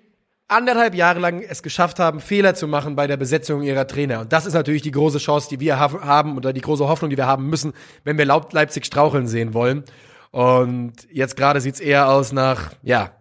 anderthalb 0.50 0.95
Jahre 0.95 1.20
lang 1.20 1.41
es 1.41 1.64
geschafft 1.64 2.00
haben, 2.00 2.20
Fehler 2.20 2.56
zu 2.56 2.68
machen 2.68 2.95
bei 2.95 3.08
der 3.08 3.18
Besetzung 3.18 3.62
ihrer 3.62 3.88
Trainer. 3.88 4.20
Und 4.22 4.34
das 4.34 4.45
ist 4.45 4.54
natürlich 4.54 4.82
die 4.82 4.91
große 4.91 5.20
Chance, 5.20 5.50
die 5.50 5.60
wir 5.60 5.80
haben 5.80 6.38
oder 6.38 6.52
die 6.52 6.62
große 6.62 6.88
Hoffnung, 6.88 7.10
die 7.10 7.18
wir 7.18 7.28
haben 7.28 7.47
müssen, 7.47 7.74
wenn 8.04 8.18
wir 8.18 8.26
Leipzig 8.26 8.86
straucheln 8.86 9.28
sehen 9.28 9.54
wollen. 9.54 9.84
Und 10.32 10.93
jetzt 11.12 11.38
gerade 11.38 11.62
sieht's 11.62 11.80
eher 11.80 12.10
aus 12.10 12.32
nach, 12.32 12.74
ja, 12.84 13.12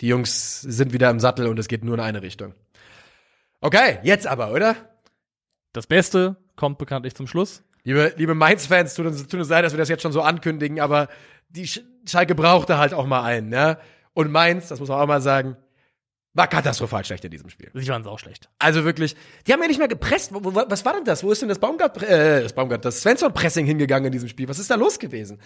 die 0.00 0.08
Jungs 0.08 0.60
sind 0.60 0.92
wieder 0.92 1.10
im 1.10 1.20
Sattel 1.20 1.46
und 1.46 1.58
es 1.58 1.68
geht 1.68 1.84
nur 1.84 1.94
in 1.94 2.00
eine 2.00 2.22
Richtung. 2.22 2.54
Okay, 3.60 3.98
jetzt 4.02 4.26
aber, 4.26 4.52
oder? 4.52 4.76
das 5.74 5.86
Beste 5.86 6.36
kommt 6.56 6.78
bekanntlich 6.78 7.14
zum 7.14 7.26
Schluss. 7.26 7.62
Liebe, 7.82 8.14
liebe 8.16 8.34
Mainz-Fans, 8.34 8.94
tut 8.94 9.06
uns, 9.06 9.26
tut 9.26 9.40
uns 9.40 9.50
leid, 9.50 9.64
dass 9.64 9.74
wir 9.74 9.78
das 9.78 9.90
jetzt 9.90 10.02
schon 10.02 10.12
so 10.12 10.22
ankündigen, 10.22 10.80
aber 10.80 11.08
die 11.50 11.66
Sch 11.66 11.80
Schalke 12.06 12.34
brauchte 12.34 12.78
halt 12.78 12.94
auch 12.94 13.06
mal 13.06 13.22
einen, 13.22 13.48
ne? 13.48 13.78
Und 14.12 14.30
Mainz, 14.30 14.68
das 14.68 14.78
muss 14.78 14.88
man 14.88 15.00
auch 15.00 15.06
mal 15.06 15.20
sagen, 15.20 15.56
war 16.34 16.48
katastrophal 16.48 17.04
schlecht 17.04 17.24
in 17.24 17.30
diesem 17.30 17.48
Spiel. 17.48 17.70
Sie 17.74 17.88
waren 17.88 18.04
auch 18.06 18.18
schlecht. 18.18 18.48
Also 18.58 18.84
wirklich, 18.84 19.14
die 19.46 19.52
haben 19.52 19.62
ja 19.62 19.68
nicht 19.68 19.78
mehr 19.78 19.88
gepresst. 19.88 20.32
Was 20.32 20.84
war 20.84 20.92
denn 20.92 21.04
das? 21.04 21.22
Wo 21.22 21.30
ist 21.30 21.40
denn 21.40 21.48
das 21.48 21.60
Baumgart, 21.60 22.02
äh, 22.02 22.42
das 22.42 22.52
Baumgart, 22.52 22.84
das 22.84 23.02
Svensson-Pressing 23.02 23.64
hingegangen 23.64 24.06
in 24.06 24.12
diesem 24.12 24.28
Spiel? 24.28 24.48
Was 24.48 24.58
ist 24.58 24.68
da 24.68 24.74
los 24.74 24.98
gewesen? 24.98 25.38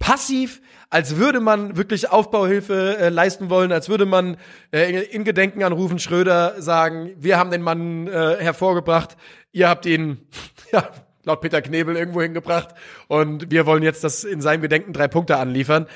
Passiv, 0.00 0.60
als 0.90 1.16
würde 1.16 1.38
man 1.38 1.76
wirklich 1.76 2.10
Aufbauhilfe 2.10 2.98
äh, 2.98 3.08
leisten 3.10 3.48
wollen, 3.48 3.70
als 3.70 3.88
würde 3.88 4.06
man 4.06 4.36
äh, 4.72 4.90
in, 4.90 5.02
in 5.02 5.24
Gedenken 5.24 5.62
an 5.62 5.72
Rufen 5.72 6.00
Schröder 6.00 6.60
sagen, 6.60 7.12
wir 7.16 7.38
haben 7.38 7.52
den 7.52 7.62
Mann 7.62 8.08
äh, 8.08 8.36
hervorgebracht, 8.40 9.16
ihr 9.52 9.68
habt 9.68 9.86
ihn, 9.86 10.26
ja, 10.72 10.90
laut 11.22 11.40
Peter 11.42 11.62
Knebel 11.62 11.96
irgendwo 11.96 12.22
hingebracht 12.22 12.70
und 13.06 13.52
wir 13.52 13.66
wollen 13.66 13.84
jetzt 13.84 14.02
das 14.02 14.24
in 14.24 14.40
seinem 14.40 14.62
Gedenken 14.62 14.92
drei 14.92 15.06
Punkte 15.06 15.36
anliefern. 15.36 15.86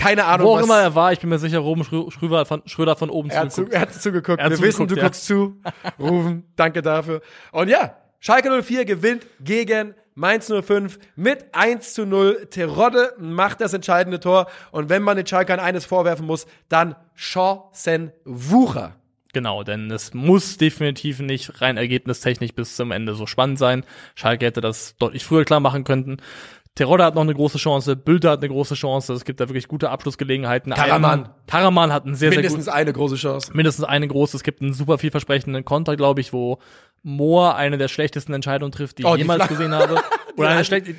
Keine 0.00 0.24
Ahnung, 0.24 0.46
Wo 0.46 0.56
auch 0.56 0.62
immer 0.62 0.80
er 0.80 0.94
war, 0.94 1.12
ich 1.12 1.20
bin 1.20 1.28
mir 1.30 1.38
sicher, 1.38 1.58
Ruben 1.58 1.82
Schrö- 1.82 2.10
Schröder 2.10 2.46
von, 2.46 2.62
Schröder 2.66 2.96
von 2.96 3.10
oben 3.10 3.30
Er 3.30 3.40
hat, 3.40 3.52
zu, 3.52 3.56
zugeguckt. 3.62 3.74
er 3.74 3.80
hat 3.82 3.94
zugeguckt. 3.94 4.38
Er 4.40 4.44
hat 4.46 4.52
Wir 4.52 4.60
wissen, 4.60 4.88
du 4.88 4.94
zugeguckt, 4.94 4.96
ja. 4.96 5.02
guckst 5.08 5.26
zu. 5.26 5.60
Rufen, 6.02 6.44
danke 6.56 6.82
dafür. 6.82 7.20
Und 7.52 7.68
ja, 7.68 7.96
Schalke 8.18 8.62
04 8.62 8.84
gewinnt 8.84 9.26
gegen 9.40 9.94
Mainz 10.14 10.50
05 10.52 10.98
mit 11.16 11.46
1 11.52 11.94
zu 11.94 12.04
0. 12.06 12.48
Terodde 12.50 13.14
macht 13.18 13.60
das 13.60 13.72
entscheidende 13.72 14.20
Tor. 14.20 14.46
Und 14.72 14.88
wenn 14.88 15.02
man 15.02 15.16
den 15.16 15.26
Schalkern 15.26 15.60
eines 15.60 15.84
vorwerfen 15.86 16.26
muss, 16.26 16.46
dann 16.68 16.96
Chancenwucher. 17.14 18.96
Genau, 19.32 19.62
denn 19.62 19.90
es 19.92 20.12
muss 20.12 20.56
definitiv 20.56 21.20
nicht 21.20 21.60
rein 21.62 21.76
ergebnistechnisch 21.76 22.52
bis 22.52 22.74
zum 22.74 22.90
Ende 22.90 23.14
so 23.14 23.26
spannend 23.26 23.60
sein. 23.60 23.84
Schalke 24.16 24.44
hätte 24.46 24.60
das 24.60 24.96
deutlich 24.98 25.24
früher 25.24 25.44
klar 25.44 25.60
machen 25.60 25.84
können. 25.84 26.20
Terodde 26.80 27.04
hat 27.04 27.14
noch 27.14 27.20
eine 27.20 27.34
große 27.34 27.58
Chance, 27.58 27.94
Bülter 27.94 28.30
hat 28.30 28.38
eine 28.40 28.48
große 28.48 28.74
Chance, 28.74 29.12
es 29.12 29.26
gibt 29.26 29.38
da 29.38 29.48
wirklich 29.50 29.68
gute 29.68 29.90
Abschlussgelegenheiten. 29.90 30.72
Karaman. 30.72 31.28
Karaman 31.46 31.92
hat 31.92 32.06
einen 32.06 32.14
sehr, 32.14 32.30
sehr 32.30 32.38
Mindestens 32.38 32.64
guten, 32.64 32.74
eine 32.76 32.92
große 32.94 33.16
Chance. 33.16 33.50
mindestens 33.52 33.84
eine 33.84 34.08
große, 34.08 34.38
es 34.38 34.42
gibt 34.42 34.62
einen 34.62 34.72
super 34.72 34.96
vielversprechenden 34.96 35.62
Konter, 35.66 35.96
glaube 35.96 36.22
ich, 36.22 36.32
wo 36.32 36.58
Moore 37.02 37.54
eine 37.54 37.76
der 37.76 37.88
schlechtesten 37.88 38.32
Entscheidungen 38.32 38.72
trifft, 38.72 38.96
die 38.96 39.02
ich 39.02 39.08
Oh, 39.08 39.14
die 39.14 39.20
jemals 39.20 39.42
Fla- 39.42 39.48
gesehen 39.48 39.74
habe. 39.74 40.00
Oder 40.38 40.48
eine 40.48 40.64
schlechte, 40.64 40.94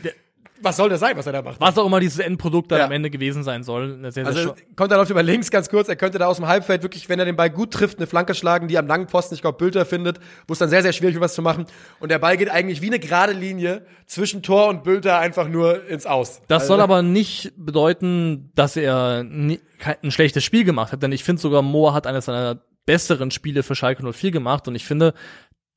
Was 0.64 0.78
soll 0.78 0.90
das 0.90 1.00
sein, 1.00 1.18
was 1.18 1.26
er 1.26 1.34
da 1.34 1.42
macht? 1.42 1.60
was 1.60 1.78
auch 1.78 1.86
immer 1.86 2.00
dieses 2.00 2.20
Endprodukt 2.20 2.72
dann 2.72 2.80
Ja. 2.80 2.86
am 2.86 2.92
Ende 2.92 3.10
gewesen 3.10 3.44
sein 3.44 3.64
soll. 3.64 3.98
Sehr, 4.02 4.12
sehr 4.12 4.26
Also 4.28 4.40
scho- 4.52 4.56
kommt 4.76 4.92
er 4.92 4.98
läuft 4.98 5.12
über 5.12 5.24
links 5.24 5.50
ganz 5.52 5.70
kurz. 5.70 5.90
Er 5.90 5.96
könnte 5.96 6.18
da 6.20 6.28
aus 6.28 6.38
dem 6.38 6.48
Halbfeld 6.48 6.84
wirklich, 6.84 7.10
wenn 7.10 7.20
er 7.20 7.26
den 7.26 7.36
Ball 7.36 7.50
gut 7.50 7.72
trifft, 7.72 7.98
eine 7.98 8.08
Flanke 8.08 8.34
schlagen, 8.36 8.68
die 8.68 8.78
am 8.78 8.88
langen 8.88 9.08
Pfosten, 9.08 9.36
ich 9.36 9.42
glaube, 9.42 9.58
Bülter 9.58 9.86
findet, 9.86 10.20
wo 10.48 10.54
es 10.54 10.60
dann 10.60 10.70
sehr, 10.70 10.82
sehr 10.84 10.94
schwierig 10.94 11.16
wird, 11.16 11.24
was 11.24 11.34
zu 11.34 11.42
machen. 11.42 11.66
Und 12.00 12.12
der 12.12 12.20
Ball 12.20 12.38
geht 12.38 12.50
eigentlich 12.50 12.82
wie 12.82 12.88
eine 12.88 13.00
gerade 13.00 13.34
Linie 13.34 13.86
zwischen 14.06 14.44
Tor 14.44 14.68
und 14.68 14.84
Bülter 14.84 15.18
einfach 15.20 15.48
nur 15.48 15.88
ins 15.88 16.06
Aus. 16.06 16.42
Das 16.48 16.64
Also- 16.64 16.74
soll 16.74 16.82
aber 16.82 17.02
nicht 17.02 17.54
bedeuten, 17.58 18.52
dass 18.56 18.76
er 18.78 19.24
nie, 19.24 19.60
ein 20.04 20.12
schlechtes 20.12 20.44
Spiel 20.44 20.64
gemacht 20.64 20.92
hat, 20.92 21.02
denn 21.02 21.12
ich 21.12 21.24
finde 21.24 21.42
sogar 21.42 21.62
Moore 21.62 21.94
hat 21.94 22.08
eines 22.08 22.26
seiner 22.26 22.62
besseren 22.86 23.32
Spiele 23.32 23.64
für 23.64 23.76
Schalke 23.76 24.04
04 24.04 24.32
gemacht 24.32 24.68
und 24.68 24.76
ich 24.76 24.86
finde, 24.86 25.14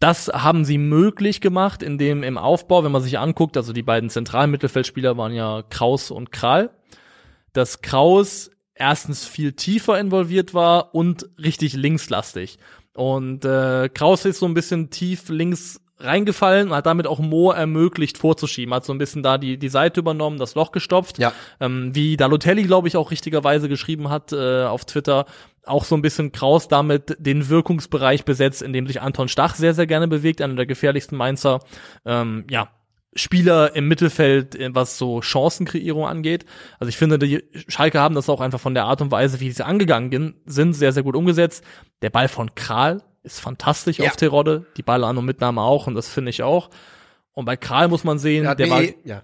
das 0.05 0.29
haben 0.29 0.67
sie 0.67 0.77
möglich 0.77 1.41
gemacht, 1.41 1.83
indem 1.83 2.23
im 2.23 2.37
Aufbau, 2.37 2.85
wenn 2.85 2.93
man 2.93 3.01
sich 3.01 3.19
anguckt, 3.19 3.57
also 3.57 3.73
die 3.73 3.83
beiden 3.83 4.11
zentralen 4.11 4.51
Mittelfeldspieler 4.51 5.17
waren 5.17 5.33
ja 5.33 5.63
Kraus 5.71 6.11
und 6.11 6.31
Kral, 6.31 6.69
dass 7.55 7.81
Kraus 7.81 8.51
erstens 8.75 9.27
viel 9.27 9.53
tiefer 9.53 9.99
involviert 9.99 10.53
war 10.53 10.95
und 10.95 11.31
richtig 11.43 11.73
linkslastig. 11.73 12.59
Und 12.95 13.47
äh, 13.47 13.89
Kraus 13.89 14.27
ist 14.27 14.41
so 14.41 14.47
ein 14.47 14.53
bisschen 14.53 14.91
tief 14.91 15.31
links 15.31 15.81
reingefallen 16.01 16.69
und 16.69 16.75
hat 16.75 16.85
damit 16.85 17.07
auch 17.07 17.21
Moore 17.21 17.57
ermöglicht 17.57 18.19
vorzuschieben, 18.19 18.75
hat 18.75 18.85
so 18.85 18.93
ein 18.93 18.99
bisschen 18.99 19.23
da 19.23 19.39
die, 19.39 19.57
die 19.59 19.69
Seite 19.71 20.01
übernommen, 20.01 20.37
das 20.37 20.55
Loch 20.55 20.71
gestopft. 20.71 21.19
Ja. 21.19 21.33
Ähm, 21.61 21.95
wie 21.95 22.19
Dalotelli, 22.19 22.65
glaube 22.65 22.89
ich, 22.89 22.99
auch 22.99 23.11
richtigerweise 23.11 23.71
geschrieben 23.71 24.11
hat 24.11 24.35
äh, 24.35 24.65
auf 24.65 24.85
Twitter, 24.85 25.25
auch 25.67 25.85
so 25.85 25.95
ein 25.95 26.03
bisschen 26.03 26.33
Kraus 26.33 26.69
damit 26.69 27.17
den 27.19 27.49
Wirkungsbereich 27.49 28.25
besetzt, 28.25 28.63
in 28.63 28.73
dem 28.73 28.87
sich 28.87 29.01
Anton 29.01 29.29
Stach 29.29 29.55
sehr, 29.55 29.75
sehr 29.75 29.87
gerne 29.87 30.09
bewegt, 30.09 30.41
einer 30.43 30.55
der 30.55 30.67
gefährlichsten 30.67 31.17
Mainzer. 31.17 31.61
Ähm, 32.05 32.45
ja, 32.51 32.69
Spieler 33.17 33.77
im 33.77 33.87
Mittelfeld, 33.87 34.57
äh, 34.57 34.75
was 34.75 34.99
so 34.99 35.21
Chancenkreierung 35.23 36.07
angeht. 36.07 36.45
Also 36.81 36.89
ich 36.89 36.97
finde, 36.97 37.19
die 37.19 37.45
Schalke 37.69 38.01
haben 38.01 38.15
das 38.17 38.29
auch 38.29 38.41
einfach 38.41 38.59
von 38.61 38.75
der 38.75 38.85
Art 38.87 39.01
und 39.01 39.11
Weise, 39.13 39.39
wie 39.41 39.51
sie 39.53 39.65
angegangen 39.65 40.35
sind, 40.47 40.73
sehr, 40.73 40.93
sehr 40.93 41.05
gut 41.05 41.15
umgesetzt. 41.17 41.63
Der 42.03 42.11
Ball 42.11 42.29
von 42.29 42.55
Kral 42.57 43.03
ist 43.23 43.41
fantastisch 43.41 43.99
Ja. 43.99 44.07
auf 44.11 44.17
Terodde, 44.17 44.67
die 44.77 44.83
Ballan 44.83 45.17
und 45.17 45.25
Mitnahme 45.25 45.61
auch 45.63 45.87
und 45.87 45.95
das 45.95 46.09
finde 46.09 46.31
ich 46.31 46.43
auch. 46.43 46.71
Und 47.33 47.45
bei 47.47 47.57
Kral 47.57 47.89
muss 47.89 48.05
man 48.05 48.19
sehen, 48.19 48.43
Der 48.43 48.51
hat 48.51 48.59
der 48.59 48.67
mir 48.67 48.73
war, 48.73 48.83
eh- 48.83 48.97
ja. 49.05 49.23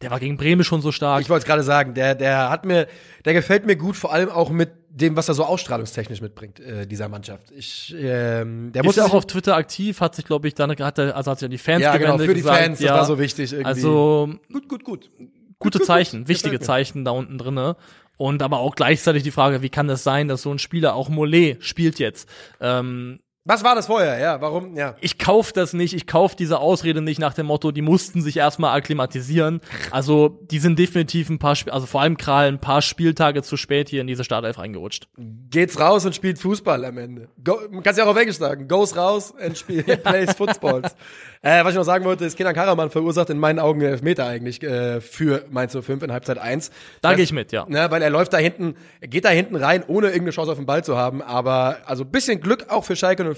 Der 0.00 0.10
war 0.10 0.20
gegen 0.20 0.36
Bremen 0.36 0.62
schon 0.62 0.80
so 0.80 0.92
stark. 0.92 1.20
Ich 1.22 1.28
wollte 1.28 1.42
es 1.42 1.46
gerade 1.46 1.62
sagen, 1.62 1.94
der, 1.94 2.14
der 2.14 2.50
hat 2.50 2.64
mir, 2.64 2.86
der 3.24 3.34
gefällt 3.34 3.66
mir 3.66 3.76
gut, 3.76 3.96
vor 3.96 4.12
allem 4.12 4.30
auch 4.30 4.50
mit 4.50 4.70
dem, 4.90 5.16
was 5.16 5.28
er 5.28 5.34
so 5.34 5.44
ausstrahlungstechnisch 5.44 6.20
mitbringt, 6.20 6.60
äh, 6.60 6.86
dieser 6.86 7.08
Mannschaft. 7.08 7.50
Ich, 7.50 7.94
ähm, 7.98 8.72
der 8.72 8.84
muss 8.84 8.96
ist 8.96 9.02
ja 9.02 9.06
auch 9.06 9.14
auf 9.14 9.26
Twitter 9.26 9.56
aktiv, 9.56 10.00
hat 10.00 10.14
sich, 10.14 10.24
glaube 10.24 10.46
ich, 10.48 10.54
dann 10.54 10.70
hat 10.70 10.98
er, 10.98 11.16
also 11.16 11.30
hat 11.30 11.38
sich 11.40 11.46
an 11.46 11.50
die 11.50 11.58
Fans 11.58 11.82
ja, 11.82 11.96
genau, 11.96 12.16
gewendet, 12.16 12.26
für 12.28 12.34
die 12.34 12.40
gesagt, 12.40 12.62
Fans, 12.62 12.80
ja, 12.80 12.88
das 12.88 12.98
war 12.98 13.06
so 13.06 13.18
wichtig 13.18 13.52
irgendwie. 13.52 13.66
Also 13.66 14.30
gut, 14.52 14.68
gut, 14.68 14.84
gut. 14.84 15.10
gute 15.58 15.78
gut, 15.78 15.86
Zeichen, 15.86 16.20
gut. 16.20 16.28
wichtige. 16.28 16.60
Zeichen 16.60 17.04
da 17.04 17.10
unten 17.10 17.38
drinne. 17.38 17.76
Und 18.16 18.42
aber 18.42 18.58
auch 18.58 18.74
gleichzeitig 18.74 19.22
die 19.22 19.30
Frage, 19.30 19.62
wie 19.62 19.68
kann 19.68 19.86
das 19.86 20.02
sein, 20.02 20.26
dass 20.26 20.42
so 20.42 20.50
ein 20.50 20.58
Spieler, 20.58 20.94
auch 20.94 21.08
Mollet, 21.08 21.62
spielt 21.64 22.00
jetzt. 22.00 22.28
Ähm, 22.60 23.20
Was 23.48 23.64
war 23.64 23.74
das 23.74 23.86
vorher? 23.86 24.18
Ja, 24.18 24.42
warum? 24.42 24.76
Ja. 24.76 24.94
ich 25.00 25.16
kauf 25.16 25.52
das 25.52 25.72
nicht, 25.72 25.94
ich 25.94 26.06
kauf 26.06 26.36
diese 26.36 26.58
Ausrede 26.58 27.00
nicht 27.00 27.18
nach 27.18 27.32
dem 27.32 27.46
Motto, 27.46 27.72
die 27.72 27.80
mussten 27.80 28.20
sich 28.20 28.36
erstmal 28.36 28.76
akklimatisieren. 28.76 29.62
Also, 29.90 30.38
die 30.50 30.58
sind 30.58 30.78
definitiv 30.78 31.30
ein 31.30 31.38
paar, 31.38 31.52
Sp 31.56 31.72
also 31.72 31.86
vor 31.86 32.02
allem 32.02 32.18
Kral 32.18 32.48
ein 32.48 32.58
paar 32.58 32.82
Spieltage 32.82 33.42
zu 33.42 33.56
spät 33.56 33.88
hier 33.88 34.02
in 34.02 34.06
diese 34.06 34.22
Startelf 34.22 34.58
reingerutscht. 34.58 35.08
Geht's 35.48 35.80
raus 35.80 36.04
und 36.04 36.14
spielt 36.14 36.38
Fußball 36.38 36.84
am 36.84 36.98
Ende. 36.98 37.28
Go, 37.42 37.58
man 37.70 37.82
kann 37.82 37.92
es 37.92 37.96
ja 37.96 38.04
auch 38.04 38.10
auf 38.10 38.18
Englisch 38.18 38.36
sagen. 38.36 38.68
Goes 38.68 38.94
raus 38.98 39.32
and 39.40 39.56
spiel, 39.56 39.82
plays 40.04 40.34
Footballs. 40.34 40.94
Äh, 41.40 41.64
was 41.64 41.70
ich 41.70 41.76
noch 41.76 41.84
sagen 41.84 42.04
wollte, 42.04 42.26
ist 42.26 42.36
Kenan 42.36 42.54
Karaman 42.54 42.90
verursacht 42.90 43.30
in 43.30 43.38
meinen 43.38 43.60
Augen 43.60 43.80
Elfmeter 43.80 44.26
eigentlich 44.26 44.62
äh, 44.62 45.00
für 45.00 45.46
Mainz 45.50 45.72
05 45.72 46.02
in 46.02 46.12
Halbzeit 46.12 46.36
1. 46.36 46.70
Da 47.00 47.14
gehe 47.14 47.24
ich 47.24 47.32
mit, 47.32 47.52
ja. 47.52 47.64
Ne, 47.66 47.90
weil 47.90 48.02
er 48.02 48.10
läuft 48.10 48.34
da 48.34 48.38
hinten, 48.38 48.74
er 49.00 49.08
geht 49.08 49.24
da 49.24 49.30
hinten 49.30 49.56
rein, 49.56 49.84
ohne 49.86 50.08
irgendeine 50.08 50.32
Chance 50.32 50.50
auf 50.50 50.58
den 50.58 50.66
Ball 50.66 50.84
zu 50.84 50.98
haben. 50.98 51.22
Aber 51.22 51.78
also 51.86 52.04
bisschen 52.04 52.40
Glück 52.40 52.66
auch 52.68 52.84
für 52.84 52.94
Schalke 52.94 53.24
04. 53.24 53.37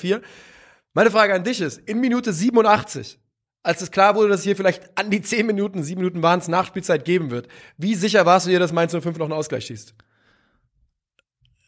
Meine 0.92 1.10
Frage 1.10 1.34
an 1.34 1.44
dich 1.44 1.60
ist, 1.60 1.78
in 1.78 2.00
Minute 2.00 2.32
87, 2.32 3.18
als 3.62 3.82
es 3.82 3.90
klar 3.90 4.14
wurde, 4.14 4.28
dass 4.28 4.42
hier 4.42 4.56
vielleicht 4.56 4.96
an 4.98 5.10
die 5.10 5.20
10 5.20 5.46
Minuten, 5.46 5.82
7 5.82 6.00
Minuten 6.00 6.22
waren 6.22 6.40
es, 6.40 6.48
Nachspielzeit 6.48 7.04
geben 7.04 7.30
wird, 7.30 7.48
wie 7.76 7.94
sicher 7.94 8.26
warst 8.26 8.46
du 8.46 8.50
dir, 8.50 8.58
dass 8.58 8.72
Mainz 8.72 8.92
05 8.92 9.18
noch 9.18 9.26
einen 9.26 9.34
Ausgleich 9.34 9.66
schießt? 9.66 9.94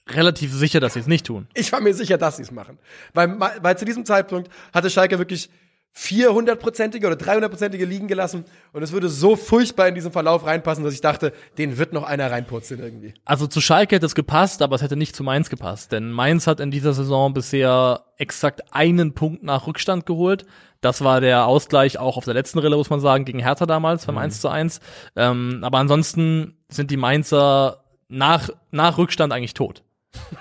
Relativ 0.08 0.52
sicher, 0.52 0.80
dass 0.80 0.94
sie 0.94 1.00
es 1.00 1.06
nicht 1.06 1.26
tun. 1.26 1.46
Ich 1.54 1.70
war 1.70 1.80
mir 1.80 1.94
sicher, 1.94 2.18
dass 2.18 2.36
sie 2.36 2.42
es 2.42 2.50
machen. 2.50 2.78
Weil, 3.14 3.38
weil 3.38 3.78
zu 3.78 3.84
diesem 3.84 4.04
Zeitpunkt 4.04 4.50
hatte 4.72 4.90
Schalke 4.90 5.18
wirklich 5.18 5.48
400-prozentige 5.94 7.06
oder 7.06 7.16
300-prozentige 7.16 7.84
liegen 7.84 8.08
gelassen 8.08 8.44
und 8.72 8.82
es 8.82 8.92
würde 8.92 9.08
so 9.10 9.36
furchtbar 9.36 9.88
in 9.88 9.94
diesen 9.94 10.10
Verlauf 10.10 10.46
reinpassen, 10.46 10.84
dass 10.84 10.94
ich 10.94 11.02
dachte, 11.02 11.32
den 11.58 11.76
wird 11.76 11.92
noch 11.92 12.04
einer 12.04 12.30
reinpurzeln 12.30 12.80
irgendwie. 12.80 13.14
Also 13.26 13.46
zu 13.46 13.60
Schalke 13.60 13.96
hätte 13.96 14.06
es 14.06 14.14
gepasst, 14.14 14.62
aber 14.62 14.76
es 14.76 14.82
hätte 14.82 14.96
nicht 14.96 15.14
zu 15.14 15.22
Mainz 15.22 15.50
gepasst. 15.50 15.92
Denn 15.92 16.10
Mainz 16.10 16.46
hat 16.46 16.60
in 16.60 16.70
dieser 16.70 16.94
Saison 16.94 17.34
bisher 17.34 18.06
exakt 18.16 18.62
einen 18.72 19.12
Punkt 19.12 19.42
nach 19.42 19.66
Rückstand 19.66 20.06
geholt. 20.06 20.46
Das 20.80 21.04
war 21.04 21.20
der 21.20 21.46
Ausgleich 21.46 21.98
auch 21.98 22.16
auf 22.16 22.24
der 22.24 22.34
letzten 22.34 22.58
Rille, 22.58 22.76
muss 22.76 22.90
man 22.90 23.00
sagen, 23.00 23.24
gegen 23.24 23.38
Hertha 23.38 23.66
damals 23.66 24.06
beim 24.06 24.18
1 24.18 24.40
zu 24.40 24.48
1. 24.48 24.80
Ähm, 25.14 25.60
aber 25.62 25.78
ansonsten 25.78 26.56
sind 26.68 26.90
die 26.90 26.96
Mainzer 26.96 27.84
nach, 28.08 28.48
nach 28.70 28.98
Rückstand 28.98 29.32
eigentlich 29.32 29.54
tot. 29.54 29.84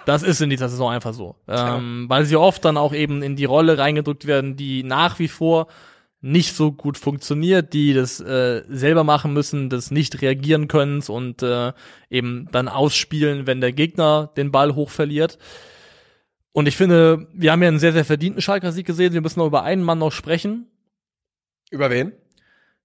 Das 0.05 0.24
ist 0.24 0.41
in 0.41 0.49
dieser 0.49 0.69
Saison 0.69 0.91
einfach 0.91 1.13
so. 1.13 1.36
Ähm, 1.47 2.05
weil 2.07 2.26
sie 2.26 2.36
oft 2.36 2.63
dann 2.65 2.78
auch 2.78 2.93
eben 2.93 3.22
in 3.22 3.36
die 3.36 3.45
Rolle 3.45 3.78
reingedrückt 3.78 4.28
werden, 4.28 4.55
die 4.55 4.84
nach 4.84 5.19
wie 5.19 5.28
vor 5.28 5.67
nicht 6.22 6.55
so 6.55 6.72
gut 6.72 6.97
funktioniert, 6.97 7.74
die 7.74 7.93
das 7.93 8.19
äh, 8.19 8.63
selber 8.69 9.03
machen 9.03 9.34
müssen, 9.34 9.69
das 9.69 9.89
nicht 9.89 10.22
reagieren 10.22 10.67
können 10.67 11.01
und 11.07 11.41
äh, 11.41 11.74
eben 12.09 12.47
dann 12.51 12.67
ausspielen, 12.67 13.47
wenn 13.47 13.59
der 13.59 13.74
Gegner 13.74 14.32
den 14.38 14.51
Ball 14.51 14.76
hoch 14.76 14.91
verliert. 14.91 15.39
Und 16.51 16.67
ich 16.67 16.78
finde, 16.78 17.28
wir 17.34 17.51
haben 17.51 17.63
ja 17.63 17.69
einen 17.69 17.80
sehr, 17.80 17.93
sehr 17.93 18.05
verdienten 18.05 18.41
Schalker 18.41 18.72
Sieg 18.72 18.86
gesehen. 18.86 19.13
Wir 19.13 19.22
müssen 19.22 19.39
noch 19.39 19.47
über 19.47 19.63
einen 19.63 19.84
Mann 19.84 19.99
noch 19.99 20.11
sprechen. 20.11 20.67
Über 21.72 21.89
wen? 21.89 22.11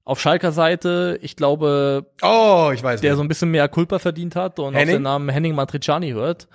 Auf 0.06 0.20
Schalker 0.20 0.52
Seite, 0.52 1.18
ich 1.20 1.36
glaube, 1.36 2.06
Oh, 2.22 2.70
ich 2.72 2.82
weiß. 2.82 3.00
der 3.02 3.10
wen. 3.10 3.16
so 3.16 3.22
ein 3.24 3.28
bisschen 3.28 3.50
mehr 3.50 3.68
Culpa 3.68 3.98
verdient 3.98 4.36
hat 4.36 4.58
und 4.58 4.68
auf 4.68 4.74
Henning? 4.74 4.94
den 4.96 5.02
Namen 5.02 5.28
Henning 5.28 5.54
Matriciani 5.54 6.12
hört, 6.12 6.46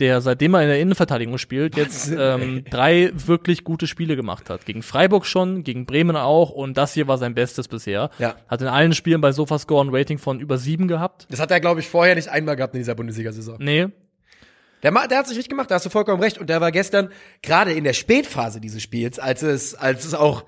der 0.00 0.20
seitdem 0.20 0.54
er 0.54 0.62
in 0.62 0.68
der 0.68 0.80
Innenverteidigung 0.80 1.38
spielt, 1.38 1.76
jetzt 1.76 2.10
ähm, 2.10 2.64
drei 2.68 3.12
wirklich 3.14 3.62
gute 3.64 3.86
Spiele 3.86 4.16
gemacht 4.16 4.50
hat. 4.50 4.66
Gegen 4.66 4.82
Freiburg 4.82 5.24
schon, 5.24 5.62
gegen 5.62 5.86
Bremen 5.86 6.16
auch 6.16 6.50
und 6.50 6.76
das 6.76 6.92
hier 6.94 7.06
war 7.06 7.16
sein 7.16 7.34
Bestes 7.34 7.68
bisher. 7.68 8.10
Ja. 8.18 8.34
Hat 8.48 8.60
in 8.60 8.66
allen 8.66 8.92
Spielen 8.92 9.20
bei 9.20 9.30
Sofascore 9.30 9.84
ein 9.86 9.94
Rating 9.94 10.18
von 10.18 10.40
über 10.40 10.58
sieben 10.58 10.88
gehabt. 10.88 11.26
Das 11.30 11.38
hat 11.38 11.50
er, 11.52 11.60
glaube 11.60 11.78
ich, 11.80 11.86
vorher 11.88 12.16
nicht 12.16 12.28
einmal 12.28 12.56
gehabt 12.56 12.74
in 12.74 12.80
dieser 12.80 12.96
Bundesliga-Saison. 12.96 13.56
Nee, 13.60 13.86
Der, 14.82 14.90
der 14.90 15.18
hat 15.18 15.28
sich 15.28 15.36
richtig 15.36 15.50
gemacht, 15.50 15.70
da 15.70 15.76
hast 15.76 15.86
du 15.86 15.90
vollkommen 15.90 16.20
recht. 16.22 16.38
Und 16.38 16.48
der 16.50 16.60
war 16.60 16.72
gestern, 16.72 17.10
gerade 17.42 17.72
in 17.72 17.84
der 17.84 17.92
Spätphase 17.92 18.60
dieses 18.60 18.82
Spiels, 18.82 19.18
als 19.20 19.42
es, 19.42 19.74
als 19.76 20.04
es 20.06 20.14
auch, 20.14 20.44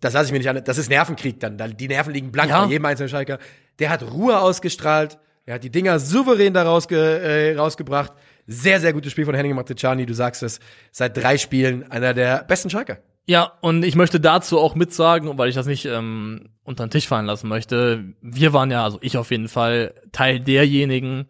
das 0.00 0.14
lasse 0.14 0.26
ich 0.26 0.32
mir 0.32 0.38
nicht 0.38 0.48
an, 0.48 0.62
das 0.64 0.78
ist 0.78 0.88
Nervenkrieg 0.90 1.38
dann, 1.40 1.56
da- 1.58 1.68
die 1.68 1.88
Nerven 1.88 2.12
liegen 2.12 2.32
blank 2.32 2.50
Ja. 2.50 2.64
bei 2.64 2.70
jedem 2.70 2.84
einzelnen 2.86 3.08
Schalker. 3.10 3.38
Der 3.78 3.90
hat 3.90 4.02
Ruhe 4.02 4.38
ausgestrahlt, 4.40 5.18
der 5.46 5.54
hat 5.54 5.64
die 5.64 5.70
Dinger 5.70 5.98
souverän 5.98 6.54
da 6.54 6.62
rausge, 6.62 6.96
äh, 6.98 7.56
rausgebracht. 7.56 8.12
Sehr, 8.46 8.80
sehr 8.80 8.92
gutes 8.92 9.12
Spiel 9.12 9.24
von 9.26 9.34
Henning 9.34 9.54
Matriciani, 9.54 10.06
du 10.06 10.14
sagst 10.14 10.42
es, 10.42 10.58
seit 10.90 11.16
drei 11.16 11.38
Spielen 11.38 11.90
einer 11.90 12.14
der 12.14 12.42
besten 12.44 12.68
Schalker. 12.70 12.98
Ja, 13.26 13.52
und 13.60 13.84
ich 13.84 13.94
möchte 13.94 14.18
dazu 14.18 14.58
auch 14.58 14.74
mitsagen, 14.74 15.38
weil 15.38 15.48
ich 15.48 15.54
das 15.54 15.66
nicht 15.66 15.84
ähm, 15.84 16.48
unter 16.64 16.84
den 16.86 16.90
Tisch 16.90 17.06
fallen 17.06 17.26
lassen 17.26 17.48
möchte, 17.48 18.02
wir 18.22 18.52
waren 18.52 18.70
ja, 18.72 18.82
also 18.82 18.98
ich 19.02 19.16
auf 19.18 19.30
jeden 19.30 19.48
Fall, 19.48 19.94
Teil 20.10 20.40
derjenigen, 20.40 21.28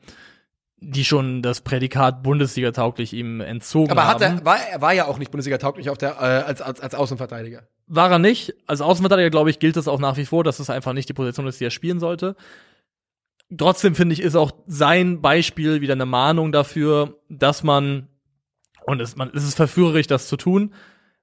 die 0.78 1.04
schon 1.04 1.42
das 1.42 1.60
Prädikat 1.60 2.22
Bundesliga 2.22 2.70
tauglich 2.70 3.12
ihm 3.12 3.42
entzogen 3.42 3.90
Aber 3.90 4.04
haben. 4.06 4.14
hat 4.14 4.22
er, 4.22 4.44
war, 4.46 4.56
er 4.72 4.80
war 4.80 4.94
ja 4.94 5.06
auch 5.06 5.18
nicht 5.18 5.30
Bundesliga 5.30 5.58
tauglich 5.58 5.90
auf 5.90 5.98
der, 5.98 6.12
äh, 6.12 6.24
als, 6.46 6.62
als, 6.62 6.80
als 6.80 6.94
Außenverteidiger. 6.94 7.64
War 7.92 8.08
er 8.08 8.20
nicht. 8.20 8.54
Als 8.68 8.80
Außenverteidiger, 8.80 9.30
glaube 9.30 9.50
ich, 9.50 9.58
gilt 9.58 9.76
das 9.76 9.88
auch 9.88 9.98
nach 9.98 10.16
wie 10.16 10.24
vor, 10.24 10.44
dass 10.44 10.60
es 10.60 10.70
einfach 10.70 10.92
nicht 10.92 11.08
die 11.08 11.12
Position 11.12 11.48
ist, 11.48 11.58
die 11.58 11.64
er 11.64 11.72
spielen 11.72 11.98
sollte. 11.98 12.36
Trotzdem 13.58 13.96
finde 13.96 14.12
ich, 14.12 14.22
ist 14.22 14.36
auch 14.36 14.52
sein 14.68 15.20
Beispiel 15.20 15.80
wieder 15.80 15.94
eine 15.94 16.06
Mahnung 16.06 16.52
dafür, 16.52 17.18
dass 17.28 17.64
man, 17.64 18.06
und 18.86 19.00
es, 19.00 19.16
man, 19.16 19.32
es 19.34 19.42
ist 19.42 19.56
verführerisch, 19.56 20.06
das 20.06 20.28
zu 20.28 20.36
tun, 20.36 20.72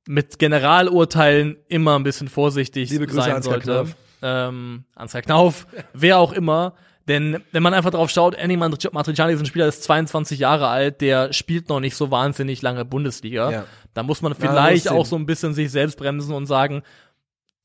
mit 0.10 0.40
Generalurteilen 0.40 1.56
immer 1.70 1.98
ein 1.98 2.04
bisschen 2.04 2.28
vorsichtig 2.28 2.90
Liebe 2.90 3.08
Grüße, 3.08 3.22
sein 3.22 3.42
sollte. 3.42 3.62
Knauf. 3.62 3.96
Ähm, 4.22 4.84
Ansgar 4.94 5.22
Knauf, 5.22 5.68
wer 5.94 6.20
auch 6.20 6.34
immer. 6.34 6.76
Denn 7.08 7.42
wenn 7.52 7.64
man 7.64 7.74
einfach 7.74 7.92
drauf 7.92 8.10
schaut, 8.10 8.36
Andy 8.36 8.58
Matric- 8.58 8.92
Matriciani 8.94 9.34
ist 9.34 9.40
ein 9.40 9.46
Spieler, 9.46 9.66
der 9.66 9.70
ist 9.70 9.84
22 9.84 10.40
Jahre 10.40 10.68
alt, 10.68 11.00
der 11.02 11.32
spielt 11.32 11.70
noch 11.70 11.80
nicht 11.80 11.96
so 11.96 12.12
wahnsinnig 12.12 12.62
lange 12.62 12.84
Bundesliga. 12.86 13.50
Ja. 13.52 13.66
Da 13.94 14.04
muss 14.04 14.22
man 14.22 14.36
vielleicht 14.36 14.90
auch 14.90 15.04
den- 15.04 15.06
so 15.06 15.16
ein 15.16 15.26
bisschen 15.26 15.54
sich 15.54 15.72
selbst 15.72 15.98
bremsen 15.98 16.34
und 16.34 16.46
sagen, 16.48 16.84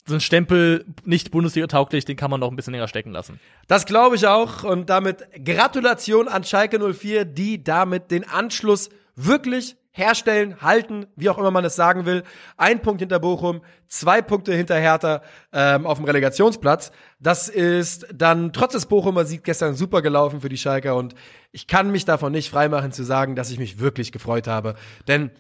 so 0.07 0.14
ein 0.14 0.20
Stempel 0.20 0.84
nicht 1.05 1.30
Bundesliga 1.30 1.66
tauglich, 1.66 2.05
den 2.05 2.16
kann 2.16 2.30
man 2.30 2.40
noch 2.40 2.51
ein 2.51 2.57
bisschen 2.57 2.72
länger 2.72 2.88
stecken 2.88 3.12
lassen. 3.12 3.38
Das 3.68 3.86
glaube 3.86 4.16
ich 4.16 4.26
auch. 4.26 4.64
Und 4.64 4.90
damit 4.90 5.24
Gratulation 5.45 6.26
an 6.28 6.43
Schalke 6.45 6.78
04, 6.93 7.24
die 7.24 7.62
damit 7.62 8.11
den 8.11 8.28
Anschluss 8.28 8.90
wirklich 9.14 9.76
herstellen, 9.93 10.61
halten, 10.62 11.07
wie 11.16 11.28
auch 11.28 11.38
immer 11.38 11.51
man 11.51 11.64
es 11.64 11.76
sagen 11.76 12.07
will. 12.07 12.24
Ein 12.57 12.80
Punkt 12.80 13.01
hinter 13.01 13.20
Bochum, 13.20 13.61
zwei 13.88 14.22
Punkte 14.22 14.55
hinter 14.55 14.76
Hertha 14.76 15.22
ähm, 15.53 15.86
auf 15.86 15.99
dem 15.99 16.07
Relegationsplatz. 16.07 16.93
Das 17.20 17.49
ist 17.49 18.07
dann 18.12 18.53
trotz 18.53 18.72
des 18.72 18.86
Bochumer 18.86 19.24
Sieg 19.24 19.45
gestern 19.45 19.74
super 19.74 20.01
gelaufen 20.03 20.40
für 20.40 20.49
die 20.49 20.57
Schalker 20.57 20.97
und 20.97 21.14
ich 21.53 21.66
kann 21.66 21.90
mich 21.90 22.07
davon 22.07 22.32
nicht 22.32 22.51
freimachen 22.51 22.93
zu 22.93 23.05
sagen, 23.05 23.36
dass 23.36 23.51
ich 23.51 23.59
mich 23.59 23.78
wirklich 23.78 24.12
gefreut 24.12 24.49
habe. 24.49 24.74
Denn 25.07 25.30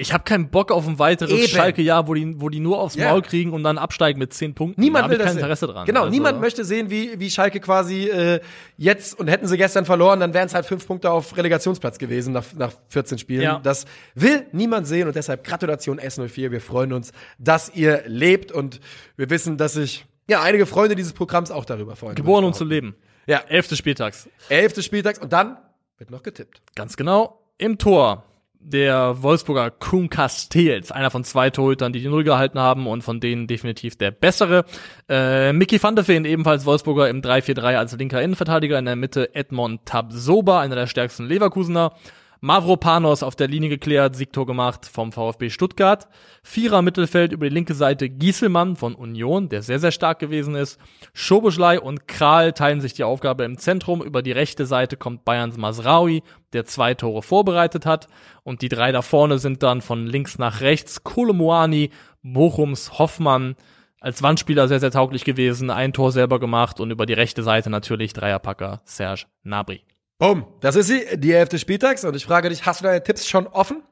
Ich 0.00 0.12
habe 0.12 0.22
keinen 0.22 0.48
Bock 0.48 0.70
auf 0.70 0.86
ein 0.86 1.00
weiteres. 1.00 1.50
Schalke-Jahr, 1.50 2.06
wo 2.06 2.14
die, 2.14 2.40
wo 2.40 2.48
die 2.48 2.60
nur 2.60 2.80
aufs 2.80 2.94
Ja. 2.94 3.10
Maul 3.10 3.20
kriegen 3.20 3.52
und 3.52 3.64
dann 3.64 3.78
absteigen 3.78 4.20
mit 4.20 4.32
10 4.32 4.54
Punkten. 4.54 4.80
Niemand 4.80 5.06
da 5.06 5.10
will 5.10 5.16
ich 5.16 5.18
das 5.18 5.26
kein 5.26 5.34
sehen. 5.34 5.42
Interesse 5.42 5.66
dran. 5.66 5.86
Genau, 5.86 6.00
Also, 6.02 6.10
niemand 6.12 6.40
möchte 6.40 6.64
sehen, 6.64 6.88
wie, 6.88 7.18
wie 7.18 7.28
Schalke 7.30 7.58
quasi 7.58 8.04
äh, 8.08 8.40
jetzt 8.76 9.18
und 9.18 9.26
hätten 9.26 9.48
sie 9.48 9.56
gestern 9.56 9.84
verloren, 9.84 10.20
dann 10.20 10.32
wären 10.34 10.46
es 10.46 10.54
halt 10.54 10.66
fünf 10.66 10.86
Punkte 10.86 11.10
auf 11.10 11.36
Relegationsplatz 11.36 11.98
gewesen 11.98 12.32
nach, 12.32 12.44
nach 12.56 12.72
14 12.90 13.18
Spielen. 13.18 13.42
Ja. 13.42 13.58
Das 13.60 13.86
will 14.14 14.46
niemand 14.52 14.86
sehen 14.86 15.08
und 15.08 15.16
deshalb 15.16 15.42
Gratulation 15.42 15.98
S04. 15.98 16.52
Wir 16.52 16.60
freuen 16.60 16.92
uns, 16.92 17.10
dass 17.38 17.74
ihr 17.74 18.04
lebt 18.06 18.52
und 18.52 18.78
wir 19.16 19.28
wissen, 19.30 19.56
dass 19.58 19.72
sich 19.72 20.06
ja 20.28 20.42
einige 20.42 20.66
Freunde 20.66 20.94
dieses 20.94 21.12
Programms 21.12 21.50
auch 21.50 21.64
darüber 21.64 21.96
freuen. 21.96 22.14
Geboren 22.14 22.44
um 22.44 22.52
zu 22.52 22.64
leben. 22.64 22.94
Ja. 23.26 23.38
Elfte 23.48 23.74
Spieltags. 23.74 24.28
Elfte 24.48 24.82
Spieltags 24.84 25.18
und 25.18 25.32
dann 25.32 25.58
wird 25.98 26.12
noch 26.12 26.22
getippt. 26.22 26.62
Ganz 26.76 26.96
genau. 26.96 27.42
Im 27.58 27.78
Tor 27.78 28.22
der 28.60 29.22
Wolfsburger 29.22 29.70
Kuhn 29.70 30.10
Castells, 30.10 30.90
einer 30.90 31.10
von 31.10 31.24
zwei 31.24 31.50
Torhütern, 31.50 31.92
die 31.92 32.00
die 32.00 32.08
Null 32.08 32.24
gehalten 32.24 32.58
haben 32.58 32.86
und 32.86 33.02
von 33.02 33.20
denen 33.20 33.46
definitiv 33.46 33.96
der 33.96 34.10
bessere. 34.10 34.64
Äh, 35.08 35.52
Mickey 35.52 35.82
van 35.82 35.96
de 35.96 36.06
Veen, 36.06 36.24
ebenfalls 36.24 36.66
Wolfsburger 36.66 37.08
im 37.08 37.22
3-4-3 37.22 37.76
als 37.76 37.96
linker 37.96 38.22
Innenverteidiger, 38.22 38.78
in 38.78 38.84
der 38.84 38.96
Mitte 38.96 39.34
Edmond 39.34 39.86
Tabsoba, 39.86 40.60
einer 40.60 40.74
der 40.74 40.86
stärksten 40.86 41.26
Leverkusener. 41.26 41.92
Mavropanos 42.40 43.22
auf 43.22 43.34
der 43.34 43.48
Linie 43.48 43.68
geklärt, 43.68 44.14
Siegtor 44.14 44.46
gemacht 44.46 44.86
vom 44.86 45.10
VfB 45.10 45.50
Stuttgart. 45.50 46.06
Vierer 46.42 46.82
Mittelfeld 46.82 47.32
über 47.32 47.48
die 47.48 47.54
linke 47.54 47.74
Seite 47.74 48.08
Gieselmann 48.08 48.76
von 48.76 48.94
Union, 48.94 49.48
der 49.48 49.62
sehr, 49.62 49.80
sehr 49.80 49.90
stark 49.90 50.20
gewesen 50.20 50.54
ist. 50.54 50.78
Schoboschlei 51.14 51.80
und 51.80 52.06
Kral 52.06 52.52
teilen 52.52 52.80
sich 52.80 52.94
die 52.94 53.02
Aufgabe 53.02 53.44
im 53.44 53.58
Zentrum. 53.58 54.02
Über 54.02 54.22
die 54.22 54.32
rechte 54.32 54.66
Seite 54.66 54.96
kommt 54.96 55.24
Bayerns 55.24 55.56
Masraui, 55.56 56.22
der 56.52 56.64
zwei 56.64 56.94
Tore 56.94 57.22
vorbereitet 57.22 57.86
hat. 57.86 58.06
Und 58.44 58.62
die 58.62 58.68
drei 58.68 58.92
da 58.92 59.02
vorne 59.02 59.38
sind 59.38 59.62
dann 59.64 59.80
von 59.80 60.06
links 60.06 60.38
nach 60.38 60.60
rechts 60.60 61.02
Kolomoani, 61.02 61.90
Bochums 62.22 62.98
Hoffmann, 62.98 63.56
als 64.00 64.22
Wandspieler 64.22 64.68
sehr, 64.68 64.80
sehr 64.80 64.92
tauglich 64.92 65.24
gewesen, 65.24 65.70
ein 65.70 65.92
Tor 65.92 66.12
selber 66.12 66.38
gemacht 66.38 66.78
und 66.78 66.90
über 66.90 67.04
die 67.04 67.14
rechte 67.14 67.42
Seite 67.42 67.68
natürlich 67.68 68.12
Dreierpacker 68.12 68.80
Serge 68.84 69.24
Nabri. 69.42 69.87
Bumm, 70.18 70.46
das 70.60 70.74
ist 70.74 70.88
sie, 70.88 71.04
die 71.16 71.32
elfte 71.32 71.58
Spieltags 71.60 72.04
und 72.04 72.16
ich 72.16 72.26
frage 72.26 72.48
dich, 72.48 72.66
hast 72.66 72.80
du 72.80 72.84
deine 72.84 73.02
Tipps 73.02 73.26
schon 73.28 73.46
offen? 73.46 73.82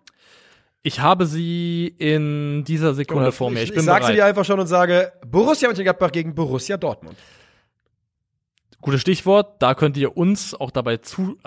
Ich 0.82 1.00
habe 1.00 1.26
sie 1.26 1.86
in 1.98 2.64
dieser 2.64 2.94
Sekunde 2.94 3.30
vor 3.32 3.50
mir. 3.50 3.62
Ich, 3.62 3.70
bin 3.70 3.80
ich 3.80 3.84
sag 3.84 4.04
sie 4.04 4.12
dir 4.12 4.24
einfach 4.24 4.44
schon 4.44 4.58
und 4.58 4.66
sage 4.66 5.12
Borussia 5.26 5.68
Mönchengladbach 5.68 6.10
gegen 6.12 6.34
Borussia 6.34 6.76
Dortmund. 6.76 7.16
Gutes 8.80 9.00
Stichwort, 9.00 9.62
da 9.62 9.74
könnt 9.74 9.96
ihr 9.96 10.16
uns 10.16 10.54
auch 10.54 10.70
dabei 10.70 10.98
zu, 10.98 11.38